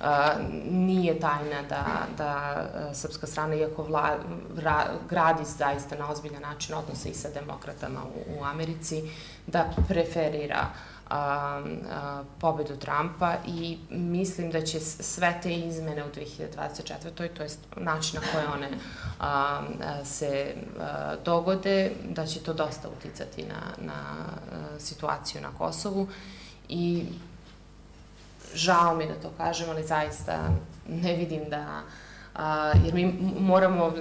A, 0.00 0.32
nije 0.70 1.20
tajna 1.20 1.62
da, 1.68 1.86
da 2.18 2.64
srpska 2.94 3.26
strana, 3.26 3.54
iako 3.54 3.82
vla, 3.82 4.16
vra, 4.54 4.86
gradi 5.10 5.44
zaista 5.44 5.96
na 5.96 6.10
ozbiljan 6.10 6.42
način 6.42 6.74
odnose 6.74 7.08
i 7.08 7.14
sa 7.14 7.28
demokratama 7.34 8.00
u, 8.04 8.40
u 8.40 8.44
Americi, 8.44 9.02
da 9.46 9.66
preferira 9.88 10.60
uh, 10.70 10.91
a, 11.08 11.62
a, 11.90 12.22
pobedu 12.40 12.76
Trumpa 12.76 13.34
i 13.46 13.78
mislim 13.90 14.50
da 14.50 14.62
će 14.62 14.80
sve 14.80 15.38
te 15.42 15.54
izmene 15.54 16.04
u 16.04 16.08
2024. 16.08 17.10
to 17.14 17.42
je 17.42 17.48
način 17.76 18.20
na 18.20 18.26
koje 18.32 18.48
one 18.48 18.68
a, 19.20 19.62
a, 19.84 20.04
se 20.04 20.54
a, 20.80 21.14
dogode, 21.24 21.92
da 22.04 22.26
će 22.26 22.40
to 22.40 22.52
dosta 22.52 22.88
uticati 22.98 23.42
na, 23.42 23.86
na 23.86 23.92
a, 23.94 24.78
situaciju 24.78 25.42
na 25.42 25.50
Kosovu 25.58 26.08
i 26.68 27.04
žao 28.54 28.96
mi 28.96 29.06
da 29.06 29.14
to 29.14 29.30
kažem, 29.36 29.70
ali 29.70 29.86
zaista 29.86 30.48
ne 30.88 31.16
vidim 31.16 31.50
da 31.50 31.82
a, 32.34 32.72
jer 32.84 32.94
mi 32.94 33.14
moramo 33.38 33.92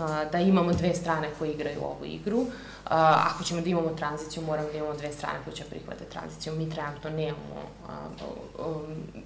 a, 0.00 0.24
da 0.32 0.38
imamo 0.38 0.72
dve 0.72 0.94
strane 0.94 1.28
koje 1.38 1.52
igraju 1.52 1.84
ovu 1.84 2.04
igru. 2.04 2.46
Ako 2.90 3.44
ćemo 3.44 3.60
da 3.60 3.68
imamo 3.68 3.88
tranziciju, 3.88 4.42
moramo 4.42 4.68
da 4.72 4.78
imamo 4.78 4.94
dve 4.94 5.12
strane 5.12 5.38
koje 5.44 5.56
će 5.56 5.64
prihvate 5.64 6.04
tranziciju. 6.04 6.54
Mi 6.54 6.70
trenutno 6.70 7.10
nemamo 7.10 7.62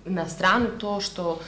na 0.05 0.29
stranu 0.29 0.67
to 0.79 1.01
što 1.01 1.39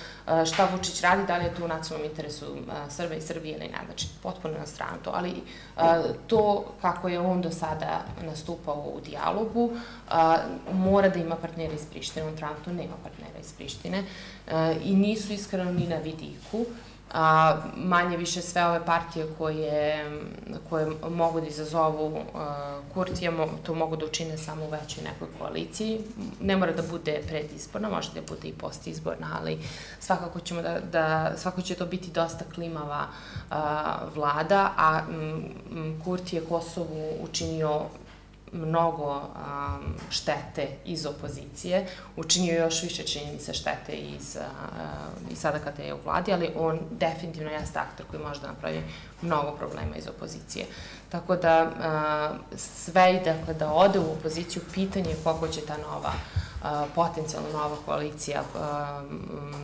šta 0.46 0.68
Vučić 0.72 1.00
radi, 1.00 1.26
da 1.26 1.36
li 1.36 1.44
je 1.44 1.54
to 1.54 1.64
u 1.64 1.68
nacionalnom 1.68 2.10
interesu 2.10 2.46
Srba 2.88 3.14
i 3.14 3.20
Srbije 3.20 3.56
ili 3.56 3.68
ne, 3.68 3.78
znači 3.86 4.08
potpuno 4.22 4.54
na 4.58 4.66
stranu 4.66 4.96
to, 5.02 5.10
ali 5.14 5.42
to 6.26 6.64
kako 6.80 7.08
je 7.08 7.20
on 7.20 7.42
do 7.42 7.50
sada 7.50 8.04
nastupao 8.22 8.92
u 8.96 9.00
dijalogu, 9.00 9.70
mora 10.72 11.08
da 11.08 11.18
ima 11.18 11.36
partnera 11.36 11.74
iz 11.74 11.86
Prištine, 11.90 12.26
on 12.26 12.36
trenutno 12.36 12.72
nema 12.72 12.94
partnera 13.02 13.38
iz 13.40 13.52
Prištine 13.52 14.04
i 14.84 14.94
nisu 14.94 15.32
iskreno 15.32 15.72
ni 15.72 15.86
na 15.86 15.96
vidiku 15.96 16.64
a, 17.12 17.56
manje 17.76 18.16
više 18.16 18.42
sve 18.42 18.66
ove 18.66 18.84
partije 18.84 19.26
koje, 19.38 20.10
koje 20.70 20.86
mogu 21.10 21.40
da 21.40 21.46
izazovu 21.46 22.18
a, 22.34 22.80
Kurtija, 22.94 23.32
to 23.62 23.74
mogu 23.74 23.96
da 23.96 24.06
učine 24.06 24.38
samo 24.38 24.64
u 24.64 24.70
većoj 24.70 25.04
nekoj 25.04 25.28
koaliciji. 25.38 26.00
Ne 26.40 26.56
mora 26.56 26.72
da 26.72 26.82
bude 26.82 27.22
predizborna, 27.26 27.88
može 27.88 28.10
da 28.14 28.20
bude 28.28 28.48
i 28.48 28.52
postizborna, 28.52 29.38
ali 29.40 29.58
svakako 30.00 30.40
ćemo 30.40 30.62
da, 30.62 30.80
da 30.92 31.32
svako 31.36 31.62
će 31.62 31.74
to 31.74 31.86
biti 31.86 32.10
dosta 32.10 32.44
klimava 32.54 33.06
a, 33.50 33.96
vlada, 34.14 34.72
a 34.76 35.00
m, 35.08 36.00
Kurti 36.04 36.36
je 36.36 36.44
Kosovu 36.44 37.12
učinio 37.22 37.82
mnogo 38.52 39.16
um, 39.16 39.94
štete 40.10 40.68
iz 40.84 41.06
opozicije, 41.06 41.86
učinio 42.16 42.64
još 42.64 42.82
više 42.82 43.02
čini 43.02 43.32
mi 43.32 43.40
se 43.40 43.54
štete 43.54 43.92
iz, 43.92 44.36
uh, 44.36 45.32
i 45.32 45.36
sada 45.36 45.58
kada 45.58 45.82
je 45.82 45.94
u 45.94 45.98
vladi, 46.04 46.32
ali 46.32 46.52
on 46.56 46.80
definitivno 46.90 47.50
jeste 47.50 47.78
aktor 47.78 48.06
koji 48.10 48.22
može 48.22 48.40
da 48.40 48.46
napravi 48.46 48.82
mnogo 49.22 49.56
problema 49.56 49.96
iz 49.96 50.08
opozicije. 50.08 50.66
Tako 51.08 51.36
da 51.36 51.62
uh, 51.62 52.58
sve 52.58 53.14
i 53.14 53.24
dakle, 53.24 53.54
da 53.54 53.72
ode 53.72 53.98
u 53.98 54.12
opoziciju, 54.12 54.62
pitanje 54.74 55.10
je 55.10 55.16
koliko 55.24 55.48
će 55.48 55.60
ta 55.60 55.76
nova 55.76 56.12
uh, 56.12 56.88
potencijalno 56.94 57.48
nova 57.52 57.76
koalicija 57.86 58.40
uh, 58.40 58.60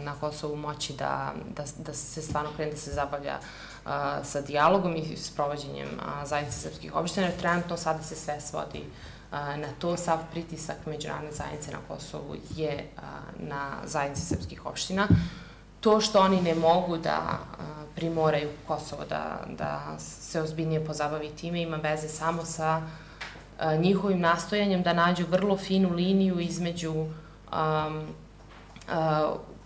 na 0.04 0.14
Kosovu 0.20 0.56
moći 0.56 0.92
da, 0.92 1.32
da, 1.56 1.64
da 1.78 1.94
se 1.94 2.22
stvarno 2.22 2.50
krene 2.56 2.70
da 2.70 2.76
se 2.76 2.92
zabavlja 2.92 3.38
a, 3.84 4.24
sa 4.24 4.40
dijalogom 4.40 4.96
i 4.96 5.16
s 5.16 5.30
provođenjem 5.30 5.88
zajednice 6.24 6.58
srpskih 6.58 6.94
opština, 6.94 7.28
trenutno 7.40 7.76
sada 7.76 8.02
se 8.02 8.16
sve 8.16 8.40
svodi 8.40 8.84
na 9.32 9.68
to, 9.78 9.96
sav 9.96 10.18
pritisak 10.30 10.76
međunarodne 10.86 11.32
zajednice 11.32 11.72
na 11.72 11.78
Kosovu 11.88 12.36
je 12.56 12.86
na 13.38 13.70
zajednici 13.84 14.26
srpskih 14.26 14.66
opština. 14.66 15.08
To 15.80 16.00
što 16.00 16.20
oni 16.20 16.42
ne 16.42 16.54
mogu 16.54 16.96
da 16.96 17.38
primoraju 17.94 18.48
Kosovo 18.66 19.04
da, 19.08 19.40
da 19.58 19.98
se 19.98 20.40
ozbiljnije 20.42 20.84
pozabavi 20.84 21.30
time 21.30 21.62
ima 21.62 21.76
veze 21.76 22.08
samo 22.08 22.44
sa 22.44 22.82
njihovim 23.78 24.20
nastojanjem 24.20 24.82
da 24.82 24.92
nađu 24.92 25.26
vrlo 25.30 25.56
finu 25.56 25.90
liniju 25.94 26.40
između 26.40 26.92
um, 26.92 28.06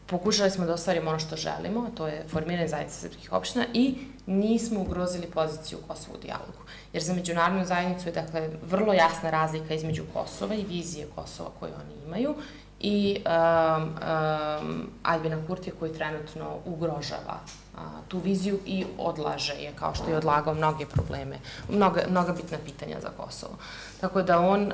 pokušali 0.06 0.50
smo 0.50 0.66
da 0.66 0.74
ostvarimo 0.74 1.10
ono 1.10 1.18
što 1.18 1.36
želimo, 1.36 1.90
to 1.94 2.06
je 2.06 2.24
formiranje 2.28 2.68
zajednice 2.68 3.00
srpskih 3.00 3.32
opština 3.32 3.64
i 3.74 3.94
nismo 4.26 4.80
ugrozili 4.80 5.26
poziciju 5.26 5.78
Kosova 5.88 6.16
u 6.18 6.20
dijalogu. 6.20 6.58
Jer 6.92 7.02
za 7.02 7.14
međunarodnu 7.14 7.64
zajednicu 7.64 8.08
je 8.08 8.12
dakle 8.12 8.50
vrlo 8.62 8.92
jasna 8.92 9.30
razlika 9.30 9.74
između 9.74 10.04
Kosova 10.12 10.54
i 10.54 10.64
vizije 10.64 11.06
Kosova 11.14 11.50
koje 11.60 11.72
oni 11.74 12.06
imaju 12.06 12.34
i 12.80 13.22
um, 13.26 13.82
um, 13.82 14.90
Albina 15.02 15.46
Kurtija 15.46 15.74
koji 15.78 15.92
trenutno 15.92 16.56
ugrožava 16.64 17.38
a, 17.76 17.80
tu 18.08 18.18
viziju 18.18 18.58
i 18.66 18.84
odlaže 18.98 19.52
je, 19.52 19.72
kao 19.78 19.94
što 19.94 20.10
je 20.10 20.16
odlagao 20.16 20.54
mnoge 20.54 20.86
probleme, 20.86 21.38
mnoga, 21.68 22.02
mnoga 22.10 22.32
bitna 22.32 22.58
pitanja 22.64 22.96
za 23.02 23.08
Kosovo. 23.16 23.56
Tako 24.00 24.22
da 24.22 24.40
on 24.40 24.72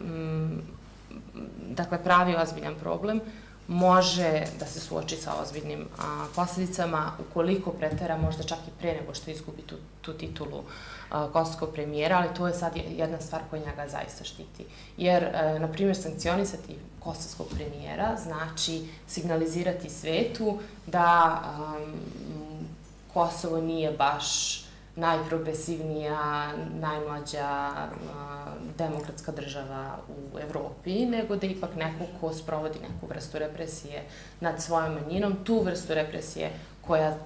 um, 0.00 0.62
dakle 1.70 2.04
pravi 2.04 2.36
ozbiljan 2.36 2.74
problem 2.74 3.20
može 3.68 4.44
da 4.58 4.66
se 4.66 4.80
suoči 4.80 5.16
sa 5.16 5.34
ozbiljnim 5.42 5.88
a, 5.98 6.26
posledicama 6.34 7.12
ukoliko 7.30 7.70
pretera 7.70 8.16
možda 8.16 8.42
čak 8.42 8.58
i 8.58 8.70
pre 8.80 8.94
nego 9.00 9.14
što 9.14 9.30
izgubi 9.30 9.62
tu, 9.62 9.74
tu 10.00 10.12
titulu 10.12 10.62
kosovskog 11.32 11.72
premijera, 11.72 12.16
ali 12.16 12.34
to 12.34 12.46
je 12.46 12.54
sad 12.54 12.72
jedna 12.76 13.20
stvar 13.20 13.42
koja 13.50 13.62
njega 13.62 13.88
zaista 13.88 14.24
štiti. 14.24 14.64
Jer, 14.96 15.24
a, 15.24 15.58
na 15.58 15.68
primjer, 15.68 15.96
sankcionisati 15.96 16.76
kosovskog 17.00 17.46
premijera 17.54 18.16
znači 18.22 18.88
signalizirati 19.08 19.90
svetu 19.90 20.58
da 20.86 21.40
a, 21.44 21.78
Kosovo 23.14 23.60
nije 23.60 23.90
baš 23.90 24.62
najprogresivnija, 24.98 26.52
najmlađa 26.80 27.70
demokratska 28.78 29.32
država 29.32 29.98
u 30.08 30.38
Evropi, 30.38 31.06
nego 31.06 31.36
da 31.36 31.46
ipak 31.46 31.74
neko 31.76 32.04
ko 32.20 32.32
sprovodi 32.34 32.78
neku 32.78 33.06
vrstu 33.06 33.38
represije 33.38 34.02
nad 34.40 34.62
svojom 34.62 34.94
manjinom, 34.94 35.36
tu 35.44 35.62
vrstu 35.62 35.94
represije 35.94 36.50
koja 36.86 37.16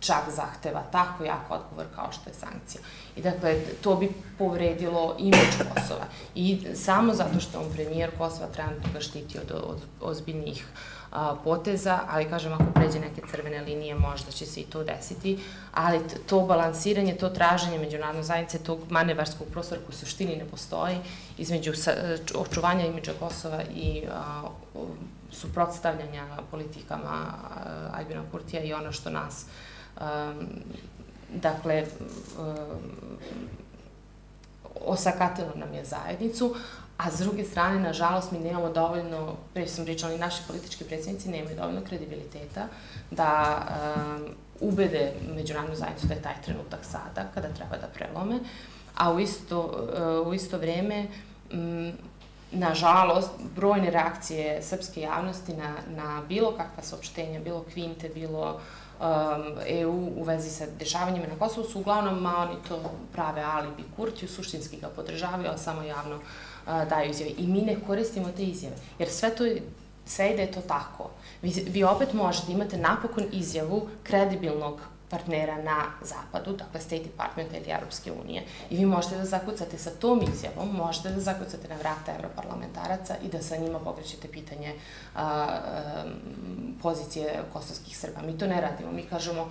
čak 0.00 0.22
zahteva 0.36 0.82
tako 0.92 1.24
jako 1.24 1.54
odgovor 1.54 1.86
kao 1.94 2.12
što 2.12 2.30
je 2.30 2.34
sankcija. 2.34 2.82
I 3.16 3.22
dakle, 3.22 3.60
to 3.80 3.96
bi 3.96 4.12
povredilo 4.38 5.16
imeđ 5.18 5.56
Kosova. 5.74 6.04
I 6.34 6.66
samo 6.74 7.14
zato 7.14 7.40
što 7.40 7.58
on 7.60 7.72
premijer 7.72 8.10
Kosova 8.18 8.46
trenutno 8.46 8.92
ga 8.92 9.00
štiti 9.00 9.38
od, 9.38 9.50
od 9.50 9.80
ozbiljnih 10.00 10.66
uh, 10.72 10.95
poteza, 11.44 12.00
ali 12.08 12.28
kažem, 12.30 12.52
ako 12.52 12.64
pređe 12.74 13.00
neke 13.00 13.22
crvene 13.30 13.60
linije, 13.60 13.94
možda 13.94 14.30
će 14.30 14.46
se 14.46 14.60
i 14.60 14.64
to 14.64 14.84
desiti, 14.84 15.38
ali 15.74 16.00
to 16.26 16.40
balansiranje, 16.40 17.14
to 17.14 17.28
traženje 17.28 17.78
međunarodne 17.78 18.22
zajednice, 18.22 18.58
tog 18.58 18.78
manevarskog 18.90 19.46
prostora 19.52 19.80
koji 19.80 19.94
u 19.94 19.98
suštini 19.98 20.36
ne 20.36 20.44
postoji, 20.44 20.96
između 21.38 21.72
očuvanja 22.34 22.86
imidža 22.86 23.12
Kosova 23.20 23.62
i 23.74 24.02
suprotstavljanja 25.30 26.26
politikama 26.50 27.32
Albina 27.94 28.22
Kurtija 28.30 28.62
i 28.62 28.72
ono 28.72 28.92
što 28.92 29.10
nas, 29.10 29.46
dakle, 31.34 31.86
osakatilo 34.84 35.52
nam 35.54 35.74
je 35.74 35.84
zajednicu, 35.84 36.54
A 36.96 37.10
s 37.10 37.18
druge 37.18 37.44
strane, 37.44 37.80
nažalost, 37.80 38.32
mi 38.32 38.38
nemamo 38.38 38.72
dovoljno, 38.72 39.36
pre 39.54 39.66
sam 39.66 39.84
pričala, 39.84 40.12
i 40.12 40.18
naši 40.18 40.42
politički 40.46 40.84
predsjednici 40.84 41.28
nemaju 41.28 41.56
dovoljno 41.56 41.80
kredibiliteta 41.88 42.68
da 43.10 43.60
um, 44.16 44.24
ubede 44.60 45.12
međunarodnu 45.34 45.76
zajednicu 45.76 46.06
da 46.06 46.14
je 46.14 46.22
taj 46.22 46.42
trenutak 46.44 46.84
sada, 46.84 47.28
kada 47.34 47.48
treba 47.48 47.76
da 47.76 47.86
prelome, 47.86 48.38
a 48.94 49.12
u 49.12 49.20
isto, 49.20 49.88
uh, 50.22 50.28
u 50.28 50.34
isto 50.34 50.58
vreme, 50.58 51.06
um, 51.52 51.92
nažalost, 52.52 53.30
brojne 53.56 53.90
reakcije 53.90 54.62
srpske 54.62 55.00
javnosti 55.00 55.54
na, 55.54 55.74
na 55.88 56.22
bilo 56.28 56.50
kakva 56.50 56.82
saopštenja, 56.82 57.40
bilo 57.40 57.64
kvinte, 57.72 58.08
bilo 58.08 58.60
um, 59.00 59.58
EU 59.66 60.10
u 60.16 60.22
vezi 60.22 60.50
sa 60.50 60.66
dešavanjima 60.78 61.26
na 61.26 61.38
Kosovu 61.38 61.66
su 61.66 61.80
uglavnom, 61.80 62.22
ma 62.22 62.36
oni 62.38 62.56
to 62.68 62.92
prave 63.12 63.42
alibi 63.42 63.84
Kurtiju, 63.96 64.28
suštinski 64.28 64.80
ga 64.80 64.88
podržavaju, 64.88 65.48
ali 65.48 65.58
samo 65.58 65.82
javno 65.82 66.20
daju 66.66 67.10
izjave. 67.10 67.30
I 67.38 67.46
mi 67.46 67.62
ne 67.62 67.76
koristimo 67.86 68.28
te 68.36 68.42
izjave. 68.42 68.76
Jer 68.98 69.08
sve 69.08 69.34
to 69.34 69.44
sve 70.06 70.34
i 70.34 70.38
je 70.38 70.52
to 70.52 70.60
tako. 70.60 71.10
Vi, 71.42 71.50
vi 71.50 71.84
opet 71.84 72.12
možete, 72.12 72.52
imate 72.52 72.76
napokon 72.76 73.24
izjavu 73.32 73.88
kredibilnog 74.02 74.80
partnera 75.08 75.62
na 75.62 75.84
zapadu, 76.02 76.56
dakle 76.56 76.80
State 76.80 77.02
Department 77.02 77.48
ili 77.52 77.70
Europske 77.70 78.12
unije, 78.12 78.42
i 78.70 78.76
vi 78.76 78.86
možete 78.86 79.16
da 79.16 79.24
zakucate 79.24 79.78
sa 79.78 79.90
tom 79.90 80.22
izjavom, 80.32 80.76
možete 80.76 81.10
da 81.10 81.20
zakucate 81.20 81.68
na 81.68 81.76
vrata 81.76 82.14
europarlamentaraca 82.16 83.16
i 83.24 83.28
da 83.28 83.42
sa 83.42 83.56
njima 83.56 83.78
pokrećete 83.78 84.28
pitanje 84.28 84.74
a, 85.14 85.22
a, 85.24 86.04
pozicije 86.82 87.42
kosovskih 87.52 87.98
Srba. 87.98 88.22
Mi 88.22 88.38
to 88.38 88.46
ne 88.46 88.60
radimo, 88.60 88.92
mi 88.92 89.02
kažemo 89.02 89.50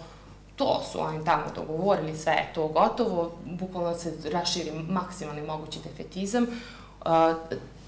to 0.56 0.84
su 0.92 1.02
oni 1.02 1.26
tamo 1.26 1.44
dogovorili, 1.56 2.18
sve 2.18 2.34
je 2.34 2.52
to 2.54 2.68
gotovo, 2.68 3.32
bukvalno 3.46 3.98
se 3.98 4.14
raširi 4.32 4.72
maksimalni 4.72 5.42
mogući 5.42 5.80
defetizam, 5.84 6.48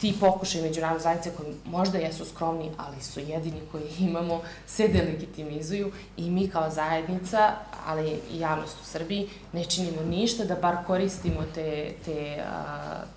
ti 0.01 0.15
pokušaj 0.19 0.61
međunarodne 0.61 1.03
zajednice 1.03 1.31
koji 1.37 1.55
možda 1.65 1.97
jesu 1.97 2.25
skromni, 2.25 2.71
ali 2.77 3.01
su 3.01 3.19
jedini 3.19 3.61
koji 3.71 3.83
imamo, 4.09 4.41
se 4.67 4.87
delegitimizuju 4.87 5.91
i 6.17 6.29
mi 6.29 6.49
kao 6.49 6.69
zajednica, 6.69 7.51
ali 7.85 8.19
i 8.31 8.39
javnost 8.39 8.81
u 8.81 8.85
Srbiji, 8.85 9.29
ne 9.53 9.65
činimo 9.65 10.01
ništa 10.01 10.45
da 10.45 10.55
bar 10.55 10.75
koristimo 10.87 11.43
te, 11.55 11.93
te, 12.05 12.43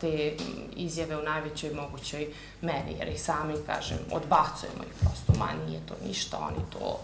te 0.01 0.33
izjave 0.77 1.17
u 1.17 1.23
najvećoj 1.23 1.75
mogućoj 1.75 2.29
meri, 2.61 2.97
jer 2.99 3.09
ih 3.09 3.23
sami, 3.23 3.55
kažem, 3.67 3.99
odbacujemo 4.13 4.83
ih 4.83 4.95
prosto, 5.01 5.33
ma 5.39 5.49
nije 5.67 5.81
to 5.89 5.95
ništa, 6.07 6.39
oni 6.39 6.71
to 6.73 7.01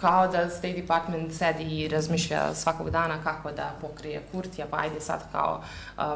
kao 0.00 0.28
da 0.28 0.50
State 0.50 0.72
Department 0.72 1.32
sedi 1.32 1.62
i 1.62 1.88
razmišlja 1.88 2.54
svakog 2.54 2.90
dana 2.90 3.22
kako 3.24 3.52
da 3.52 3.72
pokrije 3.80 4.22
Kurtija, 4.32 4.66
pa 4.70 4.78
ajde 4.78 5.00
sad 5.00 5.20
kao 5.32 5.62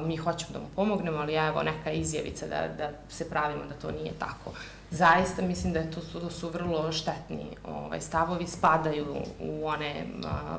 mi 0.00 0.16
hoćemo 0.16 0.52
da 0.52 0.58
mu 0.58 0.66
pomognemo, 0.76 1.18
ali 1.18 1.34
evo 1.34 1.62
neka 1.62 1.90
izjavica 1.90 2.46
da 2.46 2.60
da, 2.60 2.68
da 2.76 2.90
se 3.08 3.28
pravimo 3.30 3.64
da 3.68 3.74
to 3.74 3.90
nije 3.90 4.12
tako. 4.18 4.52
Zaista 4.90 5.42
mislim 5.42 5.72
da 5.72 5.78
je 5.78 5.90
to 5.90 6.00
su, 6.00 6.20
to 6.20 6.30
su 6.30 6.48
vrlo 6.48 6.92
štetni 6.92 7.46
ovaj, 7.68 8.00
stavovi, 8.00 8.46
spadaju 8.46 9.16
u 9.40 9.66
one 9.66 10.06
a, 10.24 10.58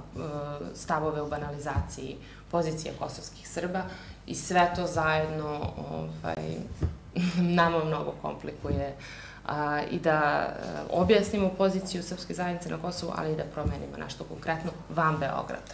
stavove 0.75 1.21
u 1.21 1.29
banalizaciji 1.29 2.17
pozicije 2.51 2.93
kosovskih 2.99 3.49
Srba 3.49 3.83
i 4.27 4.35
sve 4.35 4.73
to 4.75 4.87
zajedno 4.87 5.59
ovaj, 5.89 6.55
nama 7.59 7.83
mnogo 7.83 8.13
komplikuje 8.21 8.95
a, 9.51 9.81
i 9.91 9.99
da 9.99 10.11
a, 10.13 10.53
objasnimo 10.89 11.49
poziciju 11.49 12.03
srpske 12.03 12.33
zajednice 12.33 12.69
na 12.69 12.77
Kosovu, 12.77 13.13
ali 13.15 13.33
i 13.33 13.35
da 13.35 13.43
promenimo 13.43 13.97
nešto 13.97 14.23
konkretno 14.23 14.71
van 14.89 15.17
Beograda. 15.19 15.73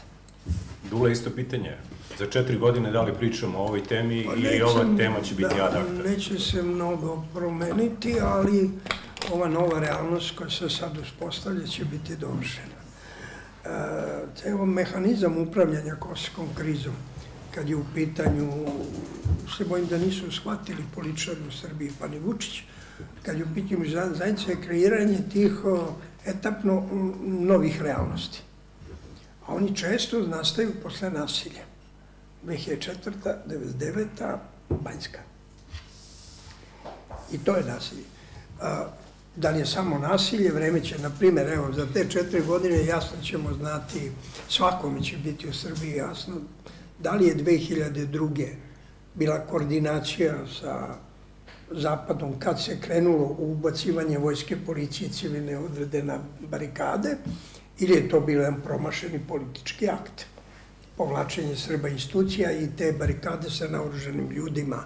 Dule, 0.90 1.12
isto 1.12 1.30
pitanje. 1.30 1.78
Za 2.20 2.26
četiri 2.26 2.58
godine 2.58 2.92
da 2.92 3.02
li 3.02 3.14
pričamo 3.14 3.60
o 3.60 3.64
ovoj 3.64 3.84
temi 3.84 4.24
Pa 4.26 4.34
ili 4.34 4.42
neće- 4.44 4.66
ova 4.66 4.86
tema 4.98 5.22
će 5.22 5.36
biti 5.36 5.56
da? 5.56 5.84
Neće 6.06 6.40
se 6.40 6.64
mnogo 6.64 7.24
promeniti, 7.34 8.16
ali 8.22 8.70
ova 9.34 9.48
nova 9.48 9.80
realnost 9.80 10.38
koja 10.38 10.50
se 10.50 10.70
sad 10.70 10.98
uspostavlja 10.98 11.68
će 11.68 11.86
biti 11.86 12.16
dovršena. 12.16 12.78
E, 13.66 13.70
ceo 14.36 14.66
mehanizam 14.66 15.38
upravljanja 15.38 15.96
kosovskom 15.96 16.48
krizom, 16.56 16.94
kad 17.56 17.70
je 17.70 17.76
u 17.76 17.86
pitanju, 17.96 18.52
se 19.58 19.66
bojim 19.66 19.88
da 19.88 19.98
nisu 19.98 20.32
shvatili 20.32 20.84
političari 20.96 21.38
u 21.48 21.52
Srbiji, 21.52 21.92
pa 22.00 22.08
ni 22.08 22.20
Vučić, 22.20 22.64
kad 23.24 23.38
je 23.38 23.44
u 23.44 23.54
pitanju 23.56 23.90
za- 23.90 24.12
zajednice 24.16 24.52
je 24.52 24.62
kreiranje 24.62 25.20
tih 25.34 25.52
etapno 26.26 26.88
novih 27.24 27.82
realnosti. 27.82 28.42
A 29.48 29.56
oni 29.56 29.76
često 29.76 30.20
nastaju 30.22 30.72
posle 30.84 31.10
nasilja. 31.10 31.64
2004. 32.46 33.12
99. 33.48 34.38
Banjska. 34.70 35.20
I 37.32 37.38
to 37.38 37.56
je 37.56 37.64
nasilje. 37.64 38.04
Da 39.36 39.50
li 39.50 39.60
je 39.60 39.66
samo 39.66 40.00
nasilje, 40.00 40.52
vreme 40.52 40.82
će, 40.82 40.98
na 41.00 41.10
primjer, 41.10 41.48
evo, 41.48 41.74
za 41.74 41.86
te 41.94 42.10
četiri 42.10 42.42
godine 42.42 42.86
jasno 42.86 43.18
ćemo 43.24 43.54
znati, 43.54 44.12
svakome 44.50 45.04
će 45.04 45.18
biti 45.18 45.48
u 45.50 45.54
Srbiji 45.54 45.92
jasno, 45.92 46.36
da 47.00 47.12
li 47.12 47.28
je 47.28 47.36
2002. 47.36 48.48
bila 49.16 49.40
koordinacija 49.40 50.34
sa 50.62 50.96
Zapadom 51.72 52.40
kad 52.40 52.64
se 52.64 52.78
krenulo 52.82 53.36
u 53.40 53.52
ubacivanje 53.52 54.18
vojske 54.18 54.58
policije 54.66 55.10
civilne 55.10 55.58
odrede 55.58 56.04
na 56.04 56.20
barikade, 56.52 57.18
ili 57.80 57.94
je 57.94 58.10
to 58.10 58.20
bilo 58.20 58.42
jedan 58.42 58.62
promašeni 58.62 59.20
politički 59.28 59.90
akt 59.90 60.26
povlačenje 60.98 61.56
Srba 61.56 61.88
institucija 61.88 62.52
i 62.52 62.70
te 62.78 62.92
barikade 63.00 63.50
sa 63.50 63.68
naoruženim 63.68 64.32
ljudima. 64.32 64.84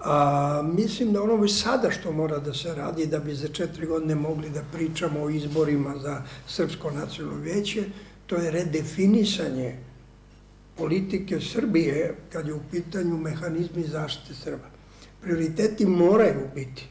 A, 0.00 0.62
mislim 0.74 1.12
da 1.12 1.22
ono 1.22 1.36
već 1.36 1.62
sada 1.62 1.90
što 1.90 2.12
mora 2.12 2.38
da 2.38 2.54
se 2.54 2.74
radi 2.74 3.06
da 3.06 3.18
bi 3.18 3.34
za 3.34 3.48
četiri 3.48 3.86
godine 3.86 4.14
mogli 4.14 4.50
da 4.50 4.62
pričamo 4.72 5.20
o 5.20 5.30
izborima 5.30 5.94
za 6.02 6.22
Srpsko 6.48 6.90
nacionalno 6.90 7.40
vijeće, 7.40 7.84
to 8.26 8.36
je 8.36 8.50
redefinisanje 8.50 9.76
politike 10.76 11.40
Srbije 11.40 12.14
kad 12.32 12.46
je 12.46 12.54
u 12.54 12.60
pitanju 12.70 13.16
mehanizmi 13.16 13.82
zaštite 13.82 14.34
Srba. 14.34 14.75
Prioriteti 15.26 15.86
moraju 15.86 16.40
biti 16.54 16.86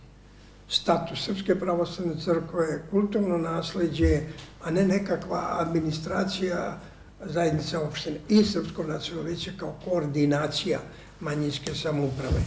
status 0.68 1.26
Srpske 1.26 1.56
pravoslavne 1.56 2.16
crkve, 2.22 2.84
kulturno 2.92 3.38
nasledđe, 3.38 4.22
a 4.64 4.72
ne 4.72 4.86
nekakva 4.86 5.58
administracija 5.60 6.80
zajednice 7.26 7.78
opštine 7.78 8.18
i 8.30 8.44
Srpsko 8.44 8.84
nacionalno 8.84 9.28
vijeće 9.28 9.52
kao 9.58 9.76
koordinacija 9.86 10.80
manjinske 11.20 11.76
samouprave. 11.76 12.42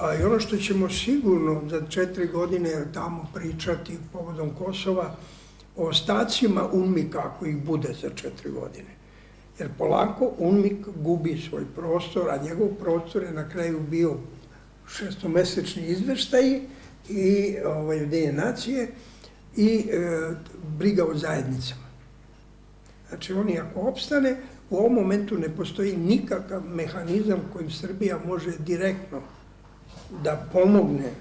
A 0.00 0.14
i 0.14 0.22
ono 0.22 0.40
što 0.40 0.56
ćemo 0.56 0.88
sigurno 0.88 1.62
za 1.70 1.82
četiri 1.88 2.26
godine 2.26 2.86
tamo 2.94 3.30
pričati 3.34 3.98
povodom 4.12 4.50
Kosova, 4.58 5.16
o 5.76 5.86
ostacima 5.86 6.68
UNMIK 6.72 7.16
ako 7.16 7.46
ih 7.46 7.64
bude 7.64 7.94
za 8.02 8.10
četiri 8.14 8.50
godine. 8.50 8.96
Jer 9.58 9.68
polako 9.78 10.32
UNMIK 10.38 10.86
gubi 10.96 11.42
svoj 11.48 11.64
prostor, 11.76 12.30
a 12.30 12.42
njegov 12.42 12.68
prostor 12.68 13.22
je 13.22 13.32
na 13.32 13.48
kraju 13.48 13.80
bio 13.80 14.16
šestomesečni 14.96 15.86
izveštaji 15.86 16.62
i 17.08 17.56
ovaj, 17.64 18.04
Udenje 18.04 18.32
nacije 18.32 18.88
i 19.56 19.86
e, 19.90 20.30
briga 20.78 21.04
o 21.04 21.14
zajednicama. 21.14 21.90
Znači, 23.08 23.32
oni 23.32 23.58
ako 23.58 23.80
opstane, 23.80 24.36
u 24.70 24.76
ovom 24.76 24.94
momentu 24.94 25.38
ne 25.38 25.48
postoji 25.48 25.96
nikakav 25.96 26.62
mehanizam 26.68 27.40
kojim 27.52 27.70
Srbija 27.70 28.18
može 28.26 28.52
direktno 28.58 29.20
da 30.24 30.48
pomogne 30.52 31.06
e, 31.06 31.12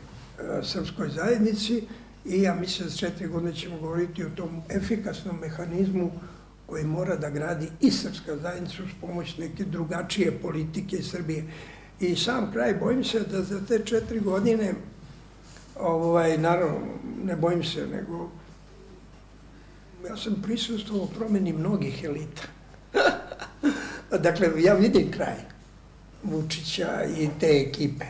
srpskoj 0.63 1.09
zajednici 1.09 1.83
i 2.25 2.41
ja 2.41 2.55
mislim 2.55 2.87
da 2.87 2.95
četiri 2.95 3.27
godine 3.27 3.55
ćemo 3.55 3.77
govoriti 3.77 4.25
o 4.25 4.29
tom 4.29 4.61
efikasnom 4.69 5.39
mehanizmu 5.39 6.11
koji 6.65 6.83
mora 6.83 7.15
da 7.15 7.29
gradi 7.29 7.67
i 7.81 7.91
srpska 7.91 8.37
zajednica 8.37 8.83
uz 8.83 8.89
pomoć 9.01 9.37
neke 9.37 9.63
drugačije 9.63 10.31
politike 10.31 11.03
Srbije. 11.03 11.43
I 11.99 12.15
sam 12.15 12.51
kraj, 12.51 12.73
bojim 12.73 13.03
se 13.03 13.19
da 13.19 13.41
za 13.41 13.59
te 13.67 13.81
četiri 13.85 14.19
godine, 14.19 14.73
ovaj, 15.79 16.37
naravno, 16.37 16.79
ne 17.23 17.35
bojim 17.35 17.63
se, 17.63 17.87
nego 17.87 18.29
ja 20.09 20.17
sam 20.17 20.41
prisustvovao 20.43 21.07
promeni 21.07 21.53
mnogih 21.53 22.03
elita. 22.03 22.41
dakle, 24.27 24.63
ja 24.63 24.73
vidim 24.73 25.11
kraj 25.11 25.35
Vučića 26.23 27.03
i 27.17 27.29
te 27.39 27.65
ekipe. 27.67 28.05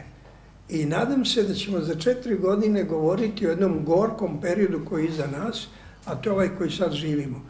I 0.69 0.85
nadam 0.85 1.25
se 1.25 1.43
da 1.43 1.53
ćemo 1.53 1.79
za 1.79 1.95
četiri 1.95 2.37
godine 2.37 2.83
govoriti 2.83 3.47
o 3.47 3.49
jednom 3.49 3.85
gorkom 3.85 4.41
periodu 4.41 4.85
koji 4.89 5.03
je 5.03 5.09
iza 5.09 5.27
nas, 5.27 5.67
a 6.05 6.15
to 6.15 6.29
je 6.29 6.33
ovaj 6.33 6.49
koji 6.57 6.71
sad 6.71 6.93
živimo. 6.93 7.41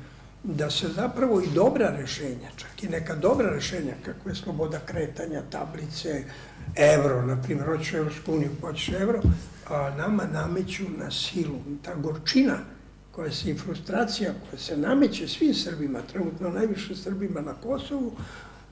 Da 0.44 0.70
se 0.70 0.88
zapravo 0.88 1.41
i 1.41 1.48
dobra 1.53 1.90
rešenja, 1.98 2.49
čak 2.56 2.84
i 2.84 2.88
neka 2.88 3.16
dobra 3.16 3.49
rešenja, 3.49 3.94
kako 4.06 4.30
je 4.30 4.36
sloboda 4.36 4.80
kretanja, 4.86 5.41
tablice, 5.52 6.24
evro, 6.76 7.26
na 7.26 7.41
primjer, 7.41 7.66
hoćeš 7.68 7.94
Evropsku 7.94 8.34
uniju, 8.34 8.49
hoćeš 8.61 8.90
evro, 8.90 9.22
a 9.70 9.95
nama 9.98 10.24
nameću 10.34 10.84
na 10.98 11.11
silu. 11.11 11.60
Ta 11.84 11.95
gorčina 11.95 12.57
koja 13.11 13.32
se 13.32 13.52
i 13.52 13.57
frustracija 13.57 14.34
koja 14.49 14.60
se 14.60 14.78
nameće 14.78 15.28
svim 15.28 15.53
Srbima, 15.53 15.99
trenutno 16.11 16.49
najviše 16.49 16.95
Srbima 16.95 17.41
na 17.41 17.53
Kosovu, 17.53 18.11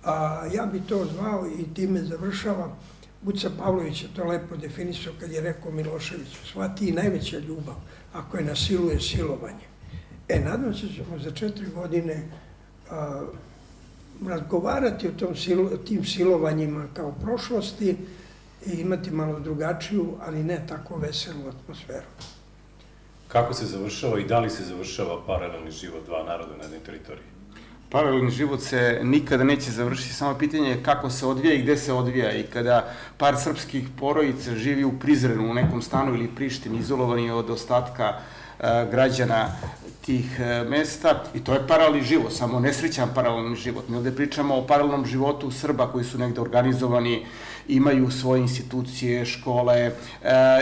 a 0.04 0.46
ja 0.54 0.66
bi 0.66 0.82
to 0.82 1.06
zvao 1.06 1.48
i 1.60 1.74
time 1.74 2.04
završavam, 2.04 2.80
Buca 3.22 3.50
Pavlović 3.58 4.04
je 4.04 4.10
to 4.16 4.24
lepo 4.24 4.56
definisao 4.56 5.14
kad 5.20 5.32
je 5.32 5.42
rekao 5.42 5.72
Miloševiću, 5.72 6.46
shvati 6.46 6.88
i 6.88 6.92
najveća 6.92 7.40
ljubav, 7.40 7.76
ako 8.14 8.38
je 8.38 8.44
nasiluje 8.44 9.00
silovanje. 9.00 9.67
E, 10.30 10.40
nadam 10.40 10.74
se 10.74 10.86
da 10.86 10.94
ćemo 10.94 11.20
za 11.24 11.32
četiri 11.32 11.66
godine 11.76 12.24
a, 12.92 13.22
razgovarati 14.28 15.08
o 15.08 15.12
tom 15.12 15.36
silo, 15.36 15.70
tim 15.78 16.06
silovanjima 16.06 16.86
kao 16.94 17.12
prošlosti 17.12 17.98
i 18.66 18.72
imati 18.72 19.12
malo 19.12 19.40
drugačiju, 19.40 20.14
ali 20.28 20.44
ne 20.44 20.66
tako 20.68 20.98
veselu 20.98 21.50
atmosferu. 21.50 22.08
Kako 23.28 23.54
se 23.54 23.66
završava 23.66 24.20
i 24.20 24.26
da 24.26 24.40
li 24.40 24.50
se 24.50 24.64
završava 24.64 25.26
paralelni 25.26 25.72
život 25.72 26.06
dva 26.06 26.24
naroda 26.24 26.58
na 26.58 26.64
jednoj 26.64 26.80
teritoriji? 26.80 27.26
Paralelni 27.90 28.32
život 28.32 28.62
se 28.62 29.00
nikada 29.04 29.44
neće 29.44 29.72
završiti, 29.72 30.14
samo 30.14 30.38
pitanje 30.38 30.70
je 30.70 30.84
kako 30.84 31.10
se 31.10 31.26
odvija 31.26 31.54
i 31.54 31.62
gde 31.62 31.78
se 31.78 31.94
odvija. 31.94 32.32
I 32.32 32.44
kada 32.44 32.94
par 33.18 33.36
srpskih 33.38 33.88
porodica 34.00 34.56
živi 34.56 34.84
u 34.84 35.00
Prizrenu, 35.00 35.52
u 35.52 35.54
nekom 35.54 35.82
stanu 35.82 36.14
ili 36.14 36.36
Prištini, 36.36 36.80
izolovani 36.80 37.32
od 37.32 37.50
ostatka 37.50 38.20
građana 38.92 39.50
tih 40.08 40.40
e, 40.40 40.64
mesta, 40.64 41.24
i 41.36 41.40
to 41.44 41.54
je 41.54 41.68
paralelni 41.68 42.02
život, 42.02 42.32
samo 42.34 42.60
nesrećan 42.60 43.10
paralelni 43.16 43.56
život. 43.56 43.90
Mi 43.90 43.98
ovde 43.98 44.12
pričamo 44.16 44.56
o 44.56 44.64
paralelnom 44.68 45.06
životu 45.06 45.52
Srba 45.52 45.90
koji 45.92 46.06
su 46.06 46.18
negde 46.18 46.42
organizovani, 46.42 47.26
imaju 47.68 48.12
svoje 48.12 48.42
institucije, 48.42 49.26
škole, 49.26 49.76
e, 49.76 49.92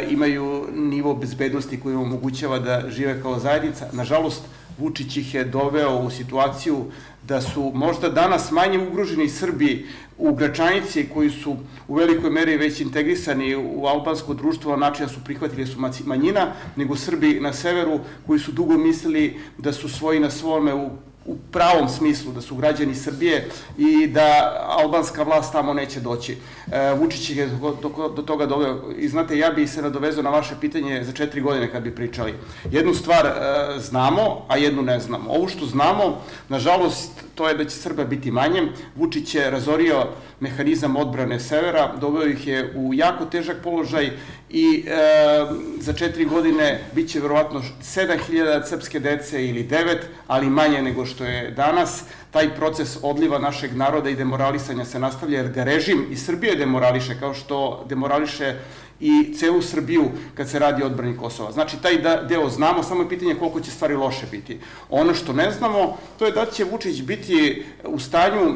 imaju 0.10 0.68
nivo 0.74 1.14
bezbednosti 1.14 1.80
koji 1.80 1.94
im 1.94 2.02
omogućava 2.02 2.60
da 2.60 2.90
žive 2.90 3.22
kao 3.22 3.40
zajednica. 3.40 3.90
Nažalost, 3.94 4.42
Vučić 4.78 5.18
ih 5.18 5.34
je 5.34 5.44
doveo 5.44 6.00
u 6.02 6.10
situaciju 6.10 6.86
da 7.24 7.42
su 7.42 7.72
možda 7.74 8.10
danas 8.10 8.52
manje 8.52 8.80
ugroženi 8.80 9.30
Srbi 9.30 9.88
u 10.18 10.34
Gračanici 10.34 11.08
koji 11.14 11.30
su 11.30 11.58
u 11.88 11.96
velikoj 11.96 12.30
meri 12.30 12.58
već 12.58 12.82
integrisani 12.82 13.56
u 13.56 13.86
albansko 13.86 14.34
društvo 14.34 14.72
na 14.72 14.78
način 14.78 15.06
da 15.06 15.12
su 15.12 15.24
prihvatili 15.26 15.68
su 15.68 15.80
manjina, 16.06 16.54
nego 16.76 16.96
Srbi 16.96 17.40
na 17.40 17.54
severu 17.54 18.00
koji 18.28 18.40
su 18.40 18.52
dugo 18.52 18.78
mislili 18.78 19.40
da 19.58 19.74
su 19.74 19.90
svoji 19.90 20.20
na 20.20 20.30
svome 20.30 20.74
u 20.74 20.90
u 21.26 21.38
pravom 21.52 21.90
smislu 21.90 22.32
da 22.32 22.42
su 22.42 22.56
građani 22.56 22.96
Srbije 22.96 23.50
i 23.78 24.08
da 24.08 24.58
albanska 24.80 25.24
vlast 25.24 25.52
tamo 25.52 25.74
neće 25.74 26.00
doći. 26.00 26.38
E, 26.72 26.94
Vučić 26.94 27.30
je 27.30 27.48
do, 27.48 27.78
do, 27.82 28.10
do 28.16 28.22
toga 28.22 28.46
doveo. 28.46 28.92
I 28.98 29.08
znate, 29.08 29.38
ja 29.38 29.50
bih 29.50 29.72
se 29.72 29.82
nadovezao 29.82 30.24
na 30.24 30.30
vaše 30.30 30.56
pitanje 30.62 31.04
za 31.04 31.12
četiri 31.12 31.42
godine 31.42 31.72
kad 31.72 31.84
bi 31.84 31.96
pričali. 31.96 32.34
Jednu 32.72 32.94
stvar 32.94 33.26
e, 33.26 33.32
znamo, 33.80 34.46
a 34.48 34.58
jednu 34.58 34.82
ne 34.82 35.00
znamo. 35.00 35.30
Ovo 35.30 35.48
što 35.48 35.66
znamo, 35.66 36.22
nažalost, 36.50 37.12
to 37.36 37.50
je 37.50 37.58
da 37.58 37.66
će 37.66 37.76
Srba 37.76 38.04
biti 38.04 38.32
manje. 38.32 38.68
Vučić 38.96 39.36
je 39.36 39.50
razorio 39.50 40.08
mehanizam 40.40 40.96
odbrane 40.96 41.40
severa, 41.40 41.96
doveo 42.02 42.28
ih 42.28 42.48
je 42.48 42.74
u 42.76 42.94
jako 42.94 43.26
težak 43.26 43.58
položaj 43.64 44.12
i 44.56 44.84
e, 44.88 45.46
za 45.80 45.94
četiri 45.94 46.26
godine 46.26 46.80
bit 46.94 47.10
će 47.10 47.20
verovatno 47.20 47.62
7000 47.82 48.66
srpske 48.66 49.00
dece 49.00 49.48
ili 49.48 49.68
9, 49.68 49.98
ali 50.28 50.50
manje 50.50 50.82
nego 50.82 51.06
što 51.06 51.24
je 51.24 51.52
danas. 51.52 52.04
Taj 52.32 52.56
proces 52.56 52.98
odliva 53.02 53.40
našeg 53.40 53.76
naroda 53.76 54.10
i 54.10 54.16
demoralisanja 54.16 54.86
se 54.86 55.00
nastavlja 55.00 55.38
jer 55.38 55.52
ga 55.52 55.64
režim 55.64 56.06
i 56.12 56.16
Srbije 56.16 56.56
demorališe 56.56 57.20
kao 57.20 57.34
što 57.34 57.86
demorališe 57.90 58.56
i 59.00 59.34
celu 59.40 59.62
Srbiju 59.62 60.12
kad 60.36 60.50
se 60.50 60.60
radi 60.60 60.84
o 60.84 60.86
odbrani 60.86 61.18
Kosova. 61.18 61.52
Znači, 61.52 61.78
taj 61.82 61.98
da, 61.98 62.16
deo 62.16 62.50
znamo, 62.50 62.84
samo 62.84 63.04
je 63.04 63.10
pitanje 63.10 63.36
koliko 63.36 63.60
će 63.60 63.72
stvari 63.72 63.96
loše 63.96 64.26
biti. 64.32 64.60
Ono 64.90 65.14
što 65.14 65.34
ne 65.34 65.52
znamo, 65.52 65.98
to 66.20 66.26
je 66.26 66.32
da 66.32 66.46
će 66.46 66.64
Vučić 66.64 67.02
biti 67.02 67.66
u 67.84 68.00
stanju 68.00 68.42
e, 68.42 68.56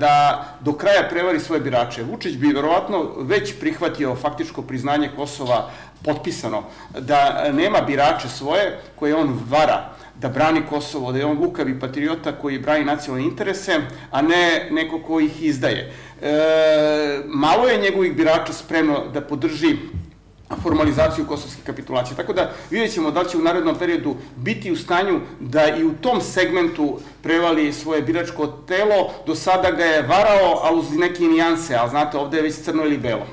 da 0.00 0.44
do 0.60 0.72
kraja 0.72 1.08
prevari 1.10 1.40
svoje 1.40 1.60
birače. 1.60 2.02
Vučić 2.02 2.36
bi 2.36 2.52
verovatno 2.52 3.10
već 3.18 3.54
prihvatio 3.60 4.16
faktičko 4.16 4.62
priznanje 4.62 5.10
Kosova 5.16 5.70
potpisano, 6.04 6.62
da 6.98 7.52
nema 7.52 7.80
birače 7.80 8.28
svoje 8.28 8.80
koje 8.98 9.16
on 9.16 9.40
vara 9.50 9.92
da 10.20 10.28
brani 10.28 10.62
Kosovo, 10.68 11.12
da 11.12 11.18
je 11.18 11.26
on 11.26 11.38
lukavi 11.38 11.80
patriota 11.80 12.32
koji 12.32 12.58
brani 12.58 12.84
nacionalne 12.84 13.28
interese, 13.28 13.80
a 14.10 14.22
ne 14.22 14.68
neko 14.70 14.98
ko 14.98 15.20
ih 15.20 15.42
izdaje. 15.42 15.92
E, 16.22 17.20
malo 17.26 17.68
je 17.68 17.80
njegovih 17.80 18.16
birača 18.16 18.52
spremno 18.52 19.04
da 19.14 19.20
podrži 19.20 19.76
formalizaciju 20.62 21.26
kosovske 21.26 21.62
kapitulacije. 21.66 22.16
Tako 22.16 22.32
da 22.32 22.50
vidjet 22.70 22.92
ćemo 22.92 23.10
da 23.10 23.24
će 23.24 23.38
u 23.38 23.42
narednom 23.42 23.78
periodu 23.78 24.16
biti 24.36 24.72
u 24.72 24.76
stanju 24.76 25.20
da 25.40 25.76
i 25.76 25.84
u 25.84 25.92
tom 25.92 26.20
segmentu 26.20 26.98
prevali 27.22 27.72
svoje 27.72 28.02
biračko 28.02 28.46
telo. 28.46 29.10
Do 29.26 29.34
sada 29.34 29.70
ga 29.70 29.84
je 29.84 30.02
varao, 30.02 30.60
a 30.62 30.74
uz 30.74 30.92
neke 30.92 31.22
nijanse, 31.22 31.76
a 31.76 31.88
znate, 31.88 32.18
ovde 32.18 32.36
je 32.36 32.42
već 32.42 32.54
crno 32.54 32.84
ili 32.84 32.98
belo. 32.98 33.26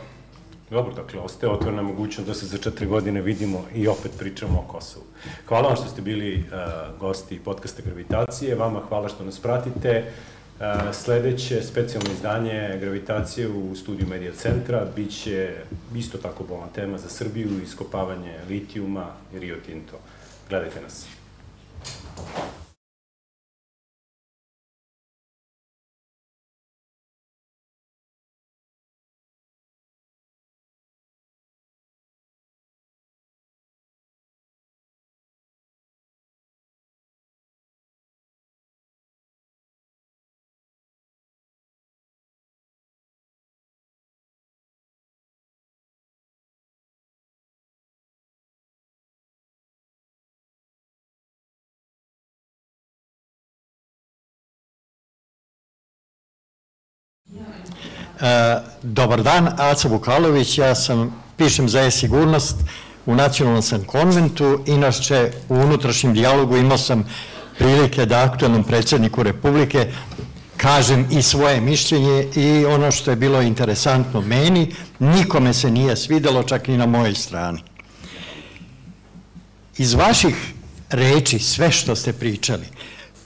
Dobro, 0.69 0.93
dakle, 0.93 1.19
ostaje 1.19 1.51
otvorena 1.51 1.81
mogućnost 1.81 2.27
da 2.27 2.33
se 2.33 2.45
za 2.45 2.57
četiri 2.57 2.85
godine 2.85 3.21
vidimo 3.21 3.65
i 3.75 3.87
opet 3.87 4.11
pričamo 4.19 4.59
o 4.59 4.71
Kosovu. 4.71 5.05
Hvala 5.47 5.67
vam 5.67 5.75
što 5.75 5.87
ste 5.87 6.01
bili 6.01 6.37
uh, 6.37 6.99
gosti 6.99 7.39
podcasta 7.39 7.81
Gravitacije, 7.85 8.55
vama 8.55 8.81
hvala 8.89 9.09
što 9.09 9.25
nas 9.25 9.39
pratite. 9.39 10.11
Uh, 10.59 10.65
sledeće 10.93 11.61
specijalno 11.61 12.11
izdanje 12.11 12.77
Gravitacije 12.79 13.47
u 13.47 13.75
studiju 13.75 14.07
Medija 14.07 14.31
centra 14.33 14.87
biće 14.95 15.55
isto 15.95 16.17
tako 16.17 16.43
bolna 16.43 16.67
tema 16.67 16.97
za 16.97 17.09
Srbiju, 17.09 17.49
iskopavanje 17.63 18.33
litijuma 18.49 19.05
i 19.33 19.39
Rio 19.39 19.55
Tinto. 19.65 19.97
Gledajte 20.49 20.81
nas. 20.81 21.05
E, 21.05 22.58
dobar 58.81 59.23
dan, 59.23 59.47
Aca 59.57 59.87
Vukalović, 59.87 60.57
ja 60.57 60.75
sam, 60.75 61.23
pišem 61.37 61.69
za 61.69 61.81
e-sigurnost, 61.81 62.55
u 63.05 63.15
nacionalnom 63.15 63.61
sam 63.61 63.83
konventu, 63.83 64.63
inače 64.65 65.31
u 65.49 65.55
unutrašnjem 65.55 66.13
dijalogu 66.13 66.57
imao 66.57 66.77
sam 66.77 67.05
prilike 67.57 68.05
da 68.05 68.23
aktualnom 68.23 68.63
predsedniku 68.63 69.23
Republike 69.23 69.91
kažem 70.57 71.07
i 71.11 71.21
svoje 71.21 71.61
mišljenje 71.61 72.27
i 72.35 72.65
ono 72.65 72.91
što 72.91 73.11
je 73.11 73.15
bilo 73.15 73.41
interesantno 73.41 74.21
meni, 74.21 74.75
nikome 74.99 75.53
se 75.53 75.71
nije 75.71 75.95
svidelo, 75.95 76.43
čak 76.43 76.67
i 76.67 76.77
na 76.77 76.85
mojoj 76.85 77.15
strani. 77.15 77.63
Iz 79.77 79.93
vaših 79.93 80.35
reči, 80.89 81.39
sve 81.39 81.71
što 81.71 81.95
ste 81.95 82.13
pričali, 82.13 82.65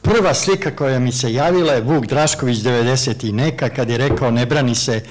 Prva 0.03 0.33
slika 0.33 0.75
koja 0.75 0.99
mi 0.99 1.11
se 1.11 1.33
javila 1.33 1.73
je 1.73 1.81
Vuk 1.81 2.05
Drašković 2.05 2.57
90 2.57 3.29
i 3.29 3.31
neka 3.31 3.69
kad 3.69 3.89
je 3.89 3.97
rekao 3.97 4.31
ne 4.31 4.45
brani 4.45 4.75
se 4.75 5.03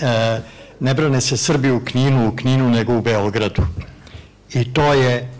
e, 0.00 0.40
ne 0.80 0.94
brane 0.94 1.20
se 1.20 1.36
Srbi 1.36 1.70
u 1.70 1.84
Kninu, 1.84 2.28
u 2.28 2.36
Kninu 2.36 2.70
nego 2.70 2.98
u 2.98 3.02
Beogradu. 3.02 3.62
I 4.52 4.72
to 4.72 4.94
je 4.94 5.32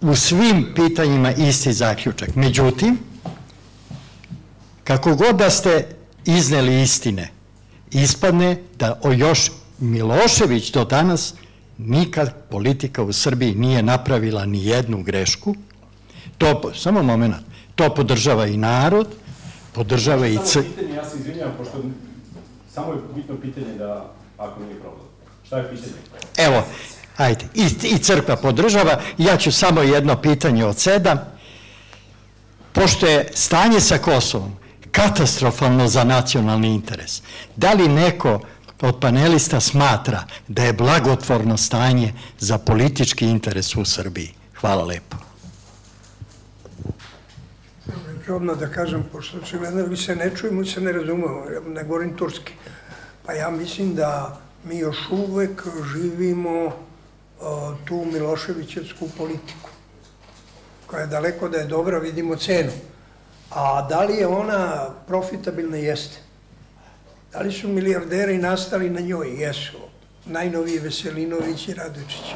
u 0.00 0.14
svim 0.14 0.66
pitanjima 0.74 1.32
isti 1.32 1.72
zaključak. 1.72 2.34
Međutim, 2.34 2.98
kako 4.84 5.14
god 5.14 5.36
da 5.36 5.50
ste 5.50 5.86
izneli 6.24 6.82
istine, 6.82 7.30
ispadne 7.90 8.56
da 8.78 9.00
o 9.02 9.12
još 9.12 9.50
Milošević 9.78 10.72
do 10.72 10.84
danas 10.84 11.34
nikad 11.78 12.34
politika 12.50 13.02
u 13.02 13.12
Srbiji 13.12 13.54
nije 13.54 13.82
napravila 13.82 14.46
ni 14.46 14.66
jednu 14.66 15.02
grešku. 15.02 15.54
To, 16.38 16.72
samo 16.74 17.02
moment, 17.02 17.34
To 17.78 17.94
podržava 17.94 18.46
i 18.46 18.56
narod, 18.56 19.06
podržava 19.72 20.26
i... 20.26 20.34
Samo 20.34 20.64
pitanje, 20.64 20.94
ja 20.94 21.04
se 21.04 21.16
izvinjam, 21.18 21.54
pošto 21.58 21.82
samo 22.74 22.92
je 22.92 22.98
bitno 23.14 23.36
pitanje 23.36 23.78
da, 23.78 24.10
ako 24.38 24.60
nije 24.60 24.80
problem. 24.80 25.06
Šta 25.46 25.58
je 25.58 25.70
pitanje? 25.70 25.92
Evo, 26.36 26.64
ajde, 27.16 27.44
i, 27.54 27.66
i 27.82 27.98
crkva 27.98 28.36
podržava. 28.36 29.00
Ja 29.18 29.36
ću 29.36 29.52
samo 29.52 29.82
jedno 29.82 30.16
pitanje 30.16 30.64
od 30.64 30.78
sedam. 30.78 31.18
Pošto 32.72 33.06
je 33.06 33.30
stanje 33.34 33.80
sa 33.80 33.98
Kosovom 33.98 34.56
katastrofalno 34.90 35.88
za 35.88 36.04
nacionalni 36.04 36.74
interes, 36.74 37.22
da 37.56 37.72
li 37.72 37.88
neko 37.88 38.40
od 38.80 39.00
panelista 39.00 39.60
smatra 39.60 40.24
da 40.48 40.64
je 40.64 40.72
blagotvorno 40.72 41.56
stanje 41.56 42.12
za 42.38 42.58
politički 42.58 43.26
interes 43.26 43.76
u 43.76 43.84
Srbiji? 43.84 44.34
Hvala 44.60 44.84
lepo 44.84 45.27
odmah 48.32 48.58
da 48.58 48.68
kažem, 48.70 49.04
pošto 49.12 49.38
očigledno 49.38 49.84
vi 49.84 49.96
se 49.96 50.16
ne 50.16 50.30
čujemo 50.36 50.62
i 50.62 50.66
se 50.66 50.80
ne 50.80 50.92
razumemo, 50.92 51.44
ne 51.66 51.84
govorim 51.84 52.16
turski. 52.16 52.52
Pa 53.26 53.32
ja 53.32 53.50
mislim 53.50 53.94
da 53.94 54.40
mi 54.64 54.78
još 54.78 54.96
uvek 55.10 55.62
živimo 55.92 56.72
o, 57.40 57.74
tu 57.84 58.04
Miloševićevsku 58.12 59.08
politiku, 59.16 59.70
koja 60.86 61.00
je 61.00 61.06
daleko 61.06 61.48
da 61.48 61.58
je 61.58 61.66
dobra, 61.66 61.98
vidimo 61.98 62.36
cenu. 62.36 62.72
A 63.50 63.86
da 63.88 64.04
li 64.04 64.14
je 64.14 64.26
ona 64.26 64.88
profitabilna? 65.06 65.76
Jeste. 65.76 66.18
Da 67.32 67.40
li 67.40 67.52
su 67.52 67.68
milijarderi 67.68 68.38
nastali 68.38 68.90
na 68.90 69.00
njoj? 69.00 69.42
Jesu. 69.42 69.78
Najnoviji 70.26 70.78
Veselinović 70.78 71.68
i 71.68 71.74
Radočić. 71.74 72.34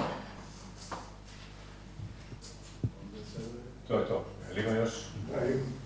To 3.89 3.99
je 3.99 4.07
to. 4.07 4.25
Ili 4.51 4.61
ima 4.61 4.71
još? 4.71 4.91
Da, 5.33 5.39
Širegović, 5.41 5.82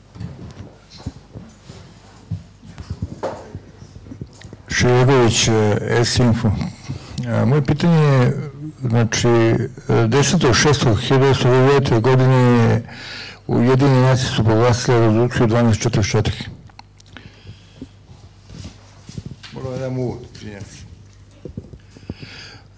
e, 4.84 5.28
S-Info. 6.04 6.50
E, 7.26 7.44
moje 7.44 7.64
pitanje 7.64 8.02
je, 8.02 8.50
znači, 8.82 9.28
10.6.1999. 9.28 12.00
godine 12.00 12.36
je 12.36 12.82
Ujedinjeni 13.46 14.02
nacije 14.02 14.28
su 14.28 14.44
proglasili 14.44 15.00
rezoluciju 15.00 15.46
1244. 15.46 16.30
Moram 19.52 19.72
da 19.72 19.78
dam 19.78 19.98
uvod, 19.98 20.18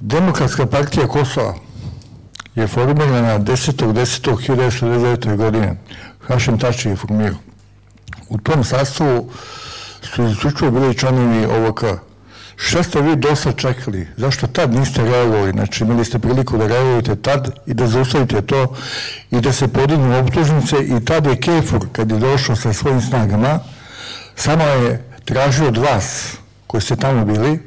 Demokratska 0.01 0.67
partija 0.67 1.09
Kosova 1.09 1.55
je 2.55 2.67
formirana 2.67 3.39
10.10.1999. 3.39 5.37
godine. 5.37 5.77
Hašem 6.27 6.59
Tači 6.59 6.89
je 6.89 6.97
formirao. 6.97 7.39
U 8.29 8.39
tom 8.39 8.65
sastavu 8.65 9.31
su 10.03 10.25
isključivo 10.25 10.71
bili 10.71 10.99
članovi 10.99 11.47
OVK. 11.47 11.85
Šta 12.57 12.83
ste 12.83 13.03
vi 13.03 13.17
dosta 13.17 13.53
čekali? 13.53 14.09
Zašto 14.17 14.47
tad 14.47 14.75
niste 14.75 15.05
reagovali? 15.05 15.51
Znači, 15.51 15.85
imali 15.85 16.05
ste 16.05 16.19
priliku 16.19 16.59
da 16.59 16.67
reagujete 16.67 17.17
tad 17.17 17.51
i 17.67 17.75
da 17.75 17.87
zaustavite 17.87 18.43
to 18.43 18.75
i 19.31 19.41
da 19.41 19.53
se 19.53 19.69
podignu 19.69 20.19
optužnice 20.19 20.77
i 20.85 21.05
tad 21.05 21.27
je 21.27 21.41
Kefur, 21.41 21.87
kad 21.93 22.11
je 22.11 22.19
došao 22.19 22.57
sa 22.57 22.73
svojim 22.73 23.01
snagama, 23.01 23.59
samo 24.35 24.65
je 24.65 25.05
tražio 25.25 25.69
od 25.69 25.77
vas, 25.77 26.37
koji 26.67 26.81
ste 26.81 26.97
tamo 26.97 27.25
bili, 27.25 27.61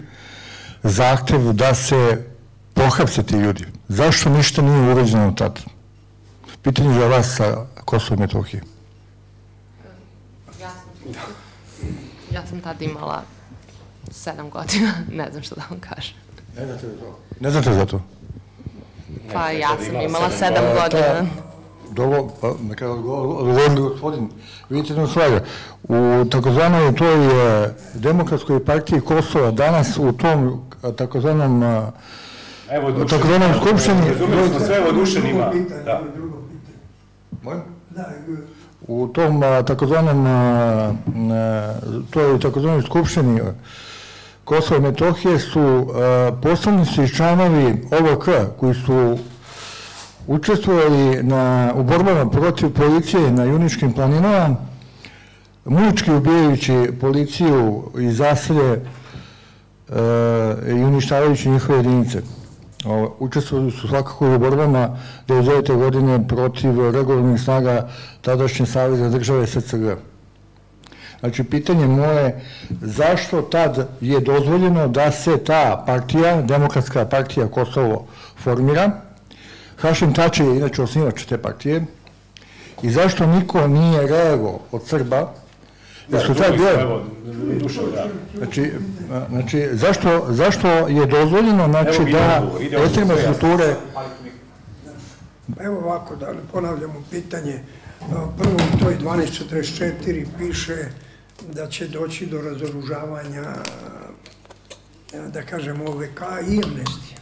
zahtev 0.84 1.54
da 1.54 1.76
se 1.76 2.26
pohapse 2.74 3.24
ti 3.24 3.36
ljudi. 3.36 3.66
Zašto 3.88 4.30
ništa 4.30 4.62
nije 4.62 4.94
urađeno 4.94 5.32
tad? 5.32 5.60
Pitanje 6.62 7.00
za 7.00 7.08
vas 7.08 7.36
sa 7.36 7.66
Kosovo 7.86 8.16
i 8.16 8.20
Metohije. 8.20 8.64
Ja 10.62 10.70
sam 10.70 11.41
Ja 12.34 12.46
sam 12.46 12.62
tada 12.62 12.86
imala 12.86 13.22
sedam 14.12 14.50
godina, 14.50 14.92
ne 15.12 15.32
znam 15.32 15.44
što 15.44 15.56
da 15.56 15.62
vam 15.70 15.80
kažem. 15.80 16.16
Ne 16.58 16.66
znate 16.66 16.88
za 16.88 16.94
to? 16.96 17.18
Ne 17.40 17.52
znate 17.52 17.74
za 17.74 17.86
to? 17.86 18.02
Pa 19.34 19.48
Ne, 19.48 19.60
ja 19.60 19.70
sam 19.80 19.96
imala 19.98 20.30
sedam 20.32 20.64
Pa, 20.68 20.84
godina. 20.84 21.26
Dobro, 21.92 22.28
pa 22.42 22.54
neka 22.62 22.90
odgovorim 22.90 23.76
gospodin. 23.78 24.30
Vidite 24.70 24.94
jednu 24.94 25.08
stvar, 25.08 25.42
u 25.84 26.26
takozvanoj 26.26 26.96
toj 26.96 27.26
e, 27.26 27.70
demokratskoj 27.94 28.66
partiji 28.66 29.02
Kosova 29.02 29.52
danas 29.52 29.98
u 29.98 30.12
tom 30.12 30.62
takozvanom 30.92 31.64
Evo 32.70 33.06
takozvanom 33.06 33.52
skupštini- 33.54 34.10
Razumeli 34.10 34.50
smo 34.50 34.60
sve, 34.60 34.76
evo 34.76 34.92
Dušan 34.92 35.28
ima. 35.28 35.40
Drugo 35.42 35.52
pitanje, 35.54 35.84
Da. 35.84 36.02
drugo 36.16 36.38
pitanje. 36.38 36.78
molim? 37.44 37.62
Da, 37.90 38.10
u 38.88 39.08
tom 39.08 39.42
takozvanom 39.68 40.26
toj 42.10 42.40
takozvanoj 42.40 42.82
skupštini 42.82 43.42
Kosova 44.44 44.78
i 44.78 44.82
Metohije 44.82 45.40
su 45.40 45.88
poslanici 46.42 47.16
članovi 47.16 47.88
OVK 47.92 48.30
koji 48.60 48.74
su 48.74 49.18
učestvovali 50.28 51.24
na, 51.24 51.74
u 51.76 51.84
borbama 51.84 52.30
protiv 52.30 52.70
policije 52.74 53.32
na 53.32 53.44
Juničkim 53.44 53.94
planinama, 53.94 54.56
mučki 55.66 56.12
ubijajući 56.12 56.90
policiju 57.02 57.84
i 58.00 58.12
zaselje 58.12 58.82
i 60.68 60.84
uništavajući 60.84 61.50
njihove 61.50 61.78
jedinice. 61.78 62.22
Učestvovali 63.20 63.72
su 63.72 63.88
svakako 63.88 64.36
u 64.36 64.40
borbama 64.40 64.98
99. 65.28 65.78
godine 65.78 66.28
protiv 66.28 66.92
regularnih 66.92 67.42
snaga 67.42 67.90
tadašnje 68.22 68.66
Saveza 68.66 69.10
države 69.10 69.48
SCG. 69.48 69.84
Znači, 71.20 71.44
pitanje 71.44 71.88
moje, 71.88 72.42
zašto 72.82 73.42
tad 73.42 73.88
je 74.02 74.20
dozvoljeno 74.20 74.88
da 74.88 75.12
se 75.12 75.38
ta 75.38 75.84
partija, 75.88 76.42
Demokratska 76.42 77.06
partija 77.06 77.48
Kosovo, 77.48 78.06
formira? 78.44 78.92
Hašim 79.78 80.14
Tači 80.14 80.44
je 80.44 80.58
inače 80.58 80.82
osnivač 80.82 81.26
te 81.26 81.38
partije. 81.38 81.86
I 82.82 82.90
zašto 82.90 83.26
niko 83.26 83.68
nije 83.68 84.08
reagovao 84.08 84.60
od 84.72 84.88
Srba? 84.88 85.34
Jer 86.10 86.22
su 86.22 86.34
tad 86.34 86.54
Evo, 86.54 87.02
da. 87.21 87.21
Znači, 88.38 88.72
znači 89.30 89.70
zašto, 89.72 90.28
zašto 90.30 90.68
je 90.88 91.06
dozvoljeno 91.06 91.68
znači, 91.68 92.12
da 92.12 92.44
ekstremne 92.86 93.16
strukture 93.22 93.76
Evo 95.60 95.78
ovako, 95.78 96.16
da 96.16 96.34
ne 96.34 96.40
ponavljamo 96.52 97.04
pitanje. 97.12 97.60
A, 98.02 98.28
Prvo 98.38 98.56
u 98.76 98.80
toj 98.84 98.98
1244 98.98 100.26
piše 100.38 100.86
da 101.54 101.68
će 101.68 101.88
doći 101.88 102.26
do 102.26 102.42
razoružavanja, 102.42 103.42
a, 103.42 103.58
da 105.34 105.42
kažem, 105.42 105.82
OVK 105.82 106.22
i 106.50 106.62
amnestije. 106.64 107.18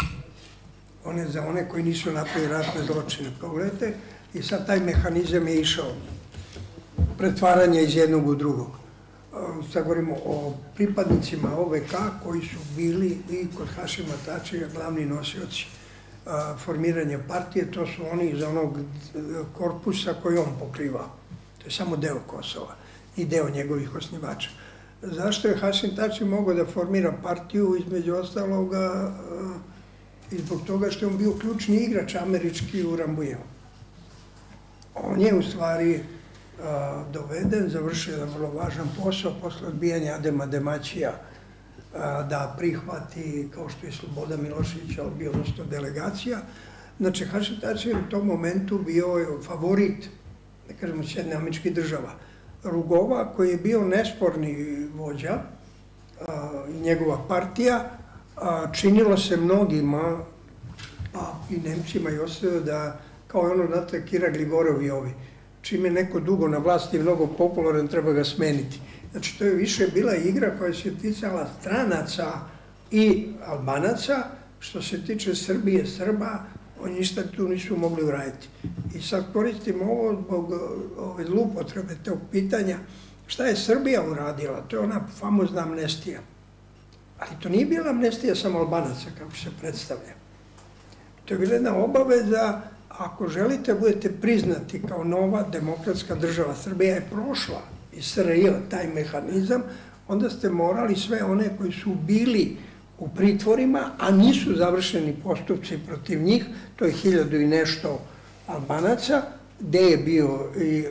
One 1.05 1.27
za 1.27 1.41
one 1.47 1.69
koji 1.69 1.83
nisu 1.83 2.11
napravili 2.11 2.51
ratne 2.51 2.83
zločine. 2.83 3.29
Pogledajte, 3.41 3.93
i 4.33 4.43
sad 4.43 4.67
taj 4.67 4.79
mehanizam 4.79 5.47
je 5.47 5.61
išao 5.61 5.91
pretvaranje 7.17 7.83
iz 7.83 7.95
jednog 7.95 8.27
u 8.27 8.35
drugog. 8.35 8.78
Sad 9.73 9.83
govorimo 9.83 10.15
o 10.25 10.53
pripadnicima 10.75 11.57
OVK 11.57 11.95
koji 12.23 12.41
su 12.41 12.57
bili 12.75 13.17
i 13.29 13.47
kod 13.57 13.67
Hašima 13.67 14.13
Tačija 14.25 14.67
glavni 14.67 15.05
nosioci 15.05 15.65
formiranja 16.65 17.19
partije, 17.27 17.71
to 17.71 17.87
su 17.87 18.01
oni 18.11 18.29
iz 18.29 18.43
onog 18.43 18.77
e, 18.77 19.19
korpusa 19.57 20.13
koji 20.23 20.37
on 20.37 20.59
pokriva. 20.59 21.05
To 21.57 21.65
je 21.65 21.71
samo 21.71 21.97
deo 21.97 22.19
Kosova 22.27 22.75
i 23.17 23.25
deo 23.25 23.49
njegovih 23.49 23.95
osnivača. 23.95 24.49
Zašto 25.01 25.47
je 25.47 25.57
Hašim 25.57 25.95
Tači 25.95 26.25
mogao 26.25 26.53
da 26.53 26.65
formira 26.65 27.13
partiju, 27.23 27.75
između 27.79 28.15
ostaloga, 28.15 28.77
a, 28.77 29.13
i 30.31 30.37
zbog 30.37 30.61
toga 30.67 30.91
što 30.91 31.05
je 31.05 31.11
on 31.11 31.17
bio 31.17 31.37
ključni 31.37 31.77
igrač 31.77 32.15
američki 32.15 32.83
u 32.83 32.95
Rambujevu. 32.95 33.43
On 34.95 35.21
je 35.21 35.35
u 35.35 35.43
stvari 35.43 36.03
a, 36.63 37.03
doveden, 37.13 37.69
završio 37.69 38.11
jedan 38.11 38.29
vrlo 38.29 38.51
važan 38.51 38.87
posao 39.03 39.33
posle 39.41 39.67
odbijanja 39.67 40.13
Adema 40.13 40.45
Demaćija 40.45 41.11
a, 41.95 42.23
da 42.23 42.55
prihvati, 42.57 43.49
kao 43.55 43.69
što 43.69 43.85
je 43.85 43.91
Sloboda 43.91 44.37
Milošević, 44.37 44.97
ali 44.97 45.11
bio 45.17 45.31
dosta 45.33 45.63
delegacija. 45.63 46.37
Znači, 46.99 47.25
Hašim 47.25 47.59
Tači 47.61 47.89
je 47.89 47.95
u 47.95 48.09
tom 48.09 48.27
momentu 48.27 48.77
bio 48.77 49.39
favorit, 49.45 50.09
da 50.67 50.73
kažemo, 50.73 51.03
Sjedne 51.03 51.35
američkih 51.35 51.73
država. 51.73 52.11
Rugova, 52.63 53.33
koji 53.35 53.49
je 53.49 53.57
bio 53.57 53.85
nesporni 53.85 54.87
vođa, 54.95 55.39
i 56.69 56.81
njegova 56.81 57.17
partija, 57.27 57.89
činilo 58.73 59.17
se 59.17 59.37
mnogima, 59.37 60.17
pa 61.13 61.35
i 61.49 61.57
Nemcima 61.57 62.09
i 62.09 62.19
ostalo, 62.19 62.59
da, 62.59 62.99
kao 63.27 63.47
je 63.47 63.53
ono, 63.53 63.67
znate, 63.67 64.05
Kira 64.05 64.29
Gligorov 64.29 64.83
i 64.83 64.91
ovi, 64.91 65.11
čim 65.61 65.85
je 65.85 65.91
neko 65.91 66.19
dugo 66.19 66.47
na 66.47 66.57
vlasti 66.57 66.97
i 66.97 66.99
mnogo 66.99 67.27
popularan, 67.27 67.87
treba 67.87 68.11
ga 68.11 68.23
smeniti. 68.23 68.79
Znači, 69.11 69.37
to 69.37 69.45
je 69.45 69.55
više 69.55 69.87
bila 69.93 70.15
igra 70.15 70.57
koja 70.59 70.73
se 70.73 70.97
ticala 71.01 71.49
stranaca 71.59 72.31
i 72.91 73.27
albanaca, 73.45 74.23
što 74.59 74.81
se 74.81 75.05
tiče 75.05 75.35
Srbije, 75.35 75.87
Srba, 75.87 76.43
oni 76.83 76.93
ništa 76.93 77.23
tu 77.35 77.47
nisu 77.47 77.77
mogli 77.77 78.03
uraditi. 78.03 78.47
I 78.95 79.01
sad 79.01 79.33
koristim 79.33 79.81
ovo 79.81 80.21
zbog 80.25 80.51
ove 80.97 81.25
zlupotrebe 81.25 81.95
tog 82.03 82.17
pitanja, 82.31 82.77
šta 83.27 83.45
je 83.45 83.55
Srbija 83.55 84.03
uradila? 84.11 84.61
To 84.67 84.75
je 84.75 84.79
ona 84.79 85.01
famozna 85.19 85.61
amnestija. 85.61 86.19
Ali 87.19 87.31
to 87.41 87.49
nije 87.49 87.65
bila 87.65 87.89
amnestija 87.89 88.35
samo 88.35 88.59
albanaca, 88.59 89.09
kako 89.19 89.35
se 89.35 89.49
predstavlja. 89.61 90.13
To 91.25 91.33
je 91.33 91.37
bila 91.37 91.53
jedna 91.53 91.75
obaveza, 91.75 92.61
ako 92.99 93.27
želite 93.27 93.73
budete 93.73 94.11
priznati 94.11 94.81
kao 94.87 95.03
nova 95.03 95.43
demokratska 95.43 96.15
država, 96.15 96.55
Srbija 96.55 96.95
je 96.95 97.07
prošla 97.11 97.61
iz 97.93 98.05
SRJ 98.05 98.49
taj 98.69 98.87
mehanizam, 98.87 99.63
onda 100.07 100.29
ste 100.29 100.49
morali 100.49 100.95
sve 100.95 101.23
one 101.23 101.57
koji 101.57 101.71
su 101.71 101.95
bili 102.07 102.57
u 102.99 103.09
pritvorima, 103.09 103.91
a 103.99 104.11
nisu 104.11 104.55
završeni 104.55 105.15
postupci 105.23 105.79
protiv 105.87 106.21
njih, 106.21 106.45
to 106.75 106.85
je 106.85 106.91
hiljadu 106.91 107.37
i 107.37 107.47
nešto 107.47 107.99
albanaca, 108.47 109.21
gde 109.59 109.79
je 109.79 109.97
bio 109.97 110.51
i 110.61 110.85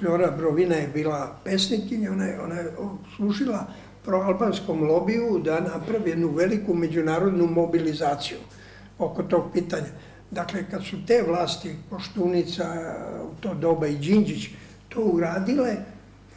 Flora 0.00 0.30
Brovina 0.30 0.74
je 0.74 0.88
bila 0.88 1.36
pesnikinja, 1.44 2.12
ona 2.12 2.24
je, 2.24 2.40
ona 2.40 2.54
je 2.54 2.72
služila 3.16 3.66
proalbanskom 4.04 4.82
lobiju 4.82 5.40
da 5.44 5.60
napravi 5.60 6.10
jednu 6.10 6.28
veliku 6.28 6.74
međunarodnu 6.74 7.46
mobilizaciju 7.46 8.38
oko 8.98 9.22
tog 9.22 9.44
pitanja. 9.52 9.88
Dakle, 10.30 10.64
kad 10.70 10.84
su 10.84 10.96
te 11.06 11.22
vlasti, 11.28 11.76
Koštunica, 11.90 12.64
u 13.22 13.40
to 13.40 13.54
doba 13.54 13.86
i 13.86 13.96
Đinđić, 13.96 14.48
to 14.88 15.00
uradile, 15.00 15.76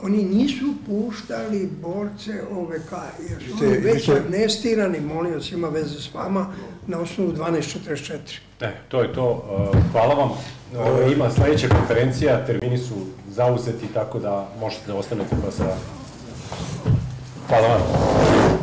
oni 0.01 0.23
nisu 0.23 0.65
puštali 0.85 1.69
borce 1.81 2.31
OVK, 2.51 2.91
jer 3.29 3.43
su 3.43 3.65
oni 3.65 3.77
već 3.77 4.09
amnestirani, 4.09 4.99
molim 4.99 5.33
vas, 5.33 5.51
ima 5.51 5.67
veze 5.67 5.99
s 5.99 6.13
vama, 6.13 6.47
na 6.87 6.99
osnovu 6.99 7.31
1244. 7.31 8.17
E, 8.61 8.71
to 8.87 9.01
je 9.01 9.13
to. 9.13 9.31
Uh, 9.31 9.91
Hvala 9.91 10.13
vam. 10.13 10.31
Uh, 10.31 11.11
Ima 11.11 11.31
sledeća 11.31 11.67
konferencija, 11.67 12.45
termini 12.45 12.77
su 12.77 12.95
zauzeti, 13.29 13.87
tako 13.93 14.19
da 14.19 14.47
možete 14.59 14.87
da 14.87 14.95
ostanete 14.95 15.35
pa 15.45 15.51
sa... 15.51 15.75
Hvala 17.47 17.67
vam. 17.67 18.62